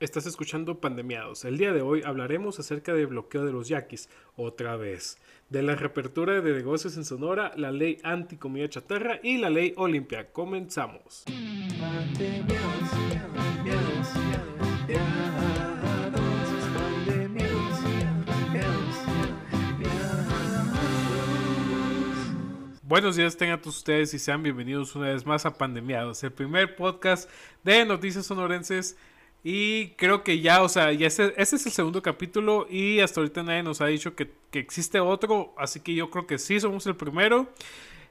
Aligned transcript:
Estás 0.00 0.26
escuchando 0.26 0.80
Pandemiados. 0.80 1.44
El 1.44 1.58
día 1.58 1.72
de 1.72 1.82
hoy 1.82 2.02
hablaremos 2.04 2.60
acerca 2.60 2.94
del 2.94 3.08
bloqueo 3.08 3.44
de 3.44 3.50
los 3.50 3.66
yaquis, 3.66 4.08
otra 4.36 4.76
vez, 4.76 5.18
de 5.48 5.64
la 5.64 5.74
reapertura 5.74 6.40
de 6.40 6.52
negocios 6.52 6.96
en 6.96 7.04
Sonora, 7.04 7.50
la 7.56 7.72
ley 7.72 7.98
anti-comida 8.04 8.68
chatarra 8.68 9.18
y 9.24 9.38
la 9.38 9.50
ley 9.50 9.74
Olimpia. 9.76 10.30
Comenzamos. 10.30 11.24
Buenos 22.84 23.16
días 23.16 23.36
tengan 23.36 23.60
todos 23.60 23.78
ustedes 23.78 24.14
y 24.14 24.20
sean 24.20 24.44
bienvenidos 24.44 24.94
una 24.94 25.08
vez 25.08 25.26
más 25.26 25.44
a 25.44 25.58
Pandemiados, 25.58 26.22
el 26.22 26.30
primer 26.30 26.76
podcast 26.76 27.28
de 27.64 27.84
noticias 27.84 28.26
sonorenses 28.26 28.96
y 29.44 29.90
creo 29.90 30.24
que 30.24 30.40
ya, 30.40 30.62
o 30.62 30.68
sea, 30.68 30.92
ya 30.92 31.06
ese, 31.06 31.32
es 31.36 31.52
el 31.52 31.72
segundo 31.72 32.02
capítulo 32.02 32.66
y 32.68 33.00
hasta 33.00 33.20
ahorita 33.20 33.42
nadie 33.42 33.62
nos 33.62 33.80
ha 33.80 33.86
dicho 33.86 34.14
que, 34.14 34.30
existe 34.52 34.98
otro, 34.98 35.54
así 35.56 35.80
que 35.80 35.94
yo 35.94 36.10
creo 36.10 36.26
que 36.26 36.38
sí, 36.38 36.58
somos 36.58 36.86
el 36.86 36.96
primero. 36.96 37.48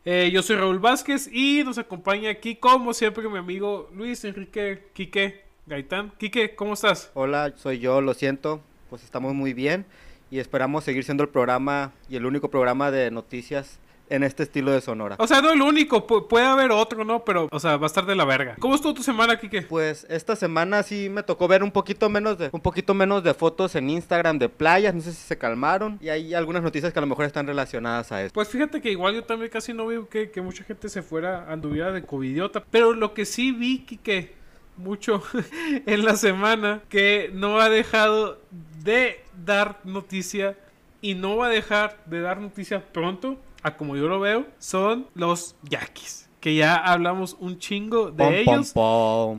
Eh, 0.06 0.30
yo 0.32 0.42
soy 0.42 0.56
Raúl 0.56 0.80
Vázquez 0.80 1.30
y 1.32 1.64
nos 1.66 1.78
acompaña 1.78 2.30
aquí, 2.30 2.56
como 2.56 2.94
siempre, 2.94 3.28
mi 3.28 3.38
amigo 3.38 3.90
Luis 3.94 4.24
Enrique 4.24 4.86
Quique 4.94 5.44
Gaitán. 5.66 6.14
Quique, 6.18 6.56
¿cómo 6.56 6.76
estás? 6.76 7.12
Hola, 7.14 7.54
soy 7.58 7.80
yo, 7.80 8.00
lo 8.00 8.14
siento, 8.14 8.62
pues 8.90 9.04
estamos 9.04 9.34
muy 9.34 9.54
bien 9.54 9.86
y 10.32 10.40
esperamos 10.40 10.86
seguir 10.86 11.04
siendo 11.04 11.24
el 11.24 11.30
programa 11.30 11.92
y 12.10 12.16
el 12.16 12.26
único 12.26 12.50
programa 12.50 12.90
de 12.90 13.12
noticias 13.12 13.80
en 14.10 14.24
este 14.24 14.44
estilo 14.44 14.72
de 14.72 14.82
Sonora. 14.82 15.16
O 15.20 15.28
sea, 15.28 15.42
no 15.42 15.52
el 15.52 15.62
único, 15.62 16.06
puede 16.06 16.46
haber 16.46 16.72
otro, 16.72 17.04
¿no? 17.04 17.24
Pero, 17.26 17.48
o 17.52 17.60
sea, 17.60 17.78
va 17.78 17.86
a 17.86 17.88
estar 17.88 18.06
de 18.06 18.16
la 18.16 18.26
verga. 18.26 18.56
¿Cómo 18.60 18.76
estuvo 18.76 18.94
tu 18.94 19.04
semana, 19.04 19.40
Kike? 19.40 19.64
Pues 19.64 20.06
esta 20.10 20.36
semana 20.36 20.84
sí 20.84 21.10
me 21.10 21.24
tocó 21.24 21.48
ver 21.48 21.64
un 21.64 21.72
poquito 21.72 22.10
menos 22.10 22.38
de 22.38 22.50
un 22.52 22.62
poquito 22.62 22.94
menos 22.94 23.24
de 23.24 23.34
fotos 23.34 23.76
en 23.76 23.90
Instagram 23.90 24.40
de 24.40 24.50
playas, 24.50 24.94
no 24.94 25.02
sé 25.02 25.12
si 25.12 25.22
se 25.22 25.38
calmaron 25.38 26.00
y 26.02 26.10
hay 26.10 26.34
algunas 26.34 26.64
noticias 26.64 26.94
que 26.94 27.00
a 27.00 27.02
lo 27.02 27.08
mejor 27.08 27.26
están 27.26 27.48
relacionadas 27.48 28.12
a 28.12 28.24
eso. 28.24 28.34
Pues 28.34 28.48
fíjate 28.48 28.82
que 28.82 28.92
igual 28.92 29.16
yo 29.16 29.24
también 29.24 29.52
casi 29.52 29.74
no 29.74 29.88
vi 29.88 29.98
que, 30.10 30.42
mucha 30.42 30.64
gente 30.64 30.90
se 30.90 31.02
fuera 31.02 31.52
anduviera 31.52 31.92
de 31.92 32.04
covidiota, 32.04 32.64
pero 32.72 32.94
lo 32.94 33.14
que 33.14 33.26
sí 33.26 33.52
vi 33.52 33.80
Kike 33.80 34.34
mucho 34.78 35.24
en 35.86 36.06
la 36.06 36.16
semana 36.16 36.82
que 36.90 37.32
no 37.34 37.60
ha 37.60 37.70
dejado 37.70 38.40
de 38.84 39.22
dar 39.46 39.80
noticia 39.84 40.56
y 41.02 41.16
no 41.16 41.38
va 41.38 41.48
a 41.48 41.50
dejar 41.50 41.98
de 42.06 42.22
dar 42.22 42.40
noticia 42.40 42.84
pronto 42.92 43.38
como 43.76 43.98
yo 43.98 44.08
lo 44.08 44.20
veo, 44.20 44.46
son 44.60 45.08
los 45.16 45.56
Yaquis. 45.64 46.30
Que 46.40 46.56
ya 46.56 46.76
hablamos 46.76 47.36
un 47.40 47.58
chingo 47.58 48.12
de 48.12 48.42
ellos. 48.42 48.74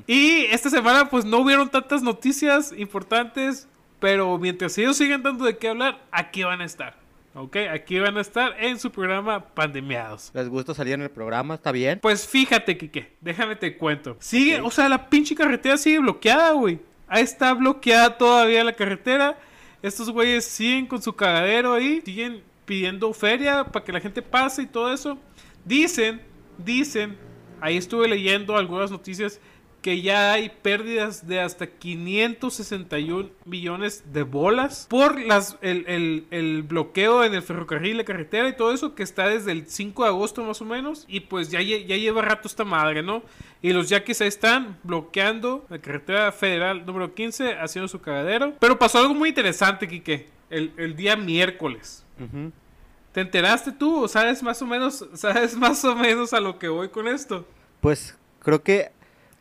Y 0.06 0.46
esta 0.50 0.68
semana, 0.68 1.08
pues 1.08 1.24
no 1.24 1.38
hubieron 1.38 1.70
tantas 1.70 2.02
noticias 2.02 2.74
importantes. 2.76 3.68
Pero 4.00 4.36
mientras 4.38 4.76
ellos 4.78 4.96
siguen 4.96 5.22
dando 5.22 5.44
de 5.44 5.56
qué 5.56 5.68
hablar, 5.68 6.00
aquí 6.10 6.42
van 6.42 6.60
a 6.60 6.64
estar. 6.64 6.96
¿ok? 7.38 7.56
Aquí 7.72 7.98
van 7.98 8.16
a 8.16 8.20
estar 8.20 8.56
en 8.58 8.78
su 8.78 8.90
programa 8.90 9.40
Pandemiados. 9.54 10.30
¿Les 10.34 10.48
gusta 10.48 10.74
salir 10.74 10.94
en 10.94 11.02
el 11.02 11.10
programa? 11.10 11.54
¿Está 11.54 11.72
bien? 11.72 12.00
Pues 12.00 12.26
fíjate, 12.26 12.76
Kike, 12.76 13.16
déjame 13.20 13.56
te 13.56 13.76
cuento. 13.76 14.16
Sigue, 14.18 14.60
o 14.60 14.70
sea, 14.70 14.88
la 14.88 15.08
pinche 15.08 15.34
carretera 15.34 15.76
sigue 15.76 16.00
bloqueada, 16.00 16.52
güey. 16.52 16.80
Ahí 17.06 17.22
está 17.22 17.54
bloqueada 17.54 18.18
todavía 18.18 18.64
la 18.64 18.72
carretera. 18.72 19.38
Estos 19.82 20.10
güeyes 20.10 20.44
siguen 20.44 20.86
con 20.86 21.00
su 21.00 21.12
cagadero 21.12 21.72
ahí, 21.72 22.02
siguen 22.04 22.42
pidiendo 22.68 23.14
feria 23.14 23.64
para 23.64 23.82
que 23.82 23.92
la 23.92 24.00
gente 24.00 24.20
pase 24.20 24.62
y 24.62 24.66
todo 24.66 24.92
eso. 24.92 25.18
Dicen, 25.64 26.20
dicen, 26.58 27.16
ahí 27.62 27.78
estuve 27.78 28.06
leyendo 28.06 28.58
algunas 28.58 28.90
noticias 28.90 29.40
que 29.80 30.02
ya 30.02 30.32
hay 30.32 30.50
pérdidas 30.50 31.26
de 31.26 31.40
hasta 31.40 31.66
561 31.66 33.30
millones 33.46 34.12
de 34.12 34.24
bolas 34.24 34.86
por 34.90 35.18
las, 35.20 35.56
el, 35.62 36.64
bloqueo 36.68 37.24
en 37.24 37.32
el 37.32 37.42
ferrocarril, 37.42 37.96
la 37.96 38.04
carretera 38.04 38.48
y 38.48 38.56
todo 38.56 38.74
eso 38.74 38.94
que 38.94 39.02
está 39.02 39.28
desde 39.28 39.52
el 39.52 39.66
5 39.68 40.02
de 40.02 40.08
agosto 40.08 40.44
más 40.44 40.60
o 40.60 40.66
menos. 40.66 41.06
Y 41.08 41.20
pues 41.20 41.50
ya, 41.50 41.62
ya 41.62 41.96
lleva 41.96 42.20
rato 42.20 42.48
esta 42.48 42.64
madre, 42.64 43.02
¿no? 43.02 43.22
Y 43.62 43.72
los 43.72 43.88
yaquis 43.88 44.20
ahí 44.20 44.28
están 44.28 44.76
bloqueando 44.82 45.64
la 45.70 45.78
carretera 45.78 46.32
federal 46.32 46.84
número 46.84 47.14
15, 47.14 47.54
haciendo 47.54 47.88
su 47.88 48.00
cagadero. 48.00 48.54
Pero 48.60 48.78
pasó 48.78 48.98
algo 48.98 49.14
muy 49.14 49.30
interesante, 49.30 49.88
Quique, 49.88 50.26
el, 50.50 50.72
el 50.76 50.96
día 50.96 51.16
miércoles. 51.16 52.04
¿Te 53.12 53.20
enteraste 53.20 53.72
tú 53.72 54.04
o 54.04 54.08
sabes 54.08 54.42
más 54.42 54.60
o 54.62 54.66
menos, 54.66 55.04
sabes 55.14 55.56
más 55.56 55.84
o 55.84 55.94
menos 55.94 56.32
a 56.32 56.40
lo 56.40 56.58
que 56.58 56.68
voy 56.68 56.88
con 56.88 57.08
esto? 57.08 57.46
Pues 57.80 58.16
creo 58.40 58.62
que 58.62 58.92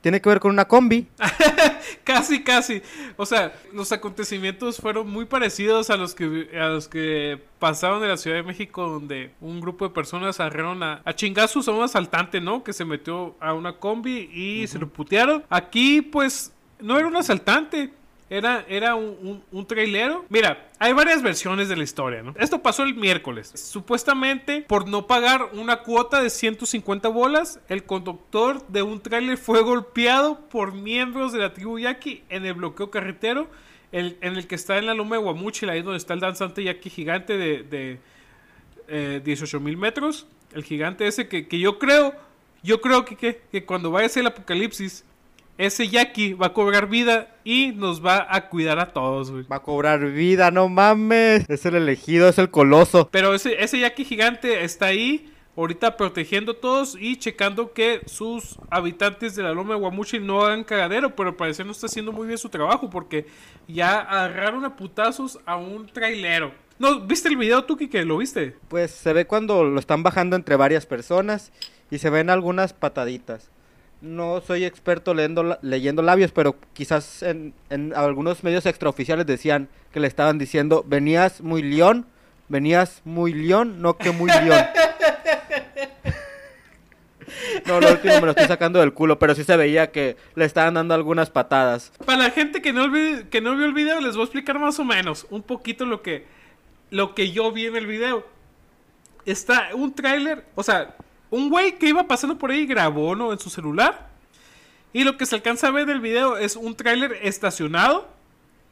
tiene 0.02 0.22
que 0.22 0.30
ver 0.30 0.40
con 0.40 0.52
una 0.52 0.66
combi. 0.66 1.08
casi, 2.04 2.44
casi. 2.44 2.82
O 3.18 3.26
sea, 3.26 3.54
los 3.74 3.92
acontecimientos 3.92 4.78
fueron 4.78 5.10
muy 5.10 5.26
parecidos 5.26 5.90
a 5.90 5.98
los 5.98 6.16
que 6.16 6.50
a 6.58 6.68
los 6.68 6.88
que 6.88 7.42
pasaron 7.60 8.02
en 8.04 8.10
la 8.10 8.18
Ciudad 8.18 8.38
de 8.38 8.44
México, 8.44 8.88
donde 8.88 9.32
un 9.42 9.60
grupo 9.60 9.88
de 9.88 9.94
personas 9.94 10.40
agarraron 10.40 10.82
a, 10.84 11.02
a 11.04 11.14
chingazos 11.14 11.68
a 11.68 11.72
un 11.72 11.84
asaltante, 11.84 12.40
¿no? 12.40 12.64
Que 12.64 12.74
se 12.74 12.86
metió 12.86 13.36
a 13.40 13.54
una 13.54 13.74
combi 13.74 14.30
y 14.34 14.68
se 14.68 14.80
lo 14.80 14.88
putearon. 14.88 15.44
Aquí, 15.50 16.02
pues, 16.02 16.54
no 16.80 16.98
era 16.98 17.08
un 17.08 17.16
asaltante. 17.16 17.92
Era, 18.30 18.66
era 18.68 18.96
un, 18.96 19.42
un, 19.52 19.66
trailero. 19.68 20.26
Mira, 20.28 20.68
hay 20.80 20.92
varias 20.92 21.22
versiones 21.22 21.70
de 21.70 21.78
la 21.78 21.84
historia, 21.84 22.24
¿no? 22.24 22.36
Esto 22.38 22.62
pasó 22.62 22.84
el 22.84 22.94
miércoles. 22.94 23.54
Supuestamente, 23.56 24.66
por 24.68 24.90
no 24.90 25.08
pagar 25.08 25.52
una 25.54 25.78
cuota 25.78 26.22
de 26.22 26.30
150 26.30 27.08
bolas, 27.08 27.62
el 27.70 27.86
conductor 27.86 28.68
de 28.68 28.82
un 28.82 29.00
trailer 29.00 29.38
fue 29.38 29.62
golpeado 29.62 30.42
por 30.50 30.74
miembros 30.74 31.32
de 31.32 31.40
la 31.40 31.54
tribu 31.54 31.80
Yaqui 31.80 32.24
en 32.28 32.46
el 32.46 32.56
bloqueo 32.56 32.92
carretero, 32.92 33.50
en 33.94 34.18
el 34.22 34.46
que 34.48 34.56
está 34.56 34.78
en 34.78 34.88
la 34.88 34.94
loma 34.94 35.16
de 35.16 35.22
Guamuchil, 35.22 35.70
ahí 35.70 35.82
donde 35.82 35.98
está 35.98 36.14
el 36.14 36.20
danzante 36.20 36.64
Yaqui 36.64 36.90
gigante 36.90 37.38
de, 37.38 37.64
de 37.64 38.00
eh, 38.90 39.22
18 39.24 39.60
mil 39.62 39.78
metros. 39.78 40.28
El 40.54 40.66
gigante 40.66 41.08
ese 41.08 41.30
que, 41.30 41.48
que 41.48 41.60
yo 41.60 41.80
creo, 41.80 42.14
yo 42.62 42.82
creo 42.82 43.06
que, 43.06 43.16
que, 43.16 43.42
que 43.50 43.66
cuando 43.66 43.90
vaya 43.90 44.08
a 44.08 44.10
ser 44.10 44.22
el 44.22 44.28
apocalipsis, 44.28 45.06
ese 45.58 45.88
Jackie 45.88 46.34
va 46.34 46.48
a 46.48 46.54
cobrar 46.54 46.88
vida 46.88 47.36
y 47.44 47.72
nos 47.72 48.06
va 48.06 48.28
a 48.30 48.50
cuidar 48.50 48.80
a 48.80 48.94
todos, 48.94 49.32
güey. 49.32 49.44
Va 49.44 49.58
a 49.58 49.64
cobrar 49.64 50.06
vida, 50.12 50.52
no 50.52 50.70
mames. 50.70 51.50
Es 51.50 51.66
el 51.66 51.76
elegido, 51.76 52.30
es 52.30 52.38
el 52.38 52.52
coloso. 52.52 53.10
Pero 53.12 53.34
ese, 53.34 53.62
ese 53.64 53.80
Jackie 53.80 54.06
gigante 54.06 54.64
está 54.64 54.88
ahí, 54.88 55.34
ahorita 55.56 55.98
protegiendo 55.98 56.52
a 56.52 56.60
todos 56.60 56.96
y 57.00 57.16
checando 57.18 57.74
que 57.74 58.02
sus 58.06 58.58
habitantes 58.70 59.36
de 59.36 59.44
la 59.44 59.52
Loma 59.54 59.74
de 59.74 59.80
Guamuchi 59.80 60.20
no 60.20 60.46
hagan 60.46 60.64
cagadero. 60.64 61.16
Pero 61.16 61.36
parece 61.36 61.64
no 61.64 61.72
está 61.72 61.88
haciendo 61.88 62.12
muy 62.12 62.28
bien 62.28 62.38
su 62.38 62.50
trabajo 62.50 62.90
porque 62.90 63.26
ya 63.68 64.00
agarraron 64.02 64.64
a 64.64 64.76
putazos 64.76 65.40
a 65.46 65.58
un 65.58 65.88
trailero. 65.88 66.52
¿No, 66.78 67.00
¿Viste 67.00 67.30
el 67.30 67.38
video 67.38 67.64
tú, 67.64 67.76
que 67.76 68.06
¿Lo 68.06 68.18
viste? 68.18 68.56
Pues 68.68 68.92
se 68.92 69.12
ve 69.12 69.26
cuando 69.26 69.64
lo 69.64 69.80
están 69.80 70.04
bajando 70.04 70.36
entre 70.36 70.56
varias 70.56 70.86
personas 70.86 71.52
y 71.90 71.98
se 71.98 72.12
ven 72.12 72.30
algunas 72.30 72.74
pataditas 72.74 73.50
no 74.02 74.42
soy 74.42 74.66
experto 74.66 75.14
leyendo, 75.14 75.58
leyendo 75.62 76.02
labios, 76.02 76.32
pero 76.32 76.56
quizás 76.74 77.24
en, 77.24 77.54
algunos 77.96 78.44
medios 78.44 78.66
extraoficiales 78.66 79.26
decían 79.26 79.70
que 79.92 80.00
le 80.00 80.08
estaban 80.08 80.38
diciendo, 80.38 80.84
venías 80.88 81.42
muy 81.42 81.64
león, 81.64 82.06
venías 82.48 83.02
muy 83.06 83.34
león, 83.34 83.82
no 83.82 83.98
que 83.98 84.12
muy 84.12 84.30
león. 84.30 84.66
No, 87.66 87.82
lo 87.82 87.92
último 87.92 88.16
me 88.16 88.22
lo 88.22 88.30
estoy 88.32 88.48
sacando 88.48 88.80
del 88.80 88.94
culo, 88.94 89.20
pero 89.20 89.36
sí 89.36 89.44
se 89.44 89.58
veía 89.58 89.92
que 89.92 90.16
le 90.36 90.46
estaban 90.46 90.76
dando 90.76 90.94
algunas 90.94 91.30
patadas. 91.30 91.92
Para 92.06 92.20
la 92.20 92.32
gente 92.32 92.62
que 92.62 92.72
no, 92.72 92.92
que 93.30 93.42
no 93.42 93.56
vio 93.56 93.66
el 93.66 93.74
video, 93.74 94.00
les 94.00 94.16
voy 94.16 94.22
a 94.22 94.26
explicar 94.26 94.58
más 94.60 94.80
o 94.80 94.86
menos 94.86 95.28
un 95.30 95.44
poquito 95.44 95.86
lo 95.86 96.02
que, 96.02 96.26
lo 96.90 97.14
que 97.14 97.32
yo 97.32 97.52
vi 97.52 97.66
en 97.66 97.76
el 97.76 97.88
video. 97.88 98.26
Está 99.26 99.70
un 99.74 99.94
tráiler, 99.94 100.46
o 100.56 100.64
sea, 100.64 100.96
un 101.30 101.50
güey 101.50 101.78
que 101.78 101.90
iba 101.90 102.08
pasando 102.08 102.38
por 102.38 102.52
ahí 102.52 102.66
grabó, 102.66 103.16
¿no? 103.16 103.32
En 103.32 103.40
su 103.40 103.50
celular. 103.50 104.08
Y 104.94 105.04
lo 105.04 105.18
que 105.18 105.26
se 105.26 105.36
alcanza 105.36 105.68
a 105.68 105.72
ver 105.72 105.86
del 105.86 106.00
video 106.00 106.38
es 106.38 106.56
un 106.56 106.76
tráiler 106.76 107.20
estacionado 107.22 108.08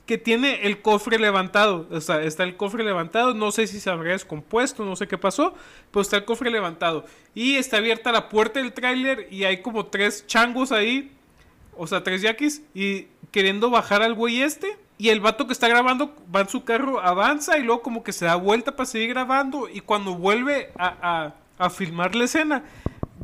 que 0.05 0.17
tiene 0.17 0.65
el 0.65 0.81
cofre 0.81 1.19
levantado. 1.19 1.87
O 1.91 1.99
sea, 1.99 2.21
está 2.21 2.43
el 2.43 2.55
cofre 2.55 2.83
levantado. 2.83 3.33
No 3.33 3.51
sé 3.51 3.67
si 3.67 3.79
se 3.79 3.89
habría 3.89 4.13
descompuesto, 4.13 4.85
no 4.85 4.95
sé 4.95 5.07
qué 5.07 5.17
pasó. 5.17 5.53
Pero 5.91 6.01
está 6.01 6.17
el 6.17 6.25
cofre 6.25 6.49
levantado. 6.51 7.05
Y 7.33 7.55
está 7.55 7.77
abierta 7.77 8.11
la 8.11 8.29
puerta 8.29 8.59
del 8.59 8.73
tráiler 8.73 9.27
y 9.31 9.43
hay 9.43 9.61
como 9.61 9.87
tres 9.87 10.25
changos 10.27 10.71
ahí. 10.71 11.11
O 11.77 11.87
sea, 11.87 12.03
tres 12.03 12.21
yaquis. 12.21 12.61
Y 12.73 13.07
queriendo 13.31 13.69
bajar 13.69 14.01
al 14.01 14.13
güey 14.13 14.41
este. 14.41 14.77
Y 14.97 15.09
el 15.09 15.19
vato 15.19 15.45
que 15.45 15.53
está 15.53 15.67
grabando 15.67 16.15
va 16.33 16.41
en 16.41 16.49
su 16.49 16.63
carro, 16.63 17.01
avanza 17.01 17.57
y 17.57 17.63
luego 17.63 17.81
como 17.81 18.01
que 18.01 18.13
se 18.13 18.23
da 18.23 18.35
vuelta 18.35 18.77
para 18.77 18.85
seguir 18.85 19.09
grabando. 19.09 19.67
Y 19.67 19.81
cuando 19.81 20.15
vuelve 20.15 20.71
a 20.77 21.33
filmar 21.69 22.15
la 22.15 22.25
escena, 22.25 22.63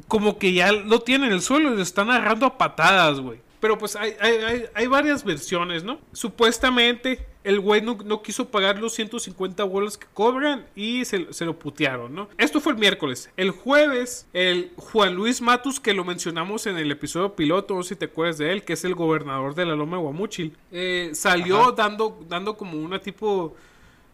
como 0.07 0.37
que 0.37 0.53
ya 0.53 0.71
lo 0.71 1.01
tienen 1.01 1.29
en 1.29 1.33
el 1.33 1.41
suelo 1.41 1.71
y 1.71 1.75
lo 1.75 1.81
están 1.81 2.09
agarrando 2.09 2.45
a 2.45 2.57
patadas, 2.57 3.19
güey. 3.19 3.39
Pero 3.59 3.77
pues 3.77 3.95
hay, 3.95 4.15
hay, 4.19 4.65
hay, 4.73 4.87
varias 4.87 5.23
versiones, 5.23 5.83
¿no? 5.83 5.99
Supuestamente 6.13 7.27
el 7.43 7.59
güey 7.59 7.81
no, 7.81 8.21
quiso 8.21 8.49
pagar 8.49 8.79
los 8.79 8.93
150 8.93 9.63
bolas 9.63 9.97
que 9.97 10.07
cobran 10.13 10.65
y 10.75 11.05
se, 11.05 11.31
se, 11.33 11.45
lo 11.45 11.57
putearon, 11.57 12.13
¿no? 12.13 12.27
Esto 12.37 12.59
fue 12.59 12.73
el 12.73 12.79
miércoles. 12.79 13.29
El 13.37 13.51
jueves, 13.51 14.27
el 14.33 14.71
Juan 14.77 15.15
Luis 15.15 15.41
Matus, 15.41 15.79
que 15.79 15.93
lo 15.93 16.03
mencionamos 16.03 16.67
en 16.67 16.77
el 16.77 16.91
episodio 16.91 17.35
piloto, 17.35 17.75
no 17.75 17.83
sé 17.83 17.89
si 17.89 17.95
te 17.95 18.05
acuerdas 18.05 18.37
de 18.37 18.51
él, 18.51 18.63
que 18.63 18.73
es 18.73 18.83
el 18.83 18.95
gobernador 18.95 19.55
de 19.55 19.65
la 19.65 19.75
Loma 19.75 19.97
de 19.97 20.03
Guamuchil, 20.03 20.57
eh, 20.71 21.11
salió 21.13 21.71
dando, 21.71 22.19
dando 22.27 22.57
como 22.57 22.79
una 22.79 22.99
tipo 22.99 23.55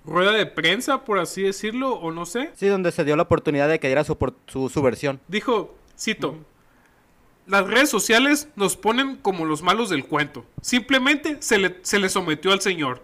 rueda 0.07 0.31
de 0.31 0.45
prensa, 0.45 1.03
por 1.03 1.19
así 1.19 1.43
decirlo, 1.43 1.93
o 1.93 2.11
no 2.11 2.25
sé. 2.25 2.49
Sí, 2.55 2.67
donde 2.67 2.91
se 2.91 3.03
dio 3.03 3.15
la 3.15 3.23
oportunidad 3.23 3.69
de 3.69 3.79
que 3.79 3.87
diera 3.87 4.03
su, 4.03 4.17
su, 4.47 4.69
su 4.69 4.81
versión. 4.81 5.19
Dijo, 5.27 5.75
cito, 5.99 6.37
las 7.45 7.67
redes 7.67 7.89
sociales 7.89 8.49
nos 8.55 8.77
ponen 8.77 9.17
como 9.17 9.45
los 9.45 9.61
malos 9.61 9.89
del 9.89 10.05
cuento. 10.05 10.45
Simplemente 10.61 11.37
se 11.41 11.57
le, 11.57 11.77
se 11.81 11.99
le 11.99 12.09
sometió 12.09 12.51
al 12.51 12.61
señor. 12.61 13.01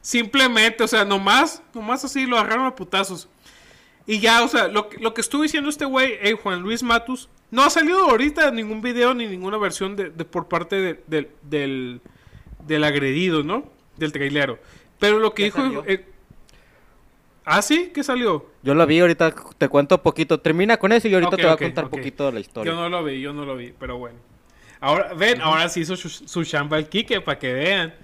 Simplemente, 0.00 0.84
o 0.84 0.88
sea, 0.88 1.04
nomás, 1.04 1.62
nomás 1.74 2.04
así 2.04 2.24
lo 2.24 2.38
agarraron 2.38 2.66
a 2.66 2.74
putazos. 2.74 3.28
Y 4.06 4.20
ya, 4.20 4.42
o 4.42 4.48
sea, 4.48 4.68
lo, 4.68 4.88
lo 5.00 5.12
que 5.12 5.20
estuvo 5.20 5.42
diciendo 5.42 5.68
este 5.68 5.84
güey, 5.84 6.14
eh, 6.22 6.38
Juan 6.40 6.62
Luis 6.62 6.82
Matus, 6.82 7.28
no 7.50 7.62
ha 7.62 7.70
salido 7.70 7.98
ahorita 8.10 8.50
ningún 8.52 8.80
video 8.80 9.12
ni 9.12 9.26
ninguna 9.26 9.58
versión 9.58 9.96
de, 9.96 10.10
por 10.10 10.48
parte 10.48 11.02
del, 11.06 12.00
del, 12.66 12.84
agredido, 12.84 13.42
¿no? 13.42 13.70
Del 13.96 14.12
trailero. 14.12 14.58
Pero 14.98 15.18
lo 15.18 15.34
que 15.34 15.44
dijo... 15.44 15.84
Eh, 15.86 16.04
¿Ah, 17.50 17.62
sí? 17.62 17.90
¿Qué 17.94 18.04
salió? 18.04 18.44
Yo 18.62 18.74
lo 18.74 18.86
vi, 18.86 19.00
ahorita 19.00 19.34
te 19.56 19.70
cuento 19.70 20.02
poquito. 20.02 20.38
Termina 20.38 20.76
con 20.76 20.92
eso 20.92 21.08
y 21.08 21.14
ahorita 21.14 21.34
te 21.34 21.44
voy 21.44 21.52
a 21.52 21.56
contar 21.56 21.84
un 21.84 21.90
poquito 21.90 22.26
de 22.26 22.32
la 22.32 22.40
historia. 22.40 22.70
Yo 22.70 22.78
no 22.78 22.90
lo 22.90 23.02
vi, 23.02 23.22
yo 23.22 23.32
no 23.32 23.46
lo 23.46 23.56
vi, 23.56 23.72
pero 23.78 23.96
bueno. 23.96 24.18
Ahora, 24.80 25.14
ven, 25.14 25.40
ahora 25.40 25.66
sí 25.70 25.80
hizo 25.80 25.96
su, 25.96 26.44
chamba 26.44 26.76
el 26.76 26.90
Kike 26.90 27.22
para 27.22 27.38
que 27.38 27.54
vean. 27.54 27.94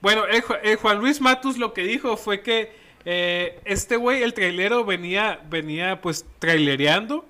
Bueno, 0.00 0.22
el, 0.26 0.76
Juan 0.76 0.98
Luis 0.98 1.20
Matus 1.20 1.58
lo 1.58 1.74
que 1.74 1.82
dijo 1.82 2.16
fue 2.16 2.40
que 2.40 2.72
eh, 3.04 3.60
este 3.66 3.96
güey, 3.96 4.22
el 4.22 4.32
trailero, 4.32 4.82
venía, 4.86 5.40
venía 5.50 6.00
pues 6.00 6.24
trailereando 6.38 7.26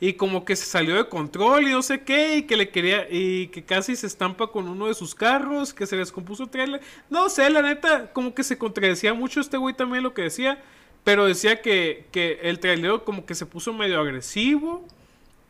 y 0.00 0.14
como 0.14 0.46
que 0.46 0.56
se 0.56 0.64
salió 0.64 0.96
de 0.96 1.08
control 1.08 1.68
y 1.68 1.72
no 1.72 1.82
sé 1.82 2.00
qué, 2.02 2.38
y 2.38 2.42
que 2.44 2.56
le 2.56 2.70
quería, 2.70 3.06
y 3.10 3.48
que 3.48 3.62
casi 3.62 3.94
se 3.94 4.06
estampa 4.06 4.46
con 4.46 4.66
uno 4.66 4.86
de 4.86 4.94
sus 4.94 5.14
carros, 5.14 5.74
que 5.74 5.86
se 5.86 5.96
descompuso 5.96 6.44
el 6.44 6.48
trailer. 6.48 6.80
No 7.10 7.28
sé, 7.28 7.50
la 7.50 7.60
neta, 7.60 8.10
como 8.12 8.34
que 8.34 8.42
se 8.42 8.56
contradecía 8.56 9.12
mucho 9.12 9.40
este 9.40 9.58
güey 9.58 9.76
también 9.76 10.02
lo 10.02 10.14
que 10.14 10.22
decía, 10.22 10.62
pero 11.04 11.26
decía 11.26 11.60
que, 11.60 12.06
que 12.12 12.40
el 12.42 12.60
trailer 12.60 13.02
como 13.04 13.26
que 13.26 13.34
se 13.34 13.44
puso 13.44 13.74
medio 13.74 14.00
agresivo 14.00 14.86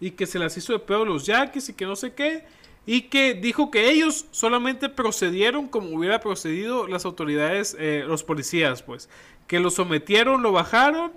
y 0.00 0.10
que 0.12 0.26
se 0.26 0.40
las 0.40 0.56
hizo 0.56 0.72
de 0.72 0.80
pedo 0.80 1.04
los 1.04 1.26
yaquis 1.26 1.68
y 1.68 1.74
que 1.74 1.86
no 1.86 1.94
sé 1.94 2.12
qué. 2.14 2.44
Y 2.86 3.02
que 3.02 3.34
dijo 3.34 3.70
que 3.70 3.90
ellos 3.90 4.26
solamente 4.32 4.88
procedieron 4.88 5.68
como 5.68 5.90
hubiera 5.90 6.20
procedido 6.20 6.88
las 6.88 7.04
autoridades, 7.04 7.76
eh, 7.78 8.04
los 8.06 8.24
policías, 8.24 8.82
pues. 8.82 9.08
Que 9.46 9.60
lo 9.60 9.70
sometieron, 9.70 10.42
lo 10.42 10.50
bajaron 10.50 11.12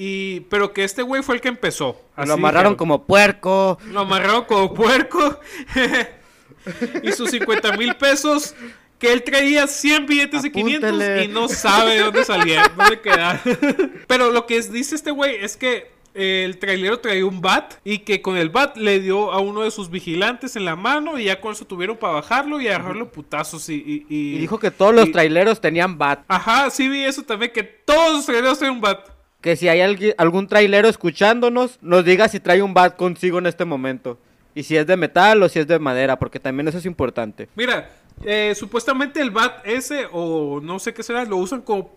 y, 0.00 0.40
pero 0.48 0.72
que 0.72 0.84
este 0.84 1.02
güey 1.02 1.24
fue 1.24 1.34
el 1.34 1.40
que 1.40 1.48
empezó. 1.48 2.00
lo 2.16 2.34
amarraron 2.34 2.76
como 2.76 3.04
puerco. 3.04 3.78
Lo 3.86 4.00
amarraron 4.00 4.44
como 4.44 4.72
puerco. 4.72 5.40
y 7.02 7.10
sus 7.10 7.30
50 7.30 7.76
mil 7.76 7.96
pesos 7.96 8.54
que 9.00 9.12
él 9.12 9.24
traía 9.24 9.66
100 9.66 10.06
billetes 10.06 10.42
de 10.44 10.52
500 10.52 10.92
y 11.24 11.28
no 11.28 11.48
sabe 11.48 11.98
dónde 11.98 12.24
salían, 12.24 12.70
dónde. 12.76 13.00
Pero 14.06 14.30
lo 14.30 14.46
que 14.46 14.60
dice 14.62 14.94
este 14.94 15.10
güey 15.10 15.36
es 15.36 15.56
que 15.56 15.90
el 16.14 16.58
trailero 16.58 17.00
traía 17.00 17.26
un 17.26 17.40
bat 17.40 17.74
y 17.82 17.98
que 17.98 18.22
con 18.22 18.36
el 18.36 18.50
bat 18.50 18.76
le 18.76 19.00
dio 19.00 19.32
a 19.32 19.40
uno 19.40 19.62
de 19.62 19.72
sus 19.72 19.90
vigilantes 19.90 20.54
en 20.54 20.64
la 20.64 20.76
mano 20.76 21.18
y 21.18 21.24
ya 21.24 21.40
con 21.40 21.52
eso 21.52 21.64
tuvieron 21.64 21.96
para 21.96 22.14
bajarlo 22.14 22.60
y 22.60 22.68
agarrarlo 22.68 23.10
putazos 23.10 23.68
y... 23.68 24.06
Y, 24.08 24.38
dijo 24.38 24.60
que 24.60 24.70
todos 24.70 24.94
los 24.94 25.10
traileros 25.10 25.60
tenían 25.60 25.98
bat. 25.98 26.24
Ajá, 26.28 26.70
sí 26.70 26.88
vi 26.88 27.04
eso 27.04 27.22
también, 27.22 27.52
que 27.52 27.64
todos 27.64 28.14
los 28.14 28.26
traileros 28.26 28.58
tenían 28.60 28.76
un 28.76 28.80
bat 28.80 29.17
que 29.40 29.56
si 29.56 29.68
hay 29.68 29.80
algún 30.18 30.48
trailero 30.48 30.88
escuchándonos, 30.88 31.78
nos 31.80 32.04
diga 32.04 32.28
si 32.28 32.40
trae 32.40 32.62
un 32.62 32.74
bat 32.74 32.96
consigo 32.96 33.38
en 33.38 33.46
este 33.46 33.64
momento. 33.64 34.18
Y 34.54 34.64
si 34.64 34.76
es 34.76 34.86
de 34.86 34.96
metal 34.96 35.42
o 35.42 35.48
si 35.48 35.60
es 35.60 35.66
de 35.68 35.78
madera, 35.78 36.18
porque 36.18 36.40
también 36.40 36.66
eso 36.66 36.78
es 36.78 36.86
importante. 36.86 37.48
Mira, 37.54 37.90
eh, 38.24 38.52
supuestamente 38.56 39.20
el 39.20 39.30
bat 39.30 39.64
ese, 39.64 40.08
o 40.10 40.60
no 40.60 40.78
sé 40.80 40.92
qué 40.92 41.02
será, 41.02 41.24
lo 41.24 41.36
usan 41.36 41.62
como 41.62 41.96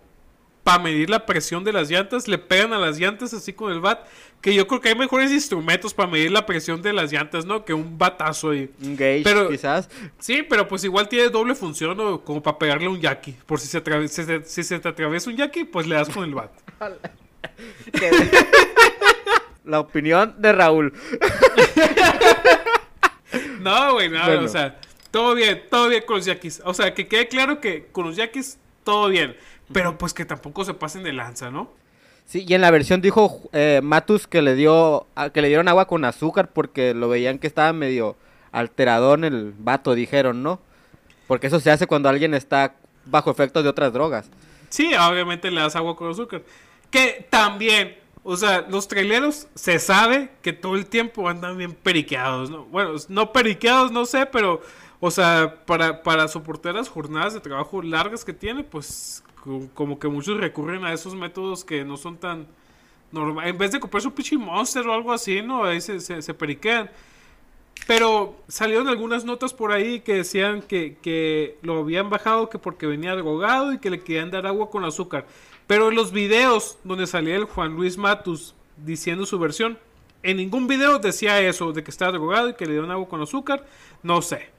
para 0.63 0.83
medir 0.83 1.09
la 1.09 1.25
presión 1.25 1.63
de 1.63 1.73
las 1.73 1.89
llantas, 1.89 2.27
le 2.27 2.37
pegan 2.37 2.73
a 2.73 2.77
las 2.77 2.99
llantas 2.99 3.33
así 3.33 3.51
con 3.51 3.71
el 3.71 3.79
bat, 3.79 4.05
que 4.41 4.53
yo 4.53 4.67
creo 4.67 4.79
que 4.79 4.89
hay 4.89 4.95
mejores 4.95 5.31
instrumentos 5.31 5.93
para 5.95 6.07
medir 6.07 6.31
la 6.31 6.45
presión 6.45 6.83
de 6.83 6.93
las 6.93 7.11
llantas, 7.11 7.45
¿no? 7.45 7.65
Que 7.65 7.73
un 7.73 7.97
batazo 7.97 8.51
ahí. 8.51 8.69
Un 8.83 8.95
gauge, 8.95 9.47
quizás. 9.49 9.89
Sí, 10.19 10.43
pero 10.47 10.67
pues 10.67 10.83
igual 10.83 11.09
tiene 11.09 11.29
doble 11.29 11.55
función, 11.55 11.97
¿no? 11.97 12.23
Como 12.23 12.43
para 12.43 12.59
pegarle 12.59 12.87
un 12.87 12.99
yaqui. 12.99 13.31
Por 13.47 13.59
si 13.59 13.67
se, 13.67 13.81
si 14.45 14.63
se 14.63 14.79
te 14.79 14.89
atraviesa 14.89 15.31
un 15.31 15.37
yaqui, 15.37 15.63
pues 15.63 15.87
le 15.87 15.95
das 15.95 16.09
con 16.09 16.23
el 16.23 16.35
bat. 16.35 16.51
La 19.63 19.79
opinión 19.79 20.35
de 20.39 20.53
Raúl. 20.53 20.91
no, 23.59 23.93
güey, 23.93 24.09
no, 24.09 24.41
o 24.41 24.47
sea, 24.47 24.79
todo 25.11 25.35
bien, 25.35 25.63
todo 25.69 25.87
bien 25.87 26.03
con 26.05 26.17
los 26.17 26.25
yaquis. 26.25 26.61
O 26.65 26.73
sea, 26.73 26.93
que 26.93 27.07
quede 27.07 27.27
claro 27.27 27.59
que 27.59 27.87
con 27.91 28.05
los 28.05 28.15
yaquis 28.15 28.57
todo 28.83 29.09
bien, 29.09 29.35
pero 29.71 29.97
pues 29.97 30.13
que 30.13 30.25
tampoco 30.25 30.65
se 30.65 30.73
pasen 30.73 31.03
de 31.03 31.13
lanza, 31.13 31.51
¿no? 31.51 31.69
Sí, 32.25 32.45
y 32.47 32.53
en 32.53 32.61
la 32.61 32.71
versión 32.71 33.01
dijo 33.01 33.49
eh, 33.51 33.81
Matus 33.83 34.25
que 34.25 34.41
le 34.41 34.55
dio 34.55 35.05
que 35.33 35.41
le 35.41 35.49
dieron 35.49 35.67
agua 35.67 35.87
con 35.87 36.05
azúcar 36.05 36.51
porque 36.53 36.93
lo 36.93 37.09
veían 37.09 37.39
que 37.39 37.47
estaba 37.47 37.73
medio 37.73 38.15
alteradón 38.51 39.23
el 39.23 39.53
vato, 39.57 39.95
dijeron, 39.95 40.43
¿no? 40.43 40.59
Porque 41.27 41.47
eso 41.47 41.59
se 41.59 41.71
hace 41.71 41.87
cuando 41.87 42.09
alguien 42.09 42.33
está 42.33 42.75
bajo 43.05 43.31
efectos 43.31 43.63
de 43.63 43.69
otras 43.69 43.93
drogas. 43.93 44.29
Sí, 44.69 44.93
obviamente 44.95 45.51
le 45.51 45.61
das 45.61 45.75
agua 45.75 45.95
con 45.95 46.09
azúcar. 46.09 46.41
Que 46.91 47.25
también, 47.29 47.97
o 48.23 48.37
sea, 48.37 48.67
los 48.69 48.87
traileros 48.87 49.47
se 49.55 49.79
sabe 49.79 50.29
que 50.41 50.53
todo 50.53 50.75
el 50.75 50.85
tiempo 50.85 51.27
andan 51.27 51.57
bien 51.57 51.73
periqueados, 51.73 52.49
¿no? 52.49 52.65
Bueno, 52.65 52.91
no 53.09 53.31
periqueados, 53.31 53.91
no 53.91 54.05
sé, 54.05 54.27
pero, 54.27 54.61
o 54.99 55.09
sea, 55.09 55.63
para, 55.65 56.03
para 56.03 56.27
soportar 56.27 56.75
las 56.75 56.89
jornadas 56.89 57.33
de 57.33 57.39
trabajo 57.39 57.81
largas 57.81 58.23
que 58.23 58.33
tiene, 58.33 58.63
pues 58.63 59.23
como 59.73 59.97
que 59.97 60.07
muchos 60.07 60.39
recurren 60.39 60.85
a 60.85 60.93
esos 60.93 61.15
métodos 61.15 61.65
que 61.65 61.83
no 61.83 61.97
son 61.97 62.17
tan 62.17 62.47
normales. 63.11 63.51
En 63.51 63.57
vez 63.57 63.71
de 63.71 63.79
comprar 63.79 64.01
su 64.01 64.13
pichi 64.13 64.37
monster 64.37 64.87
o 64.87 64.93
algo 64.93 65.11
así, 65.11 65.41
¿no? 65.41 65.63
Ahí 65.63 65.81
se, 65.81 65.99
se, 65.99 66.33
periquean. 66.33 66.89
Pero 67.87 68.35
salieron 68.47 68.87
algunas 68.87 69.25
notas 69.25 69.53
por 69.53 69.71
ahí 69.71 70.01
que 70.01 70.15
decían 70.15 70.61
que, 70.61 70.97
que, 71.01 71.57
lo 71.63 71.79
habían 71.79 72.09
bajado 72.09 72.49
que 72.49 72.59
porque 72.59 72.85
venía 72.85 73.15
drogado 73.15 73.73
y 73.73 73.79
que 73.79 73.89
le 73.89 74.01
querían 74.01 74.29
dar 74.29 74.45
agua 74.45 74.69
con 74.69 74.85
azúcar. 74.85 75.25
Pero 75.71 75.87
en 75.87 75.95
los 75.95 76.11
videos 76.11 76.77
donde 76.83 77.07
salía 77.07 77.37
el 77.37 77.45
Juan 77.45 77.75
Luis 77.75 77.97
Matus 77.97 78.55
diciendo 78.75 79.25
su 79.25 79.39
versión, 79.39 79.79
en 80.21 80.35
ningún 80.35 80.67
video 80.67 80.99
decía 80.99 81.39
eso, 81.39 81.71
de 81.71 81.81
que 81.81 81.91
estaba 81.91 82.11
drogado 82.11 82.49
y 82.49 82.55
que 82.55 82.65
le 82.65 82.73
dieron 82.73 82.91
agua 82.91 83.07
con 83.07 83.21
azúcar. 83.21 83.65
No 84.03 84.21
sé, 84.21 84.49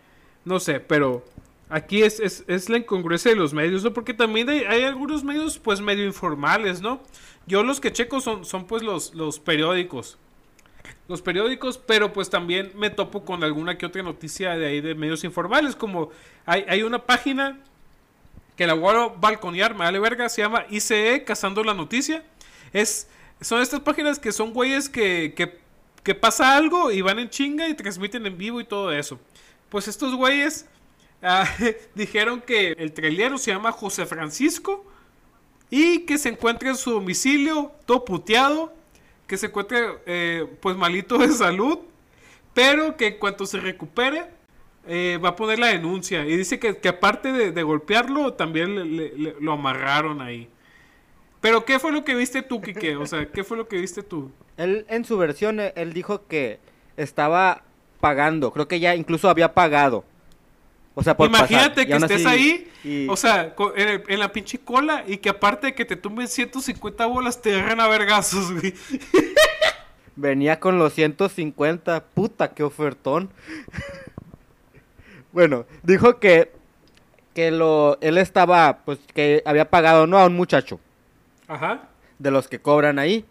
no 0.47 0.59
sé, 0.59 0.81
pero 0.81 1.23
aquí 1.69 2.03
es, 2.03 2.19
es, 2.19 2.71
la 2.71 2.79
incongruencia 2.79 3.31
de 3.31 3.37
los 3.37 3.53
medios, 3.53 3.85
¿no? 3.85 3.93
Porque 3.93 4.15
también 4.15 4.49
hay, 4.49 4.85
algunos 4.85 5.23
medios, 5.23 5.59
pues, 5.59 5.83
medio 5.83 6.07
informales, 6.07 6.81
¿no? 6.81 7.03
Yo 7.47 7.63
los 7.63 7.79
que 7.79 7.93
checo 7.93 8.23
son, 8.23 8.47
son 8.47 8.67
pues, 8.67 8.83
los, 8.83 9.15
los 9.15 9.39
periódicos. 9.39 10.17
Los 11.09 11.21
periódicos, 11.21 11.77
pero 11.77 12.15
pues 12.15 12.31
también 12.31 12.73
me 12.75 12.89
topo 12.89 13.23
con 13.27 13.45
alguna 13.45 13.77
que 13.77 13.85
otra 13.85 14.03
noticia 14.03 14.57
de 14.57 14.65
ahí 14.65 14.81
de 14.81 14.95
medios 14.95 15.25
informales, 15.25 15.77
como 15.77 16.09
hay, 16.47 16.65
hay 16.67 16.85
una 16.85 17.05
página 17.05 17.61
que 18.63 18.67
la 18.69 18.75
voy 18.75 18.95
a 18.95 19.09
balconear, 19.09 19.73
me 19.73 19.81
vale 19.81 19.99
verga, 19.99 20.29
se 20.29 20.41
llama 20.41 20.67
ICE 20.71 21.25
Cazando 21.25 21.65
la 21.65 21.75
Noticia. 21.75 22.23
Es, 22.73 23.09
son 23.41 23.61
estas 23.61 23.81
páginas 23.81 24.21
que 24.21 24.31
son 24.31 24.53
güeyes 24.53 24.89
que, 24.89 25.35
que, 26.05 26.15
pasa 26.15 26.57
algo 26.57 26.93
y 26.93 27.01
van 27.01 27.19
en 27.19 27.29
chinga 27.29 27.69
y 27.69 27.75
transmiten 27.75 28.25
en 28.25 28.39
vivo 28.39 28.61
y 28.61 28.65
todo 28.65 28.93
eso. 28.93 29.19
Pues 29.69 29.89
estos 29.89 30.15
güeyes 30.15 30.67
ah, 31.23 31.45
dijeron 31.97 32.41
que 32.41 32.69
el 32.79 32.93
trailero 32.93 33.37
se 33.37 33.51
llama 33.51 33.73
José 33.73 34.07
Francisco 34.07 34.87
y 35.69 36.07
que 36.07 36.17
se 36.17 36.29
encuentra 36.29 36.69
en 36.69 36.77
su 36.77 36.93
domicilio 36.93 37.73
todo 37.85 38.05
puteado, 38.05 38.73
que 39.27 39.39
se 39.39 39.47
encuentra 39.47 39.97
eh, 40.07 40.47
pues 40.61 40.77
malito 40.77 41.19
de 41.19 41.33
salud, 41.33 41.81
pero 42.55 42.97
que 42.97 43.09
en 43.09 43.19
cuanto 43.19 43.45
se 43.45 43.59
recupere 43.59 44.27
eh, 44.87 45.19
va 45.23 45.31
a 45.31 45.37
poner 45.37 45.59
la 45.59 45.69
denuncia. 45.69 46.25
Y 46.27 46.37
dice 46.37 46.59
que, 46.59 46.89
aparte 46.89 47.33
de, 47.33 47.63
golpearlo, 47.63 48.35
también 48.35 49.37
lo 49.41 49.53
amarraron 49.53 50.21
ahí. 50.21 50.49
Pero, 51.41 51.65
¿qué 51.65 51.79
fue 51.79 51.93
lo 51.93 52.05
que 52.05 52.15
viste 52.15 52.43
tú, 52.43 52.61
Kike? 52.61 52.97
O 52.97 53.07
sea, 53.07 53.27
¿qué 53.27 53.43
fue 53.43 53.57
lo 53.57 53.67
que 53.67 53.77
viste 53.81 54.03
tú? 54.03 54.31
Él, 54.57 54.87
en 54.89 55.05
su 55.05 55.19
versión, 55.19 55.61
eh, 55.61 55.73
él 55.77 55.93
dijo 55.93 56.27
que 56.27 56.61
estaba 56.97 57.63
pagando. 58.01 58.53
Creo 58.53 58.69
que 58.69 58.81
ya 58.81 58.95
incluso 58.95 59.29
había 59.29 59.53
pagado. 59.53 60.05
O 60.95 61.03
sea, 61.03 61.17
por 61.17 61.29
Imagínate 61.29 61.87
que 61.87 61.95
estés 61.95 62.27
ahí, 62.27 62.69
o 63.09 63.17
sea, 63.17 63.55
en, 63.77 64.19
la 64.19 64.31
pinche 64.31 64.59
cola 64.59 65.05
y 65.07 65.17
que 65.17 65.31
aparte 65.31 65.69
de 65.69 65.75
que 65.75 65.87
te 65.87 65.97
tumben 65.97 66.29
150 66.29 67.07
bolas, 67.07 67.41
te 67.41 67.55
agarran 67.55 67.81
a 67.81 67.89
vergazos, 67.89 68.53
güey. 68.53 68.75
Venía 70.17 70.61
con 70.61 70.79
los 70.79 70.93
150, 70.93 72.05
puta, 72.13 72.53
qué 72.53 72.63
ofertón. 72.63 73.31
Bueno, 75.33 75.65
dijo 75.83 76.19
que, 76.19 76.51
que 77.35 77.51
lo, 77.51 77.99
él 78.01 78.19
estaba, 78.19 78.79
pues 78.85 78.99
que 79.15 79.43
había 79.47 79.71
pagado, 79.71 80.07
no 80.07 80.19
a 80.19 80.27
un 80.27 80.35
muchacho, 80.37 80.79
Ajá. 81.49 81.89
de 82.19 82.31
los 82.31 82.49
que 82.49 82.59
cobran 82.61 82.99
ahí, 82.99 83.25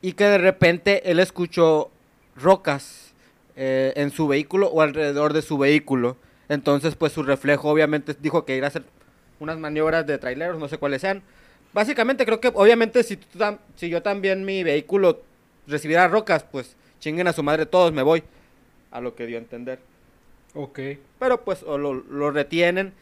y 0.00 0.12
que 0.12 0.24
de 0.24 0.38
repente 0.38 1.10
él 1.10 1.18
escuchó 1.18 1.90
rocas 2.36 3.12
eh, 3.56 3.92
en 3.96 4.10
su 4.10 4.28
vehículo 4.28 4.68
o 4.68 4.80
alrededor 4.80 5.32
de 5.32 5.42
su 5.42 5.58
vehículo. 5.58 6.16
Entonces, 6.48 6.94
pues 6.94 7.12
su 7.12 7.22
reflejo 7.24 7.68
obviamente 7.68 8.14
dijo 8.20 8.44
que 8.44 8.56
iba 8.56 8.66
a 8.66 8.68
hacer 8.68 8.84
unas 9.40 9.58
maniobras 9.58 10.06
de 10.06 10.18
traileros, 10.18 10.58
no 10.58 10.68
sé 10.68 10.78
cuáles 10.78 11.00
sean. 11.00 11.22
Básicamente 11.72 12.24
creo 12.24 12.40
que 12.40 12.50
obviamente 12.54 13.02
si, 13.02 13.16
tú 13.16 13.38
tam- 13.38 13.58
si 13.76 13.88
yo 13.88 14.02
también 14.02 14.44
mi 14.44 14.62
vehículo 14.62 15.20
recibiera 15.66 16.08
rocas, 16.08 16.44
pues 16.50 16.76
chinguen 17.00 17.26
a 17.28 17.32
su 17.32 17.42
madre 17.42 17.66
todos, 17.66 17.92
me 17.92 18.02
voy. 18.02 18.22
A 18.90 19.00
lo 19.00 19.14
que 19.14 19.26
dio 19.26 19.36
a 19.36 19.40
entender. 19.40 19.80
Ok. 20.54 20.78
Pero 21.18 21.44
pues 21.44 21.62
o 21.62 21.78
lo, 21.78 21.94
lo 21.94 22.30
retienen. 22.30 22.92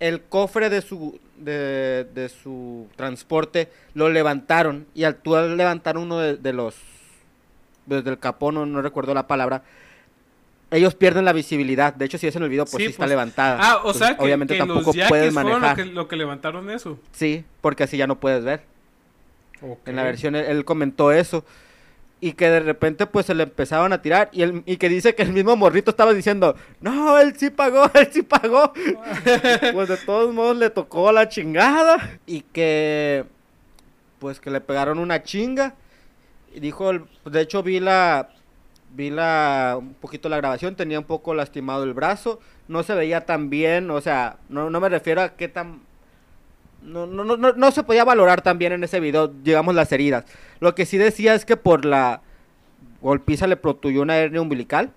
El 0.00 0.22
cofre 0.22 0.68
de 0.68 0.82
su, 0.82 1.18
de, 1.36 2.04
de 2.14 2.28
su 2.28 2.86
transporte 2.96 3.70
lo 3.94 4.08
levantaron. 4.10 4.86
Y 4.94 5.04
al 5.04 5.16
tú 5.16 5.36
al 5.36 5.56
levantar 5.56 5.96
uno 5.98 6.18
de, 6.18 6.36
de 6.36 6.52
los... 6.52 6.76
Desde 7.86 8.10
el 8.10 8.18
capó, 8.18 8.50
no, 8.52 8.66
no 8.66 8.82
recuerdo 8.82 9.14
la 9.14 9.26
palabra. 9.26 9.62
Ellos 10.72 10.96
pierden 10.96 11.24
la 11.24 11.32
visibilidad. 11.32 11.94
De 11.94 12.04
hecho, 12.04 12.18
si 12.18 12.26
es 12.26 12.34
en 12.34 12.42
el 12.42 12.48
video, 12.48 12.64
pues 12.64 12.74
sí, 12.78 12.84
Sí, 12.86 12.90
está 12.90 13.04
pues. 13.04 13.10
levantada. 13.10 13.58
Ah, 13.60 13.74
o 13.76 13.78
Entonces, 13.92 14.08
sea 14.08 14.16
que, 14.16 14.24
obviamente 14.24 14.54
que 14.54 14.58
tampoco 14.58 14.92
los 14.92 15.08
puedes 15.08 15.32
fueron 15.32 15.52
lo 15.52 15.58
manejar. 15.60 15.76
que, 15.76 15.84
lo 15.92 16.08
que 16.08 16.16
levantaron 16.16 16.68
eso. 16.70 16.98
Sí, 17.12 17.44
porque 17.60 17.84
así 17.84 17.96
ya 17.96 18.08
no 18.08 18.18
puedes 18.18 18.42
ver. 18.42 18.62
Ok. 19.62 19.86
En 19.86 19.94
la 19.96 20.02
versión 20.02 20.34
él, 20.34 20.44
él 20.46 20.64
comentó 20.64 21.12
eso. 21.12 21.44
Y 22.18 22.32
que 22.32 22.48
de 22.48 22.60
repente 22.60 23.06
pues 23.06 23.26
se 23.26 23.34
le 23.34 23.42
empezaron 23.42 23.92
a 23.92 24.00
tirar. 24.00 24.30
Y, 24.32 24.42
él- 24.42 24.62
y 24.66 24.78
que 24.78 24.88
dice 24.88 25.14
que 25.14 25.22
el 25.22 25.32
mismo 25.32 25.54
morrito 25.56 25.90
estaba 25.90 26.14
diciendo, 26.14 26.56
no, 26.80 27.18
él 27.18 27.34
sí 27.36 27.50
pagó, 27.50 27.90
él 27.94 28.08
sí 28.10 28.22
pagó. 28.22 28.72
pues 29.72 29.88
de 29.88 29.96
todos 30.04 30.32
modos 30.34 30.56
le 30.56 30.70
tocó 30.70 31.12
la 31.12 31.28
chingada. 31.28 32.18
Y 32.26 32.40
que 32.40 33.24
pues 34.18 34.40
que 34.40 34.50
le 34.50 34.60
pegaron 34.62 34.98
una 34.98 35.22
chinga. 35.22 35.74
Y 36.54 36.60
dijo, 36.60 36.90
el- 36.90 37.04
de 37.26 37.40
hecho 37.42 37.62
vi 37.62 37.80
la, 37.80 38.30
vi 38.94 39.10
la, 39.10 39.76
un 39.78 39.92
poquito 39.94 40.28
la 40.30 40.38
grabación, 40.38 40.74
tenía 40.74 40.98
un 40.98 41.04
poco 41.04 41.34
lastimado 41.34 41.84
el 41.84 41.92
brazo. 41.92 42.40
No 42.66 42.82
se 42.82 42.94
veía 42.94 43.26
tan 43.26 43.50
bien, 43.50 43.90
o 43.90 44.00
sea, 44.00 44.38
no, 44.48 44.70
no 44.70 44.80
me 44.80 44.88
refiero 44.88 45.20
a 45.20 45.36
qué 45.36 45.48
tan 45.48 45.82
no, 46.86 47.06
no, 47.06 47.24
no, 47.24 47.36
no, 47.36 47.52
no 47.52 47.70
se 47.72 47.82
podía 47.82 48.04
valorar 48.04 48.40
también 48.42 48.72
en 48.72 48.82
ese 48.84 49.00
video, 49.00 49.28
digamos, 49.28 49.74
las 49.74 49.90
heridas. 49.92 50.24
Lo 50.60 50.74
que 50.74 50.86
sí 50.86 50.96
decía 50.96 51.34
es 51.34 51.44
que 51.44 51.56
por 51.56 51.84
la 51.84 52.22
golpiza 53.02 53.46
le 53.46 53.56
protuyó 53.56 54.02
una 54.02 54.16
hernia 54.16 54.40
umbilical. 54.40 54.90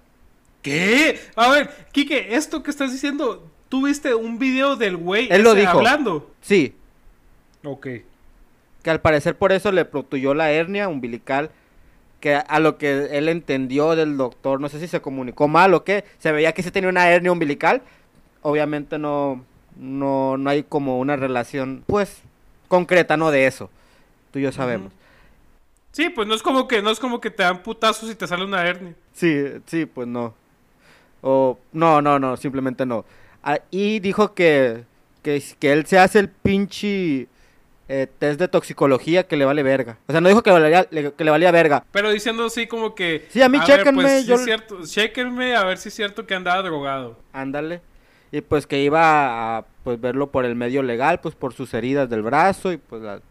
¿Qué? 0.62 1.19
A 1.36 1.50
ver, 1.50 1.69
Kike, 1.91 2.36
esto 2.36 2.63
que 2.63 2.72
estás 2.72 2.91
diciendo, 2.91 3.48
¿tú 3.69 3.86
viste 3.86 4.13
un 4.13 4.39
video 4.39 4.75
del 4.75 4.98
güey 4.98 5.27
Él 5.31 5.41
lo 5.43 5.53
dijo. 5.55 5.77
hablando? 5.77 6.31
Sí, 6.41 6.75
Ok. 7.63 7.88
que 8.84 8.89
al 8.89 9.01
parecer 9.01 9.36
por 9.38 9.51
eso 9.51 9.72
le 9.72 9.86
protuyó 9.86 10.34
la 10.34 10.51
hernia 10.51 10.88
umbilical. 10.88 11.51
Que 12.19 12.36
a 12.36 12.60
lo 12.60 12.77
que 12.77 13.08
él 13.17 13.29
entendió 13.29 13.96
del 13.96 14.17
doctor, 14.17 14.60
no 14.60 14.67
sé 14.67 14.77
si 14.81 14.89
se 14.89 15.00
comunicó 15.01 15.48
mal 15.48 15.74
o 15.74 15.86
qué, 15.86 16.03
se 16.17 16.34
veía 16.34 16.51
que 16.51 16.62
sí 16.63 16.69
tenía 16.69 16.89
una 16.89 17.10
hernia 17.10 17.31
umbilical. 17.31 17.81
Obviamente 18.41 18.98
no, 19.00 19.46
no, 19.79 20.38
no 20.38 20.50
hay 20.50 20.63
como 20.63 21.00
una 21.00 21.15
relación, 21.15 21.83
pues, 21.88 22.21
concreta, 22.67 23.17
¿no? 23.17 23.31
De 23.31 23.48
eso. 23.48 23.69
Tú 24.31 24.39
y 24.39 24.43
yo 24.43 24.51
sabemos. 24.51 24.91
Sí, 25.91 26.09
pues 26.09 26.27
no 26.27 26.36
es 26.36 26.43
como 26.43 26.67
que 26.67 26.81
no 26.83 26.91
es 26.91 27.00
como 27.00 27.19
que 27.19 27.31
te 27.31 27.41
dan 27.43 27.63
putazos 27.63 28.12
y 28.12 28.15
te 28.15 28.27
sale 28.27 28.45
una 28.45 28.63
hernia. 28.65 28.93
Sí, 29.13 29.43
sí, 29.65 29.86
pues 29.88 30.07
no. 30.07 30.36
O 31.21 31.57
no, 31.74 32.01
no, 32.01 32.19
no, 32.19 32.38
simplemente 32.38 32.86
no. 32.86 33.05
Ah, 33.43 33.59
y 33.71 34.00
dijo 34.00 34.33
que, 34.33 34.83
que, 35.24 35.43
que 35.59 35.71
él 35.74 35.86
se 35.88 35.98
hace 35.98 36.19
el 36.19 36.29
pinche 36.29 37.27
eh, 37.89 38.07
test 38.19 38.39
de 38.39 38.48
toxicología 38.48 39.27
que 39.27 39.36
le 39.36 39.45
vale 39.45 39.63
verga. 39.63 39.98
O 40.07 40.12
sea, 40.12 40.21
no 40.21 40.29
dijo 40.29 40.43
que, 40.43 40.51
valía- 40.51 40.88
le- 40.91 41.12
que 41.13 41.24
le 41.24 41.31
valía 41.31 41.51
verga. 41.51 41.83
Pero 41.91 42.12
diciendo 42.12 42.45
así 42.45 42.67
como 42.67 42.93
que 42.93 43.25
Sí, 43.31 43.41
a 43.41 43.50
mí 43.50 43.57
ver, 43.57 43.65
chéquenme, 43.67 44.01
pues, 44.03 44.21
sí 44.21 44.27
yo- 44.27 44.36
es 44.36 44.43
cierto, 44.45 44.77
chéquenme 44.86 45.55
a 45.55 45.63
ver 45.63 45.77
si 45.79 45.89
es 45.89 45.95
cierto 45.95 46.25
que 46.27 46.36
andaba 46.36 46.62
drogado. 46.62 47.17
Ándale. 47.33 47.81
Y 48.31 48.41
pues 48.41 48.67
que 48.67 48.81
iba 48.83 49.57
a 49.57 49.65
pues 49.83 50.00
verlo 50.00 50.27
por 50.27 50.45
el 50.45 50.55
medio 50.55 50.83
legal, 50.83 51.19
pues 51.19 51.36
por 51.36 51.53
sus 51.53 51.74
heridas 51.74 52.09
del 52.09 52.21
brazo 52.21 52.71
y 52.71 52.77
pues 52.77 53.01
la, 53.01 53.21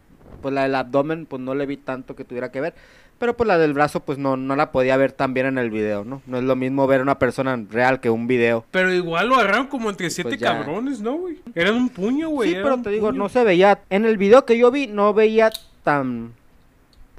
pues 0.41 0.53
la 0.53 0.63
del 0.63 0.75
abdomen 0.75 1.25
pues 1.25 1.41
no 1.41 1.55
le 1.55 1.65
vi 1.65 1.77
tanto 1.77 2.15
que 2.15 2.25
tuviera 2.25 2.51
que 2.51 2.61
ver. 2.61 2.73
Pero 3.17 3.35
pues 3.35 3.47
la 3.47 3.57
del 3.57 3.73
brazo 3.73 3.99
pues 4.01 4.17
no, 4.17 4.37
no 4.37 4.55
la 4.55 4.71
podía 4.71 4.95
ver 4.95 5.11
tan 5.11 5.33
bien 5.33 5.45
en 5.45 5.57
el 5.57 5.69
video, 5.69 6.05
¿no? 6.05 6.21
No 6.25 6.37
es 6.37 6.43
lo 6.43 6.55
mismo 6.55 6.87
ver 6.87 7.01
a 7.01 7.03
una 7.03 7.19
persona 7.19 7.57
real 7.69 7.99
que 7.99 8.09
un 8.09 8.27
video. 8.27 8.65
Pero 8.71 8.93
igual 8.93 9.27
lo 9.27 9.35
agarraron 9.35 9.67
como 9.67 9.89
entre 9.89 10.09
siete 10.09 10.31
Pues 10.31 10.39
ya. 10.39 10.57
cabrones, 10.57 11.01
¿no, 11.01 11.15
güey? 11.15 11.39
Eran 11.53 11.75
un 11.75 11.89
puño, 11.89 12.29
güey. 12.29 12.49
Sí, 12.49 12.55
era 12.55 12.63
pero 12.63 12.81
te 12.81 12.89
digo, 12.91 13.11
no 13.11 13.27
se 13.27 13.43
veía, 13.43 13.81
en 13.89 14.05
el 14.05 14.17
video 14.17 14.45
que 14.45 14.57
yo 14.57 14.71
vi, 14.71 14.87
no 14.87 15.13
veía 15.13 15.51
tan, 15.83 16.31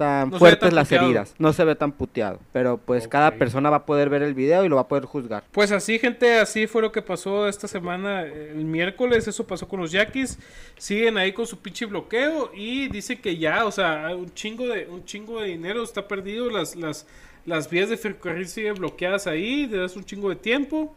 tan 0.01 0.31
No 0.31 0.39
fuertes 0.39 0.71
tan 0.71 0.75
las 0.75 0.89
puteado. 0.89 1.05
heridas. 1.07 1.35
No 1.39 1.53
se 1.53 1.63
ve 1.63 1.75
tan 1.75 1.93
puteado. 1.93 2.41
Pero 2.53 2.79
pues 2.79 3.07
cada 3.07 3.33
persona 3.33 3.69
va 3.69 3.77
a 3.77 3.85
poder 3.85 4.09
ver 4.09 4.23
el 4.23 4.33
video 4.33 4.65
y 4.65 4.69
lo 4.71 4.77
va 4.77 4.83
a 4.83 4.89
poder 4.89 5.05
juzgar. 5.05 5.45
Pues 5.53 5.71
así, 5.73 5.99
gente, 5.99 6.39
así 6.39 6.67
fue 6.67 6.81
lo 6.81 6.91
que 6.91 7.03
pasó 7.03 7.47
esta 7.47 7.69
semana, 7.69 8.23
el 8.23 8.65
miércoles, 8.65 9.29
eso 9.29 9.47
pasó 9.47 9.69
con 9.69 9.81
los 9.81 9.93
Yaquis, 9.93 10.39
siguen 10.79 11.19
ahí 11.19 11.33
con 11.33 11.47
su 11.47 11.59
pinche 11.59 11.85
bloqueo 11.85 12.51
y 12.55 12.89
dice 12.89 13.21
que 13.21 13.37
ya, 13.37 13.67
o 13.67 13.71
sea, 13.71 14.09
un 14.17 14.33
chingo 14.33 14.67
de, 14.67 14.87
un 14.87 15.05
chingo 15.05 15.41
de 15.43 15.49
dinero 15.49 15.83
está 15.83 16.09
perdido, 16.09 16.49
las, 16.49 16.77
las, 16.77 17.07
las 17.45 17.69
vías 17.69 17.91
de 17.91 17.99
ferrocarril 17.99 18.49
siguen 18.49 18.77
bloqueadas 18.77 19.27
ahí 19.27 19.67
desde 19.67 19.85
hace 19.85 19.99
un 19.99 20.05
chingo 20.07 20.31
de 20.31 20.37
tiempo. 20.37 20.95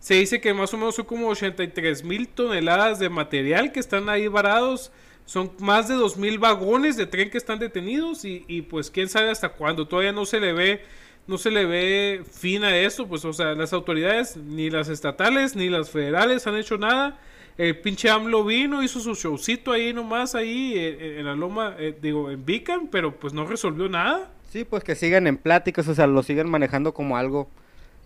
Se 0.00 0.14
dice 0.14 0.38
que 0.38 0.52
más 0.52 0.74
o 0.74 0.76
menos 0.76 0.96
son 0.96 1.06
como 1.06 1.28
83 1.28 2.04
mil 2.04 2.28
toneladas 2.28 2.98
de 2.98 3.08
material 3.08 3.72
que 3.72 3.80
están 3.80 4.10
ahí 4.10 4.28
varados. 4.28 4.92
Son 5.26 5.52
más 5.58 5.88
de 5.88 5.94
2 5.94 6.16
mil 6.16 6.38
vagones 6.38 6.96
de 6.96 7.06
tren 7.06 7.30
que 7.30 7.38
están 7.38 7.58
detenidos 7.58 8.24
y, 8.24 8.44
y 8.46 8.62
pues 8.62 8.90
quién 8.90 9.08
sabe 9.08 9.30
hasta 9.30 9.50
cuándo. 9.50 9.88
Todavía 9.88 10.12
no 10.12 10.26
se 10.26 10.40
le 10.40 10.52
ve 10.52 10.82
no 11.26 11.38
se 11.38 11.50
le 11.50 11.64
ve 11.64 12.22
fin 12.30 12.64
a 12.64 12.76
eso, 12.76 13.06
pues 13.06 13.24
o 13.24 13.32
sea, 13.32 13.54
las 13.54 13.72
autoridades, 13.72 14.36
ni 14.36 14.70
las 14.70 14.88
estatales, 14.88 15.56
ni 15.56 15.68
las 15.68 15.90
federales 15.90 16.46
han 16.46 16.56
hecho 16.56 16.76
nada. 16.76 17.18
El 17.56 17.78
pinche 17.78 18.10
AMLO 18.10 18.44
vino, 18.44 18.82
hizo 18.82 19.00
su 19.00 19.14
showcito 19.14 19.72
ahí 19.72 19.92
nomás, 19.92 20.34
ahí 20.34 20.74
eh, 20.76 21.20
en 21.20 21.26
la 21.26 21.34
loma, 21.34 21.76
eh, 21.78 21.96
digo, 22.00 22.30
en 22.30 22.44
Beacon, 22.44 22.88
pero 22.88 23.14
pues 23.16 23.32
no 23.32 23.46
resolvió 23.46 23.88
nada. 23.88 24.28
Sí, 24.50 24.64
pues 24.64 24.84
que 24.84 24.94
siguen 24.94 25.26
en 25.26 25.36
pláticas, 25.36 25.86
o 25.88 25.94
sea, 25.94 26.06
lo 26.06 26.22
siguen 26.22 26.50
manejando 26.50 26.92
como 26.92 27.16
algo 27.16 27.48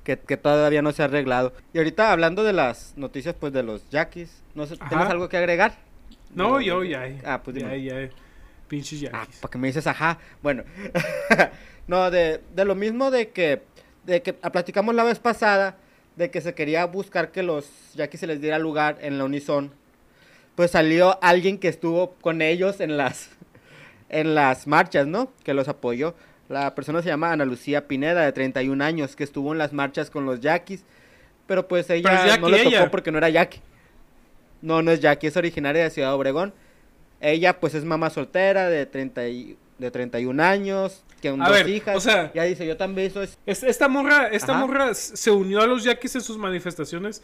que, 0.05 0.19
que 0.19 0.37
todavía 0.37 0.83
no 0.83 0.93
se 0.93 1.03
ha 1.03 1.07
arreglado. 1.07 1.55
Y 1.73 1.79
ahorita 1.79 2.13
hablando 2.13 2.45
de 2.45 2.53
las 2.53 2.93
noticias, 2.97 3.35
pues 3.39 3.53
de 3.53 3.63
los 3.63 3.89
yaquis, 3.91 4.43
no 4.55 4.67
sé, 4.67 4.77
¿tienes 4.89 5.09
algo 5.09 5.29
que 5.29 5.39
agregar? 5.39 5.88
No, 6.35 6.61
yo 6.61 6.85
ya. 6.85 7.09
Ah, 7.25 7.43
pues 7.43 7.57
ya, 7.59 7.71
dime. 7.71 7.83
ya. 7.85 8.11
Pinches 8.69 9.03
Ah, 9.13 9.23
yaquis. 9.25 9.37
para 9.41 9.51
que 9.51 9.59
me 9.59 9.67
dices 9.69 9.87
ajá. 9.87 10.19
Bueno, 10.43 10.63
no, 11.87 12.11
de, 12.11 12.41
de 12.55 12.65
lo 12.65 12.75
mismo 12.75 13.11
de 13.11 13.31
que, 13.31 13.63
de 14.05 14.23
que 14.23 14.37
ah, 14.43 14.51
platicamos 14.51 14.95
la 14.95 15.05
vez 15.05 15.19
pasada, 15.19 15.77
de 16.17 16.31
que 16.31 16.41
se 16.41 16.55
quería 16.55 16.85
buscar 16.85 17.31
que 17.31 17.43
los 17.43 17.71
yaquis 17.95 18.21
se 18.21 18.27
les 18.27 18.41
diera 18.41 18.59
lugar 18.59 18.99
en 19.01 19.19
la 19.19 19.25
Unison. 19.25 19.73
Pues 20.55 20.73
salió 20.73 21.19
alguien 21.23 21.59
que 21.59 21.69
estuvo 21.69 22.15
con 22.21 22.43
ellos 22.43 22.81
en 22.81 22.97
las, 22.97 23.31
en 24.09 24.35
las 24.35 24.67
marchas, 24.67 25.07
¿no? 25.07 25.33
Que 25.45 25.55
los 25.55 25.69
apoyó. 25.69 26.15
La 26.49 26.75
persona 26.75 27.03
se 27.03 27.09
llama 27.09 27.31
Ana 27.33 27.45
Lucía 27.45 27.87
Pineda, 27.89 28.23
de 28.25 28.33
31 28.33 28.83
años, 28.83 29.17
que 29.17 29.25
estuvo 29.25 29.53
en 29.53 29.59
las 29.59 29.73
marchas 29.73 30.11
con 30.11 30.27
los 30.27 30.41
yaquis. 30.41 30.85
Pero 31.47 31.69
pues 31.69 31.89
ella 31.91 32.11
Pero 32.11 32.41
no 32.41 32.49
le 32.49 32.59
tocó 32.59 32.69
ella. 32.71 32.91
porque 32.91 33.11
no 33.13 33.19
era 33.19 33.29
yaqui. 33.31 33.61
No, 34.62 34.83
no 34.83 34.91
es 34.91 35.00
yaqui, 35.00 35.27
es 35.29 35.37
originaria 35.37 35.85
de 35.85 35.91
Ciudad 35.91 36.15
Obregón. 36.15 36.53
Ella 37.21 37.59
pues 37.61 37.75
es 37.75 37.85
mamá 37.85 38.11
soltera 38.11 38.69
de, 38.69 38.87
30 38.87 39.29
y- 39.29 39.57
de 39.79 39.91
31 39.91 40.41
años, 40.43 41.05
que 41.21 41.31
dos 41.31 41.49
ver, 41.50 41.69
hijas. 41.69 41.97
o 41.97 42.00
sea- 42.00 42.33
ya 42.33 42.45
dice, 42.45 42.67
yo 42.67 42.77
también 42.77 43.11
soy... 43.11 43.29
Es- 43.47 43.62
Esta 43.62 43.88
morra, 43.88 44.29
esta 44.29 44.53
Ajá. 44.53 44.67
morra 44.67 44.95
se 44.95 45.31
unió 45.31 45.61
a 45.61 45.67
los 45.67 45.85
yaquis 45.85 46.15
en 46.17 46.21
sus 46.21 46.38
manifestaciones, 46.38 47.23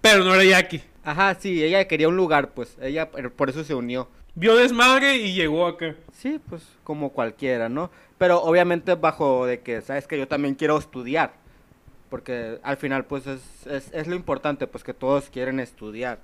pero 0.00 0.24
no 0.24 0.34
era 0.34 0.44
yaqui. 0.44 0.82
Ajá, 1.04 1.36
sí, 1.38 1.62
ella 1.62 1.86
quería 1.88 2.08
un 2.08 2.16
lugar, 2.16 2.50
pues, 2.50 2.76
ella 2.80 3.10
por 3.10 3.32
por 3.32 3.50
eso 3.50 3.62
se 3.64 3.74
unió. 3.74 4.08
Vio 4.34 4.56
desmadre 4.56 5.16
y 5.16 5.34
llegó 5.34 5.66
acá. 5.66 5.94
Sí, 6.12 6.40
pues 6.48 6.62
como 6.84 7.10
cualquiera, 7.12 7.68
¿no? 7.68 7.90
Pero 8.18 8.40
obviamente 8.42 8.94
bajo 8.94 9.44
de 9.46 9.60
que, 9.60 9.82
sabes 9.82 10.06
que 10.06 10.16
yo 10.18 10.26
también 10.26 10.54
quiero 10.54 10.78
estudiar. 10.78 11.34
Porque 12.08 12.58
al 12.62 12.76
final 12.76 13.04
pues 13.06 13.26
es, 13.26 13.40
es, 13.66 13.90
es 13.92 14.06
lo 14.06 14.14
importante, 14.14 14.66
pues 14.66 14.84
que 14.84 14.94
todos 14.94 15.28
quieren 15.30 15.60
estudiar. 15.60 16.18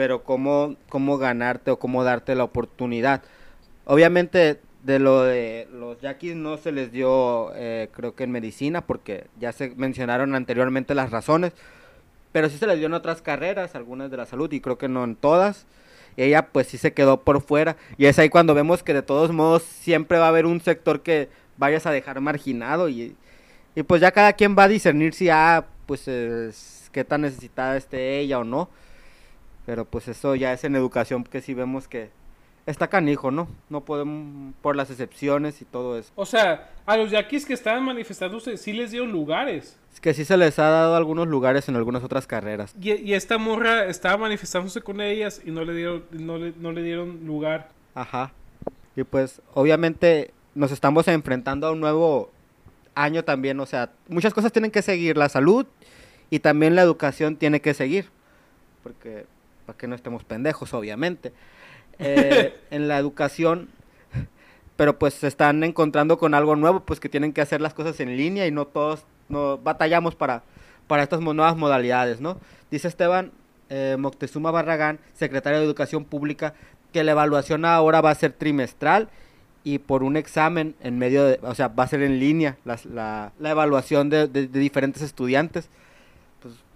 Pero 0.00 0.24
cómo, 0.24 0.76
cómo 0.88 1.18
ganarte 1.18 1.70
o 1.70 1.78
cómo 1.78 2.04
darte 2.04 2.34
la 2.34 2.44
oportunidad. 2.44 3.20
Obviamente 3.84 4.58
de 4.82 4.98
lo 4.98 5.24
de 5.24 5.68
los 5.74 6.00
yaquis 6.00 6.34
no 6.34 6.56
se 6.56 6.72
les 6.72 6.90
dio, 6.90 7.52
eh, 7.54 7.90
creo 7.92 8.14
que 8.14 8.24
en 8.24 8.30
medicina, 8.30 8.80
porque 8.80 9.26
ya 9.38 9.52
se 9.52 9.74
mencionaron 9.76 10.34
anteriormente 10.34 10.94
las 10.94 11.10
razones. 11.10 11.52
Pero 12.32 12.48
sí 12.48 12.56
se 12.56 12.66
les 12.66 12.78
dio 12.78 12.86
en 12.86 12.94
otras 12.94 13.20
carreras, 13.20 13.74
algunas 13.74 14.10
de 14.10 14.16
la 14.16 14.24
salud, 14.24 14.50
y 14.50 14.62
creo 14.62 14.78
que 14.78 14.88
no 14.88 15.04
en 15.04 15.16
todas. 15.16 15.66
Y 16.16 16.22
ella 16.22 16.46
pues 16.46 16.68
sí 16.68 16.78
se 16.78 16.94
quedó 16.94 17.20
por 17.20 17.42
fuera. 17.42 17.76
Y 17.98 18.06
es 18.06 18.18
ahí 18.18 18.30
cuando 18.30 18.54
vemos 18.54 18.82
que 18.82 18.94
de 18.94 19.02
todos 19.02 19.32
modos 19.32 19.64
siempre 19.64 20.16
va 20.18 20.24
a 20.24 20.28
haber 20.28 20.46
un 20.46 20.62
sector 20.62 21.02
que 21.02 21.28
vayas 21.58 21.84
a 21.84 21.90
dejar 21.90 22.22
marginado. 22.22 22.88
Y, 22.88 23.14
y 23.74 23.82
pues 23.82 24.00
ya 24.00 24.12
cada 24.12 24.32
quien 24.32 24.56
va 24.56 24.62
a 24.62 24.68
discernir 24.68 25.12
si, 25.12 25.28
ah, 25.28 25.66
pues 25.84 26.08
es- 26.08 26.88
qué 26.90 27.04
tan 27.04 27.20
necesitada 27.20 27.76
esté 27.76 28.18
ella 28.20 28.38
o 28.38 28.44
no. 28.44 28.70
Pero 29.70 29.84
pues 29.84 30.08
eso 30.08 30.34
ya 30.34 30.52
es 30.52 30.64
en 30.64 30.74
educación 30.74 31.22
que 31.22 31.40
sí 31.40 31.54
vemos 31.54 31.86
que 31.86 32.10
está 32.66 32.88
canijo, 32.88 33.30
¿no? 33.30 33.46
No 33.68 33.82
podemos, 33.84 34.52
por 34.62 34.74
las 34.74 34.90
excepciones 34.90 35.62
y 35.62 35.64
todo 35.64 35.96
eso. 35.96 36.10
O 36.16 36.26
sea, 36.26 36.72
a 36.86 36.96
los 36.96 37.12
yaquis 37.12 37.46
que 37.46 37.54
estaban 37.54 37.84
manifestándose 37.84 38.56
sí 38.56 38.72
les 38.72 38.90
dieron 38.90 39.12
lugares. 39.12 39.78
Es 39.94 40.00
que 40.00 40.12
sí 40.12 40.24
se 40.24 40.36
les 40.36 40.58
ha 40.58 40.70
dado 40.70 40.96
algunos 40.96 41.28
lugares 41.28 41.68
en 41.68 41.76
algunas 41.76 42.02
otras 42.02 42.26
carreras. 42.26 42.74
Y, 42.80 42.94
y 42.94 43.14
esta 43.14 43.38
morra 43.38 43.84
estaba 43.84 44.16
manifestándose 44.16 44.80
con 44.80 45.00
ellas 45.00 45.40
y 45.46 45.52
no 45.52 45.64
le 45.64 45.72
dieron, 45.72 46.04
no 46.10 46.36
le, 46.36 46.52
no 46.58 46.72
le 46.72 46.82
dieron 46.82 47.24
lugar. 47.24 47.68
Ajá. 47.94 48.32
Y 48.96 49.04
pues 49.04 49.40
obviamente 49.54 50.32
nos 50.56 50.72
estamos 50.72 51.06
enfrentando 51.06 51.68
a 51.68 51.70
un 51.70 51.78
nuevo 51.78 52.32
año 52.96 53.22
también, 53.22 53.60
o 53.60 53.66
sea, 53.66 53.92
muchas 54.08 54.34
cosas 54.34 54.50
tienen 54.50 54.72
que 54.72 54.82
seguir, 54.82 55.16
la 55.16 55.28
salud 55.28 55.64
y 56.28 56.40
también 56.40 56.74
la 56.74 56.82
educación 56.82 57.36
tiene 57.36 57.60
que 57.60 57.72
seguir, 57.72 58.06
porque 58.82 59.26
para 59.70 59.78
que 59.78 59.86
no 59.86 59.94
estemos 59.94 60.24
pendejos, 60.24 60.74
obviamente. 60.74 61.32
Eh, 62.00 62.54
en 62.72 62.88
la 62.88 62.98
educación, 62.98 63.68
pero 64.76 64.98
pues 64.98 65.14
se 65.14 65.28
están 65.28 65.62
encontrando 65.62 66.18
con 66.18 66.34
algo 66.34 66.56
nuevo, 66.56 66.80
pues 66.80 66.98
que 66.98 67.08
tienen 67.08 67.32
que 67.32 67.40
hacer 67.40 67.60
las 67.60 67.72
cosas 67.74 68.00
en 68.00 68.16
línea 68.16 68.46
y 68.46 68.50
no 68.50 68.66
todos 68.66 69.04
no 69.28 69.58
batallamos 69.58 70.16
para, 70.16 70.42
para 70.88 71.04
estas 71.04 71.20
nuevas 71.20 71.56
modalidades, 71.56 72.20
¿no? 72.20 72.36
Dice 72.70 72.88
Esteban 72.88 73.30
eh, 73.68 73.96
Moctezuma 73.98 74.50
Barragán, 74.50 74.98
secretario 75.14 75.60
de 75.60 75.64
Educación 75.66 76.04
Pública, 76.04 76.54
que 76.92 77.04
la 77.04 77.12
evaluación 77.12 77.64
ahora 77.64 78.00
va 78.00 78.10
a 78.10 78.14
ser 78.16 78.32
trimestral 78.32 79.08
y 79.62 79.78
por 79.78 80.02
un 80.02 80.16
examen 80.16 80.74
en 80.80 80.98
medio 80.98 81.24
de, 81.26 81.38
o 81.42 81.54
sea, 81.54 81.68
va 81.68 81.84
a 81.84 81.86
ser 81.86 82.02
en 82.02 82.18
línea 82.18 82.56
las- 82.64 82.86
la, 82.86 83.30
la 83.38 83.50
evaluación 83.50 84.10
de, 84.10 84.26
de- 84.26 84.48
de 84.48 84.58
diferentes 84.58 85.02
estudiantes. 85.02 85.68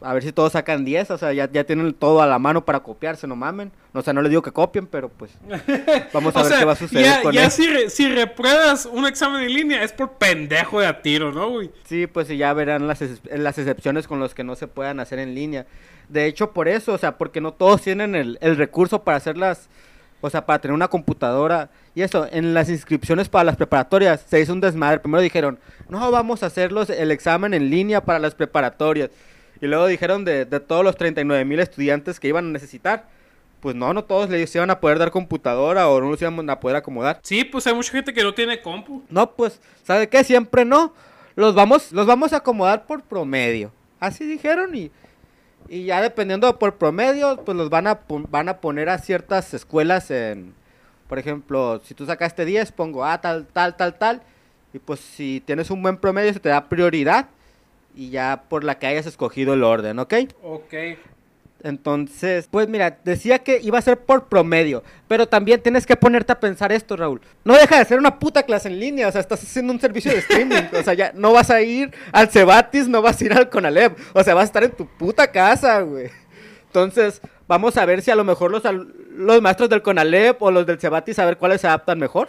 A 0.04 0.12
ver 0.12 0.22
si 0.22 0.32
todos 0.32 0.52
sacan 0.52 0.84
10, 0.84 1.10
o 1.12 1.18
sea, 1.18 1.32
ya, 1.32 1.50
ya 1.50 1.64
tienen 1.64 1.94
todo 1.94 2.20
a 2.20 2.26
la 2.26 2.38
mano 2.38 2.64
para 2.64 2.80
copiarse, 2.80 3.26
no 3.26 3.36
mamen. 3.36 3.72
O 3.92 4.02
sea, 4.02 4.12
no 4.12 4.20
les 4.22 4.30
digo 4.30 4.42
que 4.42 4.52
copien, 4.52 4.86
pero 4.86 5.08
pues 5.08 5.30
vamos 6.12 6.36
a 6.36 6.42
ver 6.42 6.48
sea, 6.50 6.58
qué 6.58 6.64
va 6.64 6.72
a 6.72 6.76
suceder 6.76 7.04
ya, 7.04 7.22
con 7.22 7.32
ya 7.32 7.48
si, 7.50 7.66
re- 7.66 7.88
si 7.90 8.08
repruebas 8.08 8.86
un 8.86 9.06
examen 9.06 9.42
en 9.42 9.52
línea 9.54 9.82
es 9.82 9.92
por 9.92 10.12
pendejo 10.12 10.80
de 10.80 10.86
a 10.86 11.00
tiro, 11.02 11.32
¿no, 11.32 11.48
güey? 11.50 11.70
Sí, 11.84 12.06
pues 12.06 12.28
y 12.30 12.36
ya 12.36 12.52
verán 12.52 12.86
las, 12.86 13.00
las 13.32 13.58
excepciones 13.58 14.06
con 14.06 14.20
los 14.20 14.34
que 14.34 14.44
no 14.44 14.56
se 14.56 14.66
puedan 14.68 15.00
hacer 15.00 15.18
en 15.18 15.34
línea. 15.34 15.66
De 16.08 16.26
hecho, 16.26 16.52
por 16.52 16.68
eso, 16.68 16.92
o 16.92 16.98
sea, 16.98 17.16
porque 17.16 17.40
no 17.40 17.52
todos 17.52 17.80
tienen 17.82 18.14
el, 18.14 18.36
el 18.42 18.56
recurso 18.56 19.02
para 19.04 19.16
hacerlas, 19.16 19.68
o 20.20 20.28
sea, 20.28 20.44
para 20.44 20.58
tener 20.58 20.74
una 20.74 20.88
computadora. 20.88 21.70
Y 21.94 22.02
eso, 22.02 22.26
en 22.30 22.52
las 22.52 22.68
inscripciones 22.68 23.28
para 23.28 23.44
las 23.44 23.56
preparatorias 23.56 24.24
se 24.28 24.40
hizo 24.40 24.52
un 24.52 24.60
desmadre. 24.60 25.00
Primero 25.00 25.22
dijeron, 25.22 25.58
no, 25.88 26.10
vamos 26.10 26.42
a 26.42 26.46
hacerlos 26.46 26.90
el 26.90 27.10
examen 27.10 27.54
en 27.54 27.70
línea 27.70 28.04
para 28.04 28.18
las 28.18 28.34
preparatorias. 28.34 29.10
Y 29.60 29.66
luego 29.66 29.86
dijeron 29.86 30.24
de, 30.24 30.44
de 30.44 30.60
todos 30.60 30.84
los 30.84 30.96
39 30.96 31.44
mil 31.44 31.60
estudiantes 31.60 32.20
que 32.20 32.28
iban 32.28 32.46
a 32.46 32.50
necesitar. 32.50 33.06
Pues 33.60 33.74
no, 33.74 33.94
no 33.94 34.04
todos 34.04 34.28
les 34.28 34.54
iban 34.54 34.70
a 34.70 34.78
poder 34.78 34.98
dar 34.98 35.10
computadora 35.10 35.88
o 35.88 36.00
no 36.00 36.10
los 36.10 36.20
iban 36.20 36.50
a 36.50 36.60
poder 36.60 36.76
acomodar. 36.76 37.20
Sí, 37.22 37.44
pues 37.44 37.66
hay 37.66 37.74
mucha 37.74 37.92
gente 37.92 38.12
que 38.12 38.22
no 38.22 38.34
tiene 38.34 38.60
compu. 38.60 39.02
No, 39.08 39.30
pues, 39.32 39.60
¿sabe 39.84 40.08
qué? 40.08 40.22
Siempre 40.22 40.66
no. 40.66 40.92
Los 41.34 41.54
vamos, 41.54 41.90
los 41.90 42.06
vamos 42.06 42.32
a 42.32 42.36
acomodar 42.36 42.86
por 42.86 43.02
promedio. 43.02 43.72
Así 44.00 44.26
dijeron 44.26 44.74
y, 44.74 44.90
y 45.68 45.84
ya 45.84 46.02
dependiendo 46.02 46.58
por 46.58 46.76
promedio, 46.76 47.42
pues 47.44 47.56
los 47.56 47.70
van 47.70 47.86
a, 47.86 48.00
van 48.28 48.50
a 48.50 48.58
poner 48.58 48.90
a 48.90 48.98
ciertas 48.98 49.54
escuelas 49.54 50.10
en, 50.10 50.52
por 51.08 51.18
ejemplo, 51.18 51.80
si 51.84 51.94
tú 51.94 52.04
sacaste 52.04 52.44
10, 52.44 52.72
pongo 52.72 53.04
ah, 53.04 53.20
tal, 53.20 53.46
tal, 53.46 53.76
tal, 53.76 53.94
tal. 53.98 54.22
Y 54.74 54.78
pues 54.78 55.00
si 55.00 55.42
tienes 55.46 55.70
un 55.70 55.80
buen 55.82 55.96
promedio 55.96 56.32
se 56.32 56.40
te 56.40 56.50
da 56.50 56.68
prioridad 56.68 57.28
y 57.94 58.10
ya 58.10 58.44
por 58.48 58.64
la 58.64 58.78
que 58.78 58.86
hayas 58.86 59.06
escogido 59.06 59.54
el 59.54 59.64
orden, 59.64 59.98
¿ok? 59.98 60.14
Ok. 60.42 60.74
Entonces, 61.64 62.46
pues 62.50 62.68
mira, 62.68 62.98
decía 63.04 63.38
que 63.38 63.58
iba 63.62 63.78
a 63.78 63.82
ser 63.82 63.98
por 63.98 64.28
promedio, 64.28 64.82
pero 65.08 65.26
también 65.26 65.62
tienes 65.62 65.86
que 65.86 65.96
ponerte 65.96 66.30
a 66.30 66.38
pensar 66.38 66.72
esto, 66.72 66.94
Raúl. 66.94 67.22
No 67.42 67.54
deja 67.54 67.78
de 67.78 67.86
ser 67.86 67.98
una 67.98 68.18
puta 68.18 68.42
clase 68.42 68.68
en 68.68 68.78
línea, 68.78 69.08
o 69.08 69.12
sea, 69.12 69.22
estás 69.22 69.42
haciendo 69.42 69.72
un 69.72 69.80
servicio 69.80 70.12
de 70.12 70.18
streaming, 70.18 70.64
o 70.78 70.82
sea, 70.82 70.92
ya 70.92 71.12
no 71.14 71.32
vas 71.32 71.48
a 71.48 71.62
ir 71.62 71.90
al 72.12 72.28
Cebatis, 72.28 72.86
no 72.86 73.00
vas 73.00 73.18
a 73.18 73.24
ir 73.24 73.32
al 73.32 73.48
Conalep, 73.48 73.96
o 74.12 74.22
sea, 74.22 74.34
vas 74.34 74.42
a 74.42 74.46
estar 74.46 74.64
en 74.64 74.72
tu 74.72 74.86
puta 74.86 75.32
casa, 75.32 75.80
güey. 75.80 76.10
Entonces, 76.66 77.22
vamos 77.48 77.78
a 77.78 77.86
ver 77.86 78.02
si 78.02 78.10
a 78.10 78.16
lo 78.16 78.24
mejor 78.24 78.50
los, 78.50 78.62
los 79.16 79.40
maestros 79.40 79.70
del 79.70 79.80
Conalep 79.80 80.42
o 80.42 80.50
los 80.50 80.66
del 80.66 80.78
Cebatis, 80.78 81.18
a 81.18 81.24
ver 81.24 81.38
cuáles 81.38 81.62
se 81.62 81.66
adaptan 81.66 81.98
mejor. 81.98 82.28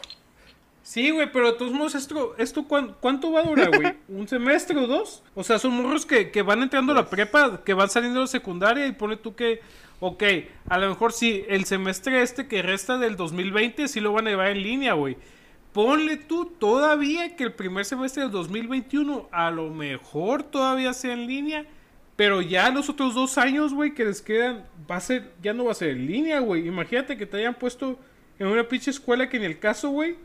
Sí, 0.88 1.10
güey, 1.10 1.32
pero 1.32 1.52
de 1.52 1.58
todos 1.58 1.72
modos, 1.74 1.96
¿esto, 1.96 2.36
esto 2.38 2.68
cuán- 2.68 2.96
cuánto 3.00 3.32
va 3.32 3.40
a 3.40 3.44
durar, 3.44 3.76
güey? 3.76 3.96
¿Un 4.08 4.28
semestre 4.28 4.78
o 4.78 4.86
dos? 4.86 5.24
O 5.34 5.44
sea, 5.44 5.58
son 5.58 5.72
morros 5.82 6.06
que, 6.06 6.30
que 6.30 6.44
van 6.44 6.62
entrando 6.62 6.92
a 6.92 6.96
la 6.96 7.10
prepa, 7.10 7.64
que 7.66 7.74
van 7.74 7.90
saliendo 7.90 8.20
de 8.20 8.26
la 8.26 8.28
secundaria 8.28 8.86
y 8.86 8.92
pone 8.92 9.18
tú 9.18 9.34
que, 9.36 9.62
ok, 10.00 10.24
a 10.70 10.78
lo 10.78 10.88
mejor 10.90 11.12
sí, 11.12 11.44
el 11.50 11.66
semestre 11.66 12.22
este 12.22 12.48
que 12.48 12.62
resta 12.62 13.00
del 13.00 13.16
2020 13.16 13.88
sí 13.88 14.00
lo 14.00 14.14
van 14.14 14.28
a 14.28 14.30
llevar 14.30 14.50
en 14.50 14.62
línea, 14.62 14.94
güey. 14.94 15.18
Ponle 15.74 16.18
tú 16.18 16.46
todavía 16.46 17.36
que 17.36 17.46
el 17.46 17.54
primer 17.54 17.84
semestre 17.84 18.22
del 18.22 18.32
2021 18.32 19.28
a 19.32 19.50
lo 19.50 19.72
mejor 19.72 20.44
todavía 20.44 20.94
sea 20.94 21.14
en 21.14 21.26
línea, 21.26 21.66
pero 22.16 22.44
ya 22.44 22.70
los 22.70 22.90
otros 22.90 23.16
dos 23.16 23.40
años, 23.40 23.74
güey, 23.74 23.96
que 23.96 24.06
les 24.06 24.22
quedan, 24.22 24.66
va 24.90 24.98
a 24.98 25.02
ser, 25.02 25.32
ya 25.42 25.54
no 25.56 25.66
va 25.66 25.72
a 25.72 25.76
ser 25.76 25.90
en 25.90 26.06
línea, 26.06 26.40
güey. 26.42 26.68
Imagínate 26.68 27.18
que 27.18 27.26
te 27.26 27.38
hayan 27.38 27.56
puesto 27.56 27.98
en 28.38 28.46
una 28.48 28.68
pinche 28.68 28.92
escuela 28.92 29.28
que 29.30 29.40
ni 29.40 29.46
el 29.46 29.58
caso, 29.58 29.90
güey, 29.90 30.16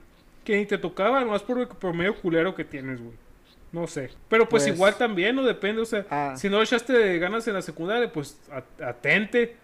que 0.51 0.57
ni 0.59 0.67
te 0.67 0.79
tocaba, 0.79 1.21
nomás 1.21 1.43
por 1.43 1.59
el 1.61 1.69
promedio 1.69 2.15
culero 2.17 2.55
que 2.55 2.65
tienes, 2.65 3.01
güey. 3.01 3.15
No 3.73 3.87
sé. 3.87 4.11
Pero 4.29 4.49
pues, 4.49 4.65
Pues- 4.65 4.75
igual 4.75 4.97
también, 4.97 5.37
¿no? 5.37 5.43
Depende, 5.45 5.81
o 5.83 5.85
sea, 5.87 6.05
Ah. 6.11 6.35
si 6.37 6.49
no 6.49 6.61
echaste 6.61 6.93
de 6.93 7.19
ganas 7.19 7.47
en 7.47 7.55
la 7.55 7.63
secundaria, 7.63 8.13
pues 8.13 8.39
atente. 8.85 9.57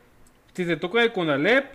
Si 0.55 0.65
te 0.65 0.77
toca 0.77 1.03
el 1.03 1.13
Conalep, 1.13 1.67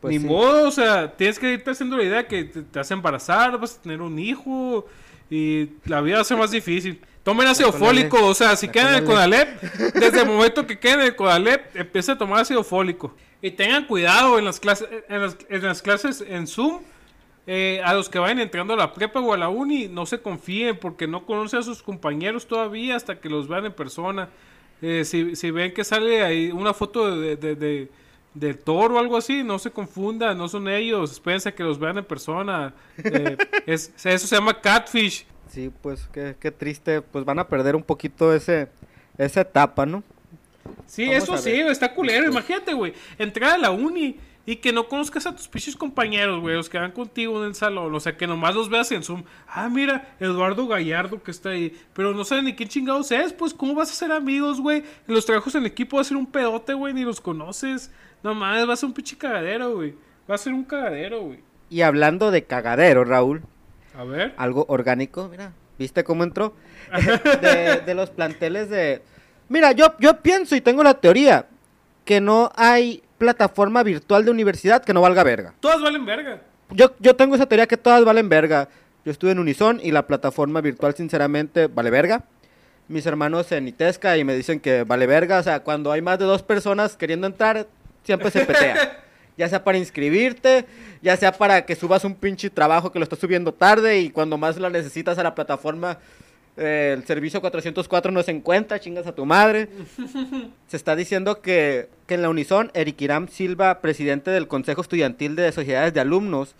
Pues 0.00 0.12
ni 0.14 0.20
sí. 0.20 0.26
modo, 0.26 0.68
o 0.68 0.70
sea, 0.70 1.12
tienes 1.16 1.38
que 1.38 1.52
irte 1.52 1.70
haciendo 1.70 1.96
la 1.96 2.02
idea 2.02 2.26
que 2.26 2.44
te, 2.44 2.62
te 2.62 2.78
vas 2.78 2.90
a 2.90 2.94
embarazar, 2.94 3.58
vas 3.58 3.76
a 3.78 3.82
tener 3.82 4.00
un 4.02 4.18
hijo 4.18 4.86
y 5.30 5.70
la 5.86 6.00
vida 6.00 6.16
va 6.16 6.20
a 6.22 6.24
ser 6.24 6.36
más 6.36 6.50
difícil. 6.50 7.00
Tomen 7.22 7.46
ácido 7.46 7.72
fólico, 7.72 8.22
o 8.26 8.34
sea, 8.34 8.54
si 8.56 8.68
quedan 8.68 8.88
en 8.88 8.94
el 8.96 9.04
Conalep. 9.04 9.60
Conalep, 9.60 9.94
desde 9.94 10.20
el 10.22 10.26
momento 10.26 10.66
que 10.66 10.78
queden 10.78 11.00
en 11.00 11.06
el 11.06 11.16
Conalep, 11.16 11.74
empieza 11.76 12.12
a 12.12 12.18
tomar 12.18 12.40
ácido 12.40 12.62
fólico. 12.64 13.14
Y 13.40 13.50
tengan 13.50 13.86
cuidado 13.86 14.38
en 14.38 14.44
las 14.46 14.58
clases, 14.60 14.88
en 15.08 15.20
las, 15.22 15.36
en 15.48 15.62
las 15.62 15.80
clases 15.82 16.24
en 16.26 16.46
Zoom. 16.46 16.80
Eh, 17.46 17.80
a 17.84 17.94
los 17.94 18.08
que 18.08 18.18
vayan 18.18 18.38
entrando 18.40 18.74
a 18.74 18.76
la 18.76 18.94
prepa 18.94 19.20
o 19.20 19.32
a 19.32 19.36
la 19.36 19.48
uni, 19.48 19.88
no 19.88 20.06
se 20.06 20.20
confíen 20.20 20.78
porque 20.78 21.06
no 21.06 21.26
conocen 21.26 21.60
a 21.60 21.62
sus 21.62 21.82
compañeros 21.82 22.46
todavía 22.46 22.96
hasta 22.96 23.20
que 23.20 23.28
los 23.28 23.48
vean 23.48 23.66
en 23.66 23.72
persona. 23.72 24.28
Eh, 24.82 25.04
si, 25.04 25.36
si 25.36 25.50
ven 25.50 25.72
que 25.72 25.84
sale 25.84 26.22
ahí 26.22 26.50
una 26.50 26.74
foto 26.74 27.16
de, 27.16 27.36
de, 27.36 27.54
de, 27.54 27.88
de 28.34 28.54
Thor 28.54 28.92
o 28.92 28.98
algo 28.98 29.16
así, 29.16 29.42
no 29.42 29.58
se 29.58 29.70
confundan, 29.70 30.36
no 30.36 30.48
son 30.48 30.68
ellos, 30.68 31.12
espérense 31.12 31.50
a 31.50 31.54
que 31.54 31.62
los 31.62 31.78
vean 31.78 31.98
en 31.98 32.04
persona. 32.04 32.74
Eh, 33.02 33.36
es, 33.66 33.92
eso 34.04 34.26
se 34.26 34.36
llama 34.36 34.60
catfish. 34.60 35.26
Sí, 35.48 35.70
pues 35.82 36.08
qué, 36.12 36.34
qué 36.40 36.50
triste, 36.50 37.00
pues 37.00 37.24
van 37.24 37.38
a 37.38 37.46
perder 37.46 37.76
un 37.76 37.82
poquito 37.82 38.34
ese, 38.34 38.68
esa 39.16 39.42
etapa, 39.42 39.86
¿no? 39.86 40.02
Sí, 40.86 41.06
Vamos 41.06 41.22
eso 41.22 41.38
sí, 41.38 41.52
está 41.52 41.94
culero. 41.94 42.26
Imagínate, 42.26 42.72
güey, 42.72 42.94
entrar 43.18 43.52
a 43.52 43.58
la 43.58 43.70
uni 43.70 44.16
y 44.46 44.56
que 44.56 44.72
no 44.72 44.88
conozcas 44.88 45.26
a 45.26 45.34
tus 45.34 45.48
pinches 45.48 45.74
compañeros, 45.76 46.40
güey, 46.40 46.54
los 46.54 46.68
que 46.68 46.78
van 46.78 46.92
contigo 46.92 47.40
en 47.42 47.48
el 47.48 47.54
salón. 47.54 47.94
O 47.94 48.00
sea, 48.00 48.16
que 48.16 48.26
nomás 48.26 48.54
los 48.54 48.68
veas 48.68 48.92
en 48.92 49.02
Zoom. 49.02 49.24
Ah, 49.48 49.68
mira, 49.70 50.14
Eduardo 50.20 50.66
Gallardo 50.66 51.22
que 51.22 51.30
está 51.30 51.50
ahí. 51.50 51.78
Pero 51.94 52.12
no 52.12 52.24
saben 52.24 52.44
ni 52.44 52.54
quién 52.54 52.68
chingados 52.68 53.10
es, 53.10 53.32
pues, 53.32 53.54
¿cómo 53.54 53.74
vas 53.74 53.90
a 53.90 53.94
ser 53.94 54.12
amigos, 54.12 54.60
güey? 54.60 54.78
En 55.08 55.14
los 55.14 55.24
trabajos 55.24 55.54
en 55.54 55.64
equipo 55.64 55.96
va 55.96 56.02
a 56.02 56.04
ser 56.04 56.16
un 56.18 56.26
pedote, 56.26 56.74
güey, 56.74 56.92
ni 56.92 57.04
los 57.04 57.20
conoces. 57.20 57.90
No 58.22 58.34
mames, 58.34 58.68
va 58.68 58.74
a 58.74 58.76
ser 58.76 58.88
un 58.88 58.94
pinche 58.94 59.16
cagadero, 59.16 59.76
güey. 59.76 59.94
Va 60.30 60.34
a 60.34 60.38
ser 60.38 60.52
un 60.52 60.64
cagadero, 60.64 61.22
güey. 61.22 61.40
Y 61.70 61.80
hablando 61.80 62.30
de 62.30 62.44
cagadero, 62.44 63.04
Raúl, 63.04 63.42
A 63.96 64.04
ver. 64.04 64.34
algo 64.36 64.66
orgánico, 64.68 65.28
mira, 65.30 65.52
¿viste 65.78 66.04
cómo 66.04 66.22
entró? 66.24 66.54
de, 67.40 67.80
de 67.84 67.94
los 67.94 68.10
planteles 68.10 68.68
de... 68.68 69.02
Mira, 69.48 69.72
yo, 69.72 69.94
yo 69.98 70.20
pienso 70.20 70.54
y 70.56 70.60
tengo 70.60 70.82
la 70.82 70.94
teoría 70.94 71.46
que 72.04 72.20
no 72.20 72.50
hay 72.56 73.02
plataforma 73.18 73.82
virtual 73.82 74.24
de 74.24 74.30
universidad 74.30 74.84
que 74.84 74.92
no 74.92 75.00
valga 75.00 75.22
verga. 75.22 75.54
Todas 75.60 75.80
valen 75.80 76.04
verga. 76.04 76.40
Yo, 76.70 76.94
yo 76.98 77.14
tengo 77.16 77.34
esa 77.34 77.46
teoría 77.46 77.66
que 77.66 77.76
todas 77.76 78.04
valen 78.04 78.28
verga. 78.28 78.68
Yo 79.04 79.12
estuve 79.12 79.32
en 79.32 79.38
Unison 79.38 79.80
y 79.82 79.90
la 79.90 80.06
plataforma 80.06 80.60
virtual 80.60 80.94
sinceramente 80.94 81.66
vale 81.66 81.90
verga. 81.90 82.24
Mis 82.88 83.06
hermanos 83.06 83.50
en 83.52 83.68
Itesca 83.68 84.16
y 84.16 84.24
me 84.24 84.34
dicen 84.34 84.60
que 84.60 84.84
vale 84.84 85.06
verga. 85.06 85.38
O 85.38 85.42
sea, 85.42 85.60
cuando 85.60 85.92
hay 85.92 86.02
más 86.02 86.18
de 86.18 86.24
dos 86.24 86.42
personas 86.42 86.96
queriendo 86.96 87.26
entrar, 87.26 87.66
siempre 88.02 88.30
se 88.30 88.44
petea. 88.44 89.00
ya 89.36 89.48
sea 89.48 89.64
para 89.64 89.78
inscribirte, 89.78 90.64
ya 91.02 91.16
sea 91.16 91.32
para 91.32 91.64
que 91.66 91.76
subas 91.76 92.04
un 92.04 92.14
pinche 92.14 92.50
trabajo 92.50 92.92
que 92.92 92.98
lo 92.98 93.02
estás 93.02 93.18
subiendo 93.18 93.52
tarde 93.52 93.98
y 94.00 94.10
cuando 94.10 94.38
más 94.38 94.56
la 94.58 94.70
necesitas 94.70 95.18
a 95.18 95.22
la 95.22 95.34
plataforma, 95.34 95.98
el 96.56 97.04
servicio 97.04 97.40
404 97.40 98.12
no 98.12 98.22
se 98.22 98.30
encuentra, 98.30 98.78
chingas 98.78 99.06
a 99.06 99.14
tu 99.14 99.26
madre. 99.26 99.68
Se 100.68 100.76
está 100.76 100.94
diciendo 100.94 101.40
que, 101.40 101.88
que 102.06 102.14
en 102.14 102.22
la 102.22 102.28
Unison, 102.28 102.70
Eric 102.74 103.00
Iram 103.00 103.28
Silva, 103.28 103.80
presidente 103.80 104.30
del 104.30 104.48
Consejo 104.48 104.80
Estudiantil 104.80 105.36
de 105.36 105.50
Sociedades 105.52 105.92
de 105.94 106.00
Alumnos, 106.00 106.54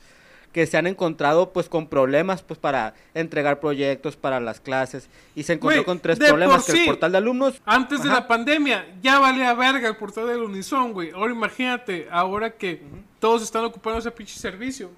que 0.55 0.67
se 0.67 0.77
han 0.77 0.87
encontrado 0.87 1.53
pues 1.53 1.69
con 1.69 1.89
problemas 1.89 2.43
pues 2.43 2.61
para 2.61 2.95
entregar 3.13 3.59
proyectos 3.59 4.15
para 4.15 4.39
las 4.39 4.61
clases 4.61 5.09
y 5.35 5.43
se 5.43 5.55
encontró 5.55 5.85
con 5.85 5.99
tres 5.99 6.17
problemas 6.17 6.65
que 6.65 6.79
el 6.79 6.85
portal 6.87 7.11
de 7.11 7.19
alumnos 7.19 7.61
antes 7.67 8.05
de 8.05 8.09
la 8.09 8.29
pandemia 8.29 8.87
ya 9.03 9.19
valía 9.19 9.53
verga 9.55 9.89
el 9.89 9.97
portal 9.97 10.29
del 10.29 10.43
Unison 10.43 10.93
güey. 10.93 11.11
Ahora 11.11 11.33
imagínate 11.33 12.07
ahora 12.09 12.51
que 12.51 12.81
todos 13.19 13.43
están 13.43 13.65
ocupando 13.65 13.99
ese 13.99 14.13
pinche 14.13 14.39
servicio 14.39 14.93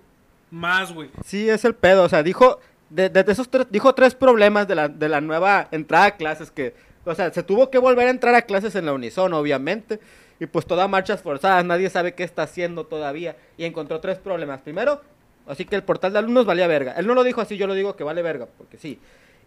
más 0.51 0.93
güey. 0.93 1.09
Sí 1.25 1.49
es 1.49 1.65
el 1.65 1.75
pedo 1.75 2.05
o 2.05 2.09
sea 2.11 2.23
dijo 2.23 2.61
de, 2.91 3.25
esos 3.27 3.49
dijo 3.71 3.95
tres 3.95 4.15
problemas 4.15 4.69
de 4.69 4.75
la, 4.75 4.89
de 4.89 5.09
la 5.09 5.21
nueva 5.21 5.69
entrada 5.71 6.07
a 6.07 6.17
clases 6.17 6.51
que 6.51 6.75
o 7.05 7.15
sea 7.15 7.33
se 7.33 7.43
tuvo 7.43 7.71
que 7.71 7.79
volver 7.79 8.07
a 8.07 8.11
entrar 8.11 8.35
a 8.35 8.43
clases 8.43 8.75
en 8.75 8.87
la 8.87 8.93
Unison 8.93 9.33
obviamente 9.35 10.01
y 10.39 10.47
pues 10.47 10.67
todas 10.67 10.89
marchas 10.89 11.23
forzadas, 11.23 11.65
nadie 11.65 11.89
sabe 11.89 12.15
qué 12.15 12.23
está 12.23 12.43
haciendo 12.43 12.85
todavía. 12.85 13.37
Y 13.57 13.65
encontró 13.65 14.01
tres 14.01 14.19
problemas. 14.19 14.61
Primero, 14.61 15.01
Así 15.47 15.65
que 15.65 15.77
el 15.77 15.85
portal 15.85 16.13
de 16.13 16.19
alumnos 16.19 16.45
valía 16.45 16.67
verga. 16.67 16.93
Él 16.93 17.07
no 17.07 17.15
lo 17.15 17.25
dijo 17.25 17.41
así, 17.41 17.57
yo 17.57 17.67
lo 17.67 17.75
digo 17.75 17.97
que 17.97 18.05
vale 18.05 18.23
verga, 18.23 18.47
porque 18.59 18.79
sí. 18.79 18.99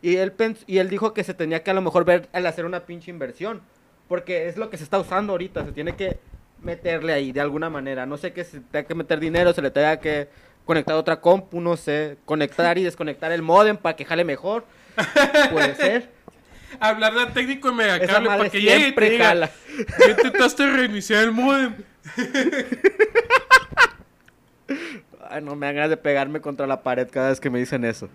Y 0.02 0.16
él, 0.16 0.34
y 0.66 0.78
él 0.78 0.90
dijo 0.90 1.14
que 1.14 1.24
se 1.24 1.34
tenía 1.34 1.62
que 1.62 1.72
a 1.72 1.74
lo 1.74 1.82
mejor 1.82 2.06
ver 2.06 2.30
el 2.32 2.46
hacer 2.46 2.66
una 2.66 2.86
pinche 2.86 3.12
inversión. 3.12 3.62
Porque 4.08 4.48
es 4.48 4.58
lo 4.58 4.70
que 4.70 4.78
se 4.78 4.84
está 4.84 4.98
usando 4.98 5.34
ahorita, 5.34 5.66
se 5.66 5.72
tiene 5.72 5.96
que 5.96 6.18
meterle 6.62 7.14
ahí 7.14 7.32
de 7.32 7.42
alguna 7.42 7.70
manera. 7.70 8.06
No 8.06 8.18
sé 8.18 8.32
qué, 8.32 8.44
se 8.44 8.62
tenga 8.62 8.88
que 8.88 8.96
meter 8.96 9.20
dinero, 9.20 9.54
se 9.54 9.62
le 9.62 9.72
tenga 9.72 10.00
que 10.00 10.30
conectar 10.70 10.96
otra 10.96 11.20
compu, 11.20 11.60
no 11.60 11.76
sé, 11.76 12.20
conectar 12.26 12.78
y 12.78 12.84
desconectar 12.84 13.32
el 13.32 13.42
modem 13.42 13.76
para 13.76 13.96
que 13.96 14.06
jale 14.06 14.24
mejor. 14.24 14.66
Puede 15.52 15.74
ser. 15.74 16.12
Hablarle 16.80 17.24
al 17.24 17.34
técnico 17.34 17.70
de 17.70 17.74
Megacable 17.74 18.28
para 18.30 18.50
que 18.52 18.62
llegue 18.62 18.90
y 18.90 18.92
te 18.94 19.10
diga, 19.10 19.50
intentaste 20.08 20.68
reiniciar 20.68 21.24
el 21.24 21.32
modem? 21.32 21.74
Ay, 25.28 25.42
no 25.42 25.56
me 25.56 25.66
hagas 25.66 25.90
de 25.90 25.98
pegarme 25.98 26.40
contra 26.40 26.68
la 26.68 26.84
pared 26.84 27.08
cada 27.10 27.30
vez 27.30 27.40
que 27.40 27.50
me 27.50 27.58
dicen 27.58 27.84
eso. 27.84 28.08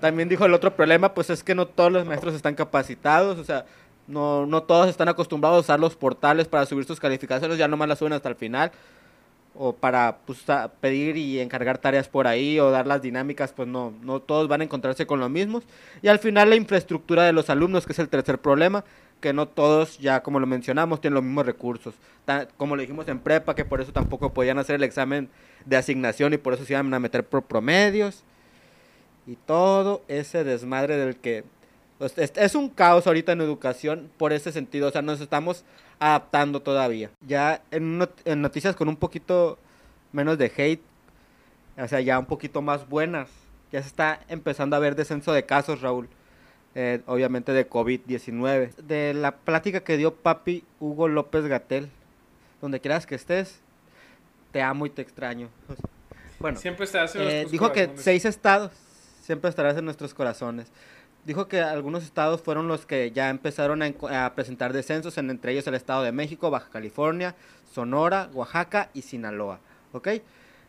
También 0.00 0.28
dijo 0.28 0.46
el 0.46 0.54
otro 0.54 0.76
problema, 0.76 1.12
pues 1.12 1.28
es 1.28 1.42
que 1.42 1.56
no 1.56 1.66
todos 1.66 1.90
los 1.90 2.06
maestros 2.06 2.34
están 2.34 2.54
capacitados, 2.54 3.36
o 3.36 3.42
sea, 3.42 3.64
no, 4.06 4.46
no 4.46 4.62
todos 4.62 4.88
están 4.88 5.08
acostumbrados 5.08 5.56
a 5.56 5.60
usar 5.60 5.80
los 5.80 5.96
portales 5.96 6.46
para 6.46 6.66
subir 6.66 6.84
sus 6.84 7.00
calificaciones, 7.00 7.58
ya 7.58 7.66
nomás 7.66 7.88
las 7.88 7.98
suben 7.98 8.12
hasta 8.12 8.28
el 8.28 8.36
final. 8.36 8.70
O 9.54 9.74
para 9.74 10.18
pues, 10.26 10.44
pedir 10.80 11.16
y 11.16 11.40
encargar 11.40 11.78
tareas 11.78 12.08
por 12.08 12.26
ahí 12.26 12.58
o 12.60 12.70
dar 12.70 12.86
las 12.86 13.02
dinámicas, 13.02 13.52
pues 13.52 13.68
no, 13.68 13.92
no 14.02 14.20
todos 14.20 14.48
van 14.48 14.60
a 14.60 14.64
encontrarse 14.64 15.06
con 15.06 15.20
lo 15.20 15.28
mismo. 15.28 15.62
Y 16.02 16.08
al 16.08 16.18
final 16.18 16.50
la 16.50 16.56
infraestructura 16.56 17.24
de 17.24 17.32
los 17.32 17.50
alumnos, 17.50 17.84
que 17.84 17.92
es 17.92 17.98
el 17.98 18.08
tercer 18.08 18.38
problema, 18.38 18.84
que 19.20 19.32
no 19.32 19.46
todos, 19.46 19.98
ya 19.98 20.22
como 20.22 20.40
lo 20.40 20.46
mencionamos, 20.46 21.00
tienen 21.00 21.14
los 21.14 21.24
mismos 21.24 21.46
recursos. 21.46 21.94
como 22.56 22.76
le 22.76 22.82
dijimos 22.82 23.08
en 23.08 23.20
prepa, 23.20 23.54
que 23.54 23.64
por 23.64 23.80
eso 23.80 23.92
tampoco 23.92 24.32
podían 24.32 24.58
hacer 24.58 24.76
el 24.76 24.84
examen 24.84 25.28
de 25.66 25.76
asignación 25.76 26.32
y 26.32 26.38
por 26.38 26.54
eso 26.54 26.64
se 26.64 26.72
iban 26.72 26.92
a 26.92 26.98
meter 26.98 27.24
por 27.24 27.42
promedios. 27.42 28.24
Y 29.26 29.36
todo 29.36 30.02
ese 30.08 30.44
desmadre 30.44 30.96
del 30.96 31.16
que... 31.16 31.44
Pues, 31.98 32.14
es, 32.16 32.54
un 32.54 32.70
caos 32.70 33.06
ahorita 33.06 33.32
en 33.32 33.42
educación 33.42 34.10
por 34.16 34.32
ese 34.32 34.52
sentido, 34.52 34.88
o 34.88 34.90
sea, 34.90 35.02
nos 35.02 35.20
estamos 35.20 35.64
adaptando 36.00 36.60
todavía. 36.60 37.10
Ya 37.24 37.62
en, 37.70 38.08
en 38.24 38.42
noticias 38.42 38.74
con 38.74 38.88
un 38.88 38.96
poquito 38.96 39.58
menos 40.12 40.36
de 40.38 40.52
hate, 40.56 40.82
o 41.78 41.86
sea, 41.86 42.00
ya 42.00 42.18
un 42.18 42.26
poquito 42.26 42.60
más 42.62 42.88
buenas, 42.88 43.28
ya 43.70 43.80
se 43.80 43.86
está 43.86 44.20
empezando 44.28 44.74
a 44.74 44.80
ver 44.80 44.96
descenso 44.96 45.32
de 45.32 45.46
casos, 45.46 45.80
Raúl 45.80 46.08
eh, 46.74 47.00
obviamente 47.06 47.52
de 47.52 47.68
COVID-19. 47.68 48.74
De 48.76 49.14
la 49.14 49.36
plática 49.36 49.80
que 49.80 49.96
dio 49.96 50.14
papi 50.14 50.64
Hugo 50.78 51.08
López 51.08 51.46
Gatel, 51.46 51.90
donde 52.60 52.80
quieras 52.80 53.06
que 53.06 53.14
estés, 53.14 53.60
te 54.52 54.62
amo 54.62 54.86
y 54.86 54.90
te 54.90 55.02
extraño. 55.02 55.48
Bueno, 56.38 56.58
siempre 56.58 56.86
estarás 56.86 57.14
en 57.16 57.20
eh, 57.20 57.46
dijo 57.50 57.70
que 57.70 57.90
seis 57.96 58.24
estados, 58.24 58.72
siempre 59.20 59.50
estarás 59.50 59.76
en 59.76 59.84
nuestros 59.84 60.14
corazones. 60.14 60.72
Dijo 61.24 61.48
que 61.48 61.60
algunos 61.60 62.04
estados 62.04 62.40
fueron 62.40 62.66
los 62.66 62.86
que 62.86 63.10
ya 63.12 63.28
empezaron 63.28 63.82
a, 63.82 64.32
presentar 64.34 64.72
descensos, 64.72 65.18
en, 65.18 65.30
entre 65.30 65.52
ellos 65.52 65.66
el 65.66 65.74
estado 65.74 66.02
de 66.02 66.12
México, 66.12 66.50
Baja 66.50 66.70
California, 66.70 67.34
Sonora, 67.72 68.30
Oaxaca 68.32 68.90
y 68.94 69.02
Sinaloa. 69.02 69.60
¿Ok? 69.92 70.08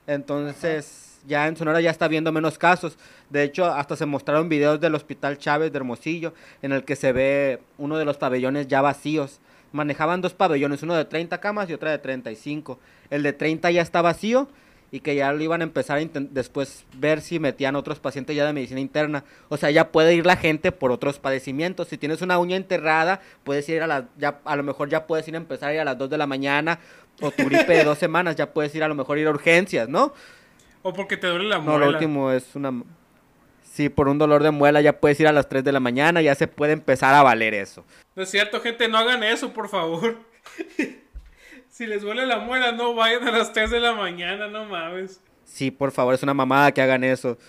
Entonces 0.08 1.20
ya 1.28 1.48
en 1.48 1.56
Sonora 1.56 1.82
ya 1.82 1.92
está 1.92 2.08
viendo 2.08 2.32
menos 2.32 2.58
casos. 2.58 2.98
De 3.30 3.44
hecho, 3.44 3.66
hasta 3.66 3.96
se 3.96 4.06
mostraron 4.06 4.50
videos 4.50 4.80
del 4.80 4.96
Hospital 4.96 5.38
Chávez 5.38 5.72
de 5.72 5.78
Hermosillo 5.78 6.34
en 6.62 6.72
el 6.72 6.84
que 6.84 6.96
se 6.96 7.14
ve 7.14 7.62
uno 7.78 7.98
de 7.98 8.06
los 8.06 8.18
pabellones 8.18 8.68
ya 8.68 8.82
vacíos. 8.82 9.40
Manejaban 9.72 10.22
dos 10.22 10.34
pabellones, 10.34 10.84
uno 10.84 10.96
de 10.96 11.06
30 11.06 11.40
camas 11.40 11.70
y 11.70 11.74
otro 11.74 11.90
de 11.90 11.98
35. 11.98 12.78
El 13.10 13.24
de 13.24 13.34
30 13.34 13.72
ya 13.72 13.82
está 13.82 14.02
vacío 14.02 14.50
y 14.92 15.00
que 15.00 15.16
ya 15.16 15.32
lo 15.32 15.42
iban 15.42 15.62
a 15.62 15.64
empezar 15.64 16.00
a 16.00 16.06
después 16.20 16.86
ver 16.98 17.22
si 17.22 17.40
metían 17.40 17.78
otros 17.78 18.00
pacientes 18.00 18.36
ya 18.36 18.46
de 18.46 18.52
medicina 18.52 18.82
interna. 18.82 19.24
O 19.48 19.56
sea, 19.56 19.72
ya 19.72 19.90
puede 19.90 20.14
ir 20.14 20.26
la 20.26 20.36
gente 20.36 20.74
por 20.74 20.92
otros 20.92 21.18
padecimientos. 21.18 21.88
Si 21.88 21.98
tienes 21.98 22.22
una 22.22 22.38
uña 22.38 22.58
enterrada, 22.58 23.22
puedes 23.46 23.68
ir 23.70 23.82
a 23.82 23.88
la, 23.88 24.10
ya, 24.18 24.42
a 24.44 24.56
lo 24.58 24.64
mejor 24.64 24.90
ya 24.90 25.08
puedes 25.08 25.26
ir 25.30 25.36
a 25.36 25.38
empezar 25.38 25.70
a 25.70 25.74
ir 25.74 25.80
a 25.80 25.86
las 25.86 25.98
2 25.98 26.10
de 26.10 26.18
la 26.18 26.28
mañana, 26.28 26.80
o 27.22 27.32
tu 27.32 27.46
gripe 27.46 27.74
de 27.74 27.86
dos 27.86 27.98
semanas, 28.00 28.36
ya 28.36 28.52
puedes 28.52 28.76
ir 28.76 28.84
a 28.84 28.90
lo 28.90 28.96
mejor 28.96 29.18
ir 29.18 29.28
a 29.28 29.30
urgencias, 29.30 29.88
¿no? 29.88 30.14
O 30.82 30.92
porque 30.92 31.16
te 31.16 31.28
duele 31.28 31.46
la 31.46 31.60
muela. 31.60 31.80
No, 31.80 31.86
lo 31.86 31.92
último 31.92 32.32
es 32.32 32.56
una... 32.56 32.84
Sí, 33.64 33.88
por 33.88 34.10
un 34.10 34.18
dolor 34.18 34.44
de 34.44 34.52
muela 34.52 34.82
ya 34.82 35.00
puedes 35.00 35.18
ir 35.22 35.28
a 35.28 35.32
las 35.32 35.48
3 35.48 35.64
de 35.64 35.72
la 35.72 35.80
mañana, 35.80 36.22
ya 36.22 36.36
se 36.36 36.50
puede 36.50 36.74
empezar 36.74 37.14
a 37.14 37.24
valer 37.24 37.54
eso. 37.54 37.86
No 38.16 38.24
es 38.24 38.30
cierto, 38.30 38.60
gente, 38.60 38.90
no 38.90 38.98
hagan 38.98 39.24
eso, 39.24 39.54
por 39.54 39.70
favor. 39.70 40.18
si 41.82 41.88
les 41.88 42.04
duele 42.04 42.28
la 42.28 42.38
muela, 42.38 42.74
no 42.74 42.94
vayan 42.94 43.28
a 43.28 43.32
las 43.32 43.54
3 43.54 43.72
de 43.72 43.80
la 43.80 43.96
mañana, 43.96 44.48
no 44.48 44.66
mames. 44.66 45.20
Sí, 45.46 45.72
por 45.72 45.92
favor, 45.92 46.14
es 46.14 46.22
una 46.22 46.36
mamada 46.36 46.72
que 46.72 46.80
hagan 46.80 47.04
eso. 47.04 47.40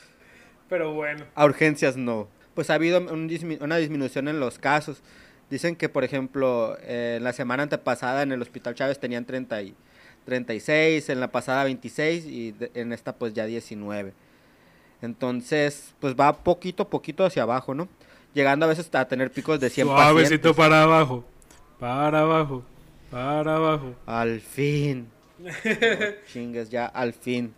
Pero 0.70 0.94
bueno. 0.94 1.26
A 1.34 1.44
urgencias 1.44 1.98
no. 1.98 2.28
Pues 2.54 2.70
ha 2.70 2.74
habido 2.76 2.98
una 2.98 3.76
disminución 3.76 4.28
en 4.28 4.40
los 4.40 4.58
casos. 4.58 5.02
Dicen 5.50 5.76
que, 5.76 5.90
por 5.90 6.02
ejemplo, 6.02 6.78
eh, 6.80 7.18
la 7.20 7.34
semana 7.34 7.64
antepasada 7.64 8.22
en 8.22 8.32
el 8.32 8.40
Hospital 8.40 8.74
Chávez 8.74 8.98
tenían 8.98 9.26
30 9.26 9.60
y 9.64 9.74
36, 10.24 11.10
en 11.10 11.20
la 11.20 11.30
pasada 11.30 11.64
26 11.64 12.24
y 12.24 12.54
en 12.72 12.94
esta 12.94 13.14
pues 13.14 13.34
ya 13.34 13.44
19. 13.44 14.14
Entonces, 15.02 15.94
pues 16.00 16.14
va 16.14 16.32
poquito 16.42 16.84
a 16.84 16.88
poquito 16.88 17.26
hacia 17.26 17.42
abajo, 17.42 17.74
¿no? 17.74 17.86
Llegando 18.32 18.64
a 18.64 18.70
veces 18.70 18.88
a 18.94 19.06
tener 19.06 19.30
picos 19.30 19.60
de 19.60 19.68
100 19.68 19.88
Suavecito 19.88 20.54
para 20.54 20.84
abajo, 20.84 21.22
para 21.78 22.20
abajo, 22.20 22.64
para 23.12 23.56
abajo. 23.56 23.94
Al 24.06 24.40
fin. 24.40 25.08
chingues, 26.32 26.70
ya 26.70 26.86
al 26.86 27.12
fin. 27.12 27.54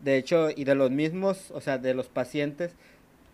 De 0.00 0.16
hecho, 0.16 0.48
y 0.54 0.64
de 0.64 0.74
los 0.74 0.90
mismos, 0.90 1.50
o 1.52 1.60
sea, 1.60 1.78
de 1.78 1.94
los 1.94 2.08
pacientes, 2.08 2.74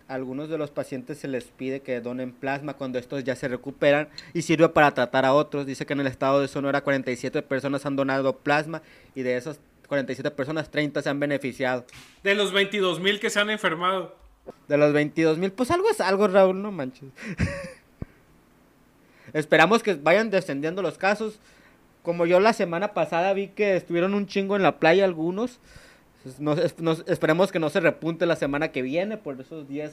algunos 0.09 0.51
de 0.51 0.59
los 0.59 0.71
pacientes 0.71 1.19
se 1.19 1.29
les 1.29 1.45
pide 1.45 1.81
que 1.81 2.01
donen 2.01 2.33
plasma 2.33 2.75
cuando 2.75 2.99
estos 2.99 3.25
ya 3.25 3.35
se 3.35 3.49
recuperan 3.49 4.09
y 4.35 4.43
sirve 4.43 4.69
para 4.69 4.93
tratar 4.93 5.25
a 5.25 5.33
otros. 5.33 5.65
Dice 5.65 5.87
que 5.87 5.95
en 5.95 6.01
el 6.01 6.07
estado 6.07 6.41
de 6.41 6.49
Sonora 6.49 6.83
47 6.83 7.43
personas 7.43 7.87
han 7.87 7.97
donado 7.97 8.37
plasma 8.39 8.83
y 9.15 9.23
de 9.23 9.37
esas 9.37 9.61
47 9.89 10.31
personas 10.33 10.71
30 10.71 11.01
se 11.01 11.09
han 11.09 11.19
beneficiado. 11.19 11.87
De 12.23 12.35
los 12.35 12.53
22 12.53 13.01
mil 13.01 13.21
que 13.21 13.31
se 13.31 13.41
han 13.41 13.49
enfermado. 13.49 14.17
De 14.69 14.77
los 14.77 14.93
22 14.93 15.39
mil, 15.39 15.53
pues 15.53 15.71
algo 15.71 15.89
es 15.89 16.01
algo, 16.03 16.29
Raúl, 16.29 16.61
no 16.61 16.71
manches. 16.71 17.09
Esperamos 19.35 19.83
que 19.83 19.95
vayan 19.95 20.31
descendiendo 20.31 20.81
los 20.81 20.97
casos. 20.97 21.39
Como 22.03 22.25
yo 22.25 22.41
la 22.41 22.53
semana 22.53 22.95
pasada 22.95 23.33
vi 23.35 23.49
que 23.49 23.77
estuvieron 23.77 24.15
un 24.15 24.27
chingo 24.27 24.57
en 24.57 24.63
la 24.63 24.79
playa 24.79 25.05
algunos. 25.05 25.59
Nos, 26.39 26.59
esperemos 27.07 27.53
que 27.53 27.59
no 27.59 27.69
se 27.69 27.81
repunte 27.81 28.25
la 28.25 28.37
semana 28.37 28.69
que 28.69 28.81
viene 28.81 29.19
por 29.19 29.39
esos 29.39 29.69
10 29.69 29.93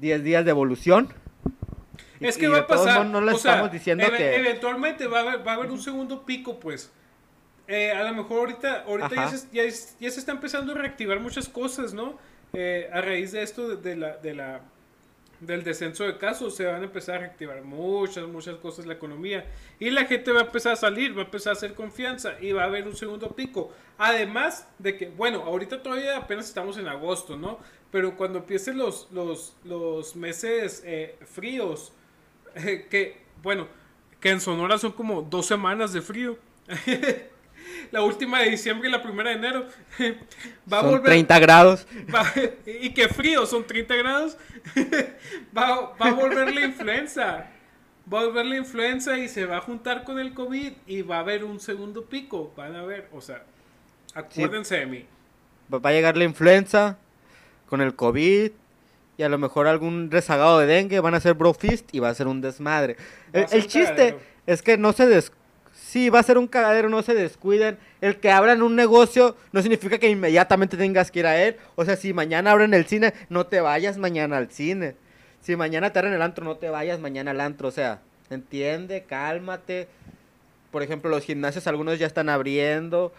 días 0.00 0.44
de 0.44 0.50
evolución. 0.50 1.10
Es 2.20 2.38
que 2.38 2.48
va 2.48 2.60
a 2.60 2.66
pasar. 2.66 3.06
No, 3.06 3.20
le 3.20 3.32
estamos 3.32 3.70
diciendo 3.70 4.04
que. 4.16 4.36
Eventualmente 4.36 5.06
va 5.06 5.18
a, 5.18 5.22
haber, 5.22 5.46
va 5.46 5.52
a 5.52 5.54
haber 5.56 5.70
un 5.70 5.80
segundo 5.80 6.24
pico, 6.24 6.58
pues. 6.58 6.90
Eh, 7.68 7.92
a 7.92 8.02
lo 8.02 8.14
mejor 8.14 8.40
ahorita, 8.40 8.84
ahorita 8.86 9.14
ya 9.14 9.28
se, 9.28 9.48
ya, 9.52 10.10
se, 10.10 10.20
está 10.20 10.32
empezando 10.32 10.72
a 10.72 10.76
reactivar 10.76 11.20
muchas 11.20 11.48
cosas, 11.48 11.94
¿no? 11.94 12.18
Eh, 12.52 12.90
a 12.92 13.00
raíz 13.00 13.32
de 13.32 13.42
esto 13.42 13.76
de 13.76 13.96
la, 13.96 14.16
de 14.18 14.34
la 14.34 14.60
del 15.46 15.64
descenso 15.64 16.04
de 16.04 16.18
casos, 16.18 16.56
se 16.56 16.64
van 16.64 16.82
a 16.82 16.84
empezar 16.84 17.16
a 17.16 17.18
reactivar 17.18 17.62
muchas, 17.62 18.26
muchas 18.26 18.56
cosas 18.56 18.86
la 18.86 18.94
economía. 18.94 19.46
Y 19.78 19.90
la 19.90 20.04
gente 20.04 20.32
va 20.32 20.40
a 20.40 20.44
empezar 20.44 20.72
a 20.72 20.76
salir, 20.76 21.16
va 21.16 21.22
a 21.22 21.24
empezar 21.24 21.50
a 21.50 21.56
hacer 21.56 21.74
confianza 21.74 22.34
y 22.40 22.52
va 22.52 22.62
a 22.62 22.66
haber 22.66 22.86
un 22.86 22.96
segundo 22.96 23.30
pico. 23.30 23.72
Además 23.98 24.68
de 24.78 24.96
que, 24.96 25.08
bueno, 25.08 25.42
ahorita 25.42 25.82
todavía 25.82 26.16
apenas 26.16 26.48
estamos 26.48 26.78
en 26.78 26.88
agosto, 26.88 27.36
¿no? 27.36 27.58
Pero 27.90 28.16
cuando 28.16 28.40
empiecen 28.40 28.78
los, 28.78 29.08
los, 29.12 29.56
los 29.64 30.16
meses 30.16 30.82
eh, 30.84 31.16
fríos, 31.26 31.92
eh, 32.54 32.86
que, 32.90 33.22
bueno, 33.42 33.68
que 34.20 34.30
en 34.30 34.40
Sonora 34.40 34.78
son 34.78 34.92
como 34.92 35.22
dos 35.22 35.46
semanas 35.46 35.92
de 35.92 36.02
frío. 36.02 36.38
la 37.90 38.02
última 38.02 38.40
de 38.40 38.50
diciembre 38.50 38.88
y 38.88 38.92
la 38.92 39.02
primera 39.02 39.30
de 39.30 39.36
enero. 39.36 39.66
Va 40.72 40.80
a 40.80 40.82
volver, 40.82 41.04
30 41.04 41.38
grados. 41.38 41.86
y 42.66 42.90
qué 42.90 43.08
frío, 43.08 43.46
son 43.46 43.66
30 43.66 43.94
grados. 43.96 44.36
va, 45.56 45.94
va 46.00 46.06
a 46.08 46.12
volver 46.12 46.54
la 46.54 46.62
influenza. 46.62 47.50
Va 48.12 48.20
a 48.20 48.24
volver 48.26 48.46
la 48.46 48.56
influenza 48.56 49.18
y 49.18 49.28
se 49.28 49.46
va 49.46 49.58
a 49.58 49.60
juntar 49.60 50.04
con 50.04 50.18
el 50.18 50.34
COVID 50.34 50.72
y 50.86 51.02
va 51.02 51.16
a 51.16 51.20
haber 51.20 51.44
un 51.44 51.60
segundo 51.60 52.04
pico. 52.04 52.52
Van 52.56 52.76
a 52.76 52.82
ver, 52.84 53.08
o 53.12 53.20
sea, 53.20 53.44
acuérdense 54.14 54.76
de 54.76 54.86
mí. 54.86 55.06
va 55.72 55.78
va 55.78 55.90
a 55.90 55.92
llegar 55.92 56.16
la 56.16 56.24
influenza 56.24 56.98
con 57.66 57.80
el 57.80 57.94
COVID 57.94 58.50
y 59.16 59.22
a 59.22 59.28
lo 59.28 59.38
mejor 59.38 59.66
algún 59.66 60.10
rezagado 60.10 60.58
de 60.58 60.66
dengue, 60.66 61.00
van 61.00 61.14
a 61.14 61.18
hacer 61.18 61.34
brofist 61.34 61.94
y 61.94 62.00
va 62.00 62.08
a 62.08 62.14
ser 62.14 62.26
un 62.26 62.40
desmadre. 62.40 62.96
Va 63.34 63.40
El, 63.40 63.48
ser 63.48 63.58
el 63.58 63.66
chiste 63.68 64.16
es 64.46 64.62
que 64.62 64.76
no 64.76 64.92
se 64.92 65.06
des... 65.06 65.32
Sí, 65.94 66.10
va 66.10 66.18
a 66.18 66.24
ser 66.24 66.38
un 66.38 66.48
cagadero, 66.48 66.88
no 66.88 67.02
se 67.02 67.14
descuiden. 67.14 67.78
El 68.00 68.16
que 68.16 68.32
abran 68.32 68.62
un 68.62 68.74
negocio 68.74 69.36
no 69.52 69.62
significa 69.62 69.96
que 69.96 70.10
inmediatamente 70.10 70.76
tengas 70.76 71.12
que 71.12 71.20
ir 71.20 71.26
a 71.28 71.40
él. 71.40 71.54
O 71.76 71.84
sea, 71.84 71.94
si 71.94 72.12
mañana 72.12 72.50
abren 72.50 72.74
el 72.74 72.86
cine, 72.86 73.14
no 73.28 73.46
te 73.46 73.60
vayas 73.60 73.96
mañana 73.96 74.38
al 74.38 74.50
cine. 74.50 74.96
Si 75.40 75.54
mañana 75.54 75.92
te 75.92 76.00
abren 76.00 76.12
el 76.12 76.22
antro, 76.22 76.44
no 76.44 76.56
te 76.56 76.68
vayas 76.68 76.98
mañana 76.98 77.30
al 77.30 77.40
antro. 77.40 77.68
O 77.68 77.70
sea, 77.70 78.00
entiende, 78.28 79.04
cálmate. 79.04 79.86
Por 80.72 80.82
ejemplo, 80.82 81.10
los 81.10 81.22
gimnasios, 81.22 81.68
algunos 81.68 81.96
ya 82.00 82.08
están 82.08 82.28
abriendo. 82.28 83.12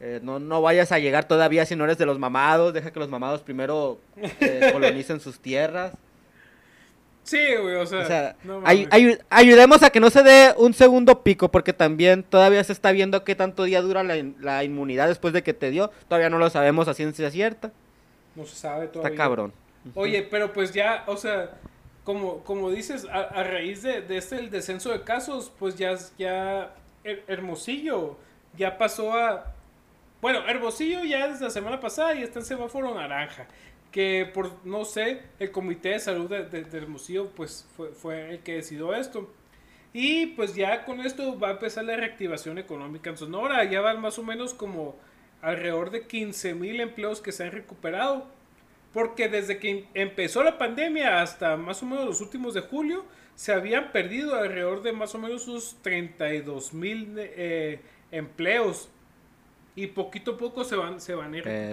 Eh, 0.00 0.20
no, 0.22 0.38
no 0.38 0.62
vayas 0.62 0.90
a 0.90 0.98
llegar 0.98 1.28
todavía 1.28 1.66
si 1.66 1.76
no 1.76 1.84
eres 1.84 1.98
de 1.98 2.06
los 2.06 2.18
mamados. 2.18 2.72
Deja 2.72 2.92
que 2.92 2.98
los 2.98 3.10
mamados 3.10 3.42
primero 3.42 4.00
eh, 4.16 4.70
colonicen 4.72 5.20
sus 5.20 5.38
tierras. 5.38 5.92
Sí, 7.24 7.38
güey, 7.60 7.76
o 7.76 7.86
sea. 7.86 8.00
O 8.00 8.04
sea, 8.06 8.36
no 8.44 8.62
ay- 8.64 8.86
mames. 8.86 8.90
ayu- 9.18 9.20
ayudemos 9.30 9.82
a 9.82 9.90
que 9.90 10.00
no 10.00 10.10
se 10.10 10.22
dé 10.22 10.52
un 10.56 10.74
segundo 10.74 11.22
pico, 11.22 11.50
porque 11.50 11.72
también 11.72 12.24
todavía 12.24 12.62
se 12.64 12.72
está 12.72 12.90
viendo 12.92 13.22
qué 13.24 13.34
tanto 13.36 13.62
día 13.64 13.80
dura 13.80 14.02
la, 14.02 14.16
in- 14.16 14.36
la 14.40 14.64
inmunidad 14.64 15.06
después 15.08 15.32
de 15.32 15.42
que 15.42 15.54
te 15.54 15.70
dio. 15.70 15.90
Todavía 16.08 16.30
no 16.30 16.38
lo 16.38 16.50
sabemos 16.50 16.88
a 16.88 16.94
ciencia 16.94 17.30
cierta. 17.30 17.70
No 18.34 18.44
se 18.44 18.56
sabe 18.56 18.88
todavía. 18.88 19.10
Está 19.12 19.22
cabrón. 19.22 19.52
Oye, 19.94 20.22
pero 20.30 20.52
pues 20.52 20.72
ya, 20.72 21.04
o 21.06 21.16
sea, 21.16 21.50
como, 22.04 22.38
como 22.44 22.70
dices, 22.70 23.06
a, 23.10 23.20
a 23.20 23.44
raíz 23.44 23.82
de, 23.82 24.00
de 24.00 24.16
este 24.16 24.36
el 24.36 24.50
descenso 24.50 24.90
de 24.90 25.02
casos, 25.02 25.52
pues 25.58 25.76
ya, 25.76 25.94
ya 26.18 26.74
Her- 27.04 27.22
Hermosillo 27.28 28.16
ya 28.56 28.78
pasó 28.78 29.12
a... 29.14 29.46
Bueno, 30.20 30.40
Hermosillo 30.48 31.02
ya 31.04 31.28
desde 31.28 31.44
la 31.44 31.50
semana 31.50 31.80
pasada 31.80 32.14
ya 32.14 32.20
está 32.22 32.38
en 32.40 32.44
semáforo 32.44 32.94
naranja. 32.94 33.46
Que 33.92 34.28
por, 34.32 34.50
no 34.64 34.84
sé, 34.84 35.20
el 35.38 35.50
Comité 35.52 35.90
de 35.90 36.00
Salud 36.00 36.28
de, 36.28 36.44
de- 36.46 36.64
de 36.64 36.78
Hermosillo 36.78 37.28
pues 37.36 37.68
fue, 37.76 37.90
fue 37.90 38.30
el 38.30 38.38
que 38.40 38.54
decidió 38.54 38.94
esto. 38.94 39.30
Y 39.92 40.28
pues 40.28 40.54
ya 40.54 40.84
con 40.86 41.00
esto 41.00 41.38
va 41.38 41.48
a 41.48 41.52
empezar 41.52 41.84
la 41.84 41.94
reactivación 41.96 42.56
económica 42.58 43.10
en 43.10 43.18
Sonora. 43.18 43.62
Ya 43.64 43.82
van 43.82 44.00
más 44.00 44.18
o 44.18 44.22
menos 44.22 44.54
como 44.54 44.96
alrededor 45.42 45.90
de 45.90 46.06
15 46.06 46.54
mil 46.54 46.80
empleos 46.80 47.20
que 47.20 47.32
se 47.32 47.44
han 47.44 47.52
recuperado. 47.52 48.26
Porque 48.94 49.28
desde 49.28 49.58
que 49.58 49.68
em- 49.70 49.84
empezó 49.94 50.42
la 50.42 50.56
pandemia 50.56 51.20
hasta 51.20 51.56
más 51.58 51.82
o 51.82 51.86
menos 51.86 52.06
los 52.06 52.20
últimos 52.22 52.54
de 52.54 52.62
julio, 52.62 53.04
se 53.34 53.52
habían 53.52 53.92
perdido 53.92 54.34
alrededor 54.34 54.82
de 54.82 54.92
más 54.92 55.14
o 55.14 55.18
menos 55.18 55.42
sus 55.42 55.76
32 55.82 56.72
mil 56.72 57.14
eh, 57.18 57.80
empleos. 58.10 58.88
Y 59.76 59.88
poquito 59.88 60.32
a 60.32 60.36
poco 60.38 60.64
se 60.64 60.76
van, 60.76 61.00
se 61.00 61.14
van 61.14 61.34
a 61.34 61.38
ir 61.38 61.44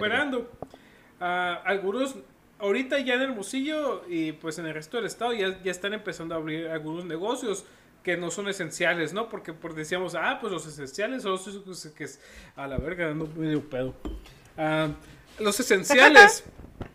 Recuperando. 1.20 1.60
Ah, 1.60 1.62
algunos, 1.64 2.16
ahorita 2.58 2.98
ya 3.00 3.14
en 3.14 3.22
Hermosillo 3.22 4.02
y 4.08 4.32
pues 4.32 4.58
en 4.58 4.66
el 4.66 4.74
resto 4.74 4.96
del 4.96 5.06
estado 5.06 5.32
ya, 5.32 5.60
ya 5.62 5.70
están 5.70 5.92
empezando 5.92 6.34
a 6.34 6.38
abrir 6.38 6.68
algunos 6.68 7.04
negocios 7.04 7.64
que 8.02 8.16
no 8.16 8.30
son 8.30 8.48
esenciales, 8.48 9.12
¿no? 9.12 9.28
Porque 9.28 9.52
por 9.52 9.74
decíamos, 9.74 10.14
ah, 10.14 10.38
pues 10.40 10.52
los 10.52 10.66
esenciales 10.66 11.22
son 11.22 11.38
los 11.66 11.86
que 11.88 12.04
es 12.04 12.20
a 12.56 12.66
la 12.66 12.78
verga, 12.78 13.08
dando 13.08 13.26
medio 13.36 13.68
pedo. 13.68 13.94
Ah, 14.56 14.88
los 15.38 15.60
esenciales, 15.60 16.44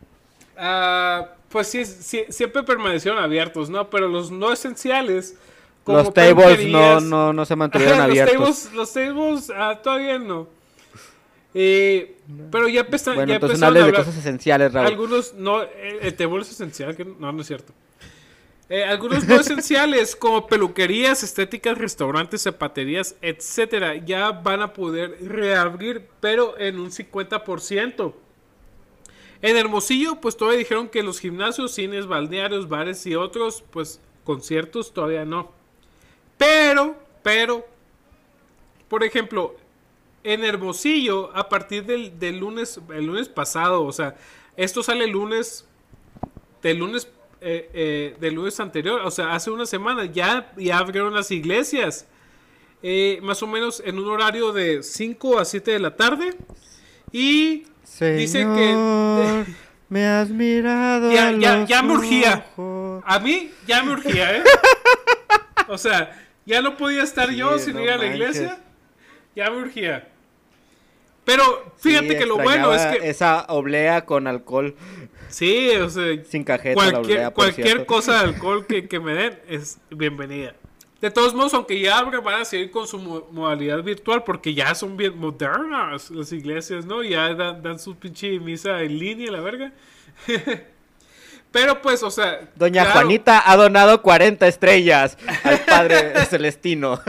ah, 0.57 1.29
pues 1.49 1.67
sí, 1.67 1.85
sí, 1.85 2.25
siempre 2.29 2.63
permanecieron 2.63 3.21
abiertos, 3.23 3.69
¿no? 3.69 3.89
Pero 3.89 4.07
los 4.07 4.31
no 4.31 4.51
esenciales, 4.51 5.35
como 5.83 5.99
Los 5.99 6.13
tables 6.13 6.65
no, 6.67 6.99
no, 6.99 7.33
no 7.33 7.45
se 7.45 7.55
mantuvieron 7.55 8.01
abiertos. 8.01 8.35
Los 8.35 8.63
tables, 8.63 8.73
los 8.73 8.93
tables 8.93 9.51
ah, 9.55 9.79
todavía 9.81 10.17
no. 10.17 10.47
Eh, 11.57 12.17
pero 12.51 12.67
ya, 12.67 12.81
empezan, 12.81 13.15
bueno, 13.15 13.29
ya 13.29 13.35
entonces 13.35 13.61
empezaron 13.61 13.79
no 13.79 13.85
de 13.85 13.93
cosas 13.93 14.17
esenciales, 14.17 14.73
Raúl. 14.73 14.87
algunos 14.87 15.33
no, 15.35 15.61
el, 15.61 15.99
el 16.01 16.41
es 16.41 16.51
esencial, 16.51 16.97
que 16.97 17.05
no, 17.05 17.31
no 17.31 17.41
es 17.41 17.47
cierto. 17.47 17.71
Eh, 18.67 18.83
algunos 18.83 19.25
no 19.25 19.35
esenciales, 19.39 20.17
como 20.17 20.47
peluquerías, 20.47 21.23
estéticas, 21.23 21.77
restaurantes, 21.77 22.41
zapaterías, 22.41 23.15
etcétera, 23.21 23.95
ya 23.95 24.31
van 24.31 24.61
a 24.63 24.73
poder 24.73 25.17
reabrir, 25.25 26.05
pero 26.19 26.59
en 26.59 26.77
un 26.77 26.91
50%. 26.91 28.13
En 29.41 29.55
Hermosillo, 29.55 30.19
pues 30.19 30.35
todavía 30.35 30.59
dijeron 30.59 30.89
que 30.89 31.03
los 31.03 31.21
gimnasios, 31.21 31.73
cines, 31.73 32.05
balnearios, 32.05 32.67
bares 32.67 33.05
y 33.05 33.15
otros, 33.15 33.63
pues 33.71 34.01
conciertos 34.25 34.93
todavía 34.93 35.23
no. 35.23 35.53
Pero, 36.37 36.97
pero, 37.23 37.65
por 38.89 39.05
ejemplo, 39.05 39.55
en 40.25 40.43
Hermosillo, 40.43 41.31
a 41.35 41.47
partir 41.49 41.85
del, 41.85 42.19
del 42.19 42.39
lunes, 42.39 42.79
el 42.93 43.05
lunes 43.05 43.29
pasado, 43.29 43.83
o 43.83 43.91
sea, 43.91 44.15
esto 44.57 44.83
sale 44.83 45.05
el 45.05 45.11
lunes, 45.11 45.67
del 46.61 46.77
lunes, 46.79 47.07
eh, 47.41 47.69
eh, 47.73 48.15
del 48.19 48.33
lunes 48.35 48.59
anterior, 48.59 49.01
o 49.05 49.11
sea, 49.11 49.33
hace 49.33 49.51
una 49.51 49.65
semana, 49.65 50.05
ya, 50.05 50.51
ya 50.57 50.79
abrieron 50.79 51.13
las 51.13 51.29
iglesias, 51.31 52.07
eh, 52.81 53.19
más 53.23 53.41
o 53.43 53.47
menos 53.47 53.81
en 53.85 53.97
un 53.99 54.07
horario 54.09 54.51
de 54.51 54.81
5 54.83 55.39
a 55.39 55.45
7 55.45 55.71
de 55.71 55.79
la 55.79 55.95
tarde, 55.95 56.35
y 57.11 57.63
dice 58.17 58.39
que- 58.55 58.73
Señor, 58.73 59.45
me 59.89 60.05
has 60.07 60.29
mirado 60.29 61.11
Ya- 61.11 61.31
ya- 61.67 61.81
me 61.83 61.93
urgía. 61.93 62.45
a 63.05 63.19
mí 63.19 63.51
ya 63.67 63.83
me 63.83 63.91
urgía, 63.93 64.37
¿eh? 64.37 64.43
O 65.67 65.77
sea, 65.77 66.11
ya 66.45 66.61
no 66.61 66.77
podía 66.77 67.01
estar 67.03 67.29
yo 67.31 67.57
sin 67.57 67.73
no 67.75 67.81
ir 67.83 67.89
a 67.89 67.97
la 67.97 68.03
manches. 68.03 68.19
iglesia, 68.19 68.59
ya 69.35 69.49
me 69.49 69.57
urgía. 69.57 70.11
Pero 71.25 71.73
fíjate 71.77 72.09
Sí, 72.09 72.17
que 72.17 72.25
lo 72.25 72.37
bueno 72.37 72.73
es 72.73 72.85
que... 72.85 73.09
Esa 73.09 73.45
oblea 73.49 74.05
con 74.05 74.27
alcohol 74.27 74.75
Sí, 75.27 75.69
o 75.71 75.89
sea, 75.89 76.23
sin 76.23 76.43
cajeta, 76.43 76.81
la 76.85 76.91
cualquier, 76.91 77.17
oblea, 77.17 77.33
por 77.33 77.45
cualquier 77.45 77.85
cosa 77.85 78.13
de 78.13 78.19
alcohol 78.29 78.65
que, 78.67 78.87
que 78.87 78.99
me 78.99 79.13
den 79.13 79.39
es 79.49 79.79
bienvenida. 79.89 80.53
De 81.01 81.11
todos 81.11 81.33
modos, 81.33 81.53
aunque 81.53 81.79
ya 81.79 82.01
van 82.03 82.41
a 82.41 82.45
seguir 82.45 82.71
con 82.71 82.87
su 82.87 82.97
mo- 82.99 83.27
modalidad 83.31 83.83
virtual 83.83 84.23
porque 84.23 84.53
ya 84.53 84.73
son 84.75 84.95
bien 84.95 85.17
modernas 85.17 86.09
las 86.09 86.31
iglesias, 86.31 86.85
¿no? 86.85 87.03
Ya 87.03 87.33
dan, 87.33 87.61
dan 87.61 87.79
su 87.79 87.95
pinche 87.97 88.39
misa 88.39 88.81
en 88.81 88.97
línea, 88.97 89.29
la 89.31 89.41
verga. 89.41 89.73
Pero 91.51 91.81
pues, 91.81 92.01
o 92.03 92.11
sea... 92.11 92.49
Doña 92.55 92.83
claro, 92.83 92.99
Juanita 93.01 93.43
ha 93.49 93.55
donado 93.57 94.01
40 94.01 94.47
estrellas 94.47 95.17
al 95.43 95.59
padre 95.61 96.13
Celestino. 96.29 97.01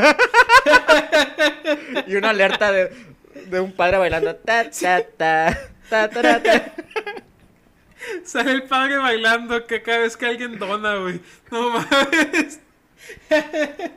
y 2.07 2.14
una 2.16 2.31
alerta 2.31 2.72
de, 2.72 2.90
de 3.50 3.61
un 3.61 3.72
padre 3.72 3.98
bailando. 3.98 4.35
Ta, 4.37 4.70
ta, 4.70 5.02
ta, 5.16 5.59
ta, 5.88 6.09
ta, 6.11 6.42
ta. 6.42 6.72
Sale 8.24 8.52
el 8.52 8.62
padre 8.64 8.98
bailando 8.98 9.66
que 9.66 9.82
cada 9.82 9.98
vez 9.98 10.16
que 10.16 10.26
alguien 10.26 10.59
dona, 10.59 10.96
güey. 10.96 11.20
No 11.50 11.70
mames. 11.70 12.61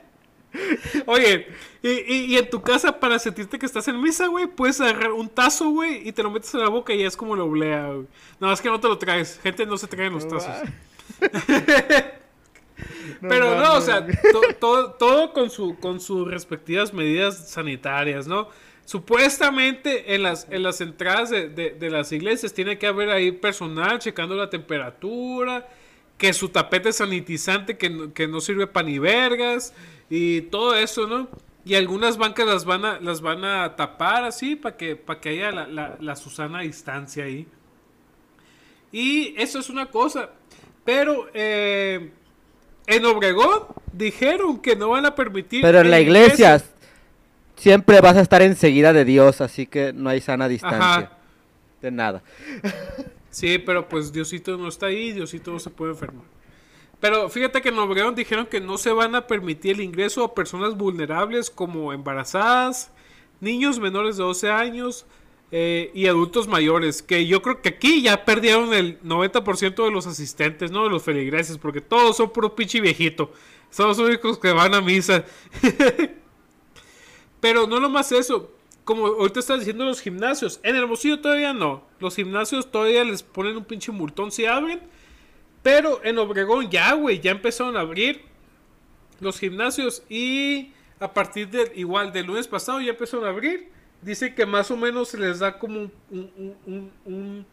Oye, 1.05 1.47
y, 1.83 1.89
y- 1.89 2.25
y 2.33 2.37
en 2.37 2.49
tu 2.49 2.61
casa 2.61 2.99
para 2.99 3.19
sentirte 3.19 3.59
que 3.59 3.65
estás 3.67 3.87
en 3.87 4.01
misa, 4.01 4.25
güey, 4.27 4.47
puedes 4.47 4.81
agarrar 4.81 5.11
un 5.11 5.29
tazo, 5.29 5.69
güey, 5.69 6.07
y 6.07 6.11
te 6.11 6.23
lo 6.23 6.31
metes 6.31 6.51
en 6.55 6.61
la 6.61 6.69
boca 6.69 6.91
y 6.93 6.99
ya 7.01 7.07
es 7.07 7.15
como 7.15 7.35
la 7.35 7.43
oblea, 7.43 7.85
güey. 7.87 8.07
No, 8.39 8.51
es 8.51 8.59
que 8.61 8.69
no 8.69 8.79
te 8.79 8.87
lo 8.87 8.97
traes. 8.97 9.39
Gente 9.43 9.65
no 9.67 9.77
se 9.77 9.85
traen 9.87 10.13
los 10.13 10.27
tazos. 10.27 10.55
Pero 13.21 13.55
no, 13.59 13.73
o 13.75 13.81
sea, 13.81 14.05
to- 14.05 14.55
todo, 14.59 14.91
todo 14.93 15.33
con, 15.33 15.49
su, 15.49 15.77
con 15.79 15.99
sus 15.99 16.27
respectivas 16.29 16.93
medidas 16.93 17.49
sanitarias, 17.49 18.27
¿no? 18.27 18.47
Supuestamente 18.85 20.15
en 20.15 20.23
las, 20.23 20.47
en 20.49 20.63
las 20.63 20.81
entradas 20.81 21.29
de, 21.29 21.49
de- 21.49 21.71
de 21.71 21.89
las 21.89 22.11
iglesias 22.11 22.53
tiene 22.53 22.77
que 22.77 22.87
haber 22.87 23.09
ahí 23.09 23.31
personal 23.31 23.99
checando 23.99 24.35
la 24.35 24.49
temperatura, 24.49 25.67
que 26.17 26.33
su 26.33 26.49
tapete 26.49 26.91
sanitizante 26.91 27.77
que, 27.77 27.89
no- 27.89 28.13
que 28.13 28.27
no 28.27 28.41
sirve 28.41 28.67
para 28.67 28.87
ni 28.87 28.99
vergas 28.99 29.73
y 30.09 30.41
todo 30.41 30.75
eso, 30.75 31.07
¿no? 31.07 31.27
Y 31.65 31.75
algunas 31.75 32.17
bancas 32.17 32.47
las 32.47 32.65
van 32.65 32.83
a, 32.85 32.99
las 32.99 33.21
van 33.21 33.43
a 33.45 33.75
tapar 33.75 34.23
así 34.23 34.55
para 34.55 34.75
que, 34.77 34.95
para 34.95 35.19
que 35.19 35.29
haya 35.29 35.51
la, 35.51 35.67
la, 35.67 35.97
la 35.99 36.15
Susana 36.15 36.61
distancia 36.61 37.25
ahí. 37.25 37.45
Y 38.91 39.35
eso 39.37 39.59
es 39.59 39.69
una 39.69 39.87
cosa. 39.87 40.31
Pero 40.83 41.29
eh, 41.33 42.11
en 42.89 43.05
Obregón 43.05 43.63
dijeron 43.93 44.59
que 44.59 44.75
no 44.75 44.89
van 44.89 45.05
a 45.05 45.15
permitir. 45.15 45.61
Pero 45.61 45.79
en 45.81 45.91
la 45.91 45.99
iglesia 45.99 46.61
siempre 47.55 48.01
vas 48.01 48.17
a 48.17 48.21
estar 48.21 48.41
enseguida 48.41 48.93
de 48.93 49.05
Dios, 49.05 49.41
así 49.41 49.67
que 49.67 49.93
no 49.93 50.09
hay 50.09 50.21
sana 50.21 50.47
distancia. 50.47 50.95
Ajá. 50.95 51.17
De 51.81 51.91
nada. 51.91 52.23
Sí, 53.29 53.59
pero 53.59 53.87
pues 53.87 54.11
Diosito 54.11 54.57
no 54.57 54.67
está 54.67 54.87
ahí, 54.87 55.13
Diosito 55.13 55.51
no 55.51 55.59
se 55.59 55.69
puede 55.69 55.91
enfermar. 55.91 56.25
Pero 56.99 57.29
fíjate 57.29 57.61
que 57.61 57.69
en 57.69 57.79
Obregón 57.79 58.15
dijeron 58.15 58.47
que 58.47 58.59
no 58.59 58.77
se 58.77 58.91
van 58.91 59.15
a 59.15 59.27
permitir 59.27 59.75
el 59.75 59.81
ingreso 59.81 60.23
a 60.23 60.33
personas 60.33 60.75
vulnerables 60.75 61.49
como 61.49 61.93
embarazadas, 61.93 62.91
niños 63.39 63.79
menores 63.79 64.17
de 64.17 64.23
12 64.23 64.49
años 64.49 65.05
eh, 65.51 65.91
y 65.93 66.07
adultos 66.07 66.47
mayores. 66.47 67.01
Que 67.01 67.25
yo 67.27 67.41
creo 67.41 67.61
que 67.61 67.69
aquí 67.69 68.01
ya 68.01 68.25
perdieron 68.25 68.73
el 68.73 69.01
90% 69.01 69.83
de 69.83 69.91
los 69.91 70.07
asistentes, 70.07 70.71
¿no? 70.71 70.83
De 70.83 70.89
los 70.89 71.03
feligreses, 71.03 71.57
porque 71.57 71.81
todos 71.81 72.17
son 72.17 72.31
puro 72.31 72.55
pinche 72.55 72.81
viejito. 72.81 73.31
Son 73.69 73.87
los 73.87 73.99
únicos 73.99 74.39
que 74.39 74.51
van 74.51 74.73
a 74.73 74.81
misa. 74.81 75.25
Pero 77.39 77.67
no 77.67 77.79
nomás 77.79 78.11
eso. 78.11 78.51
como 78.83 79.05
ahorita 79.05 79.39
estás 79.39 79.59
diciendo 79.59 79.85
los 79.85 80.01
gimnasios, 80.01 80.59
en 80.63 80.75
Hermosillo 80.75 81.19
todavía 81.19 81.53
no. 81.53 81.83
Los 81.99 82.15
gimnasios 82.15 82.71
todavía 82.71 83.03
les 83.03 83.23
ponen 83.23 83.57
un 83.57 83.65
pinche 83.65 83.91
multón 83.91 84.31
si 84.31 84.45
abren. 84.45 84.81
Pero 85.61 86.01
en 86.03 86.17
Obregón 86.17 86.69
ya, 86.69 86.93
güey, 86.93 87.19
ya 87.19 87.31
empezaron 87.31 87.75
a 87.77 87.81
abrir 87.81 88.21
los 89.19 89.39
gimnasios 89.39 90.03
y 90.09 90.71
a 90.99 91.13
partir 91.13 91.49
de 91.49 91.71
igual 91.75 92.11
del 92.11 92.27
lunes 92.27 92.47
pasado 92.47 92.79
ya 92.81 92.91
empezaron 92.91 93.25
a 93.25 93.29
abrir. 93.29 93.69
Dice 94.01 94.33
que 94.33 94.45
más 94.45 94.71
o 94.71 94.77
menos 94.77 95.09
se 95.09 95.17
les 95.17 95.39
da 95.39 95.57
como 95.57 95.91
un, 96.09 97.45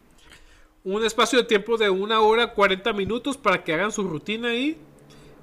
un, 0.83 1.03
espacio 1.03 1.39
de 1.39 1.45
tiempo 1.45 1.77
de 1.77 1.89
una 1.89 2.21
hora 2.21 2.53
40 2.53 2.93
minutos 2.93 3.37
para 3.37 3.63
que 3.63 3.73
hagan 3.73 3.91
su 3.91 4.03
rutina 4.03 4.49
ahí. 4.49 4.77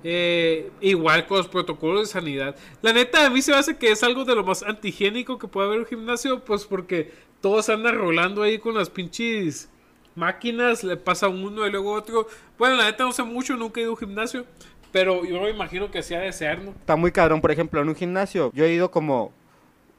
Eh, 0.07 0.71
igual 0.83 1.27
con 1.27 1.39
los 1.39 1.49
protocolos 1.49 2.03
de 2.03 2.07
sanidad. 2.13 2.55
La 2.83 2.93
neta, 2.93 3.25
a 3.25 3.31
mí 3.31 3.41
se 3.41 3.53
me 3.53 3.57
hace 3.57 3.79
que 3.79 3.91
es 3.91 4.03
algo 4.03 4.27
de 4.27 4.35
lo 4.35 4.45
más 4.45 4.63
antihigiénico 4.63 5.39
que 5.39 5.49
puede 5.49 5.69
haber 5.69 5.81
un 5.81 5.87
gimnasio, 5.87 6.45
pues 6.45 6.67
porque 6.67 7.11
todos 7.41 7.71
andan 7.71 7.97
rolando 7.97 8.43
ahí 8.43 8.59
con 8.59 8.75
las 8.75 8.91
pinches 8.91 9.71
máquinas, 10.15 10.85
le 10.85 10.97
pasa 10.97 11.29
uno 11.29 11.67
y 11.67 11.71
luego 11.71 11.93
otro. 11.93 12.27
Bueno, 12.59 12.77
la 12.77 12.85
neta 12.85 13.05
no 13.05 13.13
sé 13.13 13.23
mucho, 13.23 13.57
nunca 13.57 13.81
he 13.81 13.83
ido 13.83 13.91
a 13.91 13.95
un 13.95 13.99
gimnasio, 13.99 14.45
pero 14.93 15.25
yo 15.25 15.41
me 15.41 15.51
imagino 15.51 15.91
que 15.91 16.03
sea 16.03 16.21
de 16.21 16.33
ser, 16.33 16.63
¿no? 16.63 16.71
Está 16.71 16.97
muy 16.97 17.13
cabrón, 17.13 17.41
por 17.41 17.51
ejemplo, 17.51 17.81
en 17.81 17.89
un 17.89 17.95
gimnasio, 17.95 18.51
yo 18.55 18.65
he 18.65 18.73
ido 18.73 18.91
como 18.91 19.33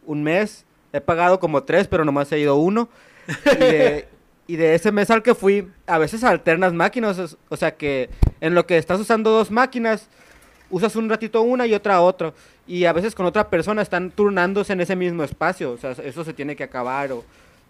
un 0.06 0.24
mes, 0.24 0.66
he 0.96 1.02
pagado 1.02 1.40
como 1.40 1.64
tres, 1.64 1.88
pero 1.88 2.06
nomás 2.06 2.32
he 2.32 2.40
ido 2.40 2.56
uno. 2.56 2.90
Y 4.48 4.56
de, 4.56 4.76
ese 4.76 4.92
mes 4.92 5.10
al 5.10 5.24
que 5.24 5.36
fui, 5.36 5.68
a 5.88 5.98
veces 5.98 6.24
alternas 6.24 6.74
máquinas, 6.74 7.38
o 7.50 7.58
sea 7.58 7.76
que 7.76 8.10
en 8.42 8.56
lo 8.56 8.66
que 8.66 8.78
estás 8.78 9.00
usando 9.00 9.32
dos 9.32 9.52
máquinas, 9.52 10.08
usas 10.70 10.96
un 10.96 11.10
ratito 11.10 11.42
una 11.42 11.68
y 11.68 11.74
otra 11.74 12.02
otra. 12.02 12.34
Y 12.68 12.86
a 12.86 12.94
veces 12.94 13.14
con 13.14 13.26
otra 13.26 13.50
persona 13.50 13.82
están 13.82 14.12
turnándose 14.12 14.74
en 14.74 14.82
ese 14.82 14.96
mismo 14.96 15.24
espacio, 15.24 15.72
o 15.72 15.78
sea, 15.78 15.92
eso 15.92 16.24
se 16.24 16.34
tiene 16.34 16.56
que 16.56 16.64
acabar 16.64 17.12
o 17.12 17.24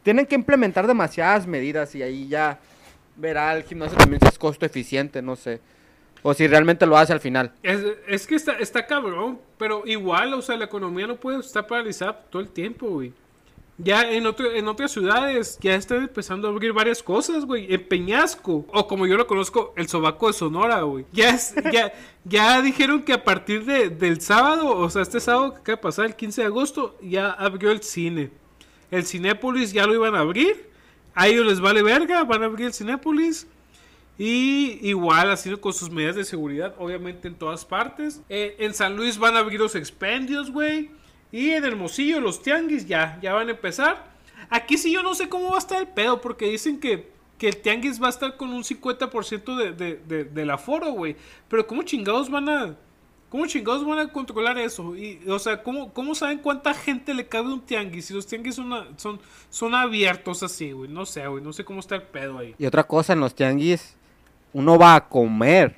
tienen 0.04 0.26
que 0.26 0.36
implementar 0.36 0.86
demasiadas 0.86 1.48
medidas 1.48 1.96
y 1.96 2.04
ahí 2.04 2.28
ya 2.28 2.60
verá 3.16 3.56
el 3.56 3.64
gimnasio 3.64 3.98
también 3.98 4.22
si 4.22 4.28
es 4.28 4.38
costo 4.38 4.66
eficiente, 4.66 5.22
no 5.22 5.36
sé. 5.36 5.60
O 6.28 6.34
si 6.34 6.48
realmente 6.48 6.88
lo 6.88 6.98
hace 6.98 7.14
al 7.14 7.20
final. 7.20 7.52
Es, 7.62 8.26
que 8.26 8.34
está, 8.34 8.54
está 8.54 8.88
cabrón, 8.88 9.40
pero 9.60 9.84
igual, 9.86 10.34
o 10.34 10.42
sea, 10.42 10.58
la 10.58 10.66
economía 10.66 11.06
no 11.06 11.18
puede 11.18 11.40
estar 11.40 11.68
paralizada 11.68 12.20
todo 12.32 12.42
el 12.42 12.50
tiempo, 12.50 12.88
güey. 12.88 13.14
Ya 13.78 14.10
en, 14.10 14.26
otro, 14.26 14.52
en 14.52 14.68
otras 14.68 14.92
ciudades 14.92 15.60
ya 15.62 15.76
están 15.76 16.02
empezando 16.02 16.48
a 16.48 16.50
abrir 16.50 16.74
varias 16.74 17.04
cosas, 17.04 17.46
güey. 17.46 17.72
En 17.72 17.88
Peñasco, 17.88 18.66
o 18.74 18.88
como 18.88 19.06
yo 19.06 19.18
lo 19.18 19.28
conozco, 19.28 19.72
el 19.78 19.88
sobaco 19.88 20.26
de 20.26 20.34
Sonora, 20.34 20.82
güey. 20.82 21.06
Ya, 21.14 21.38
ya, 21.72 21.94
ya 22.24 22.60
dijeron 22.64 23.04
que 23.04 23.14
a 23.14 23.24
partir 23.24 23.64
de, 23.64 23.92
del 23.92 24.20
sábado, 24.20 24.76
o 24.76 24.90
sea, 24.90 25.04
este 25.04 25.20
sábado 25.20 25.54
que 25.54 25.60
acaba 25.60 25.76
de 25.76 25.82
pasar, 25.84 26.06
el 26.08 26.16
15 26.16 26.42
de 26.42 26.48
agosto, 26.48 26.98
ya 27.04 27.30
abrió 27.34 27.70
el 27.70 27.84
cine. 27.84 28.32
El 28.90 29.06
Cinépolis 29.06 29.74
ya 29.74 29.86
lo 29.86 29.94
iban 29.94 30.16
a 30.16 30.22
abrir. 30.22 30.72
A 31.14 31.28
ellos 31.28 31.46
les 31.46 31.60
vale 31.60 31.84
verga, 31.84 32.24
van 32.24 32.42
a 32.42 32.48
abrir 32.48 32.66
el 32.66 32.74
Cinépolis. 32.74 33.46
Y 34.17 34.80
igual 34.88 35.30
haciendo 35.30 35.60
con 35.60 35.73
sus 35.73 35.89
medidas 35.89 36.15
de 36.15 36.23
seguridad, 36.23 36.73
obviamente 36.78 37.28
en 37.28 37.36
todas 37.36 37.65
partes. 37.65 38.21
Eh, 38.30 38.56
en 38.60 38.73
San 38.73 38.95
Luis 38.95 39.17
van 39.17 39.36
a 39.36 39.39
abrir 39.39 39.60
los 39.60 39.75
expendios, 39.75 40.51
güey. 40.51 40.89
Y 41.32 41.49
en 41.49 41.65
Hermosillo 41.65 42.21
los 42.21 42.41
tianguis 42.41 42.88
ya, 42.88 43.19
ya 43.21 43.34
van 43.34 43.49
a 43.49 43.51
empezar. 43.51 44.15
Aquí 44.49 44.78
sí 44.78 44.91
yo 44.91 45.04
no 45.04 45.15
sé 45.15 45.28
cómo 45.28 45.49
va 45.49 45.56
a 45.56 45.60
estar 45.60 45.82
el 45.82 45.88
pedo, 45.88 46.21
porque 46.21 46.49
dicen 46.49 46.80
que, 46.80 47.12
que 47.38 47.49
el 47.49 47.58
tianguis 47.58 48.01
va 48.01 48.08
a 48.08 48.12
estar 48.12 48.38
con 48.38 48.51
un 48.51 48.63
50% 48.63 49.58
de, 49.58 49.71
de, 49.73 50.01
de, 50.08 50.23
del 50.23 50.49
aforo, 50.49 50.91
güey. 50.91 51.17
Pero 51.49 51.67
¿cómo 51.67 51.84
chingados 51.84 52.30
van 52.30 52.47
a 52.47 52.78
¿Cómo 53.36 53.47
chingados 53.47 53.86
van 53.86 53.99
a 53.99 54.08
controlar 54.13 54.58
eso? 54.58 54.95
Y, 54.95 55.19
o 55.28 55.39
sea, 55.39 55.62
¿cómo, 55.62 55.91
¿cómo 55.91 56.15
saben 56.15 56.38
cuánta 56.38 56.73
gente 56.73 57.13
le 57.13 57.28
cabe 57.28 57.51
un 57.51 57.60
tianguis? 57.60 58.06
Si 58.06 58.13
los 58.13 58.25
tianguis 58.25 58.56
son, 58.56 58.97
son, 58.97 59.19
son 59.49 59.75
abiertos 59.75 60.41
así, 60.41 60.71
güey. 60.71 60.89
No 60.89 61.06
sé, 61.06 61.28
güey. 61.28 61.43
No 61.43 61.51
sé 61.51 61.65
cómo 61.65 61.82
está 61.82 61.95
el 61.95 62.04
pedo 62.04 62.38
ahí. 62.38 62.56
Y 62.58 62.65
otra 62.65 62.86
cosa, 62.86 63.12
en 63.12 63.19
los 63.19 63.36
tianguis, 63.36 63.97
uno 64.56 64.80
va 64.80 64.96
a 64.96 65.10
comer. 65.10 65.76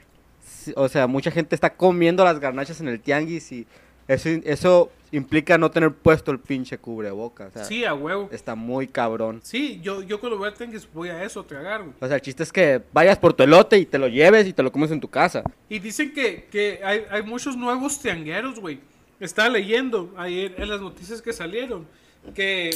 O 0.76 0.88
sea, 0.88 1.08
mucha 1.08 1.32
gente 1.32 1.56
está 1.56 1.74
comiendo 1.74 2.24
las 2.24 2.40
garnachas 2.40 2.80
en 2.80 2.88
el 2.88 3.00
tianguis 3.00 3.52
y 3.52 3.66
eso, 4.08 4.30
eso 4.44 4.92
implica 5.12 5.58
no 5.58 5.72
tener 5.72 5.92
puesto 5.92 6.30
el 6.32 6.40
pinche 6.40 6.78
cubrebocas. 6.78 7.68
sí, 7.68 7.86
a 7.86 7.96
huevo. 7.96 8.30
Está 8.32 8.54
muy 8.54 8.88
cabrón. 8.88 9.40
Sí, 9.42 9.80
yo, 9.82 10.04
yo 10.04 10.20
cuando 10.20 10.38
voy 10.38 10.50
a 10.50 10.54
tianguis 10.54 10.88
voy 10.94 11.10
a 11.10 11.24
eso, 11.24 11.40
a 11.40 11.48
tragar, 11.48 11.86
O 12.00 12.06
sea, 12.06 12.18
el 12.18 12.22
chiste 12.22 12.44
es 12.44 12.54
que 12.54 12.80
vayas 12.94 13.18
por 13.18 13.34
tu 13.34 13.42
elote 13.42 13.80
y 13.80 13.86
te 13.88 13.98
lo 13.98 14.08
lleves 14.08 14.46
y 14.46 14.54
te 14.54 14.62
lo 14.62 14.72
comes 14.72 14.92
en 14.92 15.02
tu 15.02 15.08
casa. 15.08 15.42
Y 15.70 15.80
dicen 15.80 16.13
que, 16.13 16.46
que 16.52 16.80
hay, 16.84 17.04
hay 17.10 17.24
muchos 17.24 17.58
nuevos 17.58 18.00
tiangueros, 18.00 18.60
güey. 18.60 18.80
Estaba 19.20 19.50
leyendo 19.50 20.13
ayer 20.18 20.54
en 20.56 20.70
las 20.70 20.82
noticias 20.82 21.20
que 21.24 21.34
salieron 21.34 21.88
que... 22.36 22.70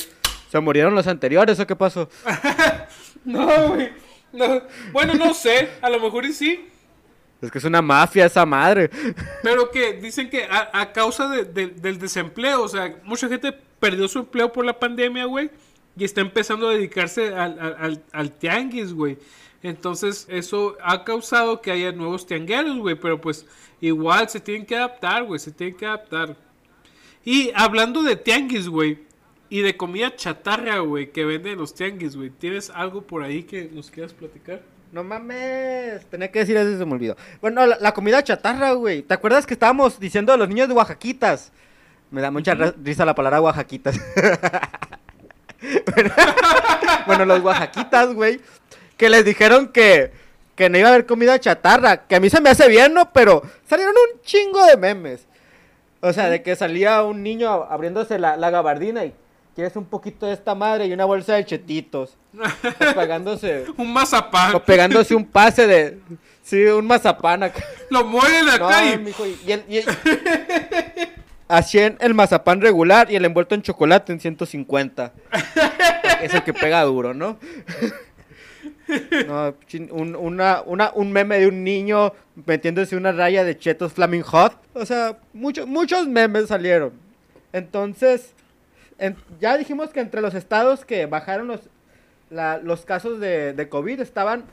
¿Se 0.50 0.60
murieron 0.60 0.96
los 0.96 1.06
anteriores 1.06 1.60
o 1.60 1.68
qué 1.68 1.76
pasó? 1.76 2.10
no, 3.24 3.70
güey. 3.70 4.11
No. 4.34 4.62
Bueno, 4.92 5.14
no 5.14 5.34
sé, 5.34 5.70
a 5.82 5.90
lo 5.90 6.00
mejor 6.00 6.26
y 6.26 6.34
sí. 6.34 6.68
Es 7.42 7.52
que 7.52 7.58
es 7.58 7.64
una 7.64 7.82
mafia 7.82 8.28
esa 8.28 8.46
madre. 8.46 8.90
Pero 9.42 9.72
que 9.72 9.94
dicen 9.94 10.30
que 10.30 10.48
a, 10.50 10.92
causa 10.94 11.28
del 11.28 12.00
desempleo, 12.00 12.64
o 12.64 12.68
sea, 12.68 12.96
mucha 13.04 13.28
gente 13.28 13.52
perdió 13.80 14.08
su 14.08 14.20
empleo 14.20 14.52
por 14.52 14.64
la 14.64 14.78
pandemia, 14.78 15.26
güey, 15.26 15.50
y 15.98 16.06
está 16.06 16.22
empezando 16.22 16.70
a 16.70 16.74
dedicarse 16.74 17.34
al, 17.34 18.04
al, 18.12 18.32
tianguis, 18.32 18.94
güey. 18.94 19.18
Entonces, 19.64 20.28
eso 20.30 20.78
ha 20.84 21.04
causado 21.04 21.62
que 21.62 21.72
haya 21.72 21.92
nuevos 21.92 22.26
tiangueros, 22.26 22.78
güey, 22.78 22.96
pero 22.96 23.20
pues 23.20 23.46
igual 23.80 24.30
se 24.30 24.40
tienen 24.40 24.66
que 24.66 24.76
adaptar, 24.76 25.24
güey, 25.24 25.40
se 25.40 25.52
tienen 25.52 25.76
que 25.76 25.86
adaptar. 25.86 26.38
Y 27.26 27.52
hablando 27.56 28.04
de 28.04 28.16
tianguis, 28.16 28.68
güey, 28.68 29.00
y 29.52 29.62
de 29.64 29.76
comida 29.76 30.16
chatarra, 30.16 30.80
güey, 30.80 31.12
que 31.12 31.26
venden 31.26 31.58
los 31.58 31.76
tianguis, 31.76 32.16
güey, 32.16 32.30
¿tienes 32.30 32.70
algo 32.70 33.02
por 33.02 33.22
ahí 33.22 33.44
que 33.44 33.66
nos 33.66 33.92
quieras 33.92 34.14
platicar? 34.14 34.62
No 34.94 35.04
mames, 35.04 36.06
tenía 36.06 36.32
que 36.32 36.40
decir 36.40 36.56
eso, 36.56 36.78
se 36.78 36.86
me 36.86 36.94
olvidó. 36.94 37.18
Bueno, 37.42 37.66
la, 37.66 37.94
comida 37.94 38.24
chatarra, 38.24 38.72
güey. 38.72 39.02
¿Te 39.02 39.14
acuerdas 39.14 39.46
que 39.46 39.54
estábamos 39.54 40.00
diciendo 40.00 40.32
a 40.32 40.38
los 40.38 40.48
niños 40.48 40.70
de 40.70 40.74
Oaxaquitas? 40.74 41.52
Me 42.12 42.22
da 42.22 42.32
mucha 42.32 42.56
risa 42.82 43.04
la 43.04 43.14
palabra 43.14 43.42
Oaxaquitas. 43.42 44.00
bueno, 47.06 47.26
los 47.26 47.42
Oaxaquitas, 47.42 48.14
güey. 48.14 48.40
Que 48.96 49.10
les 49.10 49.26
dijeron 49.26 49.68
que, 49.74 50.14
que 50.56 50.70
no 50.70 50.78
iba 50.78 50.88
a 50.88 50.94
haber 50.94 51.06
comida 51.06 51.38
chatarra. 51.42 52.08
Que 52.08 52.16
a 52.16 52.22
mí 52.22 52.30
se 52.30 52.40
me 52.40 52.52
hace 52.52 52.70
bien, 52.70 52.94
¿no? 52.94 53.12
Pero 53.12 53.42
salieron 53.68 53.96
un 53.96 54.22
chingo 54.22 54.66
de 54.66 54.78
memes. 54.78 55.28
O 56.00 56.14
sea, 56.14 56.30
de 56.30 56.42
que 56.42 56.56
salía 56.56 57.04
un 57.04 57.22
niño 57.22 57.50
abriéndose 57.50 58.18
la, 58.18 58.38
la 58.38 58.50
gabardina 58.50 59.04
y 59.04 59.14
quieres 59.56 59.76
un 59.76 59.86
poquito 59.86 60.26
de 60.26 60.34
esta 60.34 60.56
madre 60.56 60.88
y 60.88 60.94
una 60.94 61.06
bolsa 61.06 61.36
de 61.36 61.46
chetitos. 61.46 62.18
pegándose. 62.96 63.66
un 63.78 63.92
mazapán. 63.92 64.56
O 64.56 64.64
pegándose 64.64 65.16
un 65.16 65.26
pase 65.26 65.68
de. 65.68 66.00
Sí, 66.44 66.64
un 66.66 66.86
mazapán 66.86 67.44
acá. 67.44 67.64
Lo 67.90 68.06
mueren 68.06 68.50
acá 68.50 68.84
y... 68.86 69.54
y, 69.70 69.84
Así 71.48 71.80
en 71.80 71.98
el 72.00 72.14
mazapán 72.14 72.62
regular 72.62 73.12
y 73.12 73.18
el 73.18 73.26
envuelto 73.26 73.56
en 73.56 73.62
chocolate 73.62 74.14
en 74.14 74.22
150. 74.22 75.12
es 76.22 76.34
el 76.34 76.44
que 76.44 76.54
pega 76.54 76.82
duro, 76.84 77.14
¿no? 77.14 77.38
no 79.28 79.54
un, 79.92 80.16
una, 80.16 80.62
una, 80.66 80.92
un 80.94 81.12
meme 81.12 81.40
de 81.40 81.48
un 81.48 81.64
niño 81.66 82.14
metiéndose 82.46 82.96
una 82.96 83.12
raya 83.12 83.44
de 83.44 83.58
chetos 83.58 83.92
Flaming 83.92 84.22
Hot. 84.22 84.56
O 84.74 84.86
sea, 84.86 85.18
muchos 85.34 85.68
muchos 85.68 86.08
memes 86.08 86.48
salieron. 86.48 86.94
Entonces, 87.52 88.34
ya 89.40 89.58
dijimos 89.58 89.90
que 89.90 90.00
entre 90.00 90.22
los 90.22 90.36
estados 90.36 90.86
que 90.86 91.06
bajaron 91.08 91.48
los, 91.48 91.62
los 92.64 92.86
casos 92.86 93.20
de, 93.20 93.54
de, 93.54 93.70
COVID 93.70 94.00
estaban 94.00 94.46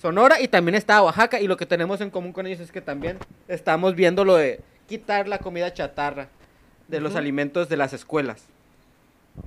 Sonora 0.00 0.40
y 0.40 0.48
también 0.48 0.74
estaba 0.74 1.04
Oaxaca. 1.04 1.40
Y 1.40 1.46
lo 1.46 1.56
que 1.56 1.66
tenemos 1.66 2.00
en 2.00 2.10
común 2.10 2.32
con 2.32 2.46
ellos 2.46 2.60
es 2.60 2.70
que 2.70 2.82
también 2.82 3.18
estamos 3.48 3.94
viendo 3.94 4.24
lo 4.24 4.36
de 4.36 4.60
quitar 4.86 5.26
la 5.28 5.38
comida 5.38 5.72
chatarra 5.72 6.28
de 6.88 7.00
los 7.00 7.16
alimentos 7.16 7.68
de 7.68 7.76
las 7.76 7.92
escuelas. 7.92 8.44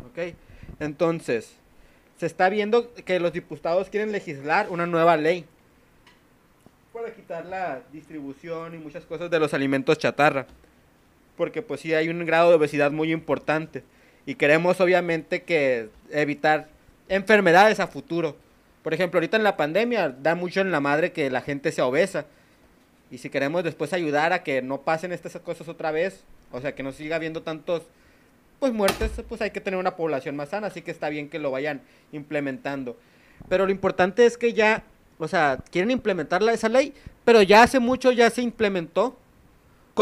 ¿Ok? 0.07 0.35
Entonces, 0.79 1.55
se 2.17 2.25
está 2.25 2.49
viendo 2.49 2.93
que 2.93 3.19
los 3.19 3.33
diputados 3.33 3.89
quieren 3.89 4.11
legislar 4.11 4.69
una 4.69 4.85
nueva 4.85 5.15
ley 5.15 5.45
para 6.91 7.13
quitar 7.13 7.45
la 7.45 7.81
distribución 7.93 8.73
y 8.73 8.77
muchas 8.77 9.05
cosas 9.05 9.29
de 9.29 9.39
los 9.39 9.53
alimentos 9.53 9.99
chatarra. 9.99 10.47
Porque 11.37 11.61
pues 11.61 11.81
sí 11.81 11.93
hay 11.93 12.09
un 12.09 12.25
grado 12.25 12.49
de 12.49 12.55
obesidad 12.55 12.91
muy 12.91 13.13
importante 13.13 13.83
y 14.25 14.35
queremos 14.35 14.79
obviamente 14.81 15.43
que 15.43 15.89
evitar 16.11 16.67
enfermedades 17.07 17.79
a 17.79 17.87
futuro. 17.87 18.35
Por 18.83 18.93
ejemplo, 18.93 19.17
ahorita 19.17 19.37
en 19.37 19.43
la 19.43 19.57
pandemia 19.57 20.09
da 20.09 20.35
mucho 20.35 20.61
en 20.61 20.71
la 20.71 20.79
madre 20.79 21.11
que 21.11 21.29
la 21.29 21.41
gente 21.41 21.71
sea 21.71 21.85
obesa. 21.85 22.25
Y 23.11 23.17
si 23.17 23.29
queremos 23.29 23.63
después 23.63 23.93
ayudar 23.93 24.33
a 24.33 24.43
que 24.43 24.61
no 24.61 24.81
pasen 24.81 25.11
estas 25.11 25.35
cosas 25.41 25.67
otra 25.67 25.91
vez, 25.91 26.23
o 26.51 26.61
sea, 26.61 26.75
que 26.75 26.83
no 26.83 26.91
siga 26.91 27.15
habiendo 27.15 27.41
tantos 27.41 27.83
pues 28.59 28.73
muertes, 28.73 29.11
pues 29.27 29.41
hay 29.41 29.51
que 29.51 29.61
tener 29.61 29.79
una 29.79 29.95
población 29.95 30.35
más 30.35 30.49
sana, 30.49 30.67
así 30.67 30.81
que 30.81 30.91
está 30.91 31.09
bien 31.09 31.29
que 31.29 31.39
lo 31.39 31.49
vayan 31.49 31.81
implementando. 32.11 32.97
Pero 33.47 33.65
lo 33.65 33.71
importante 33.71 34.25
es 34.25 34.37
que 34.37 34.53
ya, 34.53 34.83
o 35.17 35.27
sea, 35.27 35.59
quieren 35.71 35.91
implementar 35.91 36.43
esa 36.43 36.67
ley, 36.67 36.93
pero 37.23 37.41
ya 37.41 37.63
hace 37.63 37.79
mucho 37.79 38.11
ya 38.11 38.29
se 38.29 38.41
implementó 38.41 39.17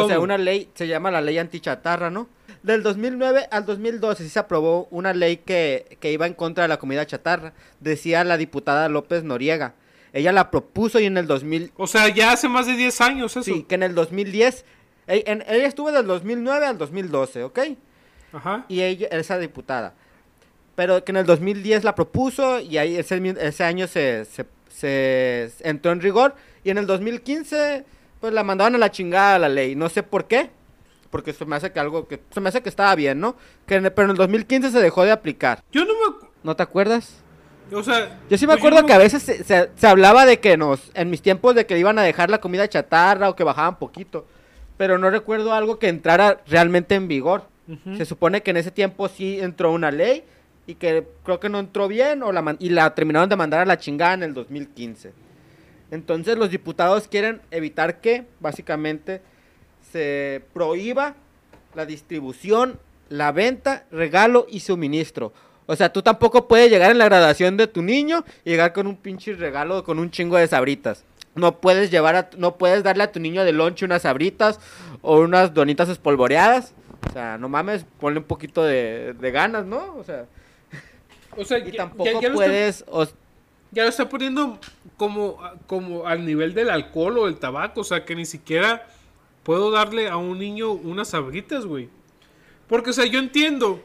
O 0.06 0.08
sea, 0.08 0.20
una 0.20 0.38
ley, 0.38 0.70
se 0.74 0.88
llama 0.88 1.12
la 1.12 1.22
ley 1.22 1.38
antichatarra, 1.38 2.10
¿no? 2.10 2.28
Del 2.64 2.84
2009 2.84 3.48
al 3.52 3.66
2012 3.66 4.24
sí 4.24 4.30
se 4.30 4.40
aprobó 4.40 4.88
una 4.92 5.14
ley 5.14 5.38
que, 5.38 5.98
que 6.00 6.12
iba 6.12 6.26
en 6.28 6.34
contra 6.34 6.64
de 6.64 6.68
la 6.70 6.78
comida 6.80 7.06
chatarra. 7.06 7.54
Decía 7.80 8.24
la 8.24 8.38
diputada 8.38 8.90
López 8.90 9.24
Noriega. 9.24 9.76
Ella 10.14 10.32
la 10.32 10.50
propuso 10.52 11.00
y 11.00 11.06
en 11.06 11.18
el 11.18 11.28
2000, 11.28 11.72
O 11.78 11.86
sea, 11.88 12.08
ya 12.10 12.32
hace 12.32 12.48
más 12.50 12.66
de 12.66 12.74
10 12.74 13.02
años 13.02 13.32
eso. 13.38 13.44
sí, 13.44 13.64
que 13.64 13.76
en 13.76 13.84
el 13.84 13.94
2010, 13.94 14.66
e- 15.08 15.24
en- 15.28 15.44
ella 15.48 15.68
estuvo 15.68 15.92
del 15.92 16.08
2009 16.08 16.66
al 16.66 16.78
2012, 16.78 17.44
¿ok? 17.44 17.60
Ajá. 18.34 18.66
y 18.68 18.82
ella, 18.82 19.08
esa 19.12 19.38
diputada. 19.40 19.94
Pero 20.76 21.04
que 21.04 21.12
en 21.12 21.18
el 21.18 21.26
2010 21.26 21.84
la 21.84 21.96
propuso 21.96 22.60
y 22.60 22.78
ahí 22.78 22.98
ese 22.98 23.64
año 23.64 23.88
se, 23.88 24.26
se, 24.26 24.46
se 24.70 25.52
entró 25.64 25.92
en 25.92 26.02
rigor 26.02 26.36
y 26.64 26.70
en 26.70 26.78
el 26.78 26.86
2015 26.88 27.84
pues 28.20 28.34
la 28.34 28.44
mandaron 28.44 28.76
a 28.76 28.78
la 28.78 28.92
chingada 28.92 29.36
a 29.36 29.40
la 29.40 29.50
ley. 29.50 29.76
No 29.76 29.90
sé 29.90 30.04
por 30.04 30.26
qué, 30.28 30.50
porque 31.10 31.34
se 31.34 31.46
me 31.46 31.56
hace 31.56 31.72
que 31.72 31.80
algo 31.80 32.08
que 32.08 32.20
se 32.32 32.40
me 32.42 32.50
hace 32.50 32.62
que 32.62 32.70
estaba 32.70 32.94
bien, 32.96 33.20
¿no? 33.20 33.36
Que 33.66 33.80
pero 33.92 34.06
en 34.06 34.12
el 34.12 34.18
2015 34.18 34.72
se 34.72 34.80
dejó 34.80 35.04
de 35.04 35.12
aplicar. 35.12 35.64
Yo 35.72 35.86
no 35.86 35.94
me... 35.94 36.28
¿No 36.44 36.56
te 36.56 36.64
acuerdas? 36.64 37.16
O 37.74 37.84
sea... 37.84 38.20
Yo 38.30 38.38
sí 38.38 38.46
me 38.48 38.54
pues 38.54 38.60
acuerdo 38.60 38.82
no- 38.82 38.88
que 38.88 38.94
a 38.94 38.98
veces 38.98 39.22
se, 39.24 39.44
se- 39.44 39.70
se 39.76 39.88
hablaba 39.88 40.26
de 40.26 40.40
que 40.40 40.56
nos, 40.58 40.92
en 40.94 41.10
mis 41.10 41.22
tiempos 41.22 41.54
de 41.56 41.66
que 41.66 41.78
iban 41.78 42.00
a 42.00 42.04
dejar 42.04 42.30
la 42.30 42.40
comida 42.40 42.68
chatarra 42.68 43.30
o 43.30 43.36
que 43.36 43.44
bajaban 43.44 43.78
poquito. 43.78 44.26
Pero 44.78 44.98
no 44.98 45.10
recuerdo 45.10 45.54
algo 45.54 45.80
que 45.80 45.88
entrara 45.90 46.42
realmente 46.48 46.96
en 46.96 47.08
vigor. 47.08 47.44
Se 47.98 48.06
supone 48.06 48.42
que 48.44 48.52
en 48.52 48.58
ese 48.58 48.72
tiempo 48.72 49.10
sí 49.10 49.40
entró 49.42 49.74
una 49.74 49.92
ley 49.92 50.24
y 50.68 50.76
que 50.76 51.06
creo 51.26 51.40
que 51.42 51.50
no 51.50 51.60
entró 51.60 51.90
bien 51.90 52.24
o 52.24 52.32
la 52.32 52.42
man- 52.42 52.56
y 52.62 52.70
la 52.70 52.96
terminaron 52.96 53.28
de 53.28 53.36
mandar 53.36 53.60
a 53.60 53.66
la 53.66 53.78
chingada 53.78 54.14
en 54.14 54.24
el 54.24 54.34
2015. 54.34 55.12
Entonces 55.92 56.38
los 56.38 56.50
diputados 56.50 57.08
quieren 57.08 57.42
evitar 57.52 58.02
que 58.02 58.26
básicamente 58.40 59.22
se 59.92 60.42
prohíba 60.54 61.16
la 61.76 61.86
distribución, 61.86 62.80
la 63.10 63.32
venta, 63.32 63.86
regalo 63.92 64.46
y 64.50 64.60
suministro. 64.62 65.32
O 65.66 65.76
sea, 65.76 65.92
tú 65.92 66.02
tampoco 66.02 66.48
puedes 66.48 66.70
llegar 66.70 66.92
en 66.92 66.98
la 66.98 67.06
graduación 67.06 67.58
de 67.58 67.68
tu 67.68 67.82
niño 67.82 68.24
y 68.46 68.52
llegar 68.52 68.74
con 68.74 68.88
un 68.88 68.96
pinche 68.98 69.34
regalo 69.34 69.84
con 69.84 70.00
un 70.00 70.12
chingo 70.12 70.38
de 70.38 70.48
sabritas. 70.48 71.04
No 71.36 71.60
puedes 71.60 71.92
llevar 71.92 72.16
a, 72.16 72.30
no 72.38 72.58
puedes 72.58 72.84
darle 72.84 73.04
a 73.04 73.12
tu 73.12 73.20
niño 73.20 73.44
de 73.44 73.52
lonche 73.52 73.86
unas 73.86 74.02
sabritas 74.02 74.60
o 75.02 75.20
unas 75.20 75.54
donitas 75.54 75.88
espolvoreadas. 75.90 76.74
O 77.10 77.14
sea, 77.14 77.38
no 77.38 77.48
mames, 77.48 77.86
ponle 78.00 78.20
un 78.20 78.26
poquito 78.26 78.64
de, 78.64 79.14
de 79.14 79.32
ganas, 79.32 79.66
¿no? 79.66 79.96
O 79.98 80.04
sea, 80.04 80.26
O 81.36 81.46
sea, 81.46 81.60
y 81.60 81.72
ya- 81.72 81.78
tampoco 81.78 82.06
ya- 82.06 82.22
ya 82.22 82.34
puedes, 82.34 82.84
ya 83.72 83.84
lo 83.84 83.90
está 83.90 84.10
poniendo 84.10 84.60
como, 84.96 85.40
como 85.68 86.06
al 86.06 86.26
nivel 86.26 86.54
del 86.54 86.70
alcohol 86.70 87.18
o 87.18 87.26
del 87.26 87.38
tabaco. 87.38 87.82
O 87.82 87.84
sea, 87.84 88.06
que 88.06 88.16
ni 88.16 88.26
siquiera 88.26 88.88
puedo 89.44 89.72
darle 89.72 90.10
a 90.10 90.18
un 90.18 90.40
niño 90.40 90.72
unas 90.72 91.10
sabritas, 91.10 91.66
güey. 91.66 91.90
Porque, 92.68 92.92
o 92.92 92.94
sea, 92.94 93.06
yo 93.06 93.20
entiendo. 93.20 93.84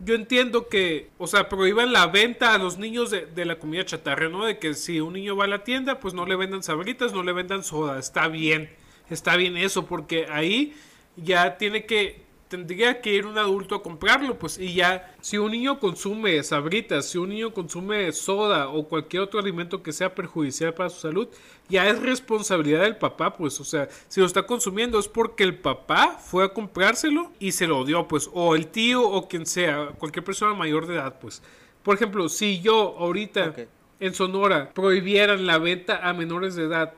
Yo 0.00 0.14
entiendo 0.14 0.68
que, 0.68 1.10
o 1.18 1.26
sea, 1.26 1.48
prohíban 1.48 1.92
la 1.92 2.08
venta 2.08 2.52
a 2.52 2.58
los 2.58 2.78
niños 2.78 3.10
de, 3.10 3.26
de 3.26 3.44
la 3.44 3.58
comida 3.58 3.84
chatarra, 3.84 4.28
¿no? 4.28 4.44
De 4.44 4.58
que 4.58 4.74
si 4.74 5.00
un 5.00 5.14
niño 5.14 5.36
va 5.36 5.44
a 5.44 5.48
la 5.48 5.62
tienda, 5.62 6.00
pues 6.00 6.14
no 6.14 6.26
le 6.26 6.34
vendan 6.34 6.64
sabritas, 6.64 7.12
no 7.12 7.22
le 7.22 7.32
vendan 7.32 7.62
soda. 7.62 7.98
Está 7.98 8.26
bien. 8.28 8.70
Está 9.08 9.36
bien 9.36 9.56
eso, 9.56 9.86
porque 9.86 10.26
ahí 10.30 10.74
ya 11.16 11.58
tiene 11.58 11.86
que 11.86 12.23
tendría 12.48 13.00
que 13.00 13.12
ir 13.12 13.26
un 13.26 13.38
adulto 13.38 13.74
a 13.74 13.82
comprarlo, 13.82 14.38
pues, 14.38 14.58
y 14.58 14.74
ya, 14.74 15.14
si 15.20 15.38
un 15.38 15.52
niño 15.52 15.80
consume 15.80 16.42
sabritas, 16.42 17.06
si 17.06 17.18
un 17.18 17.30
niño 17.30 17.52
consume 17.52 18.12
soda 18.12 18.68
o 18.68 18.86
cualquier 18.86 19.22
otro 19.22 19.40
alimento 19.40 19.82
que 19.82 19.92
sea 19.92 20.14
perjudicial 20.14 20.74
para 20.74 20.90
su 20.90 21.00
salud, 21.00 21.28
ya 21.68 21.88
es 21.88 22.00
responsabilidad 22.00 22.82
del 22.82 22.96
papá, 22.96 23.36
pues, 23.36 23.58
o 23.60 23.64
sea, 23.64 23.88
si 24.08 24.20
lo 24.20 24.26
está 24.26 24.44
consumiendo 24.44 24.98
es 24.98 25.08
porque 25.08 25.44
el 25.44 25.58
papá 25.58 26.18
fue 26.20 26.44
a 26.44 26.48
comprárselo 26.50 27.32
y 27.38 27.52
se 27.52 27.66
lo 27.66 27.84
dio, 27.84 28.06
pues, 28.06 28.30
o 28.32 28.54
el 28.54 28.68
tío 28.68 29.02
o 29.02 29.28
quien 29.28 29.46
sea, 29.46 29.88
cualquier 29.98 30.24
persona 30.24 30.54
mayor 30.54 30.86
de 30.86 30.94
edad, 30.94 31.18
pues. 31.20 31.42
Por 31.82 31.96
ejemplo, 31.96 32.28
si 32.28 32.60
yo 32.60 32.96
ahorita 32.98 33.54
en 34.00 34.14
Sonora 34.14 34.72
prohibieran 34.72 35.46
la 35.46 35.58
venta 35.58 36.08
a 36.08 36.12
menores 36.14 36.54
de 36.54 36.64
edad 36.64 36.94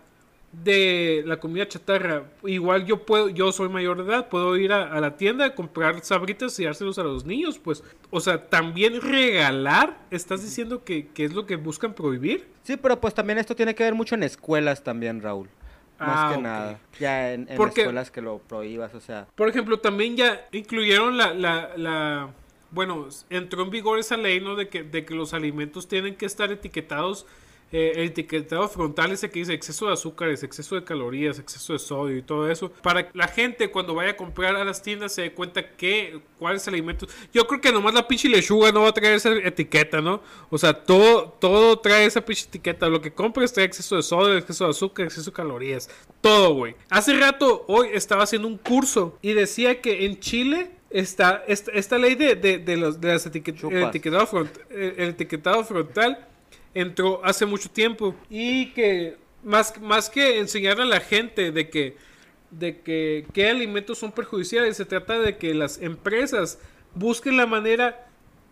de 0.53 1.23
la 1.27 1.39
comida 1.39 1.69
chatarra, 1.69 2.25
igual 2.45 2.87
yo 2.87 3.05
puedo, 3.05 3.29
yo 3.29 3.53
soy 3.53 3.69
mayor 3.69 4.03
de 4.03 4.11
edad, 4.13 4.29
puedo 4.29 4.57
ir 4.57 4.73
a, 4.73 4.91
a 4.93 5.01
la 5.01 5.17
tienda 5.17 5.45
a 5.45 5.55
comprar 5.55 6.03
sabritas 6.03 6.59
y 6.59 6.65
dárselos 6.65 6.99
a 6.99 7.03
los 7.03 7.27
niños, 7.27 7.59
pues, 7.59 7.85
o 8.11 8.21
sea, 8.21 8.47
también 8.49 9.01
regalar, 9.03 9.99
estás 10.11 10.43
diciendo 10.43 10.83
que, 10.85 11.09
que 11.09 11.25
es 11.25 11.35
lo 11.35 11.45
que 11.47 11.57
buscan 11.57 11.93
prohibir. 11.95 12.47
Sí, 12.63 12.77
pero 12.77 12.99
pues 13.01 13.13
también 13.13 13.39
esto 13.39 13.55
tiene 13.55 13.75
que 13.75 13.85
ver 13.85 13.95
mucho 13.95 14.15
en 14.15 14.23
escuelas 14.23 14.83
también, 14.83 15.21
Raúl. 15.21 15.49
Más 15.99 16.09
Ah, 16.11 16.33
que 16.35 16.41
nada. 16.43 16.79
Ya 17.01 17.33
en, 17.33 17.49
en 17.49 17.57
Porque- 17.57 17.83
escuelas 17.83 18.11
que 18.11 18.21
lo 18.23 18.39
prohíbas, 18.39 18.95
o 18.95 19.01
sea. 19.01 19.27
Por 19.35 19.49
ejemplo, 19.49 19.79
también 19.79 20.17
ya 20.17 20.47
incluyeron 20.53 21.17
la, 21.17 21.33
la, 21.35 21.71
la 21.77 22.29
bueno, 22.71 23.09
entró 23.31 23.63
en 23.63 23.71
vigor 23.71 23.99
esa 23.99 24.17
ley, 24.19 24.41
¿no? 24.41 24.57
De 24.57 24.69
que, 24.69 24.83
de 24.83 25.05
que 25.07 25.15
los 25.15 25.33
alimentos 25.33 25.89
tienen 25.89 26.15
que 26.17 26.27
estar 26.27 26.51
etiquetados, 26.53 27.25
eh, 27.73 27.93
el 27.97 28.03
etiquetado 28.09 28.69
frontal 28.69 29.11
ese 29.12 29.29
que 29.31 29.41
dice 29.41 29.53
exceso 29.53 29.87
de 29.87 29.93
azúcares, 29.95 30.43
exceso 30.43 30.77
de 30.77 30.85
calorías, 30.85 31.39
exceso 31.39 31.73
de 31.73 31.79
sodio 31.79 32.17
y 32.17 32.23
todo 32.23 32.51
eso, 32.51 32.71
para 32.83 33.09
que 33.11 33.19
la 33.19 33.27
gente 33.29 33.71
cuando 33.71 33.95
vaya 33.95 34.12
a 34.12 34.17
comprar 34.17 34.55
a 34.57 34.64
las 34.64 34.83
tiendas 34.83 35.12
se 35.12 35.23
dé 35.23 35.33
cuenta 35.33 35.71
que, 35.77 36.21
cuáles 36.39 36.67
alimentos. 36.69 37.09
Yo 37.33 37.47
creo 37.47 37.61
que 37.61 37.73
nomás 37.73 37.95
la 37.95 38.07
pinche 38.07 38.29
lechuga 38.29 38.71
no 38.73 38.83
va 38.83 38.91
a 38.91 38.93
traer 38.93 39.14
esa 39.14 39.33
etiqueta, 39.35 40.01
¿no? 40.01 40.23
O 40.51 40.59
sea, 40.59 40.73
todo, 40.85 41.31
todo 41.41 41.79
trae 41.81 42.07
esa 42.07 42.25
pinche 42.25 42.47
etiqueta. 42.47 42.89
Lo 42.89 43.01
que 43.01 43.12
compres 43.12 43.53
trae 43.53 43.67
exceso 43.67 43.97
de 43.97 44.03
sodio, 44.03 44.37
exceso 44.37 44.64
de 44.64 44.71
azúcar, 44.71 45.07
exceso 45.07 45.31
de 45.31 45.35
calorías. 45.37 45.91
Todo, 46.21 46.55
güey. 46.55 46.77
Hace 46.89 47.14
rato, 47.14 47.64
hoy 47.69 47.89
estaba 47.93 48.23
haciendo 48.23 48.47
un 48.49 48.59
curso 48.59 49.19
y 49.23 49.33
decía 49.33 49.81
que 49.81 50.07
en 50.07 50.21
Chile 50.21 50.71
está 50.91 51.45
esta, 51.49 51.73
esta 51.73 51.99
ley 51.99 52.14
de, 52.14 52.37
de, 52.37 52.59
de 52.59 52.77
los, 52.77 53.01
de 53.01 53.09
las 53.09 53.27
etiquetas, 53.27 53.64
el 53.64 53.83
etiquetado, 53.83 54.25
front- 54.27 54.61
el 54.71 55.09
etiquetado 55.11 55.64
frontal 55.64 56.29
entró 56.77 57.24
hace 57.24 57.47
mucho 57.47 57.70
tiempo 57.70 58.14
y 58.29 58.72
que 58.72 59.16
más, 59.43 59.81
más 59.81 60.11
que 60.11 60.39
enseñarle 60.39 60.83
a 60.83 60.87
la 60.87 61.01
gente 61.01 61.51
de 61.51 61.70
que 61.70 61.97
de 62.51 62.81
que 62.81 63.27
qué 63.33 63.49
alimentos 63.49 63.99
son 63.99 64.12
perjudiciales 64.12 64.77
se 64.77 64.85
trata 64.85 65.18
de 65.18 65.37
que 65.37 65.53
las 65.53 65.79
empresas 65.79 66.59
busquen 66.95 67.37
la 67.37 67.47
manera 67.47 68.07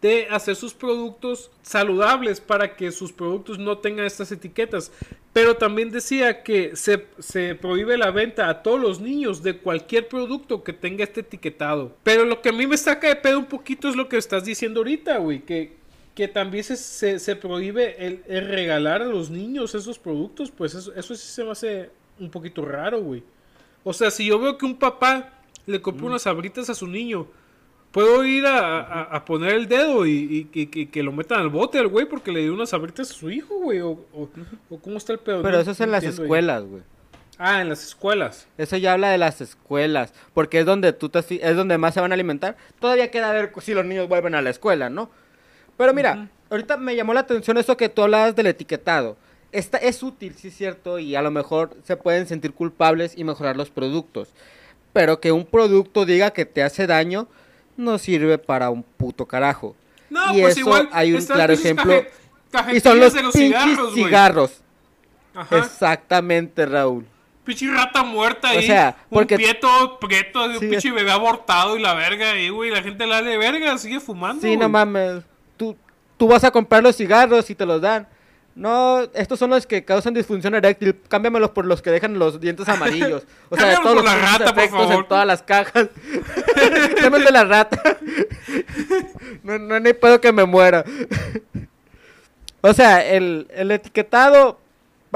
de 0.05 0.27
hacer 0.31 0.55
sus 0.55 0.75
productos 0.75 1.51
saludables 1.62 2.41
para 2.41 2.77
que 2.77 2.93
sus 2.93 3.11
productos 3.11 3.59
no 3.59 3.79
tengan 3.79 4.05
estas 4.05 4.31
etiquetas. 4.33 4.93
Pero 5.33 5.57
también 5.57 5.91
decía 5.91 6.43
que 6.43 6.77
se, 6.77 7.07
se 7.18 7.55
prohíbe 7.55 7.97
la 7.97 8.11
venta 8.11 8.51
a 8.51 8.62
todos 8.62 8.79
los 8.79 9.01
niños 9.01 9.43
de 9.43 9.57
cualquier 9.57 10.09
producto 10.09 10.62
que 10.62 10.75
tenga 10.75 11.05
este 11.05 11.20
etiquetado. 11.20 11.97
Pero 12.03 12.27
lo 12.27 12.43
que 12.43 12.51
a 12.51 12.53
mí 12.53 12.66
me 12.66 12.77
saca 12.77 13.09
de 13.09 13.16
pedo 13.16 13.39
un 13.39 13.47
poquito 13.47 13.89
es 13.89 13.97
lo 13.97 14.11
que 14.11 14.18
estás 14.18 14.45
diciendo 14.45 14.81
ahorita, 14.81 15.16
güey, 15.16 15.41
que, 15.41 15.72
que 16.15 16.29
también 16.29 16.62
se, 16.65 16.77
se, 16.77 17.19
se 17.19 17.37
prohíbe 17.37 18.07
el, 18.07 18.23
el 18.29 18.47
regalar 18.49 19.03
a 19.03 19.07
los 19.07 19.31
niños 19.31 19.75
esos 19.75 19.99
productos, 19.99 20.51
pues 20.51 20.75
eso, 20.75 20.95
eso 20.95 21.15
sí 21.15 21.27
se 21.27 21.45
me 21.45 21.51
hace 21.51 21.91
un 22.21 22.31
poquito 22.31 22.65
raro, 22.65 23.01
güey. 23.01 23.23
O 23.83 23.93
sea, 23.93 24.11
si 24.11 24.27
yo 24.27 24.39
veo 24.39 24.57
que 24.57 24.65
un 24.67 24.77
papá 24.79 25.33
le 25.67 25.81
compra 25.83 26.07
unas 26.07 26.23
sabritas 26.23 26.71
a 26.71 26.75
su 26.75 26.87
niño, 26.87 27.27
puedo 27.91 28.25
ir 28.25 28.47
a, 28.47 28.79
a- 28.81 29.03
a 29.17 29.25
poner 29.25 29.55
el 29.55 29.67
dedo 29.69 30.07
y, 30.07 30.11
y- 30.11 30.61
y- 30.61 30.81
y 30.83 30.87
que 30.87 31.03
lo 31.03 31.11
metan 31.12 31.41
al 31.41 31.49
bote 31.49 31.79
al 31.79 31.89
güey 31.89 32.07
porque 32.07 32.31
le 32.33 32.41
dio 32.43 32.55
unas 32.55 32.71
sabritas 32.71 33.11
a 33.11 33.15
su 33.15 33.31
hijo, 33.31 33.57
güey. 33.59 33.81
O, 33.81 33.91
o- 34.12 34.29
o 34.71 34.79
cómo 34.79 34.97
está 34.99 35.12
el 35.12 35.19
pedo. 35.19 35.43
Pero 35.43 35.57
No- 35.57 35.62
eso 35.62 35.71
es 35.73 35.79
no 35.81 35.85
en 35.87 35.91
las 35.93 36.05
entiendo 36.05 36.23
escuelas, 36.25 36.65
güey. 36.65 36.83
Ah, 37.39 37.61
en 37.61 37.69
las 37.69 37.85
escuelas. 37.85 38.47
Eso 38.57 38.77
ya 38.77 38.93
habla 38.93 39.11
de 39.11 39.19
las 39.19 39.41
escuelas, 39.41 40.15
porque 40.33 40.61
es 40.61 40.67
donde 40.67 40.93
tú 40.93 41.09
te, 41.09 41.19
es 41.19 41.57
donde 41.57 41.77
más 41.79 41.93
se 41.95 42.01
van 42.01 42.12
a 42.12 42.15
alimentar. 42.15 42.57
Todavía 42.79 43.11
queda 43.11 43.33
ver 43.33 43.53
si 43.61 43.75
los 43.75 43.85
niños 43.85 44.09
vuelven 44.09 44.37
a 44.37 44.43
la 44.43 44.51
escuela, 44.51 44.89
¿no? 44.91 45.11
Pero 45.77 45.93
mira, 45.95 46.29
ahorita 46.51 46.77
me 46.77 46.95
llamó 46.97 47.14
la 47.14 47.20
atención 47.20 47.57
eso 47.59 47.77
que 47.77 47.89
tú 47.89 48.03
hablabas 48.03 48.35
del 48.37 48.47
etiquetado. 48.47 49.16
Esta 49.53 49.79
es 49.79 50.03
útil, 50.03 50.35
sí 50.37 50.49
es 50.49 50.57
cierto, 50.57 50.99
y 50.99 51.14
a 51.14 51.22
lo 51.22 51.31
mejor 51.31 51.77
se 51.85 51.97
pueden 51.97 52.27
sentir 52.27 52.53
culpables 52.53 53.14
y 53.16 53.25
mejorar 53.25 53.57
los 53.57 53.70
productos. 53.70 54.29
Pero 54.93 55.20
que 55.20 55.33
un 55.33 55.45
producto 55.47 56.05
diga 56.05 56.31
que 56.33 56.45
te 56.45 56.62
hace 56.62 56.87
daño 56.87 57.29
no 57.77 57.99
sirve 57.99 58.39
para 58.39 58.70
un 58.70 58.83
puto 58.83 59.27
carajo. 59.27 59.75
No, 60.11 60.35
y 60.37 60.41
pues 60.43 60.53
eso 60.53 60.61
igual. 60.61 60.89
hay 60.93 61.12
un 61.12 61.25
claro 61.25 61.53
ejemplo. 61.53 62.05
caje- 62.53 62.77
Y 62.77 62.81
son 62.81 63.01
los 63.01 63.12
de 63.12 63.22
los 63.22 63.33
pinches 63.35 63.61
cigarros, 63.62 63.95
cigarros. 63.95 64.53
Ajá. 65.35 65.59
Exactamente, 65.59 66.66
Raúl. 66.66 67.07
Pinche 67.45 67.68
rata 67.70 68.03
muerta 68.05 68.49
O 68.53 68.59
ahí. 68.59 68.66
sea, 68.66 68.97
porque- 69.11 69.35
Un 69.35 69.39
prieto, 69.39 69.99
prieto, 70.01 70.49
de 70.49 70.55
un 70.55 70.61
Sí, 70.61 70.68
pinche 70.68 70.91
bebé 70.93 71.11
abortado 71.11 71.77
y 71.77 71.81
la 71.83 71.95
verga 71.95 72.31
ahí, 72.31 72.49
güey. 72.49 72.70
La 72.70 72.83
gente 72.83 73.07
la 73.07 73.20
de 73.22 73.37
verga, 73.37 73.77
sigue 73.79 74.01
fumando. 74.01 74.41
Sí, 74.43 74.57
no 74.57 74.68
mames. 74.68 75.22
Tú, 75.57 75.77
tú 76.17 76.29
vas 76.29 76.45
a 76.45 76.51
comprar 76.51 76.83
los 76.83 76.97
cigarros 76.97 77.49
y 77.51 77.55
te 77.55 77.67
los 77.67 77.81
dan. 77.81 78.07
No, 78.55 79.03
estos 79.15 79.39
son 79.39 79.51
los 79.51 79.67
que 79.67 79.85
causan 79.85 80.15
disfunción 80.15 80.55
eréctil. 80.55 80.97
Cámbiamelos 81.09 81.51
por 81.51 81.67
los 81.67 81.83
que 81.83 81.91
dejan 81.91 82.19
los 82.19 82.41
dientes 82.41 82.69
amarillos. 82.69 83.25
O 83.51 83.57
sea, 83.57 83.81
todos 83.81 83.95
por 83.95 83.97
los 83.97 84.05
la 84.05 84.17
rata, 84.17 84.55
por 84.55 84.69
favor. 84.69 84.95
en 84.95 85.09
todas 85.09 85.27
las 85.27 85.43
cajas. 85.43 85.89
El 87.03 87.25
de 87.25 87.31
la 87.33 87.45
rata. 87.45 87.81
no, 89.43 89.59
no 89.59 89.81
ni 89.81 89.93
puedo 89.93 90.21
que 90.21 90.33
me 90.33 90.45
muera. 90.45 90.85
o 92.61 92.73
sea, 92.73 93.05
el, 93.05 93.49
el 93.55 93.71
etiquetado 93.71 94.59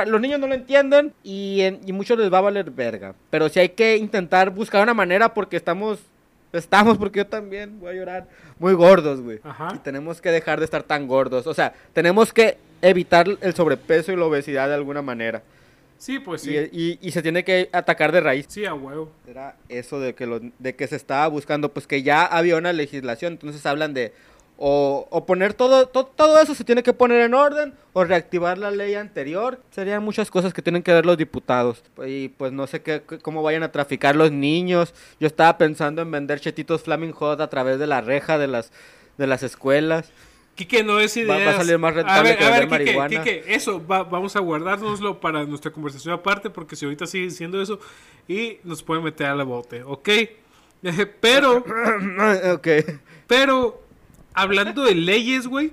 los 0.07 0.21
niños 0.21 0.39
no 0.39 0.47
lo 0.47 0.55
entienden 0.55 1.13
y, 1.23 1.63
en, 1.63 1.81
y 1.87 1.93
muchos 1.93 2.19
les 2.19 2.33
va 2.33 2.39
a 2.39 2.43
valer 2.43 2.71
verga. 2.71 3.15
Pero 3.31 3.49
sí 3.49 3.61
hay 3.61 3.71
que 3.71 3.97
intentar 3.97 4.51
buscar 4.51 4.83
una 4.83 4.95
manera 4.95 5.35
porque 5.35 5.57
estamos 5.57 5.99
Estamos 6.53 6.97
porque 6.97 7.19
yo 7.19 7.27
también 7.27 7.79
voy 7.79 7.91
a 7.91 7.95
llorar 7.95 8.29
muy 8.59 8.73
gordos, 8.73 9.21
güey. 9.21 9.41
Y 9.75 9.79
tenemos 9.79 10.21
que 10.21 10.31
dejar 10.31 10.59
de 10.59 10.65
estar 10.65 10.83
tan 10.83 11.07
gordos. 11.07 11.47
O 11.47 11.55
sea, 11.55 11.75
tenemos 11.93 12.33
que 12.33 12.57
evitar 12.81 13.27
el 13.41 13.55
sobrepeso 13.55 14.13
y 14.13 14.17
la 14.17 14.25
obesidad 14.25 14.69
de 14.69 14.75
alguna 14.75 15.03
manera. 15.03 15.43
Sí, 15.99 16.21
pues 16.21 16.43
sí. 16.43 16.57
Y, 17.01 17.11
se 17.11 17.23
tiene 17.23 17.45
que 17.45 17.69
atacar 17.73 18.13
de 18.13 18.21
raíz. 18.21 18.47
Sí, 18.49 18.65
a 18.65 18.73
huevo. 18.73 19.11
Era 19.27 19.57
eso 19.69 19.99
de 20.01 20.15
que, 20.15 20.27
lo, 20.27 20.41
de 20.41 20.75
que 20.77 20.87
se 20.87 20.97
estaba 20.97 21.27
buscando, 21.27 21.71
pues 21.71 21.87
que 21.87 22.03
ya 22.03 22.25
había 22.25 22.57
una 22.57 22.73
legislación. 22.73 23.35
Entonces 23.35 23.67
hablan 23.67 23.95
de 23.95 24.13
o, 24.61 25.25
poner 25.25 25.55
todo, 25.55 25.87
todo, 25.87 26.41
eso 26.41 26.53
se 26.53 26.65
tiene 26.65 26.83
que 26.83 26.93
poner 26.93 27.21
en 27.21 27.35
orden 27.35 27.75
o 27.93 28.03
reactivar 28.03 28.59
la 28.59 28.73
ley 28.73 28.95
anterior. 28.95 29.61
Serían 29.71 30.03
muchas 30.03 30.33
cosas 30.33 30.53
que 30.53 30.63
tienen 30.63 30.83
que 30.83 30.93
ver 30.93 31.07
los 31.07 31.17
diputados. 31.17 31.85
Y 32.05 32.31
pues 32.31 32.51
no 32.51 32.67
sé 32.67 32.83
qué, 32.83 33.03
cómo 33.23 33.45
vayan 33.45 33.63
a 33.63 33.71
traficar 33.71 34.17
los 34.17 34.33
niños. 34.33 34.95
Yo 35.21 35.29
estaba 35.29 35.57
pensando 35.59 36.03
en 36.03 36.11
vender 36.11 36.41
chetitos 36.41 36.83
Flaming 36.83 37.13
Hot 37.13 37.41
a 37.41 37.49
través 37.49 37.79
de 37.79 37.87
la 37.87 38.01
reja 38.01 38.37
de 38.37 38.49
las, 38.49 38.73
de 39.17 39.29
las 39.29 39.45
escuelas. 39.45 40.11
Quique, 40.57 40.83
no 40.83 40.99
es 40.99 41.17
idea. 41.17 41.47
Va, 41.47 41.53
a 41.53 41.57
salir 41.59 41.79
más 41.79 41.95
rentable 41.95 42.37
que 42.37 42.45
vender 42.45 42.69
marihuana. 42.69 43.23
eso, 43.47 43.81
vamos 43.81 44.35
a 44.35 44.41
guardárnoslo 44.41 45.21
para 45.21 45.45
nuestra 45.45 45.71
conversación 45.71 46.15
aparte, 46.15 46.51
porque 46.51 46.75
si 46.75 46.85
ahorita 46.85 47.07
sigue 47.07 47.27
diciendo 47.27 47.63
eso, 47.63 47.79
y 48.27 48.59
nos 48.65 48.83
pueden 48.83 49.05
meter 49.05 49.29
a 49.29 49.37
la 49.37 49.45
bote, 49.45 49.85
¿ok? 49.85 50.09
pero. 51.21 51.59
ok. 52.55 52.69
Pero 53.29 53.88
hablando 54.35 54.85
de 54.85 54.95
leyes, 54.95 55.47
güey. 55.47 55.73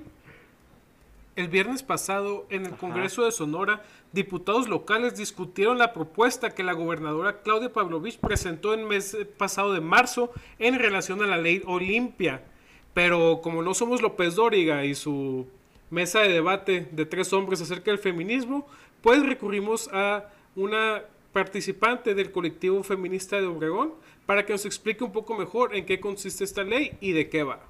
El 1.36 1.48
viernes 1.48 1.82
pasado, 1.82 2.46
en 2.48 2.64
el 2.64 2.76
Congreso 2.76 3.24
de 3.24 3.32
Sonora, 3.32 3.84
diputados 4.12 4.68
locales 4.68 5.16
discutieron 5.16 5.76
la 5.76 5.92
propuesta 5.92 6.54
que 6.54 6.62
la 6.62 6.72
gobernadora 6.72 7.42
Claudia 7.42 7.72
Pavlovich 7.72 8.18
presentó 8.18 8.72
en 8.72 8.80
el 8.80 8.86
mes 8.86 9.16
pasado 9.36 9.74
de 9.74 9.82
marzo 9.82 10.32
en 10.58 10.78
relación 10.78 11.22
a 11.22 11.26
la 11.26 11.36
ley 11.36 11.62
Olimpia. 11.66 12.42
Pero 12.94 13.40
como 13.42 13.62
no 13.62 13.74
somos 13.74 14.00
López 14.00 14.34
Dóriga 14.34 14.86
y 14.86 14.94
su 14.94 15.46
mesa 15.90 16.20
de 16.20 16.32
debate 16.32 16.88
de 16.90 17.04
tres 17.04 17.32
hombres 17.34 17.60
acerca 17.60 17.90
del 17.90 18.00
feminismo, 18.00 18.66
pues 19.02 19.24
recurrimos 19.24 19.90
a 19.92 20.30
una 20.54 21.02
participante 21.34 22.14
del 22.14 22.32
colectivo 22.32 22.82
feminista 22.82 23.36
de 23.36 23.46
Obregón 23.46 23.92
para 24.24 24.46
que 24.46 24.54
nos 24.54 24.64
explique 24.64 25.04
un 25.04 25.12
poco 25.12 25.34
mejor 25.34 25.76
en 25.76 25.84
qué 25.84 26.00
consiste 26.00 26.44
esta 26.44 26.64
ley 26.64 26.96
y 27.02 27.12
de 27.12 27.28
qué 27.28 27.42
va. 27.42 27.60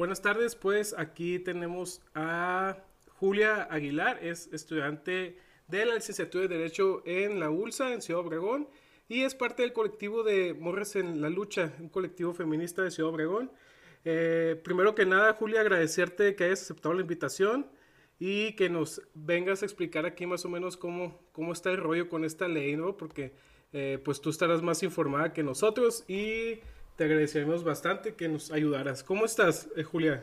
Buenas 0.00 0.22
tardes, 0.22 0.56
pues 0.56 0.94
aquí 0.96 1.38
tenemos 1.40 2.00
a 2.14 2.78
Julia 3.18 3.64
Aguilar, 3.64 4.18
es 4.24 4.48
estudiante 4.50 5.36
de 5.68 5.84
la 5.84 5.94
licenciatura 5.94 6.48
de 6.48 6.56
Derecho 6.56 7.02
en 7.04 7.38
la 7.38 7.50
ULSA, 7.50 7.92
en 7.92 8.00
Ciudad 8.00 8.24
Obregón, 8.24 8.66
y 9.10 9.24
es 9.24 9.34
parte 9.34 9.60
del 9.60 9.74
colectivo 9.74 10.22
de 10.22 10.54
Morres 10.54 10.96
en 10.96 11.20
la 11.20 11.28
Lucha, 11.28 11.74
un 11.80 11.90
colectivo 11.90 12.32
feminista 12.32 12.80
de 12.80 12.90
Ciudad 12.90 13.12
Obregón. 13.12 13.52
Eh, 14.06 14.58
primero 14.64 14.94
que 14.94 15.04
nada, 15.04 15.34
Julia, 15.34 15.60
agradecerte 15.60 16.34
que 16.34 16.44
hayas 16.44 16.62
aceptado 16.62 16.94
la 16.94 17.02
invitación 17.02 17.66
y 18.18 18.56
que 18.56 18.70
nos 18.70 19.02
vengas 19.12 19.60
a 19.60 19.66
explicar 19.66 20.06
aquí 20.06 20.24
más 20.24 20.46
o 20.46 20.48
menos 20.48 20.78
cómo, 20.78 21.20
cómo 21.32 21.52
está 21.52 21.72
el 21.72 21.76
rollo 21.76 22.08
con 22.08 22.24
esta 22.24 22.48
ley, 22.48 22.74
¿no? 22.74 22.96
Porque 22.96 23.34
eh, 23.74 24.00
pues 24.02 24.22
tú 24.22 24.30
estarás 24.30 24.62
más 24.62 24.82
informada 24.82 25.34
que 25.34 25.42
nosotros 25.42 26.04
y 26.08 26.60
te 27.00 27.04
agradecemos 27.04 27.64
bastante 27.64 28.12
que 28.12 28.28
nos 28.28 28.52
ayudaras. 28.52 29.02
¿Cómo 29.02 29.24
estás, 29.24 29.70
eh, 29.74 29.82
Julia? 29.82 30.22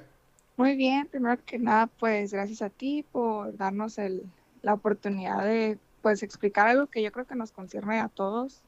Muy 0.57 0.75
bien, 0.75 1.07
primero 1.07 1.43
que 1.43 1.57
nada, 1.57 1.87
pues 1.87 2.31
gracias 2.31 2.61
a 2.61 2.69
ti 2.69 3.03
por 3.11 3.57
darnos 3.57 3.97
el, 3.97 4.21
la 4.61 4.75
oportunidad 4.75 5.43
de 5.43 5.79
pues 6.03 6.21
explicar 6.21 6.67
algo 6.67 6.85
que 6.85 7.01
yo 7.01 7.11
creo 7.11 7.25
que 7.25 7.33
nos 7.33 7.51
concierne 7.51 7.99
a 7.99 8.09
todos 8.09 8.61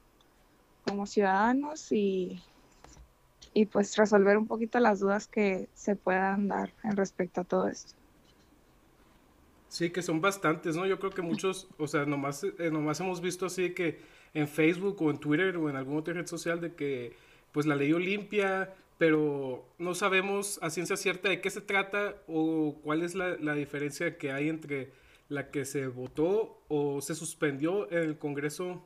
como 0.88 1.05
ciudadanos 1.05 1.91
y, 1.91 2.41
y 3.53 3.68
pues 3.68 3.95
resolver 3.95 4.39
un 4.39 4.47
poquito 4.47 4.80
las 4.80 5.01
dudas 5.01 5.28
que 5.28 5.70
se 5.76 5.95
puedan 5.95 6.47
dar 6.47 6.74
en 6.84 6.97
respecto 6.97 7.41
a 7.41 7.43
todo 7.43 7.68
esto. 7.68 7.93
Sí, 9.68 9.91
que 9.91 10.01
son 10.01 10.20
bastantes, 10.20 10.76
¿no? 10.76 10.88
Yo 10.88 10.97
creo 10.97 11.12
que 11.12 11.22
muchos, 11.22 11.68
o 11.78 11.86
sea, 11.86 12.07
nomás, 12.07 12.43
eh, 12.43 12.72
nomás 12.72 12.99
hemos 13.01 13.22
visto 13.22 13.45
así 13.45 13.76
que 13.76 14.01
en 14.34 14.47
Facebook 14.47 14.99
o 14.99 15.12
en 15.12 15.20
Twitter 15.20 15.55
o 15.57 15.70
en 15.70 15.76
alguna 15.76 15.99
otra 15.99 16.16
red 16.16 16.26
social 16.26 16.60
de 16.60 16.74
que 16.74 17.29
pues 17.52 17.66
la 17.66 17.76
ley 17.76 17.93
Olimpia, 17.93 18.74
pero 18.97 19.66
no 19.78 19.95
sabemos 19.95 20.60
a 20.62 20.70
ciencia 20.70 20.97
cierta 20.97 21.30
de 21.30 21.41
qué 21.41 21.50
se 21.50 21.62
trata 21.62 22.16
o 22.28 22.76
cuál 22.84 23.02
es 23.02 23.16
la, 23.16 23.36
diferencia 23.56 24.18
que 24.18 24.32
hay 24.32 24.50
entre 24.50 24.91
la 25.30 25.52
que 25.52 25.66
se 25.66 25.88
votó 25.88 26.62
o 26.68 27.02
se 27.02 27.16
suspendió 27.16 27.89
en 27.91 28.00
el 28.00 28.18
Congreso 28.18 28.84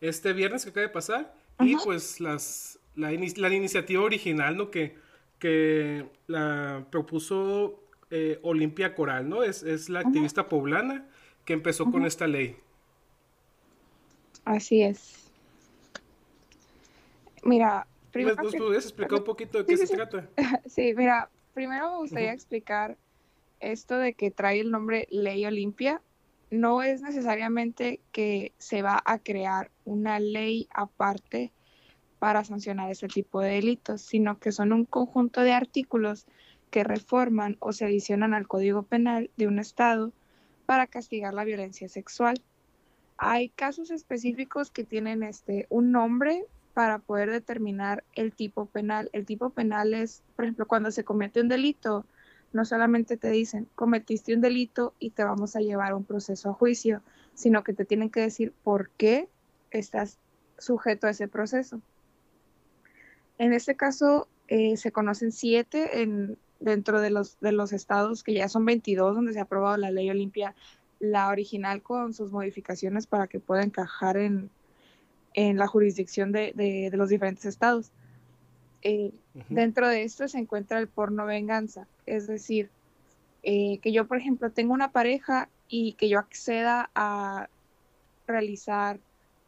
este 0.00 0.32
viernes 0.32 0.64
que 0.64 0.70
acaba 0.70 0.86
de 0.86 0.92
pasar 0.92 1.34
y 1.58 1.76
pues 1.76 2.20
las, 2.20 2.78
la, 2.94 3.12
iniciativa 3.12 4.02
original, 4.02 4.56
¿no? 4.56 4.70
Que, 4.70 4.96
que 5.38 6.06
la 6.26 6.86
propuso 6.90 7.82
eh, 8.10 8.38
Olimpia 8.42 8.94
Coral, 8.94 9.28
¿no? 9.28 9.42
Es, 9.42 9.62
es 9.62 9.88
la 9.88 10.00
activista 10.00 10.48
poblana 10.48 11.06
que 11.44 11.52
empezó 11.52 11.90
con 11.90 12.06
esta 12.06 12.26
ley. 12.26 12.56
Así 14.44 14.82
es. 14.82 15.30
Mira, 17.42 17.86
primero... 18.10 18.42
¿Nos 18.42 18.54
podrías 18.54 18.84
explicar 18.84 19.18
un 19.18 19.24
poquito 19.24 19.58
de 19.58 19.66
qué 19.66 19.76
se 19.76 19.94
trata? 19.94 20.28
Sí, 20.66 20.94
mira, 20.96 21.30
primero 21.54 21.92
me 21.92 21.98
gustaría 21.98 22.32
explicar 22.32 22.96
esto 23.60 23.98
de 23.98 24.14
que 24.14 24.30
trae 24.30 24.60
el 24.60 24.70
nombre 24.70 25.06
Ley 25.10 25.44
Olimpia. 25.46 26.02
No 26.50 26.82
es 26.82 27.02
necesariamente 27.02 28.00
que 28.12 28.52
se 28.58 28.82
va 28.82 29.00
a 29.04 29.18
crear 29.18 29.70
una 29.84 30.18
ley 30.18 30.68
aparte 30.72 31.52
para 32.18 32.44
sancionar 32.44 32.90
ese 32.90 33.08
tipo 33.08 33.40
de 33.40 33.52
delitos, 33.52 34.02
sino 34.02 34.38
que 34.38 34.52
son 34.52 34.72
un 34.72 34.84
conjunto 34.84 35.42
de 35.42 35.52
artículos 35.52 36.26
que 36.70 36.84
reforman 36.84 37.56
o 37.60 37.72
se 37.72 37.84
adicionan 37.84 38.34
al 38.34 38.48
Código 38.48 38.82
Penal 38.82 39.30
de 39.36 39.46
un 39.46 39.58
Estado 39.58 40.12
para 40.66 40.86
castigar 40.86 41.34
la 41.34 41.44
violencia 41.44 41.88
sexual. 41.88 42.40
Hay 43.16 43.48
casos 43.50 43.90
específicos 43.90 44.70
que 44.70 44.84
tienen 44.84 45.22
este, 45.22 45.66
un 45.68 45.92
nombre 45.92 46.44
para 46.74 46.98
poder 46.98 47.30
determinar 47.30 48.04
el 48.14 48.32
tipo 48.32 48.66
penal. 48.66 49.10
El 49.12 49.26
tipo 49.26 49.50
penal 49.50 49.94
es, 49.94 50.22
por 50.36 50.44
ejemplo, 50.44 50.66
cuando 50.66 50.90
se 50.90 51.04
comete 51.04 51.40
un 51.40 51.48
delito, 51.48 52.04
no 52.52 52.64
solamente 52.64 53.16
te 53.16 53.30
dicen, 53.30 53.68
cometiste 53.74 54.34
un 54.34 54.40
delito 54.40 54.94
y 54.98 55.10
te 55.10 55.24
vamos 55.24 55.56
a 55.56 55.60
llevar 55.60 55.92
a 55.92 55.96
un 55.96 56.04
proceso 56.04 56.50
a 56.50 56.54
juicio, 56.54 57.02
sino 57.34 57.62
que 57.62 57.72
te 57.72 57.84
tienen 57.84 58.10
que 58.10 58.20
decir 58.20 58.52
por 58.64 58.90
qué 58.90 59.28
estás 59.70 60.18
sujeto 60.58 61.06
a 61.06 61.10
ese 61.10 61.28
proceso. 61.28 61.80
En 63.38 63.52
este 63.52 63.76
caso, 63.76 64.28
eh, 64.48 64.76
se 64.76 64.92
conocen 64.92 65.32
siete 65.32 66.02
en, 66.02 66.36
dentro 66.58 67.00
de 67.00 67.10
los, 67.10 67.38
de 67.40 67.52
los 67.52 67.72
estados, 67.72 68.22
que 68.22 68.34
ya 68.34 68.48
son 68.48 68.64
22, 68.64 69.14
donde 69.14 69.32
se 69.32 69.38
ha 69.38 69.42
aprobado 69.42 69.76
la 69.76 69.90
ley 69.90 70.10
Olimpia, 70.10 70.54
la 70.98 71.28
original 71.28 71.82
con 71.82 72.12
sus 72.12 72.30
modificaciones 72.30 73.06
para 73.06 73.26
que 73.26 73.40
pueda 73.40 73.62
encajar 73.62 74.18
en, 74.18 74.50
en 75.34 75.56
la 75.56 75.66
jurisdicción 75.66 76.32
de, 76.32 76.90
los 76.92 77.08
diferentes 77.08 77.44
estados. 77.44 77.90
Eh, 78.82 79.12
dentro 79.48 79.88
de 79.88 80.04
esto 80.04 80.26
se 80.26 80.38
encuentra 80.38 80.78
el 80.78 80.88
porno 80.88 81.26
venganza, 81.26 81.86
es 82.06 82.26
decir, 82.26 82.70
eh, 83.42 83.78
que 83.78 83.92
yo, 83.92 84.06
por 84.06 84.16
ejemplo, 84.16 84.50
tengo 84.50 84.72
una 84.72 84.90
pareja 84.90 85.48
y 85.68 85.92
que 85.94 86.08
yo 86.08 86.18
acceda 86.18 86.90
a 86.94 87.48
realizar 88.26 88.98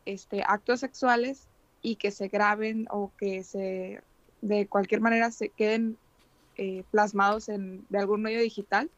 este, 0.07 0.43
actos 0.47 0.81
sexuales 0.81 1.47
y 1.83 1.97
que 1.97 2.11
se 2.11 2.29
graben 2.29 2.87
o 2.91 3.11
que 3.19 3.43
se 3.43 4.01
de 4.41 4.67
cualquier 4.67 5.01
manera 5.01 5.31
se 5.31 5.49
queden 5.51 5.97
eh, 6.57 6.85
plasmados 6.91 7.49
en, 7.49 7.85
de 7.89 7.99
algún 7.99 8.23
medio 8.23 8.41
digital 8.41 8.91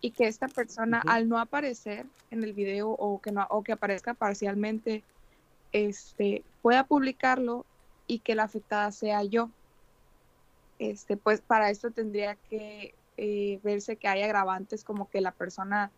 y 0.00 0.12
que 0.12 0.28
esta 0.28 0.46
persona 0.46 1.02
al 1.06 1.28
no 1.28 1.38
aparecer 1.38 2.06
en 2.30 2.44
el 2.44 2.52
video 2.52 2.90
o 2.90 3.20
que 3.20 3.32
no 3.32 3.46
o 3.50 3.62
que 3.62 3.72
aparezca 3.72 4.14
parcialmente 4.14 5.02
este, 5.72 6.42
pueda 6.62 6.84
publicarlo 6.84 7.64
y 8.06 8.20
que 8.20 8.34
la 8.34 8.44
afectada 8.44 8.90
sea 8.92 9.22
yo. 9.22 9.50
Este, 10.78 11.16
pues 11.16 11.40
para 11.40 11.70
esto 11.70 11.90
tendría 11.90 12.36
que 12.36 12.94
eh, 13.16 13.58
verse 13.62 13.96
que 13.96 14.08
hay 14.08 14.22
agravantes 14.22 14.84
como 14.84 15.10
que 15.10 15.20
la 15.20 15.32
persona 15.32 15.90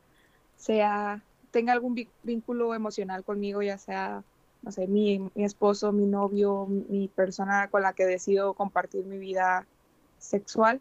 sea, 0.56 1.22
tenga 1.50 1.72
algún 1.72 2.06
vínculo 2.22 2.74
emocional 2.74 3.24
conmigo, 3.24 3.62
ya 3.62 3.78
sea, 3.78 4.22
no 4.62 4.72
sé, 4.72 4.86
mi, 4.86 5.30
esposo, 5.34 5.92
mi 5.92 6.06
novio, 6.06 6.66
mi 6.66 7.08
persona 7.08 7.68
con 7.68 7.82
la 7.82 7.92
que 7.92 8.04
decido 8.04 8.54
compartir 8.54 9.04
mi 9.04 9.18
vida 9.18 9.66
sexual. 10.18 10.80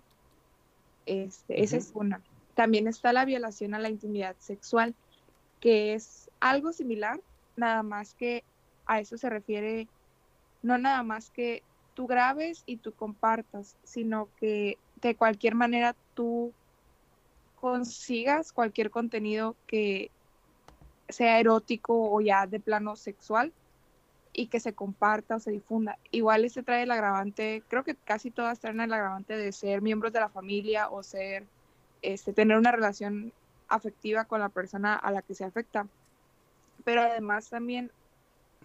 Este, 1.06 1.64
Esa 1.64 1.78
es 1.78 1.92
una. 1.94 2.22
También 2.56 2.88
está 2.88 3.14
la 3.14 3.26
violación 3.26 3.74
a 3.74 3.80
la 3.80 3.90
intimidad 3.90 4.36
sexual, 4.40 4.94
que 5.60 5.94
es 5.94 6.30
algo 6.40 6.74
similar, 6.74 7.20
nada 7.56 7.84
más 7.84 8.14
que 8.14 8.44
a 8.90 9.00
eso 9.00 9.18
se 9.18 9.30
refiere 9.30 9.88
no 10.64 10.78
nada 10.78 11.04
más 11.04 11.30
que 11.30 11.64
tú 11.94 12.08
grabes 12.08 12.64
y 12.66 12.78
tú 12.78 12.92
compartas, 12.92 13.78
sino 13.84 14.28
que 14.40 14.78
de 15.02 15.16
cualquier 15.16 15.54
manera 15.54 15.96
tú 16.16 16.52
consigas 17.62 18.52
cualquier 18.52 18.90
contenido 18.90 19.56
que 19.68 20.10
sea 21.08 21.40
erótico 21.40 22.12
o 22.12 22.20
ya 22.20 22.48
de 22.48 22.60
plano 22.60 22.96
sexual 22.96 23.54
y 24.34 24.48
que 24.48 24.60
se 24.60 24.74
comparta 24.74 25.36
o 25.36 25.40
se 25.40 25.52
difunda. 25.52 26.00
Igual 26.10 26.46
este 26.46 26.64
trae 26.64 26.84
el 26.84 26.92
agravante, 26.92 27.62
creo 27.68 27.84
que 27.84 27.96
casi 27.96 28.32
todas 28.32 28.60
traen 28.60 28.82
el 28.82 28.92
agravante 28.92 29.38
de 29.38 29.52
ser 29.52 29.82
miembros 29.82 30.14
de 30.14 30.20
la 30.20 30.30
familia 30.30 30.90
o 30.90 31.04
ser, 31.04 31.46
este, 32.02 32.34
tener 32.34 32.58
una 32.58 32.72
relación 32.72 33.34
afectiva 33.68 34.26
con 34.26 34.40
la 34.40 34.50
persona 34.50 34.96
a 34.96 35.12
la 35.12 35.22
que 35.22 35.36
se 35.36 35.46
afecta. 35.46 35.86
Pero 36.84 37.02
además 37.02 37.50
también 37.50 37.92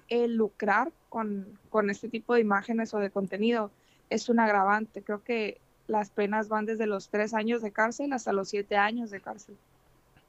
el 0.09 0.36
lucrar 0.36 0.92
con, 1.09 1.59
con 1.70 1.90
este 1.90 2.09
tipo 2.09 2.34
de 2.34 2.40
imágenes 2.40 2.92
o 2.95 2.99
de 2.99 3.11
contenido 3.11 3.70
es 4.11 4.28
un 4.28 4.40
agravante. 4.40 5.03
Creo 5.03 5.22
que 5.22 5.61
las 5.86 6.11
penas 6.11 6.49
van 6.49 6.66
desde 6.66 6.86
los 6.86 7.09
tres 7.09 7.34
años 7.34 7.62
de 7.62 7.72
cárcel 7.72 8.12
hasta 8.12 8.32
los 8.32 8.49
siete 8.49 8.76
años 8.76 9.11
de 9.11 9.20
cárcel, 9.20 9.57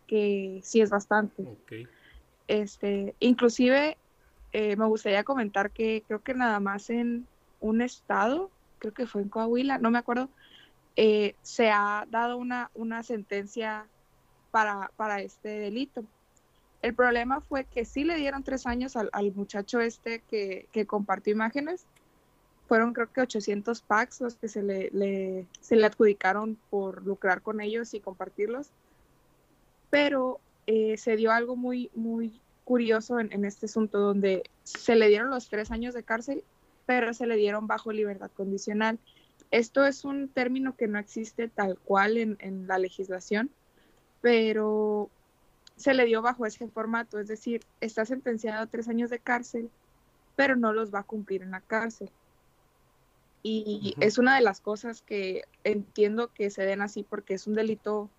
que 0.08 0.60
sí 0.64 0.82
es 0.82 0.90
bastante. 0.90 1.46
Este, 2.48 3.16
inclusive 3.20 3.98
eh, 4.54 4.76
me 4.76 4.86
gustaría 4.86 5.24
comentar 5.24 5.72
que 5.72 6.04
creo 6.08 6.22
que 6.22 6.34
nada 6.34 6.60
más 6.60 6.90
en 6.90 7.28
un 7.60 7.82
estado, 7.82 8.52
creo 8.80 8.94
que 8.94 9.08
fue 9.08 9.22
en 9.22 9.30
Coahuila, 9.30 9.78
no 9.80 9.92
me 9.92 9.98
acuerdo, 9.98 10.30
eh, 10.96 11.36
se 11.42 11.70
ha 11.72 12.06
dado 12.10 12.38
una, 12.38 12.72
una 12.74 13.04
sentencia 13.04 13.86
para, 14.52 14.92
para 14.96 15.22
este 15.22 15.50
delito. 15.50 16.06
El 16.86 16.94
problema 16.94 17.42
fue 17.42 17.64
que 17.66 17.84
sí 17.84 18.04
le 18.04 18.14
dieron 18.14 18.44
tres 18.44 18.68
años 18.68 18.96
al, 18.96 19.32
muchacho 19.34 19.80
este 19.80 20.20
que, 20.30 20.68
que, 20.72 20.86
compartió 20.86 21.34
imágenes. 21.34 21.84
Fueron 22.68 22.94
creo 22.94 23.12
que 23.12 23.22
800 23.22 23.82
packs 23.82 24.22
los 24.22 24.36
que 24.36 24.48
se 24.48 24.62
le, 24.62 25.48
adjudicaron 25.84 26.60
por 26.70 27.04
lucrar 27.04 27.42
con 27.42 27.60
ellos 27.60 27.96
y 27.96 28.02
compartirlos. 28.02 28.70
Pero 29.90 30.40
eh, 30.68 30.96
se 30.98 31.16
dio 31.16 31.32
algo 31.32 31.56
muy, 31.56 31.90
muy 31.96 32.40
curioso 32.66 33.20
en, 33.20 33.46
este 33.46 33.66
asunto 33.66 33.98
donde 33.98 34.44
se 34.64 34.96
le 34.96 35.08
dieron 35.08 35.32
los 35.32 35.50
tres 35.50 35.72
años 35.72 35.96
de 35.96 36.04
cárcel, 36.04 36.44
pero 36.86 37.16
se 37.16 37.26
le 37.26 37.36
dieron 37.36 37.66
bajo 37.66 37.94
libertad 37.94 38.30
condicional. 38.38 39.00
Esto 39.50 39.88
es 39.88 40.06
un 40.06 40.28
término 40.28 40.76
que 40.76 40.88
no 40.88 41.00
existe 41.00 41.48
tal 41.48 41.80
cual 41.80 42.16
en 42.18 42.68
la 42.68 42.78
legislación, 42.78 43.50
pero 44.22 45.10
se 45.76 45.94
le 45.94 46.06
dio 46.06 46.22
bajo 46.22 46.46
ese 46.46 46.68
formato, 46.68 47.20
es 47.20 47.28
decir, 47.28 47.62
está 47.82 48.06
sentenciado 48.06 48.64
a 48.64 48.68
tres 48.68 48.88
años 48.88 49.10
de 49.10 49.20
cárcel, 49.20 49.70
pero 50.36 50.56
no 50.56 50.74
los 50.74 50.94
va 50.94 51.00
a 51.00 51.04
cumplir 51.04 51.42
en 51.42 51.52
la 51.52 51.62
cárcel. 51.62 52.10
Y 53.48 53.96
es 54.00 54.18
una 54.18 54.36
de 54.36 54.42
las 54.42 54.60
cosas 54.60 55.04
que 55.04 55.44
entiendo 55.64 56.34
que 56.34 56.50
se 56.50 56.64
den 56.64 56.82
así 56.82 57.04
porque 57.04 57.36
es 57.36 57.46
un 57.46 57.54
delito 57.54 58.10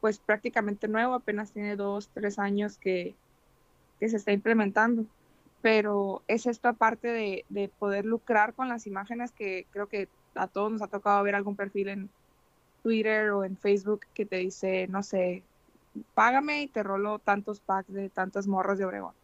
pues 0.00 0.18
prácticamente 0.18 0.88
nuevo, 0.88 1.14
apenas 1.14 1.52
tiene 1.52 1.76
dos, 1.76 2.08
tres 2.12 2.40
años 2.40 2.76
que, 2.76 3.14
que 4.00 4.08
se 4.08 4.16
está 4.16 4.32
implementando. 4.32 5.06
Pero 5.60 6.24
es 6.26 6.46
esta 6.46 6.72
parte 6.72 7.06
de, 7.06 7.44
de, 7.50 7.68
poder 7.68 8.04
lucrar 8.04 8.52
con 8.52 8.68
las 8.68 8.88
imágenes 8.88 9.30
que 9.30 9.64
creo 9.70 9.86
que 9.86 10.08
a 10.34 10.48
todos 10.48 10.72
nos 10.72 10.82
ha 10.82 10.88
tocado 10.88 11.22
ver 11.22 11.36
algún 11.36 11.54
perfil 11.54 11.88
en 11.88 12.10
Twitter 12.82 13.30
o 13.30 13.44
en 13.44 13.56
Facebook 13.56 14.00
que 14.12 14.26
te 14.26 14.38
dice, 14.38 14.88
no 14.88 15.04
sé, 15.04 15.44
págame 16.14 16.62
y 16.62 16.68
te 16.68 16.82
rolo 16.82 17.18
tantos 17.18 17.60
packs 17.60 17.92
de 17.92 18.08
tantas 18.08 18.46
morras 18.46 18.78
de 18.78 18.84
Obregón. 18.84 19.14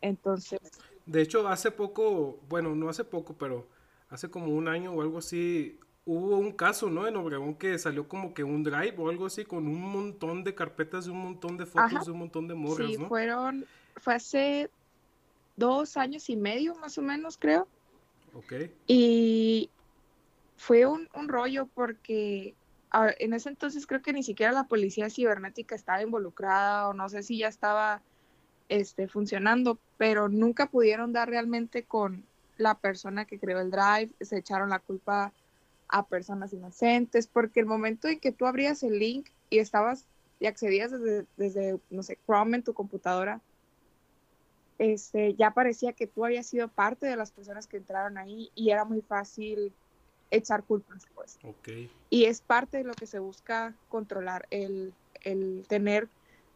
Entonces. 0.00 0.60
De 1.06 1.22
hecho, 1.22 1.48
hace 1.48 1.70
poco, 1.70 2.38
bueno, 2.48 2.74
no 2.74 2.88
hace 2.88 3.04
poco, 3.04 3.34
pero 3.34 3.66
hace 4.10 4.30
como 4.30 4.48
un 4.48 4.68
año 4.68 4.92
o 4.92 5.02
algo 5.02 5.18
así, 5.18 5.78
hubo 6.04 6.36
un 6.36 6.52
caso, 6.52 6.88
¿no? 6.90 7.06
En 7.06 7.16
Obregón 7.16 7.54
que 7.54 7.78
salió 7.78 8.08
como 8.08 8.34
que 8.34 8.44
un 8.44 8.62
drive 8.62 8.94
o 8.98 9.08
algo 9.08 9.26
así 9.26 9.44
con 9.44 9.66
un 9.66 9.80
montón 9.80 10.44
de 10.44 10.54
carpetas 10.54 11.06
de 11.06 11.10
un 11.10 11.22
montón 11.22 11.56
de 11.56 11.66
fotos 11.66 12.06
de 12.06 12.12
un 12.12 12.18
montón 12.18 12.48
de 12.48 12.54
morras, 12.54 12.88
sí, 12.88 12.96
fueron, 13.08 13.64
fue 13.96 14.14
hace 14.14 14.70
dos 15.56 15.96
años 15.96 16.28
y 16.28 16.36
medio 16.36 16.74
más 16.76 16.98
o 16.98 17.02
menos, 17.02 17.36
creo. 17.36 17.66
Ok. 18.34 18.52
Y 18.86 19.70
fue 20.56 20.86
un, 20.86 21.08
un 21.14 21.28
rollo 21.28 21.66
porque 21.74 22.54
en 23.18 23.34
ese 23.34 23.48
entonces 23.48 23.86
creo 23.86 24.02
que 24.02 24.12
ni 24.12 24.22
siquiera 24.22 24.52
la 24.52 24.64
policía 24.64 25.10
cibernética 25.10 25.74
estaba 25.74 26.02
involucrada 26.02 26.88
o 26.88 26.94
no 26.94 27.08
sé 27.08 27.22
si 27.22 27.38
ya 27.38 27.48
estaba 27.48 28.02
este, 28.68 29.08
funcionando, 29.08 29.78
pero 29.96 30.28
nunca 30.28 30.66
pudieron 30.66 31.12
dar 31.12 31.28
realmente 31.28 31.84
con 31.84 32.24
la 32.56 32.74
persona 32.78 33.24
que 33.24 33.38
creó 33.38 33.60
el 33.60 33.70
drive, 33.70 34.10
se 34.20 34.38
echaron 34.38 34.70
la 34.70 34.78
culpa 34.78 35.32
a 35.88 36.06
personas 36.06 36.52
inocentes, 36.52 37.26
porque 37.26 37.60
el 37.60 37.66
momento 37.66 38.08
en 38.08 38.18
que 38.18 38.32
tú 38.32 38.46
abrías 38.46 38.82
el 38.82 38.98
link 38.98 39.28
y 39.50 39.58
estabas 39.58 40.04
y 40.40 40.46
accedías 40.46 40.90
desde, 40.90 41.26
desde 41.36 41.78
no 41.90 42.02
sé, 42.02 42.18
Chrome 42.26 42.58
en 42.58 42.62
tu 42.62 42.74
computadora, 42.74 43.40
este, 44.78 45.34
ya 45.34 45.52
parecía 45.52 45.92
que 45.92 46.06
tú 46.06 46.24
habías 46.24 46.46
sido 46.46 46.68
parte 46.68 47.06
de 47.06 47.16
las 47.16 47.30
personas 47.30 47.66
que 47.66 47.78
entraron 47.78 48.18
ahí 48.18 48.50
y 48.54 48.70
era 48.70 48.84
muy 48.84 49.00
fácil 49.00 49.72
echar 50.30 50.64
culpas, 50.64 51.06
pues. 51.14 51.38
Y 52.10 52.24
es 52.24 52.40
parte 52.40 52.78
de 52.78 52.84
lo 52.84 52.94
que 52.94 53.06
se 53.06 53.18
busca 53.18 53.74
controlar, 53.88 54.46
el, 54.50 54.92
el 55.22 55.64
tener 55.68 56.08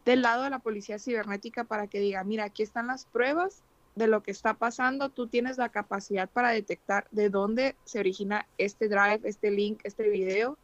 del 0.05 0.21
lado 0.21 0.43
de 0.43 0.49
la 0.49 0.59
policía 0.59 0.99
cibernética 0.99 1.63
para 1.63 1.87
que 1.87 1.99
diga, 1.99 2.23
mira, 2.23 2.45
aquí 2.45 2.63
están 2.63 2.87
las 2.87 3.05
pruebas 3.05 3.61
de 3.95 4.07
lo 4.07 4.23
que 4.23 4.31
está 4.31 4.53
pasando, 4.53 5.09
tú 5.09 5.27
tienes 5.27 5.57
la 5.57 5.69
capacidad 5.69 6.29
para 6.29 6.51
detectar 6.51 7.07
de 7.11 7.29
dónde 7.29 7.75
se 7.83 7.99
origina 7.99 8.47
este 8.57 8.87
drive, 8.87 9.21
este 9.23 9.51
link, 9.51 9.81
este 9.83 10.09
video 10.09 10.57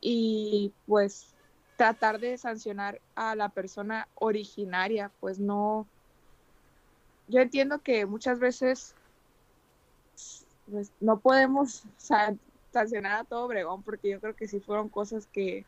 y 0.00 0.72
pues 0.86 1.34
tratar 1.76 2.20
de 2.20 2.38
sancionar 2.38 3.00
a 3.14 3.34
la 3.34 3.48
persona 3.48 4.08
originaria, 4.14 5.10
pues 5.20 5.38
no, 5.38 5.86
yo 7.28 7.40
entiendo 7.40 7.80
que 7.80 8.06
muchas 8.06 8.38
veces 8.38 8.94
pues 10.70 10.92
no 11.00 11.18
podemos 11.18 11.84
sancionar 12.72 13.20
a 13.20 13.24
todo 13.24 13.44
Obregón 13.44 13.82
porque 13.82 14.10
yo 14.10 14.20
creo 14.20 14.34
que 14.34 14.48
sí 14.48 14.60
fueron 14.60 14.88
cosas 14.88 15.26
que 15.26 15.64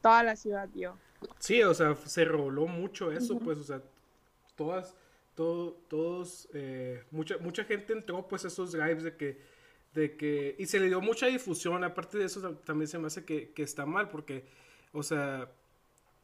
toda 0.00 0.22
la 0.22 0.36
ciudad 0.36 0.68
vio. 0.72 0.96
Sí, 1.38 1.62
o 1.62 1.74
sea, 1.74 1.94
se 1.94 2.24
roló 2.24 2.66
mucho 2.66 3.12
eso, 3.12 3.38
pues, 3.38 3.58
o 3.58 3.64
sea, 3.64 3.82
todas, 4.56 4.94
todo, 5.34 5.72
todos, 5.88 6.48
eh, 6.54 7.04
mucha, 7.10 7.36
mucha 7.38 7.64
gente 7.64 7.92
entró, 7.92 8.26
pues, 8.26 8.44
esos 8.46 8.72
drives 8.72 9.04
de 9.04 9.16
que, 9.16 9.38
de 9.92 10.16
que, 10.16 10.56
y 10.58 10.64
se 10.64 10.80
le 10.80 10.86
dio 10.86 11.02
mucha 11.02 11.26
difusión, 11.26 11.84
aparte 11.84 12.16
de 12.16 12.24
eso 12.24 12.54
también 12.64 12.88
se 12.88 12.98
me 12.98 13.08
hace 13.08 13.24
que, 13.24 13.52
que 13.52 13.62
está 13.62 13.84
mal, 13.84 14.08
porque, 14.08 14.46
o 14.92 15.02
sea, 15.02 15.52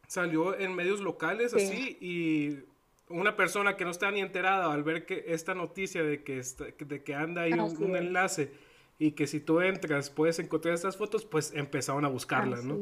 salió 0.07 0.59
en 0.59 0.75
medios 0.75 1.01
locales 1.01 1.53
así 1.53 1.99
y 2.01 2.65
una 3.09 3.37
persona 3.37 3.77
que 3.77 3.85
no 3.85 3.91
está 3.91 4.11
ni 4.11 4.21
enterada 4.21 4.73
al 4.73 4.83
ver 4.83 5.07
que 5.07 5.25
esta 5.29 5.55
noticia 5.55 6.03
de 6.03 6.23
que, 6.23 6.43
de 6.79 7.03
que 7.03 7.15
anda 7.15 7.43
ahí 7.43 7.53
un, 7.53 7.97
enlace 7.97 8.53
y 8.99 9.13
que 9.13 9.27
si 9.27 9.41
tú 9.41 9.61
entras 9.61 10.11
puedes 10.11 10.39
encontrar 10.39 10.75
estas 10.75 10.97
fotos, 10.97 11.25
pues 11.25 11.53
empezaron 11.55 12.05
a 12.05 12.09
buscarlas, 12.09 12.65
¿no? 12.65 12.79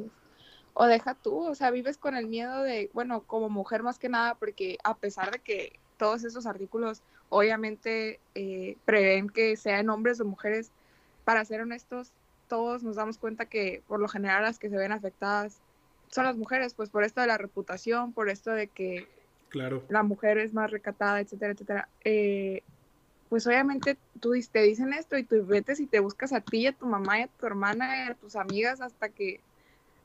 O 0.72 0.87
deja 0.87 1.14
tú, 1.14 1.39
o 1.39 1.55
sea, 1.55 1.70
vives 1.70 1.99
con 1.99 2.16
el 2.16 2.27
miedo 2.27 2.62
de, 2.62 2.91
bueno, 2.93 3.22
como 3.22 3.49
mujer 3.49 3.83
más 3.83 3.99
que 3.99 4.09
nada, 4.09 4.35
porque 4.35 4.79
a 4.83 4.97
pesar 4.97 5.31
de 5.31 5.39
que 5.39 5.79
todos 5.99 6.25
esos 6.25 6.47
artículos 6.47 7.03
obviamente 7.29 8.18
eh, 8.35 8.77
prevén 8.85 9.29
que 9.29 9.57
sean 9.57 9.89
hombres 9.91 10.20
o 10.20 10.25
mujeres, 10.25 10.72
para 11.25 11.45
ser 11.45 11.61
honestos, 11.61 12.12
todos 12.49 12.83
nos 12.83 12.97
damos 12.97 13.18
cuenta 13.18 13.47
que 13.47 13.83
por 13.89 14.01
lo 14.01 14.09
general 14.09 14.43
las 14.43 14.59
que 14.59 14.68
se 14.68 14.77
ven 14.77 14.93
afectadas 14.93 15.61
son 16.09 16.25
las 16.25 16.37
mujeres, 16.37 16.75
pues 16.75 16.91
por 16.91 17.03
esto 17.03 17.20
de 17.20 17.27
la 17.27 17.39
reputación, 17.39 18.12
por 18.12 18.29
esto 18.29 18.51
de 18.51 18.68
que 18.68 19.09
la 19.88 20.02
mujer 20.02 20.38
es 20.38 20.52
más 20.52 20.70
recatada, 20.70 21.20
etcétera, 21.20 21.52
etcétera. 21.52 21.88
Eh, 22.05 22.62
pues 23.28 23.46
obviamente 23.46 23.96
tú 24.20 24.32
te 24.52 24.62
dicen 24.62 24.92
esto 24.92 25.16
y 25.16 25.24
tú 25.24 25.44
vete 25.44 25.74
y 25.78 25.86
te 25.86 26.00
buscas 26.00 26.32
a 26.32 26.40
ti, 26.40 26.66
a 26.66 26.72
tu 26.72 26.86
mamá, 26.86 27.20
y 27.20 27.22
a 27.22 27.28
tu 27.28 27.46
hermana, 27.46 28.05
y 28.07 28.11
a 28.11 28.14
tus 28.14 28.36
amigas 28.36 28.80
hasta 28.80 29.09
que 29.09 29.40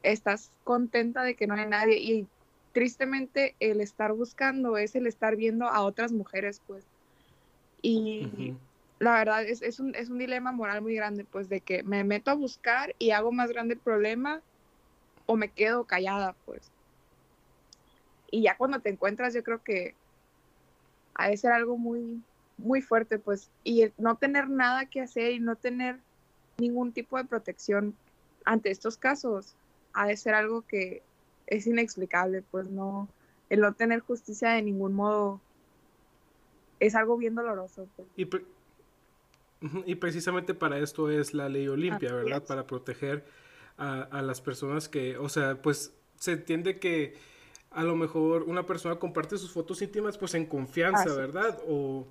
estás 0.04 0.52
contenta 0.64 1.24
de 1.24 1.36
que 1.36 1.48
no 1.48 1.54
hay 1.54 1.68
nadie. 1.68 1.98
Y 1.98 2.28
tristemente 2.74 3.56
el 3.60 3.82
estar 3.82 4.14
buscando 4.14 4.78
es 4.78 4.96
el 4.96 5.08
estar 5.08 5.36
viendo 5.36 5.68
a 5.68 5.82
otras 5.82 6.12
mujeres, 6.12 6.62
pues. 6.66 6.86
Y 7.82 8.56
la 9.00 9.14
verdad 9.14 9.46
es, 9.46 9.62
es, 9.62 9.80
un, 9.80 9.96
es 9.96 10.10
un 10.10 10.18
dilema 10.18 10.52
moral 10.52 10.82
muy 10.82 10.96
grande, 10.96 11.26
pues, 11.26 11.50
de 11.50 11.62
que 11.62 11.84
me 11.84 12.04
meto 12.04 12.32
a 12.32 12.36
buscar 12.36 12.96
y 13.00 13.12
hago 13.12 13.32
más 13.32 13.52
grande 13.52 13.76
el 13.76 13.80
problema 13.80 14.42
o 15.26 15.36
me 15.36 15.50
quedo 15.50 15.84
callada, 15.84 16.36
pues 16.46 16.72
y 18.32 18.44
ya 18.44 18.58
cuando 18.58 18.80
te 18.80 18.90
encuentras 18.90 19.34
yo 19.34 19.44
creo 19.44 19.64
que 19.64 19.96
ha 21.16 21.30
de 21.30 21.38
ser 21.38 21.52
algo 21.52 21.78
muy, 21.78 22.22
muy 22.58 22.82
fuerte, 22.82 23.20
pues, 23.20 23.50
y 23.64 23.92
no 23.98 24.16
tener 24.16 24.50
nada 24.50 24.86
que 24.86 25.02
hacer 25.02 25.34
y 25.34 25.40
no 25.40 25.56
tener 25.56 25.98
ningún 26.58 26.92
tipo 26.92 27.18
de 27.18 27.26
protección 27.26 27.96
ante 28.46 28.72
estos 28.72 28.98
casos 28.98 29.56
ha 29.94 30.08
de 30.08 30.18
ser 30.18 30.34
algo 30.34 30.62
que 30.62 31.02
es 31.48 31.68
inexplicable, 31.68 32.44
pues 32.52 32.70
no, 32.70 33.08
el 33.50 33.62
no 33.62 33.74
tener 33.74 34.00
justicia 34.00 34.52
de 34.52 34.62
ningún 34.62 34.94
modo 34.94 35.42
es 36.80 36.96
algo 36.96 37.18
bien 37.18 37.36
doloroso. 37.36 37.88
Pues. 37.96 38.08
Y, 38.16 38.30
y, 39.86 39.96
precisamente 39.96 40.54
para 40.54 40.78
esto 40.80 41.10
es 41.10 41.34
la 41.34 41.50
ley 41.50 41.68
Olimpia, 41.68 42.14
¿verdad? 42.14 42.44
Para 42.46 42.66
proteger 42.66 43.26
a, 43.78 44.04
a, 44.04 44.22
las 44.22 44.42
personas 44.42 44.88
que, 44.88 45.18
o 45.18 45.28
sea, 45.28 45.62
pues 45.62 45.94
se 46.16 46.34
entiende 46.34 46.80
que 46.80 47.16
a 47.72 47.84
lo 47.84 47.96
mejor 47.96 48.44
una 48.44 48.66
persona 48.66 48.96
comparte 48.98 49.38
sus 49.38 49.52
fotos 49.52 49.82
íntimas 49.82 50.18
pues 50.18 50.34
en 50.34 50.46
confianza, 50.46 51.14
¿verdad? 51.16 51.60
O, 51.68 52.08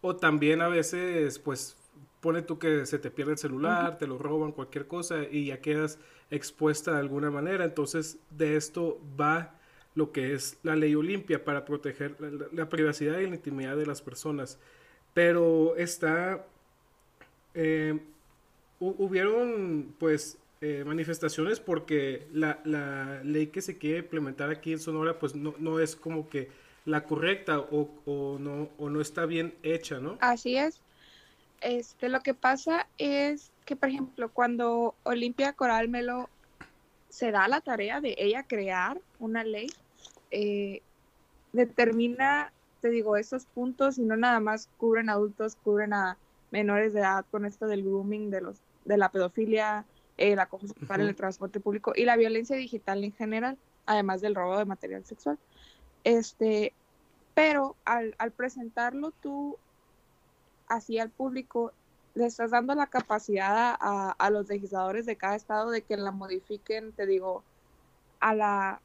o 0.00 0.16
también 0.16 0.60
a 0.62 0.68
veces 0.68 1.38
pues 1.38 1.76
pone 2.20 2.42
tú 2.42 2.58
que 2.58 2.86
se 2.86 2.98
te 2.98 3.10
pierde 3.10 3.32
el 3.32 3.38
celular, 3.38 3.98
te 3.98 4.06
lo 4.06 4.18
roban, 4.18 4.52
cualquier 4.52 4.86
cosa 4.86 5.24
y 5.30 5.46
ya 5.46 5.60
quedas 5.60 5.98
expuesta 6.30 6.92
de 6.92 6.98
alguna 6.98 7.30
manera. 7.30 7.64
Entonces 7.64 8.18
de 8.30 8.56
esto 8.56 9.00
va 9.20 9.54
lo 9.94 10.12
que 10.12 10.34
es 10.34 10.58
la 10.62 10.76
ley 10.76 10.94
Olimpia 10.94 11.44
para 11.44 11.64
proteger 11.64 12.16
la, 12.52 12.68
privacidad 12.68 13.18
y 13.18 13.28
la 13.28 13.36
intimidad 13.36 13.76
de 13.76 13.86
las 13.86 14.02
personas. 14.02 14.58
Pero 15.12 15.76
está... 15.76 16.46
Eh, 17.54 18.00
hubieron 18.80 19.94
pues 19.98 20.38
eh, 20.66 20.82
manifestaciones 20.82 21.60
porque 21.60 22.26
la, 22.32 22.58
la, 22.64 23.22
ley 23.22 23.48
que 23.48 23.60
se 23.60 23.76
quiere 23.76 23.98
implementar 23.98 24.48
aquí 24.48 24.72
en 24.72 24.78
Sonora 24.78 25.18
pues 25.18 25.34
no, 25.34 25.54
no 25.58 25.78
es 25.78 25.94
como 25.94 26.30
que 26.30 26.48
la 26.86 27.04
correcta 27.04 27.60
o, 27.60 27.90
o, 28.06 28.38
no, 28.38 28.70
o 28.78 28.88
no 28.88 29.02
está 29.02 29.26
bien 29.26 29.54
hecha, 29.62 30.00
¿no? 30.00 30.16
Así 30.22 30.56
es. 30.56 30.80
Este, 31.60 32.08
lo 32.08 32.20
que 32.20 32.32
pasa 32.32 32.86
es 32.96 33.52
que, 33.66 33.76
por 33.76 33.90
ejemplo, 33.90 34.30
cuando 34.30 34.94
Olimpia 35.02 35.52
Coral 35.52 35.90
Melo 35.90 36.30
se 37.10 37.30
da 37.30 37.46
la 37.46 37.60
tarea 37.60 38.00
de 38.00 38.14
ella 38.16 38.44
crear 38.44 38.98
una 39.18 39.44
ley, 39.44 39.70
eh, 40.30 40.80
determina, 41.52 42.54
te 42.80 42.88
digo, 42.88 43.18
esos 43.18 43.44
puntos 43.44 43.98
y 43.98 44.02
no 44.02 44.16
nada 44.16 44.40
más 44.40 44.70
cubren 44.78 45.10
adultos, 45.10 45.58
cubren 45.62 45.92
a 45.92 46.16
menores 46.50 46.94
de 46.94 47.00
edad 47.00 47.26
con 47.30 47.44
esto 47.44 47.66
del 47.66 47.82
grooming, 47.82 48.30
de, 48.30 48.40
los, 48.40 48.56
de 48.86 48.96
la 48.96 49.10
pedofilia, 49.10 49.84
el 50.16 50.38
acoso 50.38 50.68
sexual 50.68 51.00
en 51.00 51.08
el 51.08 51.16
transporte 51.16 51.60
público 51.60 51.92
y 51.94 52.04
la 52.04 52.16
violencia 52.16 52.56
digital 52.56 53.02
en 53.04 53.12
general, 53.12 53.58
además 53.86 54.20
del 54.20 54.34
robo 54.34 54.58
de 54.58 54.64
material 54.64 55.04
sexual. 55.04 55.38
Este, 56.04 56.72
pero 57.34 57.76
al, 57.84 58.14
al 58.18 58.30
presentarlo 58.30 59.12
tú 59.22 59.58
así 60.68 60.98
al 60.98 61.10
público, 61.10 61.72
le 62.14 62.26
estás 62.26 62.52
dando 62.52 62.74
la 62.74 62.86
capacidad 62.86 63.76
a, 63.78 64.10
a, 64.12 64.30
los 64.30 64.48
legisladores 64.48 65.04
de 65.04 65.16
cada 65.16 65.34
estado 65.34 65.70
de 65.70 65.82
que 65.82 65.96
la 65.96 66.12
modifiquen, 66.12 66.92
te 66.92 67.06
digo, 67.06 67.42
a 68.20 68.34
la, 68.34 68.80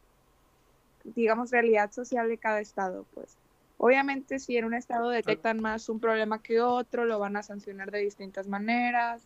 digamos, 1.03 1.51
realidad 1.51 1.91
social 1.91 2.27
de 2.27 2.37
cada 2.37 2.59
estado, 2.59 3.05
pues. 3.13 3.37
Obviamente, 3.77 4.39
si 4.39 4.57
en 4.57 4.65
un 4.65 4.73
estado 4.73 5.09
detectan 5.09 5.61
más 5.61 5.87
un 5.87 6.01
problema 6.01 6.41
que 6.41 6.59
otro, 6.59 7.05
lo 7.05 7.17
van 7.17 7.37
a 7.37 7.43
sancionar 7.43 7.91
de 7.91 7.99
distintas 7.99 8.47
maneras, 8.47 9.21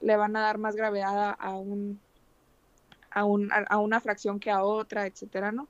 le 0.00 0.16
van 0.16 0.36
a 0.36 0.40
dar 0.40 0.58
más 0.58 0.76
gravedad 0.76 1.36
a, 1.38 1.54
un, 1.54 2.00
a, 3.10 3.24
un, 3.24 3.50
a 3.52 3.78
una 3.78 4.00
fracción 4.00 4.40
que 4.40 4.50
a 4.50 4.62
otra, 4.62 5.06
etcétera, 5.06 5.52
¿no? 5.52 5.68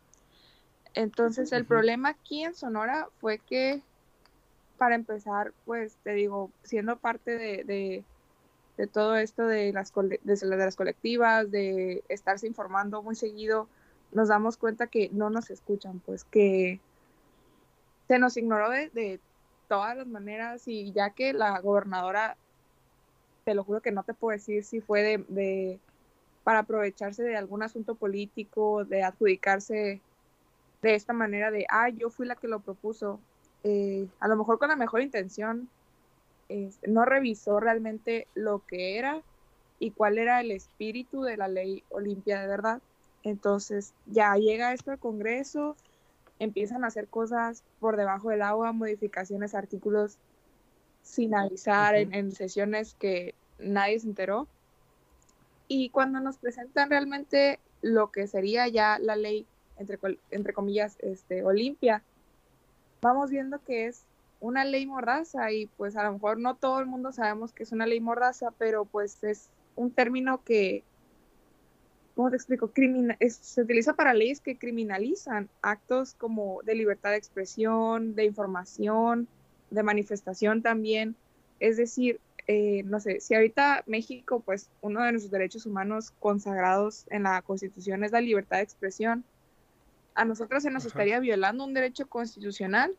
Entonces, 0.95 1.53
el 1.53 1.65
problema 1.65 2.11
aquí 2.11 2.43
en 2.43 2.55
Sonora 2.55 3.09
fue 3.21 3.39
que, 3.39 3.83
para 4.79 4.95
empezar, 4.95 5.53
pues 5.65 5.97
te 6.03 6.13
digo, 6.13 6.51
siendo 6.63 6.97
parte 6.97 7.39
de, 7.39 7.65
de, 7.65 8.05
de 8.77 8.87
todo 8.87 9.17
esto 9.17 9.47
de 9.47 9.73
las, 9.73 9.93
de, 9.95 10.19
de 10.25 10.57
las 10.57 10.77
colectivas, 10.77 11.51
de 11.51 12.03
estarse 12.09 12.47
informando 12.47 13.03
muy 13.03 13.15
seguido, 13.15 13.69
nos 14.13 14.29
damos 14.29 14.57
cuenta 14.57 14.87
que 14.87 15.11
no 15.13 15.31
nos 15.31 15.51
escuchan, 15.51 16.01
pues 16.01 16.25
que 16.25 16.81
se 18.09 18.19
nos 18.19 18.37
ignoró 18.37 18.71
de, 18.71 18.89
de, 18.91 19.21
todas 19.69 19.97
las 19.97 20.07
maneras 20.07 20.67
y 20.67 20.93
ya 20.93 21.11
que 21.11 21.35
la 21.35 21.61
gobernadora, 21.61 22.39
te 23.49 23.55
lo 23.55 23.65
juro 23.65 23.81
que 23.81 23.93
no 23.93 24.03
te 24.03 24.13
puedo 24.13 24.37
decir 24.37 24.63
si 24.63 24.83
fue 24.83 25.25
de, 25.27 25.79
para 26.45 26.59
aprovecharse 26.59 27.23
de 27.23 27.35
algún 27.35 27.63
asunto 27.63 27.95
político, 27.95 28.85
de 28.85 29.03
adjudicarse 29.03 30.03
de 30.83 30.95
esta 30.95 31.15
manera 31.15 31.51
de, 31.51 31.65
ah, 31.71 31.89
yo 31.89 32.11
fui 32.11 32.27
la 32.27 32.37
que 32.37 32.47
lo 32.47 32.61
propuso, 32.61 33.19
eh, 33.65 34.07
a 34.21 34.29
lo 34.29 34.37
mejor 34.37 34.59
con 34.59 34.69
la 34.69 34.77
mejor 34.77 35.01
intención, 35.01 35.67
no 36.87 37.07
revisó 37.07 37.59
realmente 37.59 38.27
lo 38.35 38.61
que 38.67 38.99
era 38.99 39.23
y 39.79 39.93
cuál 39.93 40.19
era 40.19 40.43
el 40.43 40.51
espíritu 40.51 41.23
de 41.23 41.39
la 41.39 41.49
ley 41.49 41.83
Olimpia 41.89 42.43
de 42.43 42.49
verdad. 42.49 42.83
Entonces 43.23 43.95
ya 44.05 44.37
llega 44.37 44.75
esto 44.75 44.91
al 44.91 44.99
Congreso, 44.99 45.75
empiezan 46.39 46.85
a 46.85 46.89
hacer 46.89 47.09
cosas 47.09 47.63
por 47.81 47.97
debajo 47.97 48.29
del 48.29 48.43
agua, 48.43 48.73
modificaciones, 48.73 49.55
artículos 49.55 50.19
sin 51.09 51.35
avisar 51.35 51.95
uh 51.95 51.99
-huh. 51.99 52.03
en, 52.03 52.15
en, 52.15 52.33
sesiones 52.33 52.95
que 52.95 53.35
nadie 53.59 53.99
se 53.99 54.07
enteró. 54.07 54.47
Y 55.67 55.91
cuando 55.91 56.21
nos 56.21 56.39
presentan 56.39 56.91
realmente 56.91 57.59
lo 57.83 58.11
que 58.11 58.27
sería 58.27 58.69
ya 58.69 58.99
la 58.99 59.17
ley, 59.17 59.47
entre, 59.79 59.99
entre 60.31 60.53
comillas, 60.53 60.97
este, 61.01 61.45
Olimpia, 61.45 62.03
vamos 63.01 63.31
viendo 63.31 63.59
que 63.65 63.87
es 63.87 64.03
una 64.41 64.65
ley 64.65 64.87
mordaza 64.87 65.51
y 65.51 65.67
pues 65.67 65.97
a 65.97 66.05
lo 66.05 66.13
mejor 66.13 66.39
no 66.39 66.55
todo 66.55 66.79
el 66.81 66.87
mundo 66.87 67.13
sabemos 67.13 67.53
que 67.53 67.63
es 67.65 67.73
una 67.73 67.87
ley 67.87 68.01
mordaza, 68.01 68.51
pero 68.59 68.85
pues 68.85 69.23
es 69.25 69.49
un 69.77 69.91
término 69.91 70.43
que 70.45 70.85
¿cómo 72.15 72.31
te 72.31 72.37
explico? 72.37 72.71
Es, 73.21 73.37
se 73.37 73.63
utiliza 73.63 73.95
para 73.95 74.13
leyes 74.13 74.41
que 74.41 74.59
criminalizan 74.59 75.49
actos 75.63 76.15
como 76.15 76.61
de 76.65 76.75
libertad 76.75 77.11
de 77.11 77.17
expresión, 77.17 78.17
de 78.17 78.25
información, 78.25 79.29
de 79.71 79.83
manifestación 79.83 80.63
también. 80.63 81.17
Es 81.61 81.77
decir, 81.77 82.21
eh, 82.47 82.83
no 82.85 82.99
sé, 83.01 83.21
si 83.21 83.35
ahorita 83.35 83.85
México, 83.87 84.41
pues 84.41 84.71
uno 84.81 85.03
de 85.03 85.13
nuestros 85.13 85.31
derechos 85.31 85.67
humanos 85.67 86.13
consagrados 86.19 87.05
en 87.11 87.25
la 87.25 87.43
Constitución 87.43 88.05
es 88.05 88.13
la 88.13 88.21
libertad 88.21 88.57
de 88.57 88.63
expresión, 88.63 89.25
a 90.15 90.25
nosotros 90.25 90.63
se 90.63 90.71
nos 90.71 90.83
Ajá. 90.83 90.89
estaría 90.89 91.21
violando 91.21 91.65
un 91.65 91.75
derecho 91.75 92.09
constitucional 92.09 92.97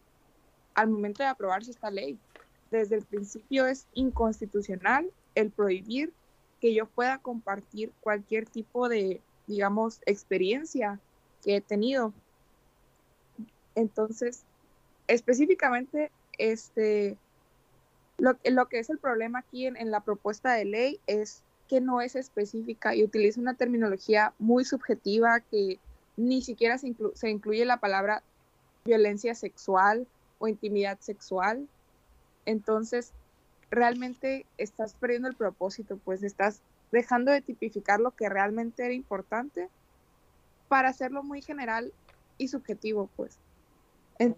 al 0.73 0.89
momento 0.89 1.23
de 1.23 1.29
aprobarse 1.29 1.71
esta 1.71 1.91
ley. 1.91 2.17
Desde 2.71 2.95
el 2.95 3.03
principio 3.03 3.65
es 3.65 3.87
inconstitucional 3.93 5.09
el 5.35 5.51
prohibir 5.51 6.13
que 6.61 6.73
yo 6.73 6.85
pueda 6.85 7.17
compartir 7.17 7.91
cualquier 7.99 8.45
tipo 8.45 8.87
de, 8.87 9.21
digamos, 9.47 9.99
experiencia 10.05 10.99
que 11.43 11.57
he 11.57 11.61
tenido. 11.61 12.13
Entonces, 13.75 14.43
específicamente, 15.07 16.11
este, 16.39 17.17
lo, 18.17 18.35
lo 18.43 18.67
que 18.67 18.79
es 18.79 18.89
el 18.89 18.97
problema 18.97 19.39
aquí 19.39 19.67
en, 19.67 19.77
en, 19.77 19.91
la 19.91 19.99
propuesta 19.99 20.53
de 20.53 20.65
ley 20.65 20.99
es 21.05 21.43
que 21.67 21.79
no 21.79 22.01
es 22.01 22.15
específica 22.15 22.95
y 22.95 23.03
utiliza 23.03 23.39
una 23.39 23.53
terminología 23.53 24.33
muy 24.39 24.65
subjetiva 24.65 25.39
que 25.39 25.79
ni 26.17 26.41
siquiera 26.41 26.77
se, 26.77 26.87
inclu 26.87 27.11
se 27.13 27.29
incluye 27.29 27.63
la 27.63 27.77
palabra 27.77 28.23
violencia 28.83 29.35
sexual 29.35 30.07
o 30.39 30.47
intimidad 30.47 30.99
sexual. 30.99 31.67
Entonces, 32.45 33.13
realmente 33.69 34.45
estás 34.57 34.95
perdiendo 34.95 35.27
el 35.27 35.35
propósito, 35.35 35.99
pues 36.03 36.23
estás 36.23 36.61
dejando 36.91 37.31
de 37.31 37.41
tipificar 37.41 37.99
lo 37.99 38.11
que 38.11 38.29
realmente 38.29 38.83
era 38.83 38.93
importante 38.93 39.69
para 40.67 40.89
hacerlo 40.89 41.23
muy 41.23 41.41
general 41.41 41.93
y 42.37 42.47
subjetivo, 42.47 43.09
pues. 43.15 43.37
En, 44.17 44.35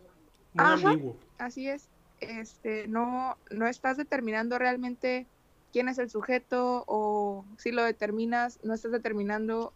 ajá, 0.58 0.95
así 1.38 1.70
es. 1.70 1.88
Este, 2.22 2.88
no, 2.88 3.38
no 3.50 3.68
estás 3.68 3.98
determinando 3.98 4.58
realmente 4.58 5.28
quién 5.74 5.90
es 5.90 5.98
el 5.98 6.10
sujeto 6.10 6.84
o 6.88 7.46
si 7.58 7.72
lo 7.72 7.84
determinas, 7.84 8.60
no 8.64 8.74
estás 8.74 8.92
determinando 8.92 9.74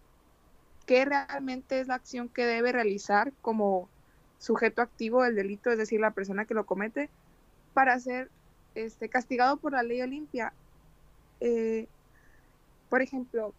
qué 0.85 1.05
realmente 1.05 1.79
es 1.79 1.87
la 1.87 1.95
acción 1.95 2.29
que 2.29 2.45
debe 2.45 2.71
realizar 2.71 3.33
como 3.41 3.89
sujeto 4.39 4.81
activo 4.81 5.23
del 5.23 5.35
delito, 5.35 5.71
es 5.71 5.77
decir, 5.77 5.99
la 5.99 6.11
persona 6.11 6.45
que 6.45 6.53
lo 6.53 6.65
comete, 6.65 7.09
para 7.73 7.99
ser 7.99 8.29
este, 8.75 9.09
castigado 9.09 9.57
por 9.57 9.71
la 9.71 9.83
ley 9.83 10.01
Olimpia. 10.01 10.53
Eh, 11.39 11.87
por 12.89 13.01
ejemplo, 13.01 13.53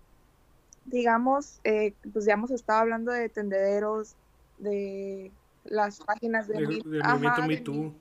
digamos, 0.84 1.60
eh, 1.64 1.94
pues 2.12 2.24
ya 2.24 2.34
hemos 2.34 2.50
estado 2.50 2.80
hablando 2.80 3.10
de 3.10 3.28
tendederos, 3.28 4.14
de 4.58 5.32
las 5.68 6.00
páginas 6.00 6.48
de, 6.48 6.54
de, 6.54 6.82
de 6.84 7.00
ajá, 7.02 7.46
Me 7.46 7.58
Too. 7.58 7.94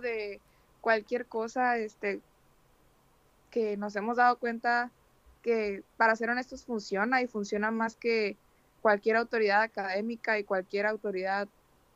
de, 0.00 0.08
de 0.08 0.40
cualquier 0.80 1.26
cosa, 1.26 1.78
este, 1.78 2.20
que 3.50 3.76
nos 3.76 3.96
hemos 3.96 4.16
dado 4.16 4.36
cuenta 4.38 4.90
que, 5.42 5.82
para 5.96 6.16
ser 6.16 6.30
honestos, 6.30 6.64
funciona 6.64 7.22
y 7.22 7.26
funciona 7.26 7.70
más 7.70 7.96
que 7.96 8.36
cualquier 8.80 9.16
autoridad 9.16 9.62
académica 9.62 10.38
y 10.38 10.44
cualquier 10.44 10.86
autoridad 10.86 11.48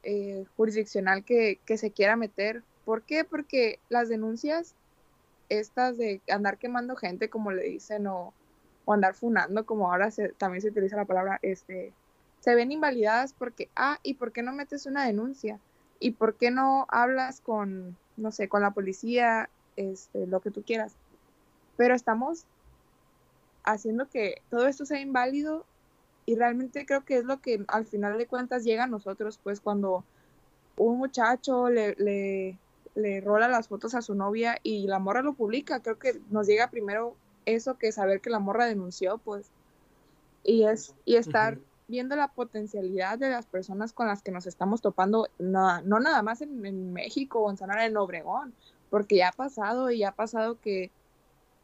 eh, 0.03 0.45
jurisdiccional 0.57 1.25
que, 1.25 1.59
que 1.65 1.79
se 1.79 1.91
quiera 1.91 2.17
meter 2.17 2.63
¿Por 2.87 3.03
qué? 3.03 3.25
Porque 3.25 3.81
las 3.89 4.09
denuncias, 4.09 4.77
estas 5.49 5.99
de 5.99 6.23
andar 6.31 6.57
quemando 6.57 6.95
gente, 6.95 7.29
como 7.29 7.51
le 7.51 7.65
dicen, 7.65 8.07
o, 8.07 8.33
o 8.85 8.93
andar 8.93 9.15
funando, 9.15 9.67
como 9.67 9.91
ahora 9.91 10.13
se, 10.13 10.29
también 10.29 10.63
se 10.63 10.69
utiliza 10.69 10.97
la 10.97 11.05
palabra, 11.05 11.41
este, 11.43 11.93
se 12.47 12.55
ven 12.55 12.71
invalidadas 12.71 13.33
porque, 13.33 13.69
ah, 13.75 13.99
¿y 14.05 14.15
por 14.15 14.31
qué 14.31 14.41
no 14.41 14.53
metes 14.53 14.87
una 14.87 15.05
denuncia? 15.05 15.59
¿Y 15.99 16.13
por 16.13 16.37
qué 16.37 16.53
no 16.53 16.87
hablas 16.91 17.41
con, 17.41 17.97
no 18.17 18.31
sé, 18.31 18.49
con 18.49 18.63
la 18.63 18.71
policía, 18.71 19.51
este, 19.75 20.29
lo 20.29 20.39
que 20.39 20.53
tú 20.53 20.63
quieras? 20.63 20.95
Pero 21.77 21.97
estamos 21.97 22.45
haciendo 23.65 24.09
que 24.09 24.43
todo 24.49 24.69
esto 24.69 24.87
sea 24.87 25.01
inválido 25.01 25.67
y 26.25 26.37
realmente 26.37 26.87
creo 26.87 27.05
que 27.05 27.17
es 27.17 27.25
lo 27.25 27.41
que 27.41 27.65
al 27.67 27.85
final 27.85 28.17
de 28.17 28.29
cuentas 28.29 28.63
llega 28.63 28.85
a 28.85 28.87
nosotros, 28.87 29.41
pues 29.43 29.59
cuando 29.59 30.05
un 30.77 30.99
muchacho 30.99 31.69
le, 31.69 31.97
le, 32.95 33.21
rola 33.23 33.49
las 33.49 33.67
fotos 33.67 33.97
a 33.97 34.03
su 34.03 34.15
novia 34.15 34.61
y 34.63 34.87
la 34.87 35.01
morra 35.01 35.23
lo 35.23 35.33
publica, 35.33 35.81
creo 35.81 35.99
que 35.99 36.21
nos 36.31 36.47
llega 36.47 36.71
primero 36.71 37.17
eso 37.45 37.77
que 37.77 37.91
saber 37.91 38.21
que 38.21 38.31
la 38.31 38.39
morra 38.39 38.67
denunció, 38.67 39.19
pues. 39.19 39.51
Y 40.45 40.63
es 40.63 40.95
y 41.05 41.17
estar 41.17 41.59
viendo 41.89 42.17
la 42.17 42.29
potencialidad 42.29 43.19
de 43.19 43.31
las 43.31 43.47
personas 43.47 43.93
con 43.93 44.09
las 44.09 44.23
que 44.23 44.33
nos 44.33 44.47
estamos 44.47 44.81
topando, 44.81 45.29
no, 45.39 45.81
no 45.83 46.01
nada 46.01 46.23
más 46.23 46.41
en, 46.43 46.93
México 46.93 47.41
o 47.41 47.51
en 47.51 47.57
Sonora, 47.57 47.87
en 47.87 47.97
Obregón, 47.97 48.55
porque 48.91 49.17
ya 49.17 49.29
ha 49.29 49.33
pasado 49.33 49.91
y 49.91 49.99
ya 49.99 50.09
ha 50.09 50.15
pasado 50.15 50.61
que, 50.61 50.91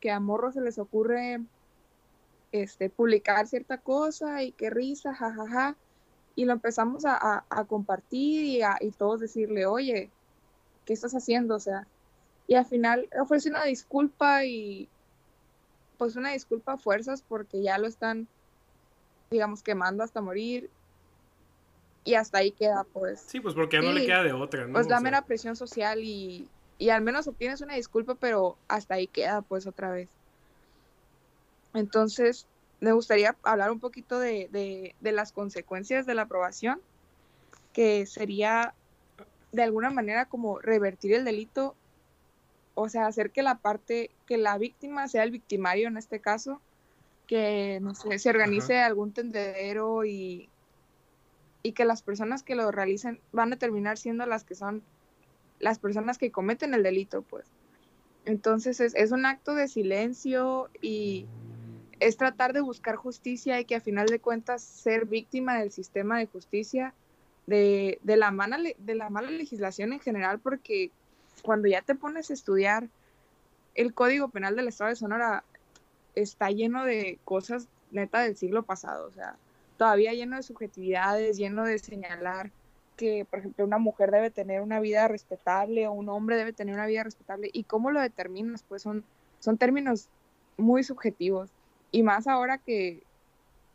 que 0.00 0.10
a 0.10 0.20
morros 0.20 0.54
se 0.54 0.60
les 0.60 0.78
ocurre 0.78 1.40
este, 2.52 2.90
publicar 2.90 3.46
cierta 3.48 3.78
cosa 3.78 4.42
y 4.42 4.52
qué 4.52 4.70
risa, 4.70 5.14
jajaja, 5.14 5.76
y 6.34 6.44
lo 6.44 6.52
empezamos 6.52 7.04
a, 7.04 7.44
a, 7.48 7.64
compartir 7.64 8.44
y, 8.44 8.62
a, 8.62 8.76
y 8.80 8.90
todos 8.90 9.20
decirle, 9.20 9.66
oye, 9.66 10.10
¿qué 10.86 10.92
estás 10.92 11.14
haciendo? 11.14 11.56
O 11.56 11.60
sea, 11.60 11.86
y 12.46 12.54
al 12.54 12.64
final 12.64 13.08
ofrece 13.20 13.50
una 13.50 13.64
disculpa 13.64 14.44
y 14.44 14.88
pues 15.98 16.16
una 16.16 16.32
disculpa 16.32 16.72
a 16.72 16.78
fuerzas 16.78 17.22
porque 17.22 17.62
ya 17.62 17.78
lo 17.78 17.86
están, 17.86 18.28
digamos, 19.32 19.62
quemando 19.62 20.04
hasta 20.04 20.20
morir 20.20 20.70
y 22.04 22.14
hasta 22.14 22.38
ahí 22.38 22.52
queda, 22.52 22.84
pues. 22.92 23.20
Sí, 23.26 23.40
pues 23.40 23.54
porque 23.54 23.78
ya 23.78 23.82
no 23.82 23.92
le 23.92 24.06
queda 24.06 24.22
de 24.22 24.32
otra, 24.32 24.66
¿no? 24.66 24.74
Pues 24.74 24.88
la 24.88 25.00
mera 25.00 25.22
presión 25.22 25.56
social 25.56 26.00
y, 26.04 26.48
y 26.78 26.90
al 26.90 27.02
menos 27.02 27.26
obtienes 27.26 27.60
una 27.60 27.74
disculpa, 27.74 28.14
pero 28.14 28.56
hasta 28.68 28.94
ahí 28.94 29.06
queda, 29.06 29.42
pues 29.42 29.66
otra 29.66 29.90
vez. 29.90 30.08
Entonces, 31.74 32.46
me 32.82 32.92
gustaría 32.92 33.36
hablar 33.44 33.70
un 33.70 33.78
poquito 33.78 34.18
de, 34.18 34.94
las 35.00 35.32
consecuencias 35.32 36.04
de 36.04 36.14
la 36.14 36.22
aprobación, 36.22 36.80
que 37.72 38.06
sería 38.06 38.74
de 39.52 39.62
alguna 39.62 39.90
manera 39.90 40.24
como 40.24 40.58
revertir 40.58 41.14
el 41.14 41.24
delito, 41.24 41.76
o 42.74 42.88
sea, 42.88 43.06
hacer 43.06 43.30
que 43.30 43.42
la 43.42 43.58
parte, 43.58 44.10
que 44.26 44.36
la 44.36 44.58
víctima 44.58 45.06
sea 45.06 45.22
el 45.22 45.30
victimario 45.30 45.86
en 45.86 45.96
este 45.96 46.18
caso, 46.18 46.60
que 47.32 47.78
no 47.80 47.94
sé, 47.94 48.18
se 48.18 48.28
organice 48.28 48.78
algún 48.78 49.14
tendedero 49.14 50.04
y, 50.04 50.50
y 51.62 51.72
que 51.72 51.86
las 51.86 52.02
personas 52.02 52.42
que 52.42 52.54
lo 52.54 52.70
realicen 52.70 53.20
van 53.32 53.54
a 53.54 53.56
terminar 53.56 53.96
siendo 53.96 54.26
las 54.26 54.44
que 54.44 54.54
son 54.54 54.82
las 55.58 55.78
personas 55.78 56.18
que 56.18 56.30
cometen 56.30 56.74
el 56.74 56.82
delito, 56.82 57.22
pues. 57.22 57.46
Entonces 58.26 58.80
es, 58.80 58.94
es 58.94 59.12
un 59.12 59.24
acto 59.24 59.54
de 59.54 59.66
silencio 59.66 60.68
y 60.82 61.24
es 62.00 62.18
tratar 62.18 62.52
de 62.52 62.60
buscar 62.60 62.96
justicia 62.96 63.58
y 63.58 63.64
que 63.64 63.76
a 63.76 63.80
final 63.80 64.08
de 64.08 64.18
cuentas 64.18 64.60
ser 64.60 65.06
víctima 65.06 65.58
del 65.58 65.72
sistema 65.72 66.18
de 66.18 66.26
justicia, 66.26 66.92
de, 67.46 67.98
la, 68.04 68.30
mala, 68.30 68.58
de 68.76 68.94
la 68.94 69.08
mala 69.08 69.30
legislación 69.30 69.94
en 69.94 70.00
general, 70.00 70.38
porque 70.38 70.90
cuando 71.42 71.66
ya 71.66 71.80
te 71.80 71.94
pones 71.94 72.30
a 72.30 72.34
estudiar 72.34 72.90
el 73.74 73.94
Código 73.94 74.28
Penal 74.28 74.54
del 74.54 74.68
Estado 74.68 74.90
de 74.90 74.96
Sonora, 74.96 75.44
está 76.14 76.50
lleno 76.50 76.84
de 76.84 77.18
cosas 77.24 77.68
neta 77.90 78.22
del 78.22 78.36
siglo 78.36 78.62
pasado, 78.62 79.06
o 79.06 79.12
sea, 79.12 79.36
todavía 79.76 80.12
lleno 80.14 80.36
de 80.36 80.42
subjetividades, 80.42 81.36
lleno 81.36 81.64
de 81.64 81.78
señalar 81.78 82.50
que, 82.96 83.24
por 83.24 83.40
ejemplo, 83.40 83.64
una 83.64 83.78
mujer 83.78 84.10
debe 84.10 84.30
tener 84.30 84.60
una 84.60 84.80
vida 84.80 85.08
respetable 85.08 85.86
o 85.86 85.92
un 85.92 86.08
hombre 86.08 86.36
debe 86.36 86.52
tener 86.52 86.74
una 86.74 86.86
vida 86.86 87.02
respetable. 87.02 87.50
¿Y 87.52 87.64
cómo 87.64 87.90
lo 87.90 88.00
determinas? 88.00 88.62
Pues 88.62 88.82
son, 88.82 89.04
son 89.40 89.58
términos 89.58 90.08
muy 90.56 90.84
subjetivos. 90.84 91.50
Y 91.90 92.02
más 92.02 92.26
ahora 92.26 92.58
que 92.58 93.02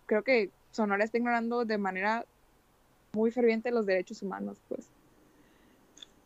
creo 0.06 0.24
que 0.24 0.50
Sonora 0.72 1.04
está 1.04 1.18
ignorando 1.18 1.66
de 1.66 1.78
manera 1.78 2.26
muy 3.14 3.32
ferviente 3.32 3.72
los 3.72 3.86
derechos 3.86 4.22
humanos, 4.22 4.58
pues. 4.70 4.88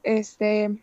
Este, 0.04 0.78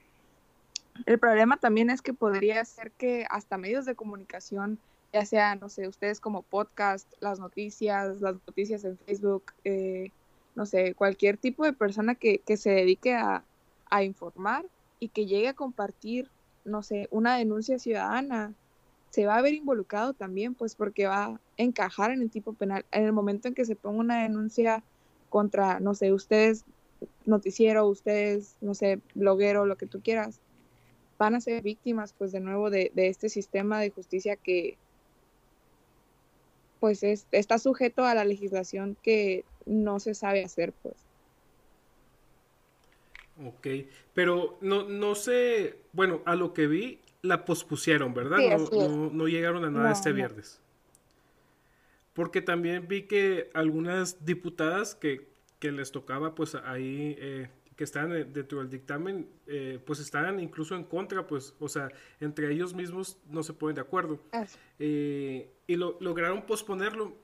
el 1.06 1.18
problema 1.18 1.56
también 1.56 1.90
es 1.90 2.02
que 2.02 2.14
podría 2.14 2.64
ser 2.64 2.90
que 2.92 3.26
hasta 3.30 3.58
medios 3.58 3.84
de 3.84 3.94
comunicación, 3.94 4.78
ya 5.12 5.24
sea, 5.24 5.54
no 5.56 5.68
sé, 5.68 5.88
ustedes 5.88 6.20
como 6.20 6.42
podcast, 6.42 7.10
las 7.20 7.38
noticias, 7.38 8.20
las 8.20 8.34
noticias 8.46 8.84
en 8.84 8.98
Facebook, 8.98 9.52
eh, 9.64 10.10
no 10.54 10.66
sé, 10.66 10.94
cualquier 10.94 11.36
tipo 11.36 11.64
de 11.64 11.72
persona 11.72 12.14
que, 12.14 12.38
que 12.38 12.56
se 12.56 12.70
dedique 12.70 13.14
a, 13.14 13.44
a, 13.90 14.02
informar 14.02 14.66
y 15.00 15.08
que 15.08 15.26
llegue 15.26 15.48
a 15.48 15.54
compartir, 15.54 16.30
no 16.64 16.82
sé, 16.82 17.08
una 17.10 17.36
denuncia 17.36 17.78
ciudadana 17.78 18.54
se 19.10 19.26
va 19.26 19.36
a 19.36 19.42
ver 19.42 19.54
involucrado 19.54 20.12
también, 20.12 20.54
pues 20.54 20.74
porque 20.74 21.06
va 21.06 21.24
a 21.24 21.40
encajar 21.56 22.10
en 22.10 22.22
el 22.22 22.30
tipo 22.30 22.52
penal. 22.52 22.84
En 22.92 23.04
el 23.04 23.12
momento 23.12 23.48
en 23.48 23.54
que 23.54 23.64
se 23.64 23.76
ponga 23.76 24.00
una 24.00 24.22
denuncia 24.22 24.82
contra, 25.30 25.80
no 25.80 25.94
sé, 25.94 26.12
ustedes, 26.12 26.64
noticiero, 27.24 27.86
ustedes, 27.86 28.56
no 28.60 28.74
sé, 28.74 29.00
bloguero, 29.14 29.66
lo 29.66 29.76
que 29.76 29.86
tú 29.86 30.00
quieras, 30.02 30.40
van 31.18 31.34
a 31.34 31.40
ser 31.40 31.62
víctimas, 31.62 32.14
pues 32.16 32.32
de 32.32 32.40
nuevo, 32.40 32.70
de, 32.70 32.92
este 32.94 33.28
sistema 33.28 33.80
de 33.80 33.90
justicia 33.90 34.36
que, 34.36 34.78
pues 36.80 37.02
está 37.02 37.58
sujeto 37.58 38.04
a 38.04 38.14
la 38.14 38.24
legislación 38.24 38.96
que 39.02 39.44
no 39.66 40.00
se 40.00 40.14
sabe 40.14 40.44
hacer, 40.44 40.72
pues. 40.82 40.94
Ok, 43.46 43.66
pero 44.14 44.58
no, 44.60 44.88
no 44.88 45.14
sé, 45.14 45.76
bueno, 45.92 46.22
a 46.24 46.34
lo 46.34 46.52
que 46.54 46.66
vi, 46.66 47.00
la 47.22 47.44
pospusieron, 47.44 48.14
¿verdad? 48.14 48.38
no, 49.12 49.28
llegaron 49.28 49.64
a 49.64 49.70
nada 49.70 49.92
este 49.92 50.12
viernes. 50.12 50.60
Porque 52.14 52.42
también 52.42 52.88
vi 52.88 53.02
que 53.02 53.50
algunas 53.54 54.24
diputadas 54.24 54.94
que, 54.94 55.28
les 55.60 55.92
tocaba, 55.92 56.34
pues 56.34 56.54
ahí, 56.54 57.16
eh, 57.18 57.48
que 57.78 57.84
estaban 57.84 58.10
dentro 58.32 58.58
del 58.58 58.68
dictamen, 58.68 59.28
eh, 59.46 59.78
pues 59.86 60.00
estaban 60.00 60.40
incluso 60.40 60.74
en 60.74 60.82
contra, 60.82 61.28
pues, 61.28 61.54
o 61.60 61.68
sea, 61.68 61.88
entre 62.18 62.52
ellos 62.52 62.74
mismos 62.74 63.18
no 63.30 63.44
se 63.44 63.52
ponen 63.52 63.76
de 63.76 63.82
acuerdo. 63.82 64.20
Eh, 64.80 65.48
y 65.68 65.76
lo, 65.76 65.96
lograron 66.00 66.42
posponerlo 66.42 67.16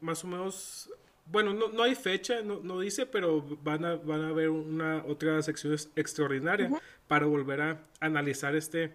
más 0.00 0.22
o 0.24 0.26
menos 0.26 0.90
bueno, 1.24 1.54
no, 1.54 1.68
no 1.68 1.84
hay 1.84 1.94
fecha, 1.94 2.42
no, 2.42 2.60
no, 2.60 2.80
dice, 2.80 3.06
pero 3.06 3.40
van 3.62 3.84
a, 3.84 3.94
van 3.94 4.22
a 4.22 4.28
haber 4.30 4.50
una 4.50 5.04
otra 5.06 5.40
sección 5.40 5.76
extraordinaria 5.94 6.68
para 7.06 7.26
volver 7.26 7.60
a 7.60 7.80
analizar 8.00 8.56
este 8.56 8.92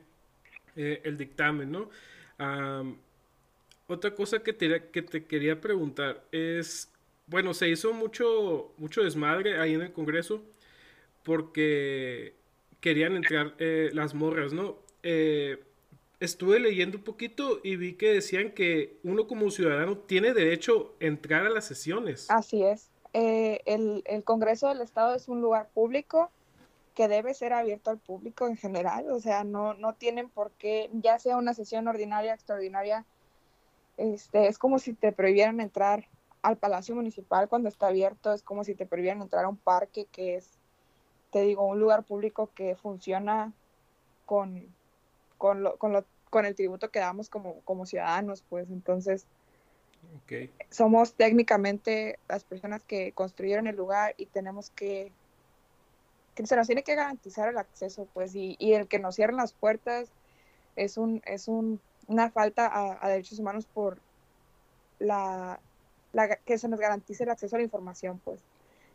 eh, 0.76 1.01
el 1.05 1.17
dictamen, 1.17 1.71
¿no? 1.71 1.89
otra 3.88 4.13
cosa 4.13 4.39
que 4.39 4.51
te, 4.51 4.89
que 4.89 5.01
te 5.01 5.23
quería 5.26 5.61
preguntar 5.61 6.26
es, 6.34 6.91
bueno, 7.28 7.53
se 7.53 7.69
hizo 7.69 7.93
mucho, 7.93 8.73
mucho 8.78 9.03
desmadre 9.03 9.57
ahí 9.59 9.73
en 9.73 9.84
el 9.84 9.93
Congreso 9.93 10.43
porque 11.26 12.36
querían 12.80 13.15
entrar 13.15 13.55
eh, 13.57 13.89
las 13.93 14.13
morras, 14.13 14.53
¿no? 14.53 14.78
Eh, 15.03 15.61
estuve 16.19 16.59
leyendo 16.59 16.99
un 16.99 17.03
poquito 17.03 17.59
y 17.63 17.76
vi 17.76 17.93
que 17.93 18.13
decían 18.13 18.51
que 18.51 18.99
uno 19.03 19.28
como 19.28 19.49
ciudadano 19.49 19.97
tiene 19.97 20.34
derecho 20.34 20.95
a 21.01 21.05
entrar 21.05 21.45
a 21.45 21.49
las 21.49 21.65
sesiones. 21.65 22.30
Así 22.30 22.63
es. 22.63 22.89
Eh, 23.13 23.61
el, 23.65 24.23
Congreso 24.23 24.67
del 24.69 24.82
Estado 24.82 25.15
es 25.15 25.28
un 25.28 25.41
lugar 25.41 25.69
público 25.73 26.32
que 26.93 27.07
debe 27.07 27.34
ser 27.34 27.53
abierto 27.53 27.89
al 27.89 27.97
público 27.97 28.47
en 28.47 28.55
general, 28.55 29.09
o 29.09 29.19
sea, 29.19 29.43
no, 29.43 29.73
no 29.73 29.95
tienen 29.95 30.30
por 30.30 30.51
qué, 30.51 30.89
ya 30.93 31.19
sea 31.19 31.36
una 31.36 31.53
sesión 31.53 31.88
ordinaria, 31.89 32.34
extraordinaria, 32.34 33.05
este, 33.97 34.47
es 34.47 34.57
como 34.57 34.80
si 34.80 34.93
te 34.93 35.11
prohibieran 35.11 35.59
entrar 35.59 36.07
al 36.41 36.57
Palacio 36.57 36.95
Municipal 36.95 37.49
cuando 37.49 37.67
está 37.67 37.88
abierto, 37.88 38.32
es 38.32 38.43
como 38.43 38.63
si 38.63 38.76
te 38.76 38.86
prohibieran 38.86 39.21
entrar 39.21 39.45
a 39.45 39.49
un 39.49 39.57
parque 39.57 40.07
que 40.11 40.36
es, 40.36 40.55
te 41.36 41.41
digo, 41.41 41.65
un 41.65 41.81
lugar 41.81 42.03
público 42.03 42.49
que 42.55 42.77
funciona 42.77 43.51
con, 44.25 44.73
con, 45.38 45.63
lo, 45.63 45.75
con, 45.75 45.91
lo, 45.91 46.05
con 46.29 46.45
el 46.45 46.55
tributo 46.55 46.91
que 46.91 46.99
damos 46.99 47.29
como, 47.29 47.59
como 47.65 47.86
ciudadanos, 47.86 48.41
pues 48.47 48.69
entonces 48.69 49.25
somos 50.69 51.15
técnicamente 51.15 52.19
las 52.29 52.45
personas 52.45 52.86
que 52.86 53.11
construyeron 53.11 53.67
el 53.67 53.75
lugar 53.75 54.15
y 54.15 54.27
tenemos 54.27 54.69
que, 54.69 55.11
que 56.36 56.47
se 56.47 56.55
nos 56.55 56.67
tiene 56.67 56.83
que 56.83 56.95
garantizar 56.95 57.49
el 57.49 57.57
acceso, 57.57 58.07
pues, 58.13 58.33
y, 58.33 58.55
y 58.57 58.71
el 58.71 58.88
que 58.88 58.99
nos 58.99 59.15
cierren 59.15 59.36
las 59.36 59.51
puertas 59.51 60.07
es, 60.77 60.95
un, 60.95 61.21
es 61.25 61.49
un, 61.49 61.81
una 62.07 62.31
falta 62.31 62.71
a, 62.71 63.09
derechos 63.09 63.39
humanos 63.39 63.65
por 63.65 63.97
la, 64.99 65.59
la, 66.13 66.38
que 66.38 66.57
se 66.57 66.69
nos 66.69 66.79
garantice 66.79 67.25
el 67.25 67.29
acceso 67.29 67.57
a 67.57 67.59
la 67.59 67.65
información, 67.65 68.21
pues. 68.23 68.39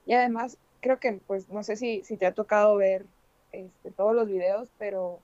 Y 0.06 0.14
además, 0.14 0.56
creo 0.80 0.98
que, 0.98 1.20
pues, 1.26 1.48
no 1.48 1.62
sé 1.62 1.76
si, 1.76 2.02
si 2.02 2.16
te 2.16 2.26
ha 2.26 2.32
tocado 2.32 2.76
ver 2.76 3.04
este, 3.52 3.90
todos 3.90 4.14
los 4.14 4.28
videos, 4.28 4.70
pero 4.78 5.20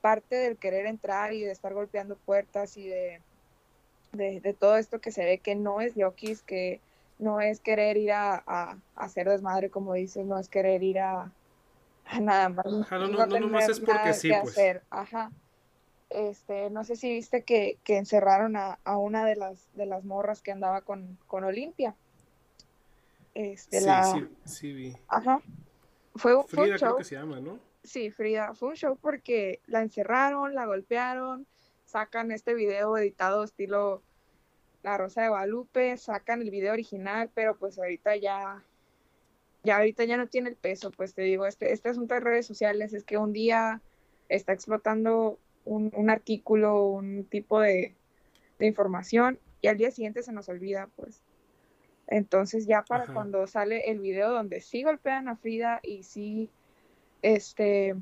parte 0.00 0.36
del 0.36 0.56
querer 0.56 0.86
entrar 0.86 1.32
y 1.32 1.42
de 1.42 1.52
estar 1.52 1.74
golpeando 1.74 2.16
puertas 2.16 2.76
y 2.76 2.88
de, 2.88 3.20
de, 4.12 4.56
todo 4.58 4.76
esto 4.76 5.00
que 5.00 5.12
se 5.12 5.24
ve 5.24 5.38
que 5.38 5.54
no 5.54 5.80
es 5.80 5.94
yokis, 5.94 6.42
que 6.42 6.80
no 7.18 7.40
es 7.40 7.60
querer 7.60 7.96
ir 7.96 8.12
a, 8.12 8.42
a, 8.46 8.78
hacer 8.96 9.28
desmadre, 9.28 9.70
como 9.70 9.94
dices, 9.94 10.24
no 10.24 10.38
es 10.38 10.48
querer 10.48 10.82
ir 10.82 11.00
a, 11.00 11.30
nada 12.20 12.48
más. 12.48 12.66
no, 12.66 13.08
no, 13.08 13.26
no, 13.26 13.58
es 13.58 13.80
porque 13.80 14.14
sí, 14.14 14.30
pues. 14.42 14.80
Ajá. 14.90 15.30
este, 16.08 16.70
no 16.70 16.84
sé 16.84 16.96
si 16.96 17.10
viste 17.10 17.42
que, 17.42 17.78
que 17.84 17.98
encerraron 17.98 18.56
a, 18.56 18.78
a, 18.84 18.96
una 18.96 19.24
de 19.24 19.36
las, 19.36 19.68
de 19.74 19.86
las 19.86 20.04
morras 20.04 20.40
que 20.42 20.52
andaba 20.52 20.80
con, 20.80 21.18
con 21.26 21.44
Olimpia. 21.44 21.94
Este, 23.40 23.80
sí, 23.80 23.86
la... 23.86 24.04
sí, 24.04 24.28
sí, 24.44 24.72
vi. 24.72 24.96
Ajá. 25.08 25.40
Fue, 26.14 26.32
Frida 26.44 26.46
fue 26.46 26.62
un 26.62 26.68
show. 26.70 26.78
creo 26.78 26.96
que 26.96 27.04
se 27.04 27.14
llama, 27.14 27.40
¿no? 27.40 27.58
Sí, 27.82 28.10
Frida. 28.10 28.54
Fue 28.54 28.68
un 28.68 28.76
show 28.76 28.98
porque 29.00 29.60
la 29.66 29.80
encerraron, 29.80 30.54
la 30.54 30.66
golpearon, 30.66 31.46
sacan 31.86 32.32
este 32.32 32.54
video 32.54 32.96
editado 32.98 33.42
estilo 33.42 34.02
La 34.82 34.98
Rosa 34.98 35.22
de 35.22 35.28
Guadalupe, 35.30 35.96
sacan 35.96 36.42
el 36.42 36.50
video 36.50 36.74
original, 36.74 37.30
pero 37.32 37.56
pues 37.56 37.78
ahorita 37.78 38.16
ya, 38.16 38.62
ya 39.64 39.78
ahorita 39.78 40.04
ya 40.04 40.18
no 40.18 40.26
tiene 40.26 40.50
el 40.50 40.56
peso, 40.56 40.90
pues 40.90 41.14
te 41.14 41.22
digo, 41.22 41.46
este, 41.46 41.72
este 41.72 41.88
asunto 41.88 42.14
de 42.14 42.20
redes 42.20 42.46
sociales 42.46 42.92
es 42.92 43.04
que 43.04 43.16
un 43.16 43.32
día 43.32 43.80
está 44.28 44.52
explotando 44.52 45.38
un, 45.64 45.90
un 45.94 46.10
artículo, 46.10 46.84
un 46.84 47.24
tipo 47.24 47.60
de, 47.60 47.94
de, 48.58 48.66
información 48.66 49.38
y 49.62 49.68
al 49.68 49.78
día 49.78 49.90
siguiente 49.90 50.22
se 50.22 50.32
nos 50.32 50.48
olvida, 50.50 50.88
pues. 50.96 51.22
Entonces 52.10 52.66
ya 52.66 52.82
para 52.82 53.04
Ajá. 53.04 53.14
cuando 53.14 53.46
sale 53.46 53.90
el 53.90 54.00
video 54.00 54.30
donde 54.30 54.60
sí 54.60 54.82
golpean 54.82 55.28
a 55.28 55.36
Frida 55.36 55.80
y 55.82 56.02
sí, 56.02 56.50
este, 57.22 57.94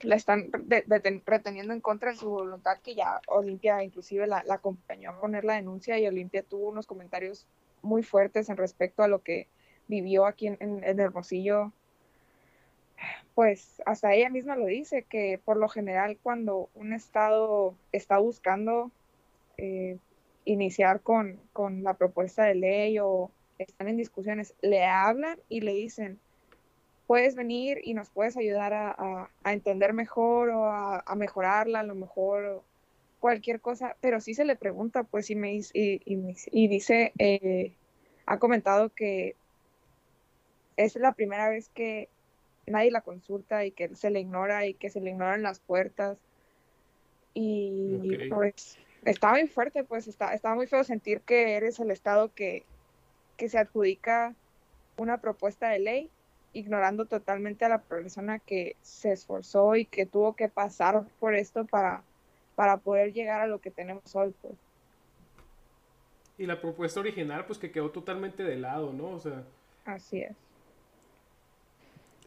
la 0.00 0.16
están 0.16 0.50
de, 0.64 0.82
de, 0.86 1.22
reteniendo 1.26 1.72
en 1.72 1.80
contra 1.80 2.10
de 2.10 2.16
su 2.16 2.30
voluntad, 2.30 2.78
que 2.82 2.94
ya 2.94 3.20
Olimpia 3.28 3.84
inclusive 3.84 4.26
la, 4.26 4.42
la, 4.44 4.54
acompañó 4.54 5.10
a 5.10 5.20
poner 5.20 5.44
la 5.44 5.54
denuncia 5.54 5.98
y 5.98 6.06
Olimpia 6.06 6.42
tuvo 6.42 6.70
unos 6.70 6.86
comentarios 6.86 7.46
muy 7.82 8.02
fuertes 8.02 8.48
en 8.48 8.56
respecto 8.56 9.02
a 9.02 9.08
lo 9.08 9.22
que 9.22 9.48
vivió 9.86 10.26
aquí 10.26 10.46
en, 10.46 10.56
en, 10.60 10.82
en 10.82 11.00
Hermosillo 11.00 11.72
pues 13.34 13.80
hasta 13.86 14.12
ella 14.14 14.28
misma 14.28 14.56
lo 14.56 14.66
dice, 14.66 15.04
que 15.04 15.40
por 15.44 15.56
lo 15.56 15.68
general 15.68 16.18
cuando 16.22 16.68
un 16.74 16.92
Estado 16.92 17.74
está 17.92 18.18
buscando 18.18 18.90
eh, 19.56 19.98
iniciar 20.52 21.00
con, 21.00 21.38
con, 21.52 21.82
la 21.82 21.94
propuesta 21.94 22.44
de 22.44 22.54
ley 22.54 22.98
o 22.98 23.30
están 23.58 23.88
en 23.88 23.96
discusiones, 23.96 24.54
le 24.62 24.84
hablan 24.84 25.38
y 25.48 25.60
le 25.60 25.74
dicen, 25.74 26.18
puedes 27.06 27.34
venir 27.34 27.80
y 27.84 27.94
nos 27.94 28.10
puedes 28.10 28.36
ayudar 28.36 28.72
a, 28.72 28.90
a, 28.90 29.30
a 29.44 29.52
entender 29.52 29.92
mejor 29.92 30.50
o 30.50 30.64
a, 30.64 31.02
a, 31.06 31.14
mejorarla, 31.14 31.80
a 31.80 31.84
lo 31.84 31.94
mejor 31.94 32.62
cualquier 33.20 33.60
cosa, 33.60 33.96
pero 34.00 34.20
sí 34.20 34.34
se 34.34 34.44
le 34.44 34.56
pregunta, 34.56 35.04
pues, 35.04 35.30
y, 35.30 35.36
me, 35.36 35.54
y, 35.54 35.62
y, 35.72 36.34
y 36.50 36.68
dice, 36.68 37.12
eh, 37.18 37.72
ha 38.26 38.38
comentado 38.38 38.88
que 38.88 39.36
es 40.76 40.96
la 40.96 41.12
primera 41.12 41.48
vez 41.48 41.68
que 41.68 42.08
nadie 42.66 42.90
la 42.90 43.02
consulta 43.02 43.64
y 43.64 43.70
que 43.70 43.94
se 43.94 44.10
le 44.10 44.20
ignora 44.20 44.66
y 44.66 44.74
que 44.74 44.90
se 44.90 45.00
le 45.00 45.10
ignoran 45.10 45.42
las 45.42 45.60
puertas. 45.60 46.18
Y 47.34 47.98
okay. 47.98 48.28
pues 48.30 48.78
estaba 49.04 49.34
muy 49.34 49.48
fuerte, 49.48 49.84
pues 49.84 50.06
está, 50.08 50.34
estaba 50.34 50.54
muy 50.54 50.66
feo 50.66 50.84
sentir 50.84 51.20
que 51.20 51.54
eres 51.54 51.78
el 51.80 51.90
Estado 51.90 52.32
que, 52.34 52.64
que 53.36 53.48
se 53.48 53.58
adjudica 53.58 54.34
una 54.96 55.18
propuesta 55.20 55.68
de 55.68 55.78
ley, 55.78 56.10
ignorando 56.52 57.06
totalmente 57.06 57.64
a 57.64 57.68
la 57.68 57.80
persona 57.80 58.38
que 58.38 58.76
se 58.82 59.12
esforzó 59.12 59.76
y 59.76 59.84
que 59.84 60.04
tuvo 60.04 60.34
que 60.34 60.48
pasar 60.48 61.04
por 61.18 61.34
esto 61.34 61.64
para, 61.64 62.02
para 62.54 62.76
poder 62.76 63.12
llegar 63.12 63.40
a 63.40 63.46
lo 63.46 63.60
que 63.60 63.70
tenemos 63.70 64.14
hoy. 64.14 64.34
Pues. 64.42 64.54
Y 66.38 66.46
la 66.46 66.60
propuesta 66.60 67.00
original, 67.00 67.46
pues 67.46 67.58
que 67.58 67.70
quedó 67.70 67.90
totalmente 67.90 68.42
de 68.42 68.56
lado, 68.56 68.92
¿no? 68.92 69.10
O 69.10 69.20
sea. 69.20 69.44
Así 69.84 70.20
es. 70.20 70.36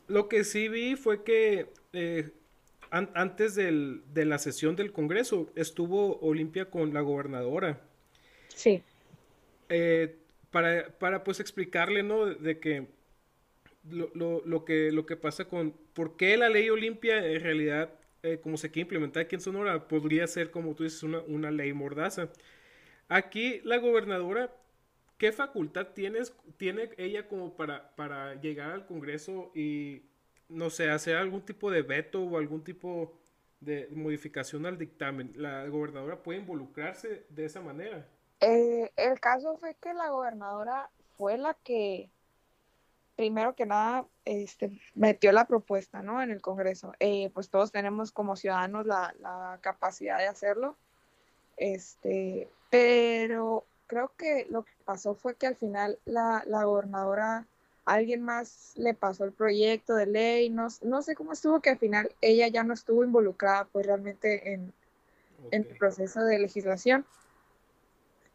Lo 0.07 0.27
que 0.27 0.43
sí 0.43 0.67
vi 0.67 0.95
fue 0.95 1.23
que 1.23 1.69
eh, 1.93 2.31
an 2.93 3.09
antes 3.15 3.55
del, 3.55 4.03
de 4.13 4.23
la 4.23 4.37
sesión 4.37 4.75
del 4.75 4.91
Congreso 4.91 5.51
estuvo 5.55 6.19
Olimpia 6.19 6.69
con 6.69 6.93
la 6.93 7.01
gobernadora. 7.01 7.81
Sí. 8.47 8.83
Eh, 9.69 10.19
para, 10.51 10.87
para 10.99 11.23
pues 11.23 11.39
explicarle, 11.39 12.03
¿no? 12.03 12.25
De 12.25 12.59
que 12.59 12.87
lo, 13.89 14.11
lo, 14.13 14.43
lo, 14.45 14.63
que 14.63 14.91
lo 14.91 15.07
que 15.07 15.17
pasa 15.17 15.45
con 15.45 15.73
por 15.93 16.17
qué 16.17 16.37
la 16.37 16.49
ley 16.49 16.69
Olimpia 16.69 17.25
en 17.25 17.41
realidad, 17.41 17.89
eh, 18.21 18.39
como 18.41 18.57
se 18.57 18.69
quiere 18.69 18.83
implementar 18.83 19.23
aquí 19.23 19.35
en 19.35 19.41
Sonora, 19.41 19.87
podría 19.87 20.27
ser, 20.27 20.51
como 20.51 20.75
tú 20.75 20.83
dices, 20.83 21.01
una, 21.01 21.21
una 21.21 21.49
ley 21.49 21.73
mordaza. 21.73 22.29
Aquí 23.09 23.59
la 23.63 23.77
gobernadora 23.77 24.53
¿qué 25.17 25.31
facultad 25.31 25.87
tienes, 25.95 26.35
tiene 26.57 26.89
ella 26.97 27.27
como 27.27 27.55
para, 27.55 27.95
para 27.95 28.35
llegar 28.41 28.71
al 28.71 28.85
Congreso 28.85 29.51
y, 29.55 30.03
no 30.53 30.69
sé, 30.69 30.89
hacer 30.89 31.17
algún 31.17 31.41
tipo 31.41 31.71
de 31.71 31.81
veto 31.81 32.21
o 32.23 32.37
algún 32.37 32.63
tipo 32.63 33.13
de 33.59 33.87
modificación 33.91 34.65
al 34.65 34.77
dictamen? 34.77 35.33
¿La 35.35 35.67
gobernadora 35.67 36.21
puede 36.21 36.39
involucrarse 36.39 37.25
de 37.29 37.45
esa 37.45 37.61
manera? 37.61 38.07
Eh, 38.39 38.91
el 38.95 39.19
caso 39.19 39.57
fue 39.57 39.75
que 39.75 39.93
la 39.93 40.09
gobernadora 40.09 40.89
fue 41.17 41.37
la 41.37 41.53
que, 41.53 42.09
primero 43.15 43.55
que 43.55 43.65
nada, 43.65 44.05
este, 44.25 44.79
metió 44.95 45.31
la 45.31 45.45
propuesta 45.45 46.01
¿no? 46.01 46.21
en 46.21 46.31
el 46.31 46.41
Congreso. 46.41 46.93
Eh, 46.99 47.31
pues 47.33 47.49
todos 47.49 47.71
tenemos 47.71 48.11
como 48.11 48.35
ciudadanos 48.35 48.85
la, 48.85 49.13
la 49.19 49.59
capacidad 49.61 50.17
de 50.17 50.27
hacerlo. 50.27 50.77
Este, 51.57 52.49
pero 52.69 53.65
creo 53.87 54.11
que 54.17 54.47
lo 54.49 54.63
que 54.63 54.73
pasó 54.85 55.13
fue 55.13 55.35
que 55.35 55.47
al 55.47 55.55
final 55.55 55.99
la, 56.05 56.43
la 56.47 56.63
gobernadora, 56.63 57.45
alguien 57.85 58.21
más 58.21 58.73
le 58.75 58.93
pasó 58.93 59.25
el 59.25 59.33
proyecto 59.33 59.95
de 59.95 60.05
ley, 60.05 60.49
no, 60.49 60.67
no, 60.81 61.01
sé 61.01 61.15
cómo 61.15 61.33
estuvo 61.33 61.61
que 61.61 61.69
al 61.69 61.77
final 61.77 62.11
ella 62.21 62.47
ya 62.47 62.63
no 62.63 62.73
estuvo 62.73 63.03
involucrada 63.03 63.65
pues 63.65 63.85
realmente 63.85 64.53
en, 64.53 64.73
okay. 65.45 65.59
en 65.59 65.67
el 65.69 65.77
proceso 65.77 66.23
de 66.23 66.39
legislación. 66.39 67.05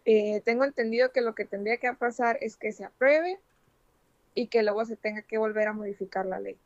Eh, 0.04 0.40
tengo 0.44 0.64
entendido 0.64 1.12
que 1.12 1.20
lo 1.20 1.34
que 1.34 1.44
tendría 1.44 1.76
que 1.78 1.92
pasar 1.92 2.38
es 2.40 2.56
que 2.56 2.72
se 2.72 2.84
apruebe 2.84 3.38
y 4.34 4.46
que 4.46 4.62
luego 4.62 4.84
se 4.84 4.96
tenga 4.96 5.22
que 5.22 5.38
volver 5.38 5.68
a 5.68 5.72
modificar 5.72 6.24
la 6.26 6.40
ley. 6.40 6.56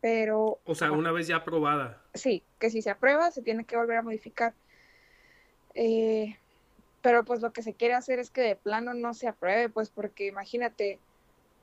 Pero... 0.00 0.58
O 0.64 0.74
sea, 0.74 0.92
una 0.92 1.12
vez 1.12 1.28
ya 1.28 1.36
aprobada. 1.36 2.02
Sí, 2.14 2.42
que 2.58 2.70
si 2.70 2.82
se 2.82 2.90
aprueba 2.90 3.30
se 3.30 3.42
tiene 3.42 3.64
que 3.64 3.76
volver 3.76 3.98
a 3.98 4.02
modificar. 4.02 4.52
Eh, 5.74 6.36
pero 7.04 7.22
pues 7.22 7.42
lo 7.42 7.52
que 7.52 7.62
se 7.62 7.74
quiere 7.74 7.92
hacer 7.92 8.18
es 8.18 8.30
que 8.30 8.40
de 8.40 8.56
plano 8.56 8.94
no 8.94 9.12
se 9.12 9.28
apruebe, 9.28 9.68
pues 9.68 9.90
porque 9.90 10.26
imagínate, 10.26 10.98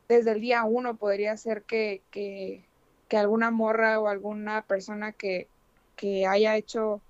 desde 0.08 0.34
el 0.34 0.40
día 0.40 0.64
uno 0.66 0.98
podría 0.98 1.36
ser 1.36 1.64
que, 1.64 2.04
que, 2.12 2.64
que 3.08 3.18
alguna 3.18 3.50
morra 3.50 4.00
o 4.00 4.08
alguna 4.08 4.62
persona 4.62 5.14
que, 5.14 5.48
que, 5.96 6.28
haya 6.28 6.56
hecho 6.58 7.02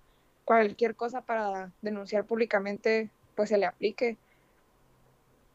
cualquier 0.46 0.96
cosa 0.96 1.20
para 1.20 1.74
denunciar 1.82 2.24
públicamente, 2.24 3.10
pues 3.36 3.50
se 3.50 3.58
le 3.58 3.66
aplique. 3.66 4.16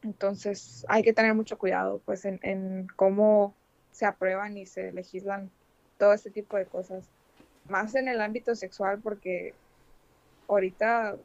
Entonces 0.02 0.84
hay 0.90 1.02
que 1.02 1.14
tener 1.14 1.32
mucho 1.32 1.56
cuidado 1.56 2.02
pues 2.04 2.26
en, 2.26 2.38
en 2.42 2.88
cómo 2.94 3.54
se 3.90 4.04
aprueban 4.04 4.58
y 4.58 4.66
se 4.66 4.92
legislan 4.92 5.50
todo 5.96 6.12
este 6.12 6.30
tipo 6.30 6.58
de 6.58 6.66
cosas. 6.66 7.06
Más 7.70 7.94
en 7.94 8.08
el 8.08 8.20
ámbito 8.20 8.54
sexual 8.54 9.00
porque 9.02 9.54
ahorita 10.46 11.16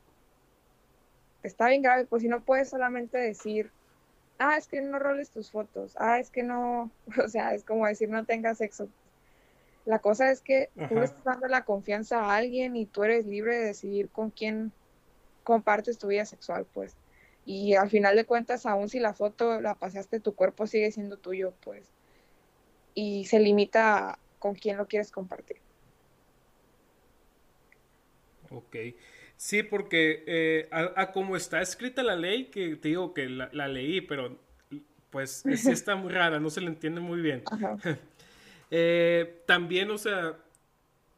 está 1.44 1.68
bien 1.68 1.82
grave, 1.82 2.06
pues 2.06 2.22
si 2.22 2.28
no 2.28 2.44
puedes 2.44 2.70
solamente 2.70 3.18
decir, 3.18 3.72
ah, 4.40 4.58
es 4.58 4.68
que 4.68 4.82
no 4.82 5.00
roles 5.00 5.32
tus 5.32 5.52
fotos, 5.52 5.96
ah, 5.98 6.20
es 6.20 6.30
que 6.30 6.44
no, 6.44 6.92
o 7.24 7.28
sea, 7.28 7.54
es 7.54 7.64
como 7.64 7.88
decir 7.88 8.10
no 8.10 8.26
tengas 8.26 8.58
sexo. 8.58 8.90
La 9.86 10.00
cosa 10.00 10.30
es 10.32 10.42
que 10.42 10.70
Ajá. 10.78 10.90
tú 10.90 10.96
le 10.96 11.06
estás 11.06 11.24
dando 11.24 11.48
la 11.48 11.66
confianza 11.66 12.20
a 12.20 12.36
alguien 12.36 12.76
y 12.76 12.86
tú 12.86 13.04
eres 13.04 13.26
libre 13.26 13.56
de 13.56 13.66
decidir 13.66 14.10
con 14.10 14.30
quién 14.30 14.72
compartes 15.44 15.98
tu 15.98 16.08
vida 16.08 16.26
sexual, 16.26 16.68
pues. 16.72 16.96
Y 17.46 17.74
al 17.74 17.90
final 17.90 18.16
de 18.16 18.26
cuentas, 18.26 18.68
aun 18.68 18.90
si 18.90 19.00
la 19.00 19.14
foto 19.14 19.60
la 19.60 19.74
pasaste, 19.74 20.20
tu 20.20 20.36
cuerpo 20.36 20.68
sigue 20.68 20.92
siendo 20.92 21.18
tuyo, 21.18 21.54
pues. 21.64 21.92
Y 22.94 23.26
se 23.26 23.40
limita 23.40 24.12
a 24.12 24.20
con 24.42 24.56
quién 24.56 24.76
lo 24.76 24.88
quieres 24.88 25.12
compartir. 25.12 25.58
Ok. 28.50 28.76
Sí, 29.42 29.64
porque 29.64 30.24
eh, 30.28 30.68
a, 30.70 31.02
a, 31.02 31.12
como 31.12 31.36
está 31.36 31.64
escrita 31.64 32.04
la 32.04 32.16
ley, 32.16 32.52
que 32.52 32.76
te 32.76 32.90
digo 32.90 33.12
que 33.12 33.28
la, 33.28 33.50
la 33.54 33.68
leí, 33.68 34.00
pero 34.00 34.38
pues 35.10 35.44
sí 35.44 35.52
está 35.72 35.96
muy 35.96 36.12
rara, 36.12 36.40
no 36.40 36.52
se 36.52 36.62
le 36.62 36.68
entiende 36.68 37.02
muy 37.02 37.22
bien. 37.22 37.42
eh, 38.70 39.42
también, 39.48 39.90
o 39.90 39.98
sea, 39.98 40.38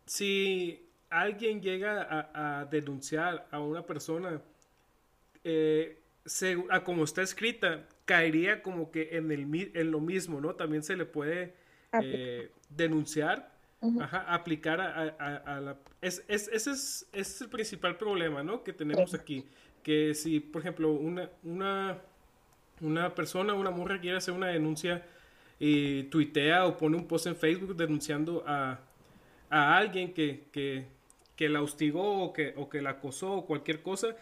si 0.05 0.87
alguien 1.09 1.61
llega 1.61 2.01
a, 2.01 2.61
a 2.61 2.65
denunciar 2.65 3.45
a 3.51 3.59
una 3.59 3.85
persona, 3.85 4.41
eh, 5.43 5.99
se, 6.25 6.63
a 6.69 6.85
como 6.85 7.03
está 7.03 7.23
escrita, 7.23 7.85
caería 8.05 8.63
como 8.63 8.89
que 8.89 9.17
en, 9.17 9.33
el, 9.33 9.71
en 9.73 9.91
lo 9.91 9.99
mismo, 9.99 10.39
¿no? 10.39 10.55
También 10.55 10.81
se 10.83 10.95
le 10.95 11.03
puede 11.03 11.55
Ajá, 13.99 14.33
aplicar 14.33 14.79
a, 14.79 15.15
a, 15.19 15.35
a 15.35 15.59
la... 15.59 15.77
Es, 16.01 16.23
es, 16.27 16.47
ese, 16.47 16.71
es, 16.71 17.07
ese 17.11 17.21
es 17.21 17.41
el 17.41 17.49
principal 17.49 17.97
problema, 17.97 18.43
¿no? 18.43 18.63
Que 18.63 18.73
tenemos 18.73 19.13
aquí. 19.13 19.45
Que 19.81 20.13
si, 20.13 20.39
por 20.39 20.61
ejemplo, 20.61 20.91
una, 20.91 21.29
una, 21.43 21.97
una 22.81 23.13
persona, 23.13 23.53
una 23.53 23.71
morra 23.71 23.99
quiere 23.99 24.17
hacer 24.17 24.33
una 24.33 24.47
denuncia 24.47 25.05
y 25.59 26.03
tuitea 26.03 26.65
o 26.65 26.77
pone 26.77 26.95
un 26.95 27.07
post 27.07 27.27
en 27.27 27.35
Facebook 27.35 27.75
denunciando 27.75 28.43
a, 28.47 28.79
a 29.49 29.77
alguien 29.77 30.13
que, 30.13 30.47
que, 30.51 30.87
que 31.35 31.49
la 31.49 31.61
hostigó 31.61 32.23
o 32.23 32.33
que, 32.33 32.53
o 32.57 32.69
que 32.69 32.81
la 32.81 32.91
acosó 32.91 33.33
o 33.33 33.45
cualquier 33.45 33.81
cosa, 33.81 34.15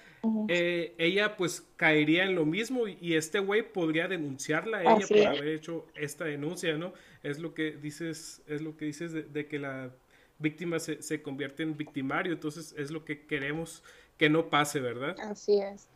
eh, 0.48 0.96
ella 0.98 1.36
pues 1.36 1.68
caería 1.76 2.24
en 2.24 2.36
lo 2.36 2.46
mismo 2.46 2.88
y, 2.88 3.16
este 3.16 3.40
güey 3.40 3.64
podría 3.70 4.08
denunciarla 4.08 4.78
a 4.78 4.82
ella 4.84 5.08
por 5.08 5.28
haber 5.28 5.48
hecho 5.50 5.86
esta 5.96 6.26
denuncia, 6.26 6.78
¿no? 6.78 6.94
Es 7.24 7.40
lo 7.40 7.54
que 7.54 7.72
dices, 7.72 8.42
es 8.48 8.62
lo 8.62 8.78
que 8.78 8.86
dices 8.86 9.34
de, 9.34 9.48
que 9.48 9.60
la 9.60 9.92
víctima 10.40 10.80
se, 10.80 11.02
se, 11.02 11.22
convierte 11.22 11.64
en 11.64 11.76
victimario, 11.76 12.32
entonces 12.32 12.74
es 12.78 12.92
lo 12.92 13.04
que 13.04 13.26
queremos 13.26 13.84
que 14.18 14.30
no 14.30 14.50
pase, 14.50 14.80
¿verdad? 14.80 15.20
Así 15.20 15.60
es. 15.60 15.88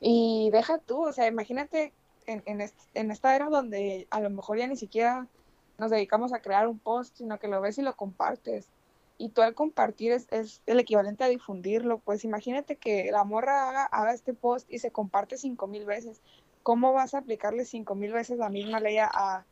Y 0.00 0.48
deja 0.50 0.78
tú, 0.78 1.06
o 1.06 1.12
sea, 1.12 1.26
imagínate 1.26 1.92
en, 2.26 2.42
en, 2.46 2.70
en 2.94 3.10
esta 3.10 3.36
era 3.36 3.50
donde 3.50 4.06
a 4.10 4.20
lo 4.20 4.30
mejor 4.30 4.58
ya 4.58 4.66
ni 4.66 4.76
siquiera 4.76 5.26
nos 5.76 5.90
dedicamos 5.90 6.32
a 6.32 6.40
crear 6.40 6.66
un 6.68 6.78
post, 6.78 7.16
sino 7.18 7.38
que 7.38 7.48
lo 7.48 7.60
ves 7.60 7.78
y 7.78 7.82
lo 7.82 7.94
compartes 7.94 8.68
y 9.18 9.30
tú 9.30 9.42
al 9.42 9.54
compartir 9.54 10.12
es, 10.12 10.62
el 10.64 10.78
equivalente 10.78 11.24
a 11.24 11.28
difundirlo, 11.28 11.98
pues 11.98 12.24
imagínate 12.24 12.76
que 12.76 13.10
la 13.10 13.24
morra 13.24 13.68
haga, 13.68 13.84
haga 13.84 14.14
este 14.14 14.32
post 14.32 14.70
y 14.72 14.78
se 14.78 14.92
comparte 14.92 15.36
cinco 15.36 15.66
mil 15.66 15.84
veces. 15.84 16.22
¿Cómo 16.62 16.92
vas 16.92 17.14
a 17.14 17.18
aplicarle 17.18 17.64
cinco 17.64 17.96
mil 17.96 18.12
veces 18.12 18.38
la 18.38 18.48
misma 18.48 18.78
ley 18.78 18.98
a, 18.98 19.44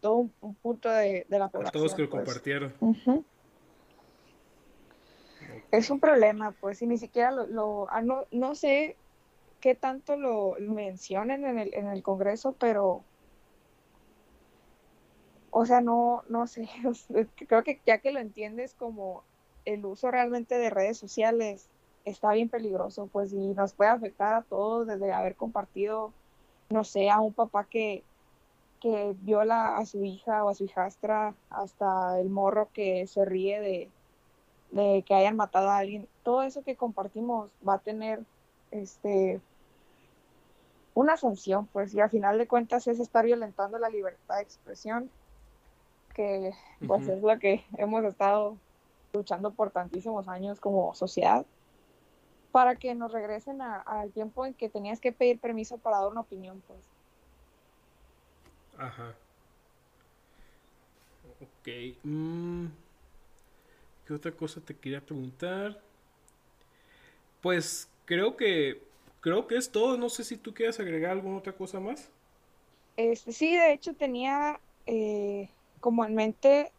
todo 0.00 0.14
un, 0.16 0.54
punto 0.62 0.88
de, 0.88 1.26
la 1.28 1.48
población? 1.48 1.68
A 1.68 1.70
todos 1.70 1.94
que 1.94 2.02
lo 2.02 2.10
pues? 2.10 2.24
compartieron. 2.24 2.74
Es 5.70 5.90
un 5.90 6.00
problema, 6.00 6.52
pues, 6.52 6.80
y 6.80 6.86
ni 6.86 6.96
siquiera 6.96 7.30
lo, 7.30 7.88
ah, 7.90 8.00
no, 8.00 8.24
no 8.32 8.54
sé 8.54 8.96
qué 9.60 9.74
tanto 9.74 10.16
lo 10.16 10.56
mencionen 10.58 11.44
en 11.44 11.58
el, 11.58 11.74
en 11.74 11.88
el 11.88 12.02
Congreso, 12.02 12.56
pero 12.58 13.04
o 15.50 15.66
sea, 15.66 15.80
no, 15.80 16.22
no 16.28 16.46
sé, 16.46 16.68
creo 17.48 17.62
que 17.62 17.80
ya 17.86 17.98
que 17.98 18.12
lo 18.12 18.20
entiendes 18.20 18.74
como 18.74 19.22
el 19.64 19.84
uso 19.84 20.10
realmente 20.10 20.58
de 20.58 20.70
redes 20.70 20.98
sociales 20.98 21.68
está 22.04 22.32
bien 22.32 22.48
peligroso, 22.48 23.08
pues 23.12 23.32
y 23.32 23.54
nos 23.54 23.72
puede 23.74 23.90
afectar 23.90 24.34
a 24.34 24.42
todos 24.42 24.86
desde 24.86 25.12
haber 25.12 25.36
compartido, 25.36 26.12
no 26.70 26.84
sé, 26.84 27.10
a 27.10 27.20
un 27.20 27.32
papá 27.32 27.64
que, 27.64 28.02
que 28.80 29.14
viola 29.20 29.76
a 29.76 29.86
su 29.86 30.04
hija 30.04 30.44
o 30.44 30.48
a 30.48 30.54
su 30.54 30.64
hijastra, 30.64 31.34
hasta 31.50 32.18
el 32.20 32.30
morro 32.30 32.68
que 32.72 33.06
se 33.06 33.24
ríe 33.24 33.60
de, 33.60 33.90
de 34.70 35.02
que 35.06 35.14
hayan 35.14 35.36
matado 35.36 35.68
a 35.68 35.78
alguien. 35.78 36.08
Todo 36.22 36.42
eso 36.42 36.62
que 36.62 36.76
compartimos 36.76 37.50
va 37.66 37.74
a 37.74 37.78
tener 37.78 38.20
este 38.70 39.40
una 40.94 41.16
sanción, 41.16 41.66
pues, 41.72 41.94
y 41.94 42.00
al 42.00 42.10
final 42.10 42.36
de 42.36 42.48
cuentas 42.48 42.86
es 42.86 42.98
estar 42.98 43.24
violentando 43.24 43.78
la 43.78 43.88
libertad 43.88 44.36
de 44.36 44.42
expresión 44.42 45.10
que 46.20 46.52
pues 46.86 47.08
es 47.08 47.22
lo 47.22 47.38
que 47.38 47.64
hemos 47.78 48.04
estado 48.04 48.58
luchando 49.14 49.52
por 49.52 49.70
tantísimos 49.70 50.28
años 50.28 50.60
como 50.60 50.94
sociedad, 50.94 51.46
para 52.52 52.76
que 52.76 52.94
nos 52.94 53.10
regresen 53.10 53.62
al 53.62 54.10
tiempo 54.12 54.44
en 54.44 54.52
que 54.52 54.68
tenías 54.68 55.00
que 55.00 55.12
pedir 55.12 55.38
permiso 55.38 55.78
para 55.78 55.98
dar 55.98 56.08
una 56.08 56.20
opinión, 56.20 56.62
pues. 56.66 56.80
Ajá. 58.76 59.14
Ok. 61.40 61.68
Mm, 62.02 62.66
¿Qué 64.06 64.12
otra 64.12 64.32
cosa 64.32 64.60
te 64.60 64.76
quería 64.76 65.00
preguntar? 65.00 65.80
Pues 67.40 67.88
creo 68.04 68.36
que 68.36 68.82
creo 69.20 69.46
que 69.46 69.56
es 69.56 69.70
todo. 69.70 69.96
No 69.96 70.10
sé 70.10 70.24
si 70.24 70.36
tú 70.36 70.52
quieres 70.52 70.78
agregar 70.80 71.12
alguna 71.12 71.38
otra 71.38 71.54
cosa 71.54 71.80
más. 71.80 72.10
Este, 72.96 73.32
sí, 73.32 73.56
de 73.56 73.72
hecho 73.72 73.94
tenía 73.94 74.60
eh, 74.86 75.48
como 75.80 76.04
en 76.04 76.14
mente 76.14 76.72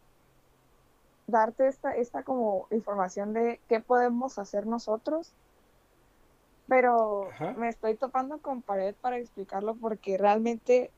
darte 1.26 1.68
esta, 1.68 1.94
esta 1.96 2.22
como 2.22 2.66
información 2.70 3.32
de 3.32 3.60
qué 3.68 3.80
podemos 3.80 4.38
hacer 4.38 4.66
nosotros, 4.66 5.32
pero 6.68 7.28
me 7.56 7.68
estoy 7.68 7.96
topando 7.96 8.38
con 8.38 8.62
pared 8.62 8.94
para 9.00 9.18
explicarlo 9.18 9.74
porque 9.74 10.16
realmente 10.16 10.90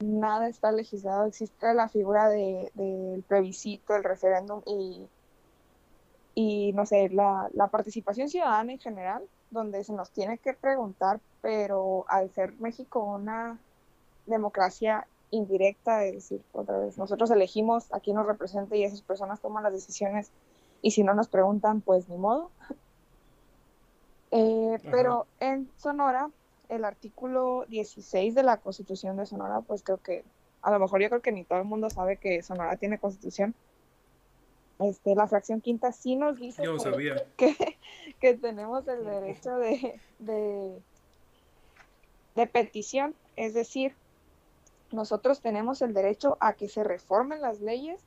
nada 0.00 0.48
está 0.48 0.72
legislado, 0.72 1.26
existe 1.26 1.74
la 1.74 1.88
figura 1.88 2.28
del 2.28 2.70
de, 2.74 3.22
plebiscito, 3.28 3.94
el 3.94 4.04
referéndum 4.04 4.62
y, 4.66 5.06
y 6.34 6.72
no 6.72 6.86
sé, 6.86 7.08
la, 7.10 7.48
la 7.52 7.68
participación 7.68 8.28
ciudadana 8.28 8.72
en 8.72 8.78
general, 8.78 9.22
donde 9.50 9.84
se 9.84 9.92
nos 9.92 10.10
tiene 10.10 10.38
que 10.38 10.54
preguntar, 10.54 11.20
pero 11.40 12.04
al 12.08 12.30
ser 12.30 12.54
México 12.54 13.04
una 13.04 13.58
democracia 14.26 15.06
indirecta, 15.32 16.04
es 16.04 16.14
decir, 16.14 16.42
otra 16.52 16.78
vez, 16.78 16.98
nosotros 16.98 17.30
elegimos 17.30 17.92
a 17.92 18.00
quién 18.00 18.16
nos 18.16 18.26
representa 18.26 18.76
y 18.76 18.84
esas 18.84 19.02
personas 19.02 19.40
toman 19.40 19.64
las 19.64 19.72
decisiones 19.72 20.30
y 20.82 20.92
si 20.92 21.02
no 21.02 21.14
nos 21.14 21.28
preguntan, 21.28 21.80
pues 21.80 22.08
ni 22.08 22.16
modo. 22.16 22.50
Eh, 24.34 24.78
pero 24.90 25.26
en 25.40 25.68
Sonora, 25.76 26.30
el 26.70 26.86
artículo 26.86 27.66
16 27.68 28.34
de 28.34 28.42
la 28.42 28.56
Constitución 28.56 29.18
de 29.18 29.26
Sonora, 29.26 29.60
pues 29.60 29.82
creo 29.82 29.98
que, 29.98 30.24
a 30.62 30.70
lo 30.70 30.78
mejor 30.78 31.02
yo 31.02 31.10
creo 31.10 31.20
que 31.20 31.32
ni 31.32 31.44
todo 31.44 31.58
el 31.58 31.66
mundo 31.66 31.90
sabe 31.90 32.16
que 32.16 32.42
Sonora 32.42 32.76
tiene 32.76 32.98
constitución. 32.98 33.54
Este, 34.78 35.14
la 35.14 35.28
fracción 35.28 35.60
quinta 35.60 35.92
sí 35.92 36.16
nos 36.16 36.38
dice 36.40 36.62
que, 37.36 37.76
que, 38.20 38.34
tenemos 38.38 38.88
el 38.88 39.04
derecho 39.04 39.58
de, 39.58 40.00
de, 40.18 40.80
de 42.34 42.46
petición, 42.46 43.14
es 43.36 43.52
decir, 43.52 43.94
nosotros 44.92 45.40
tenemos 45.40 45.82
el 45.82 45.94
derecho 45.94 46.36
a 46.40 46.54
que 46.54 46.68
se 46.68 46.84
reformen 46.84 47.40
las 47.40 47.60
leyes 47.60 48.00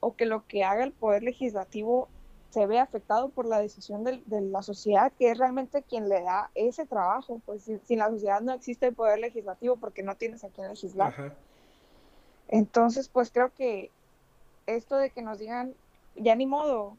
o 0.00 0.14
que 0.16 0.26
lo 0.26 0.46
que 0.46 0.64
haga 0.64 0.84
el 0.84 0.92
Poder 0.92 1.22
Legislativo 1.22 2.08
se 2.50 2.66
vea 2.66 2.82
afectado 2.82 3.30
por 3.30 3.46
la 3.46 3.60
decisión 3.60 4.04
de, 4.04 4.20
la 4.26 4.62
sociedad, 4.62 5.10
que 5.18 5.30
es 5.30 5.38
realmente 5.38 5.82
quien 5.82 6.08
le 6.08 6.20
da 6.20 6.50
ese 6.54 6.84
trabajo. 6.84 7.40
Pues 7.46 7.62
sin, 7.62 7.98
la 7.98 8.10
sociedad 8.10 8.42
no 8.42 8.52
existe 8.52 8.88
el 8.88 8.94
Poder 8.94 9.20
Legislativo 9.20 9.76
porque 9.76 10.02
no 10.02 10.16
tienes 10.16 10.44
a 10.44 10.48
quien 10.48 10.68
legislar. 10.68 11.34
Entonces, 12.48 13.08
pues 13.08 13.30
creo 13.30 13.54
que 13.54 13.90
esto 14.66 14.96
de 14.96 15.10
que 15.10 15.22
nos 15.22 15.38
digan, 15.38 15.74
ya 16.14 16.34
ni 16.34 16.46
modo, 16.46 16.96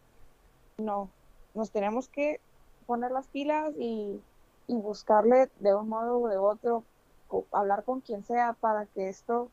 no, 0.78 1.10
nos 1.54 1.70
tenemos 1.70 2.08
que 2.08 2.40
poner 2.88 3.12
las 3.12 3.28
pilas 3.28 3.74
y, 3.78 4.20
y 4.68 4.76
buscarle 4.76 5.50
de 5.60 5.76
un 5.76 5.88
modo 5.88 6.18
u 6.18 6.28
de 6.30 6.38
otro 6.38 6.84
hablar 7.52 7.84
con 7.84 8.02
quien 8.02 8.24
sea 8.24 8.54
para 8.54 8.86
que 8.88 9.10
esto 9.10 9.50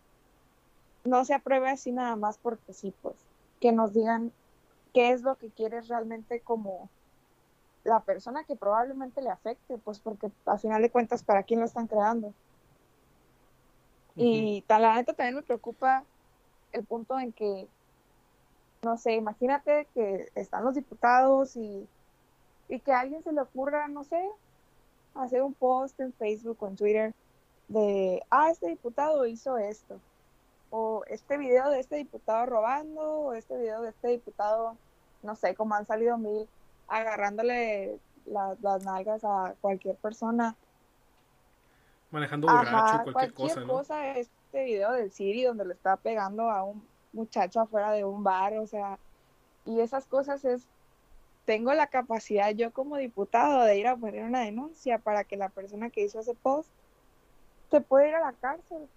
no 1.05 1.25
se 1.25 1.35
apruebe 1.35 1.71
así 1.71 1.93
nada 1.93 2.17
más 2.17 2.39
porque 2.39 2.73
sí, 2.73 2.93
pues, 3.03 3.17
que 3.61 3.73
nos 3.73 3.93
digan 3.93 4.33
qué 4.93 5.13
es 5.13 5.23
lo 5.23 5.37
que 5.37 5.51
quieres 5.51 5.89
realmente 5.89 6.41
como 6.41 6.89
la 7.85 8.01
persona 8.01 8.45
que 8.45 8.57
probablemente 8.57 9.23
le 9.23 9.31
afecte, 9.31 9.79
pues 9.79 9.99
porque 9.99 10.31
al 10.47 10.59
final 10.59 10.83
de 10.83 10.91
cuentas, 10.91 11.23
¿para 11.23 11.43
quién 11.43 11.61
lo 11.61 11.67
están 11.67 11.87
creando? 11.87 12.35
Y 14.17 14.63
tal, 14.67 14.83
la 14.83 14.97
neta 14.97 15.15
también 15.15 15.37
me 15.37 15.43
preocupa 15.43 16.05
el 16.73 16.85
punto 16.85 17.19
en 17.19 17.33
que, 17.33 17.67
no 18.83 18.99
sé, 18.99 19.15
imagínate 19.15 19.87
que 19.95 20.31
están 20.35 20.65
los 20.65 20.75
diputados 20.75 21.57
y, 21.57 21.89
y 22.69 22.81
que 22.81 22.93
a 22.93 23.01
alguien 23.01 23.23
se 23.23 23.33
le 23.33 23.41
ocurra, 23.41 23.89
no 23.89 24.05
sé, 24.05 24.23
hacer 25.15 25.43
un 25.43 25.55
post 25.55 25.99
en 26.01 26.13
Facebook 26.13 26.59
o 26.61 26.69
en 26.69 26.77
Twitter 26.77 27.15
de, 27.71 28.23
ah, 28.31 28.51
este 28.51 28.69
diputado 28.69 29.27
hizo 29.27 29.57
esto, 29.57 30.01
o 30.71 31.05
este 31.07 31.39
video 31.39 31.71
de 31.71 31.79
este 31.79 31.97
diputado 31.97 32.45
robando, 32.47 33.01
o 33.01 33.33
este 33.33 33.57
video 33.57 33.81
de 33.83 33.91
este 33.91 34.09
diputado, 34.09 34.77
no 35.23 35.37
sé, 35.37 35.55
como 35.55 35.77
han 35.77 35.87
salido 35.87 36.19
mil, 36.19 36.49
agarrándole 36.89 37.99
las 38.27 38.85
nalgas 38.85 39.25
a 39.25 39.55
cualquier 39.61 39.95
persona. 39.97 40.57
Manejando 42.11 42.49
borracho, 42.49 43.13
cualquier, 43.13 43.35
cosa, 43.35 43.61
¿no? 43.61 43.67
cosa, 43.69 44.17
este 44.19 44.65
video 44.65 44.91
del 44.93 45.13
Siri 45.13 45.45
donde 45.45 45.65
le 45.65 45.75
está 45.75 45.97
pegando 45.97 46.51
a 46.51 46.65
un 46.65 46.85
muchacho 47.13 47.61
afuera 47.61 47.93
de 47.93 48.05
un 48.05 48.25
bar, 48.25 48.55
o 48.59 48.67
sea, 48.67 48.99
y 49.65 49.79
esas 49.79 50.07
cosas 50.07 50.45
es, 50.45 50.67
tengo 51.45 51.73
la 51.73 51.87
capacidad 51.87 52.51
yo 52.51 52.73
como 52.73 52.97
diputado 52.97 53.63
de 53.63 53.79
ir 53.79 53.87
a 53.87 53.95
poner 53.95 54.25
una 54.25 54.41
denuncia 54.41 54.99
para 54.99 55.23
que 55.23 55.37
la 55.37 55.51
persona 55.51 55.91
que 55.91 56.03
hizo 56.03 56.19
ese 56.19 56.35
post 56.35 56.69
se 57.71 57.81
puede 57.81 58.09
ir 58.09 58.15
a 58.15 58.21
la 58.21 58.33
cárcel. 58.33 58.89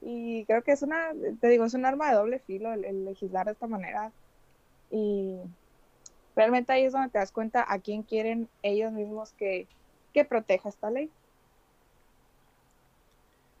Y 0.00 0.44
creo 0.44 0.62
que 0.62 0.72
es 0.72 0.82
una, 0.82 1.12
te 1.40 1.48
digo, 1.48 1.64
es 1.64 1.74
un 1.74 1.84
arma 1.84 2.10
de 2.10 2.16
doble 2.16 2.38
filo 2.40 2.72
el, 2.72 3.04
legislar 3.04 3.46
de 3.46 3.52
esta 3.52 3.66
manera. 3.66 4.12
Y 4.90 5.36
realmente 6.34 6.72
ahí 6.72 6.84
es 6.84 6.92
donde 6.92 7.10
te 7.10 7.18
das 7.18 7.32
cuenta 7.32 7.64
a 7.66 7.78
quién 7.78 8.02
quieren 8.02 8.48
ellos 8.62 8.92
mismos 8.92 9.32
que, 9.32 9.66
que 10.12 10.24
proteja 10.24 10.68
esta 10.68 10.90
ley. 10.90 11.10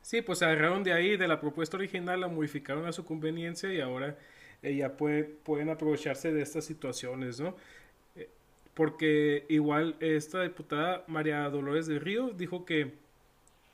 Sí, 0.02 0.22
pues 0.22 0.38
se 0.38 0.44
agarraron 0.44 0.84
de 0.84 0.92
ahí, 0.92 1.16
de 1.16 1.26
la 1.26 1.40
propuesta 1.40 1.76
original, 1.76 2.20
la 2.20 2.28
modificaron 2.28 2.86
a 2.86 2.92
su 2.92 3.04
conveniencia 3.04 3.72
y 3.72 3.80
ahora 3.80 4.16
eh, 4.62 4.76
ya 4.76 4.96
puede, 4.96 5.24
pueden 5.24 5.68
aprovecharse 5.68 6.32
de 6.32 6.42
estas 6.42 6.64
situaciones, 6.64 7.40
¿no? 7.40 7.56
Eh, 8.14 8.30
porque 8.72 9.46
igual 9.48 9.96
esta 9.98 10.42
diputada 10.42 11.02
María 11.08 11.48
Dolores 11.50 11.88
de 11.88 11.98
Río 11.98 12.30
dijo 12.30 12.64
que 12.64 12.94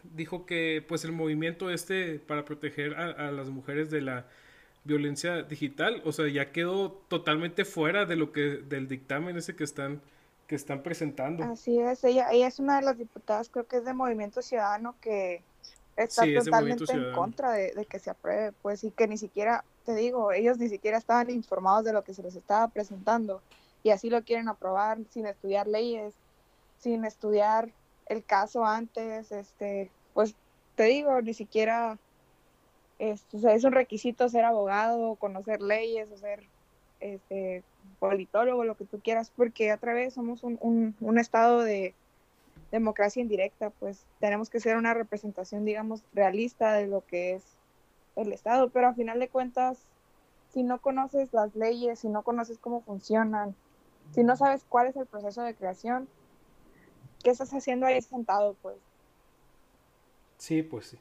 dijo 0.02 0.46
que 0.46 0.84
pues 0.86 1.04
el 1.04 1.12
movimiento 1.12 1.70
este 1.70 2.18
para 2.18 2.44
proteger 2.44 2.94
a, 2.94 3.30
las 3.30 3.48
mujeres 3.48 3.90
de 3.90 4.00
la 4.00 4.26
violencia 4.84 5.42
digital, 5.42 6.02
o 6.04 6.12
sea, 6.12 6.28
ya 6.28 6.50
quedó 6.50 6.90
totalmente 7.08 7.64
fuera 7.64 8.04
de 8.04 8.16
lo 8.16 8.32
que 8.32 8.58
del 8.58 8.88
dictamen 8.88 9.36
ese 9.36 9.54
que 9.54 9.64
están 9.64 10.00
que 10.46 10.56
están 10.56 10.82
presentando. 10.82 11.44
Así 11.44 11.78
es, 11.78 12.04
ella, 12.04 12.30
ella 12.32 12.48
es 12.48 12.58
una 12.58 12.76
de 12.76 12.82
las 12.82 12.98
diputadas, 12.98 13.48
creo 13.48 13.66
que 13.66 13.76
es 13.76 13.84
de 13.84 13.94
Movimiento 13.94 14.42
Ciudadano 14.42 14.96
que 15.00 15.42
está 15.96 16.24
totalmente 16.34 16.92
en 16.92 17.12
contra 17.12 17.52
de, 17.52 17.72
de, 17.72 17.86
que 17.86 17.98
se 17.98 18.10
apruebe, 18.10 18.52
pues 18.60 18.82
y 18.84 18.90
que 18.90 19.06
ni 19.06 19.16
siquiera, 19.16 19.64
te 19.86 19.94
digo, 19.94 20.32
ellos 20.32 20.58
ni 20.58 20.68
siquiera 20.68 20.98
estaban 20.98 21.30
informados 21.30 21.84
de 21.84 21.92
lo 21.92 22.02
que 22.02 22.12
se 22.12 22.22
les 22.22 22.34
estaba 22.34 22.68
presentando 22.68 23.40
y 23.82 23.90
así 23.90 24.10
lo 24.10 24.22
quieren 24.22 24.48
aprobar 24.48 24.98
sin 25.10 25.26
estudiar 25.26 25.66
leyes, 25.66 26.14
sin 26.78 27.04
estudiar 27.04 27.70
el 28.06 28.24
caso 28.24 28.64
antes, 28.64 29.32
este, 29.32 29.90
pues 30.14 30.34
te 30.74 30.84
digo, 30.84 31.20
ni 31.20 31.34
siquiera 31.34 31.98
es 32.98 33.64
un 33.64 33.72
requisito 33.72 34.28
ser 34.28 34.44
abogado, 34.44 35.16
conocer 35.16 35.60
leyes, 35.60 36.08
o 36.12 36.16
ser 36.16 36.44
este, 37.00 37.64
politólogo, 37.98 38.64
lo 38.64 38.76
que 38.76 38.84
tú 38.84 39.00
quieras, 39.00 39.32
porque 39.34 39.72
otra 39.72 39.92
vez 39.92 40.14
somos 40.14 40.44
un, 40.44 40.94
un, 41.00 41.18
estado 41.18 41.60
de 41.60 41.94
democracia 42.70 43.20
indirecta, 43.20 43.70
pues 43.70 44.04
tenemos 44.20 44.50
que 44.50 44.60
ser 44.60 44.76
una 44.76 44.94
representación, 44.94 45.64
digamos, 45.64 46.02
realista 46.12 46.74
de 46.74 46.86
lo 46.86 47.04
que 47.04 47.34
es 47.34 47.42
el 48.14 48.32
Estado, 48.32 48.70
pero 48.70 48.88
a 48.88 48.94
final 48.94 49.18
de 49.18 49.28
cuentas, 49.28 49.78
si 50.52 50.62
no 50.62 50.80
conoces 50.80 51.32
las 51.32 51.54
leyes, 51.56 51.98
si 52.00 52.08
no 52.08 52.22
conoces 52.22 52.58
cómo 52.58 52.82
funcionan, 52.82 53.54
si 54.12 54.22
no 54.22 54.36
sabes 54.36 54.64
cuál 54.68 54.86
es 54.86 54.96
el 54.96 55.06
proceso 55.06 55.42
de 55.42 55.54
creación, 55.54 56.08
¿qué 57.22 57.30
estás 57.30 57.52
haciendo 57.52 57.86
ahí 57.86 58.00
sentado, 58.02 58.56
pues? 58.62 58.76
Sí, 60.38 60.62
pues 60.62 60.86
sí. 60.86 60.98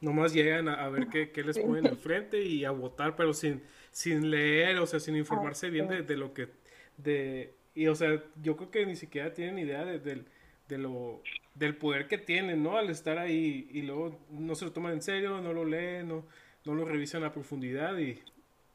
Nomás 0.00 0.34
llegan 0.34 0.68
a, 0.68 0.88
ver 0.90 1.08
qué, 1.08 1.30
qué 1.30 1.42
les 1.42 1.58
ponen 1.58 1.86
enfrente 1.86 2.42
y 2.42 2.64
a 2.64 2.70
votar, 2.70 3.16
pero 3.16 3.32
sin, 3.32 3.62
sin 3.90 4.30
leer, 4.30 4.78
o 4.78 4.86
sea, 4.86 5.00
sin 5.00 5.16
informarse 5.16 5.70
bien 5.70 5.88
de, 5.88 6.02
de, 6.02 6.16
lo 6.16 6.34
que... 6.34 6.48
de 6.98 7.54
Y, 7.74 7.86
o 7.86 7.94
sea, 7.94 8.22
yo 8.42 8.56
creo 8.56 8.70
que 8.70 8.84
ni 8.84 8.96
siquiera 8.96 9.32
tienen 9.32 9.58
idea 9.58 9.84
de, 9.86 9.98
de, 10.68 10.78
lo, 10.78 11.22
del 11.54 11.76
poder 11.76 12.06
que 12.08 12.18
tienen, 12.18 12.62
¿no? 12.62 12.76
Al 12.76 12.90
estar 12.90 13.16
ahí 13.16 13.68
y 13.72 13.82
luego 13.82 14.18
no 14.30 14.54
se 14.54 14.66
lo 14.66 14.72
toman 14.72 14.92
en 14.92 15.02
serio, 15.02 15.40
no 15.40 15.54
lo 15.54 15.64
leen, 15.64 16.08
no, 16.08 16.26
no 16.66 16.74
lo 16.74 16.84
revisan 16.84 17.24
a 17.24 17.32
profundidad 17.32 17.96
y, 17.96 18.20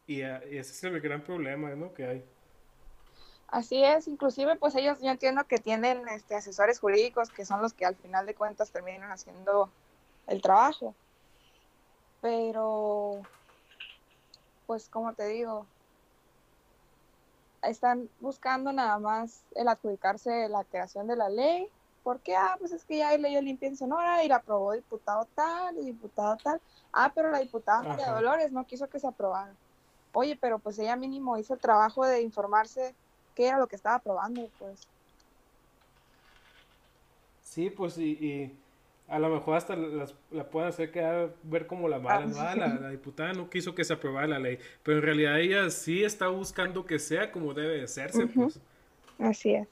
y, 0.08 0.22
ese 0.22 0.60
es 0.60 0.84
el 0.84 1.00
gran 1.00 1.24
problema, 1.24 1.76
¿no? 1.76 1.94
Que 1.94 2.06
hay. 2.06 2.24
Así 3.52 3.84
es, 3.84 4.08
inclusive 4.08 4.56
pues 4.56 4.76
ellos 4.76 5.00
yo 5.02 5.12
entiendo 5.12 5.46
que 5.46 5.58
tienen 5.58 6.08
este 6.08 6.36
asesores 6.36 6.80
jurídicos 6.80 7.30
que 7.30 7.46
son 7.46 7.62
los 7.62 7.74
que 7.74 7.86
al 7.86 7.96
final 7.96 8.26
de 8.26 8.34
cuentas 8.34 8.72
terminan 8.72 9.12
haciendo 9.12 9.70
el 10.28 10.42
trabajo 10.42 10.96
pero 12.22 13.22
pues 14.68 14.88
como 14.88 15.14
te 15.14 15.28
digo, 15.28 15.66
están 17.62 18.10
buscando 18.20 18.72
nada 18.72 18.98
más 19.00 19.44
el 19.56 19.68
adjudicarse 19.68 20.48
la 20.48 20.64
creación 20.64 21.08
de 21.08 21.16
la 21.16 21.30
ley, 21.30 21.68
porque, 22.04 22.36
ah, 22.36 22.56
pues 22.58 22.72
es 22.72 22.86
que 22.86 22.98
ya 22.98 23.10
hay 23.10 23.22
ley 23.22 23.40
limpia 23.42 23.68
en 23.68 23.78
Sonora 23.78 24.24
y 24.24 24.28
la 24.28 24.38
aprobó 24.38 24.72
diputado 24.72 25.28
tal 25.36 25.78
y 25.78 25.86
diputado 25.86 26.38
tal. 26.38 26.62
Ah, 26.94 27.12
pero 27.14 27.30
la 27.32 27.40
diputada 27.40 27.84
María 27.84 28.12
Dolores 28.12 28.52
no 28.52 28.66
quiso 28.66 28.88
que 28.90 29.00
se 29.00 29.08
aprobara. 29.08 29.56
Oye, 30.14 30.36
pero 30.36 30.58
pues 30.58 30.80
ella 30.80 30.96
mínimo 30.96 31.38
hizo 31.38 31.54
el 31.54 31.60
trabajo 31.60 32.06
de 32.06 32.22
informarse 32.22 32.96
qué 33.36 33.48
era 33.48 33.60
lo 33.60 33.68
que 33.68 33.76
estaba 33.76 33.96
aprobando, 33.96 34.50
pues. 34.60 34.88
Sí, 37.42 37.70
pues 37.70 37.98
y 37.98 38.56
a 39.12 39.20
lo 39.20 39.30
mejor 39.30 39.58
hasta 39.58 39.76
la 39.76 40.50
pueden 40.50 40.70
hacer 40.70 40.90
quedar 40.90 41.36
ver 41.44 41.68
como 41.68 41.90
la 41.90 42.00
mala, 42.00 42.32
ah, 42.50 42.56
la, 42.56 42.90
diputada 42.90 43.34
no 43.34 43.50
quiso 43.50 43.76
que 43.76 43.84
se 43.84 43.92
aprobara 43.92 44.26
la 44.26 44.40
ley, 44.40 44.58
pero 44.84 45.00
en 45.00 45.04
realidad 45.04 45.38
ella 45.38 45.70
sí 45.70 46.02
está 46.02 46.30
buscando 46.30 46.86
que 46.86 46.98
sea 46.98 47.30
como 47.30 47.54
debe 47.54 47.76
de 47.76 47.84
hacerse, 47.84 48.26
pues. 48.28 48.62
Así 49.20 49.54
es. 49.54 49.68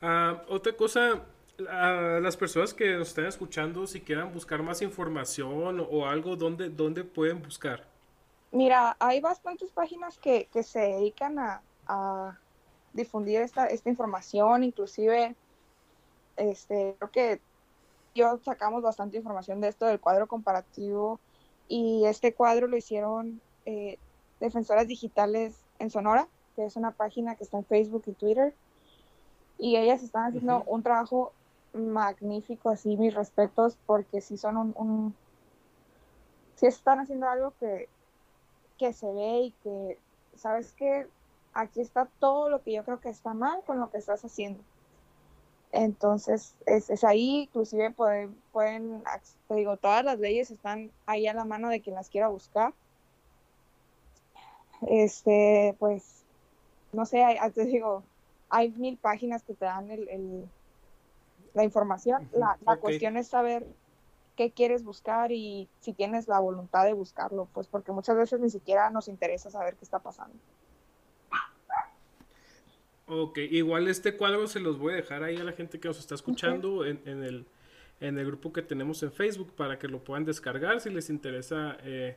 Ah, 0.00 0.42
otra 0.48 0.74
cosa, 0.74 1.26
a 1.68 2.20
las 2.22 2.38
personas 2.38 2.72
que 2.72 2.94
nos 2.94 3.08
están 3.08 3.26
escuchando, 3.26 3.86
si 3.86 4.00
quieran 4.00 4.32
buscar 4.32 4.62
más 4.62 4.80
información 4.80 5.86
o, 5.90 6.08
algo, 6.08 6.36
¿dónde, 6.36 6.70
¿dónde 6.70 7.04
pueden 7.04 7.42
buscar? 7.42 7.86
Mira, 8.54 8.96
hay 9.00 9.20
bastantes 9.20 9.72
páginas 9.72 10.16
que, 10.18 10.46
que 10.52 10.62
se 10.62 10.78
dedican 10.78 11.40
a, 11.40 11.60
a 11.88 12.38
difundir 12.92 13.40
esta, 13.40 13.66
esta 13.66 13.90
información, 13.90 14.62
inclusive 14.62 15.34
este, 16.36 16.94
creo 16.98 17.10
que 17.10 17.40
yo 18.14 18.38
sacamos 18.44 18.80
bastante 18.80 19.16
información 19.16 19.60
de 19.60 19.66
esto 19.66 19.86
del 19.86 19.98
cuadro 19.98 20.28
comparativo 20.28 21.18
y 21.66 22.04
este 22.06 22.32
cuadro 22.32 22.68
lo 22.68 22.76
hicieron 22.76 23.40
eh, 23.66 23.98
Defensoras 24.38 24.86
Digitales 24.86 25.56
en 25.80 25.90
Sonora, 25.90 26.28
que 26.54 26.64
es 26.64 26.76
una 26.76 26.92
página 26.92 27.34
que 27.34 27.42
está 27.42 27.58
en 27.58 27.64
Facebook 27.64 28.04
y 28.06 28.12
Twitter. 28.12 28.54
Y 29.58 29.78
ellas 29.78 30.04
están 30.04 30.26
haciendo 30.26 30.62
un 30.66 30.84
trabajo 30.84 31.32
magnífico, 31.72 32.70
así 32.70 32.96
mis 32.96 33.14
respetos, 33.14 33.76
porque 33.84 34.20
sí 34.20 34.36
son 34.36 34.56
un, 34.58 34.74
un 34.76 35.14
sí 36.54 36.66
están 36.66 37.00
haciendo 37.00 37.28
algo 37.28 37.52
que, 37.58 37.88
que 38.78 38.92
se 38.92 39.06
ve 39.12 39.40
y 39.40 39.50
que, 39.62 39.98
¿sabes 40.36 40.72
que 40.72 41.06
Aquí 41.54 41.80
está 41.80 42.06
todo 42.18 42.50
lo 42.50 42.62
que 42.62 42.72
yo 42.72 42.84
creo 42.84 43.00
que 43.00 43.08
está 43.08 43.32
mal 43.32 43.62
con 43.64 43.78
lo 43.78 43.88
que 43.90 43.98
estás 43.98 44.24
haciendo. 44.24 44.60
Entonces, 45.70 46.54
es, 46.66 47.04
ahí, 47.04 47.42
inclusive 47.42 47.92
pueden, 47.92 48.36
pueden, 48.52 49.02
te 49.48 49.54
digo, 49.54 49.76
todas 49.76 50.04
las 50.04 50.18
leyes 50.18 50.50
están 50.50 50.90
ahí 51.06 51.26
a 51.28 51.34
la 51.34 51.44
mano 51.44 51.68
de 51.68 51.80
quien 51.80 51.94
las 51.94 52.08
quiera 52.08 52.28
buscar. 52.28 52.74
Este, 54.88 55.76
pues, 55.78 56.24
no 56.92 57.06
sé, 57.06 57.24
te 57.54 57.64
digo, 57.64 58.02
hay 58.50 58.70
mil 58.70 58.96
páginas 58.96 59.44
que 59.44 59.54
te 59.54 59.64
dan 59.64 59.90
el, 59.90 60.48
la 61.54 61.62
información. 61.62 62.28
La, 62.32 62.76
cuestión 62.76 63.16
es 63.16 63.28
saber 63.28 63.64
qué 64.36 64.50
quieres 64.50 64.84
buscar 64.84 65.32
y 65.32 65.68
si 65.80 65.92
tienes 65.92 66.28
la 66.28 66.38
voluntad 66.38 66.84
de 66.84 66.92
buscarlo, 66.92 67.48
pues 67.52 67.66
porque 67.66 67.92
muchas 67.92 68.16
veces 68.16 68.40
ni 68.40 68.50
siquiera 68.50 68.90
nos 68.90 69.08
interesa 69.08 69.50
saber 69.50 69.74
qué 69.76 69.84
está 69.84 69.98
pasando. 69.98 70.36
Ok, 73.06 73.38
igual 73.50 73.88
este 73.88 74.16
cuadro 74.16 74.46
se 74.46 74.60
los 74.60 74.78
voy 74.78 74.94
a 74.94 74.96
dejar 74.96 75.22
ahí 75.22 75.36
a 75.36 75.44
la 75.44 75.52
gente 75.52 75.78
que 75.78 75.88
nos 75.88 75.98
está 75.98 76.14
escuchando 76.14 76.86
en, 76.86 77.00
el, 77.04 77.44
en 78.00 78.18
el 78.18 78.26
grupo 78.26 78.52
que 78.52 78.62
tenemos 78.62 79.02
en 79.02 79.12
Facebook 79.12 79.52
para 79.54 79.78
que 79.78 79.88
lo 79.88 80.02
puedan 80.02 80.24
descargar 80.24 80.80
si 80.80 80.88
les 80.88 81.10
interesa 81.10 81.76
eh, 81.82 82.16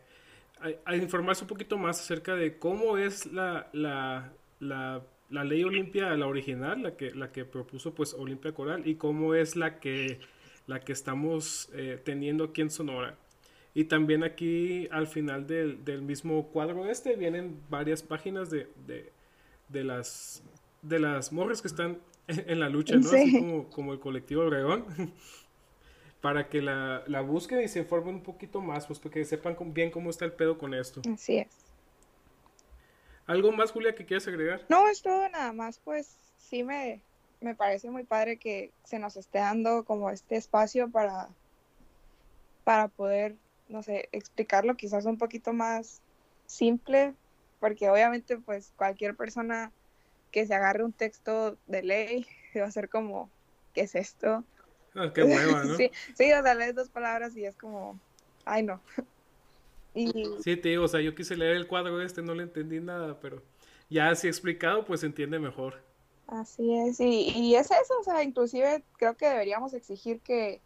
a, 0.85 0.95
informarse 0.95 1.43
un 1.43 1.49
poquito 1.49 1.77
más 1.77 1.99
acerca 1.99 2.35
de 2.35 2.57
cómo 2.57 2.97
es 2.97 3.25
la, 3.27 3.67
la, 3.73 4.31
la, 4.59 5.03
la, 5.29 5.43
ley 5.43 5.63
Olimpia, 5.65 6.15
la 6.15 6.27
original, 6.27 6.81
la 6.81 6.95
que, 6.95 7.11
la 7.13 7.31
que 7.33 7.43
propuso 7.43 7.93
pues 7.93 8.13
Olimpia 8.13 8.53
Coral 8.53 8.87
y 8.87 8.95
cómo 8.95 9.35
es 9.35 9.57
la 9.57 9.79
que, 9.79 10.19
la 10.67 10.81
que 10.81 10.91
estamos 10.91 11.69
eh, 11.73 11.99
teniendo 12.03 12.43
aquí 12.45 12.61
en 12.61 12.69
Sonora. 12.69 13.17
Y 13.73 13.85
también 13.85 14.23
aquí 14.23 14.87
al 14.91 15.07
final 15.07 15.47
del, 15.47 15.83
del 15.85 16.01
mismo 16.01 16.47
cuadro 16.49 16.89
este 16.89 17.15
vienen 17.15 17.61
varias 17.69 18.03
páginas 18.03 18.49
de, 18.49 18.67
de, 18.85 19.11
de 19.69 19.83
las 19.83 20.43
de 20.81 20.99
las 20.99 21.31
morras 21.31 21.61
que 21.61 21.67
están 21.67 21.99
en 22.27 22.59
la 22.59 22.69
lucha, 22.69 22.95
¿no? 22.95 23.09
Así 23.09 23.39
como, 23.39 23.69
como, 23.69 23.93
el 23.93 23.99
colectivo 23.99 24.43
Obregón, 24.43 24.85
para 26.21 26.49
que 26.49 26.61
la, 26.61 27.03
la, 27.07 27.21
busquen 27.21 27.61
y 27.61 27.67
se 27.67 27.79
informen 27.79 28.15
un 28.15 28.23
poquito 28.23 28.61
más, 28.61 28.87
pues 28.87 28.99
porque 28.99 29.23
sepan 29.25 29.55
bien 29.73 29.91
cómo 29.91 30.09
está 30.09 30.25
el 30.25 30.33
pedo 30.33 30.57
con 30.57 30.73
esto. 30.73 31.01
Así 31.11 31.37
es. 31.37 31.47
¿Algo 33.25 33.51
más, 33.51 33.71
Julia, 33.71 33.93
que 33.93 34.05
quieras 34.05 34.27
agregar? 34.27 34.65
No, 34.69 34.87
es 34.87 35.01
todo 35.01 35.27
nada 35.29 35.51
más, 35.51 35.79
pues 35.79 36.17
sí 36.37 36.63
me, 36.63 37.01
me 37.41 37.55
parece 37.55 37.89
muy 37.89 38.03
padre 38.03 38.37
que 38.37 38.71
se 38.83 38.99
nos 38.99 39.15
esté 39.17 39.39
dando 39.39 39.83
como 39.85 40.09
este 40.09 40.35
espacio 40.35 40.89
para, 40.89 41.29
para 42.63 42.87
poder, 42.87 43.35
no 43.69 43.83
sé, 43.83 44.09
explicarlo 44.11 44.75
quizás 44.75 45.05
un 45.05 45.17
poquito 45.17 45.53
más 45.53 46.01
simple, 46.45 47.13
porque 47.59 47.89
obviamente 47.89 48.37
pues 48.37 48.73
cualquier 48.75 49.15
persona 49.15 49.71
que 50.31 50.45
se 50.45 50.53
agarre 50.53 50.83
un 50.83 50.93
texto 50.93 51.57
de 51.67 51.83
ley 51.83 52.27
va 52.55 52.65
a 52.65 52.71
ser 52.71 52.89
como, 52.89 53.29
¿qué 53.73 53.81
es 53.81 53.95
esto? 53.95 54.43
Ah, 54.95 55.11
qué 55.13 55.23
hueva, 55.23 55.63
¿no? 55.65 55.75
sí, 55.75 55.91
sí, 56.15 56.31
o 56.33 56.41
sea, 56.41 56.55
lees 56.55 56.75
dos 56.75 56.89
palabras 56.89 57.35
y 57.37 57.45
es 57.45 57.55
como, 57.55 57.99
ay, 58.45 58.63
no. 58.63 58.81
y... 59.93 60.11
Sí, 60.43 60.57
te 60.57 60.69
digo, 60.69 60.85
o 60.85 60.87
sea, 60.87 61.01
yo 61.01 61.13
quise 61.13 61.35
leer 61.35 61.55
el 61.55 61.67
cuadro 61.67 62.01
este, 62.01 62.21
no 62.21 62.33
le 62.33 62.43
entendí 62.43 62.79
nada, 62.79 63.19
pero 63.19 63.43
ya 63.89 64.09
así 64.09 64.27
explicado, 64.27 64.85
pues 64.85 65.01
se 65.01 65.05
entiende 65.05 65.39
mejor. 65.39 65.86
Así 66.27 66.75
es, 66.75 66.99
y, 66.99 67.29
y 67.29 67.55
es 67.55 67.71
eso, 67.71 67.93
o 67.99 68.03
sea, 68.03 68.21
inclusive 68.21 68.83
creo 68.97 69.15
que 69.15 69.29
deberíamos 69.29 69.73
exigir 69.73 70.19
que 70.21 70.61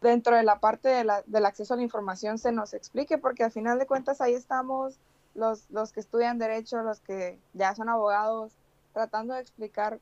dentro 0.00 0.36
de 0.36 0.44
la 0.44 0.60
parte 0.60 0.88
de 0.88 1.04
la, 1.04 1.22
del 1.26 1.44
acceso 1.44 1.74
a 1.74 1.76
la 1.76 1.82
información 1.82 2.38
se 2.38 2.52
nos 2.52 2.72
explique, 2.72 3.18
porque 3.18 3.44
al 3.44 3.52
final 3.52 3.78
de 3.78 3.86
cuentas 3.86 4.20
ahí 4.20 4.34
estamos 4.34 4.94
los, 5.34 5.68
los 5.70 5.92
que 5.92 6.00
estudian 6.00 6.38
derecho, 6.38 6.82
los 6.82 7.00
que 7.00 7.38
ya 7.52 7.74
son 7.74 7.88
abogados, 7.88 8.52
tratando 8.92 9.34
de 9.34 9.40
explicar 9.40 10.00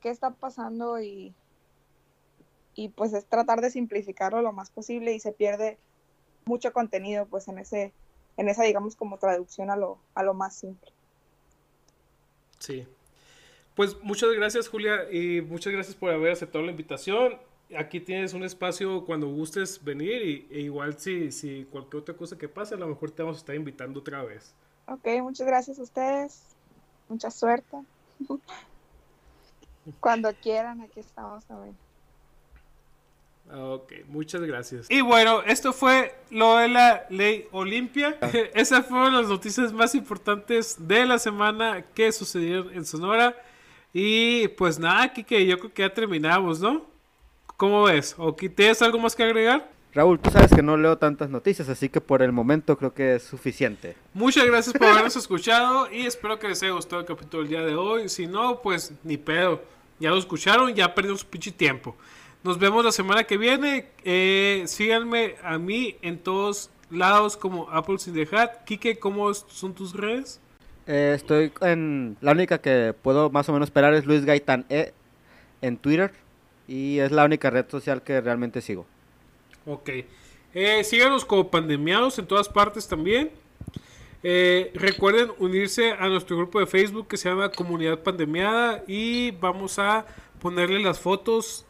qué 0.00 0.10
está 0.10 0.30
pasando 0.30 1.00
y, 1.00 1.34
y 2.74 2.90
pues 2.90 3.12
es 3.12 3.26
tratar 3.26 3.60
de 3.60 3.70
simplificarlo 3.70 4.42
lo 4.42 4.52
más 4.52 4.70
posible 4.70 5.14
y 5.14 5.20
se 5.20 5.32
pierde 5.32 5.78
mucho 6.44 6.72
contenido 6.72 7.26
pues 7.26 7.48
en 7.48 7.58
ese 7.58 7.92
en 8.36 8.48
esa 8.48 8.62
digamos 8.62 8.94
como 8.96 9.18
traducción 9.18 9.70
a 9.70 9.76
lo 9.76 9.98
a 10.14 10.22
lo 10.22 10.34
más 10.34 10.54
simple. 10.56 10.92
Sí. 12.58 12.86
Pues 13.76 14.02
muchas 14.02 14.32
gracias 14.32 14.68
Julia 14.68 15.06
y 15.12 15.42
muchas 15.42 15.70
gracias 15.70 15.94
por 15.94 16.10
haber 16.10 16.32
aceptado 16.32 16.64
la 16.64 16.70
invitación. 16.70 17.36
Aquí 17.76 18.00
tienes 18.00 18.32
un 18.32 18.42
espacio 18.42 19.04
cuando 19.04 19.28
gustes 19.28 19.84
venir 19.84 20.22
y, 20.22 20.48
e 20.50 20.60
igual 20.60 20.98
si, 20.98 21.30
si 21.30 21.66
cualquier 21.70 22.00
otra 22.00 22.16
cosa 22.16 22.38
que 22.38 22.48
pase, 22.48 22.74
a 22.74 22.78
lo 22.78 22.86
mejor 22.86 23.10
te 23.10 23.22
vamos 23.22 23.36
a 23.36 23.40
estar 23.40 23.54
invitando 23.54 24.00
otra 24.00 24.24
vez. 24.24 24.54
Ok, 24.88 25.06
muchas 25.20 25.46
gracias 25.46 25.78
a 25.78 25.82
ustedes. 25.82 26.42
Mucha 27.08 27.30
suerte. 27.30 27.76
cuando 30.00 30.32
quieran, 30.36 30.80
aquí 30.80 31.00
estamos 31.00 31.44
también. 31.44 31.76
Ok, 33.52 33.92
muchas 34.08 34.40
gracias. 34.40 34.90
Y 34.90 35.02
bueno, 35.02 35.42
esto 35.42 35.74
fue 35.74 36.14
lo 36.30 36.56
de 36.56 36.68
la 36.68 37.06
ley 37.10 37.46
Olimpia. 37.52 38.18
Esas 38.54 38.86
fueron 38.86 39.12
las 39.12 39.28
noticias 39.28 39.72
más 39.74 39.94
importantes 39.94 40.76
de 40.88 41.04
la 41.04 41.18
semana 41.18 41.84
que 41.94 42.10
sucedieron 42.10 42.72
en 42.72 42.86
Sonora. 42.86 43.36
Y 43.98 44.48
pues 44.48 44.78
nada, 44.78 45.10
Kike, 45.10 45.46
yo 45.46 45.58
creo 45.58 45.72
que 45.72 45.80
ya 45.80 45.88
terminamos, 45.88 46.60
¿no? 46.60 46.84
¿Cómo 47.56 47.84
ves? 47.84 48.14
¿O 48.18 48.34
tienes 48.34 48.82
algo 48.82 48.98
más 48.98 49.16
que 49.16 49.22
agregar? 49.22 49.72
Raúl, 49.94 50.20
tú 50.20 50.28
sabes 50.28 50.52
que 50.54 50.60
no 50.62 50.76
leo 50.76 50.98
tantas 50.98 51.30
noticias, 51.30 51.66
así 51.70 51.88
que 51.88 52.02
por 52.02 52.20
el 52.20 52.30
momento 52.30 52.76
creo 52.76 52.92
que 52.92 53.14
es 53.14 53.22
suficiente. 53.22 53.96
Muchas 54.12 54.44
gracias 54.44 54.76
por 54.76 54.86
habernos 54.86 55.16
escuchado 55.16 55.90
y 55.90 56.04
espero 56.04 56.38
que 56.38 56.46
les 56.46 56.62
haya 56.62 56.72
gustado 56.72 57.00
el 57.00 57.06
capítulo 57.06 57.42
del 57.42 57.48
día 57.48 57.62
de 57.62 57.74
hoy. 57.74 58.10
Si 58.10 58.26
no, 58.26 58.60
pues 58.60 58.92
ni 59.02 59.16
pedo. 59.16 59.62
Ya 59.98 60.10
lo 60.10 60.18
escucharon, 60.18 60.74
ya 60.74 60.94
perdieron 60.94 61.16
su 61.16 61.26
pinche 61.26 61.50
tiempo. 61.50 61.96
Nos 62.44 62.58
vemos 62.58 62.84
la 62.84 62.92
semana 62.92 63.24
que 63.24 63.38
viene. 63.38 63.88
Eh, 64.04 64.64
síganme 64.66 65.36
a 65.42 65.56
mí 65.56 65.96
en 66.02 66.18
todos 66.18 66.68
lados 66.90 67.34
como 67.38 67.70
Apples 67.70 68.08
in 68.08 68.12
the 68.12 68.28
Hat. 68.36 68.64
Kike, 68.66 68.98
¿cómo 68.98 69.32
son 69.32 69.74
tus 69.74 69.94
redes? 69.94 70.38
Eh, 70.86 71.12
estoy 71.14 71.52
en... 71.60 72.16
La 72.20 72.32
única 72.32 72.58
que 72.58 72.94
puedo 73.02 73.30
más 73.30 73.48
o 73.48 73.52
menos 73.52 73.68
esperar 73.68 73.94
es 73.94 74.06
Luis 74.06 74.24
Gaitán 74.24 74.66
E 74.68 74.92
en 75.62 75.76
Twitter. 75.76 76.12
Y 76.68 76.98
es 76.98 77.12
la 77.12 77.24
única 77.24 77.50
red 77.50 77.66
social 77.68 78.02
que 78.02 78.20
realmente 78.20 78.60
sigo. 78.60 78.86
Ok. 79.66 79.90
Eh, 80.54 80.84
síganos 80.84 81.24
como 81.24 81.50
pandemiados 81.50 82.18
en 82.18 82.26
todas 82.26 82.48
partes 82.48 82.88
también. 82.88 83.30
recuerden 84.74 85.30
unirse 85.38 85.92
a 85.92 86.08
nuestro 86.08 86.36
grupo 86.36 86.58
de 86.58 86.66
Facebook 86.66 87.06
que 87.06 87.16
se 87.16 87.28
llama 87.28 87.50
Comunidad 87.50 88.00
Pandemiada 88.00 88.82
y 88.88 89.30
vamos 89.32 89.78
a 89.78 90.04
ponerle 90.40 90.80
las 90.80 90.98
fotos 90.98 91.66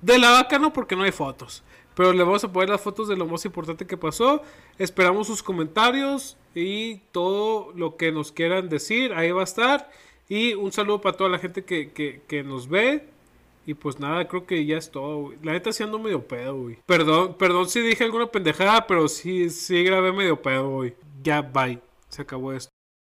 de 0.00 0.18
la 0.18 0.30
vaca 0.30 0.58
no, 0.58 0.72
porque 0.72 0.96
no 0.96 1.02
hay 1.02 1.12
fotos. 1.12 1.62
Pero 1.96 2.12
le 2.12 2.22
vamos 2.22 2.44
a 2.44 2.52
poner 2.52 2.68
las 2.68 2.82
fotos 2.82 3.08
de 3.08 3.16
lo 3.16 3.26
más 3.26 3.44
importante 3.46 3.86
que 3.86 3.96
pasó. 3.96 4.42
Esperamos 4.78 5.28
sus 5.28 5.42
comentarios 5.42 6.36
y 6.54 6.96
todo 7.10 7.72
lo 7.74 7.96
que 7.96 8.12
nos 8.12 8.32
quieran 8.32 8.68
decir. 8.68 9.14
Ahí 9.14 9.32
va 9.32 9.40
a 9.40 9.44
estar. 9.44 9.90
Y 10.28 10.52
un 10.52 10.72
saludo 10.72 11.00
para 11.00 11.16
toda 11.16 11.30
la 11.30 11.38
gente 11.38 11.64
que, 11.64 11.90
que, 12.28 12.42
nos 12.42 12.68
ve. 12.68 13.08
Y 13.64 13.72
pues 13.72 13.98
nada, 13.98 14.28
creo 14.28 14.44
que 14.44 14.66
ya 14.66 14.76
es 14.76 14.90
todo, 14.90 15.32
La 15.42 15.52
neta 15.52 15.72
siendo 15.72 15.98
medio 15.98 16.28
pedo, 16.28 16.54
güey. 16.54 16.78
Perdón, 16.84 17.34
perdón 17.38 17.68
si 17.68 17.80
dije 17.80 18.04
alguna 18.04 18.26
pendejada, 18.26 18.86
pero 18.86 19.08
sí, 19.08 19.48
sí 19.48 19.82
grabé 19.82 20.12
medio 20.12 20.40
pedo, 20.40 20.68
güey. 20.68 20.94
Ya, 21.22 21.40
bye. 21.40 21.80
Se 22.10 22.22
acabó 22.22 22.52
esto. 22.52 22.75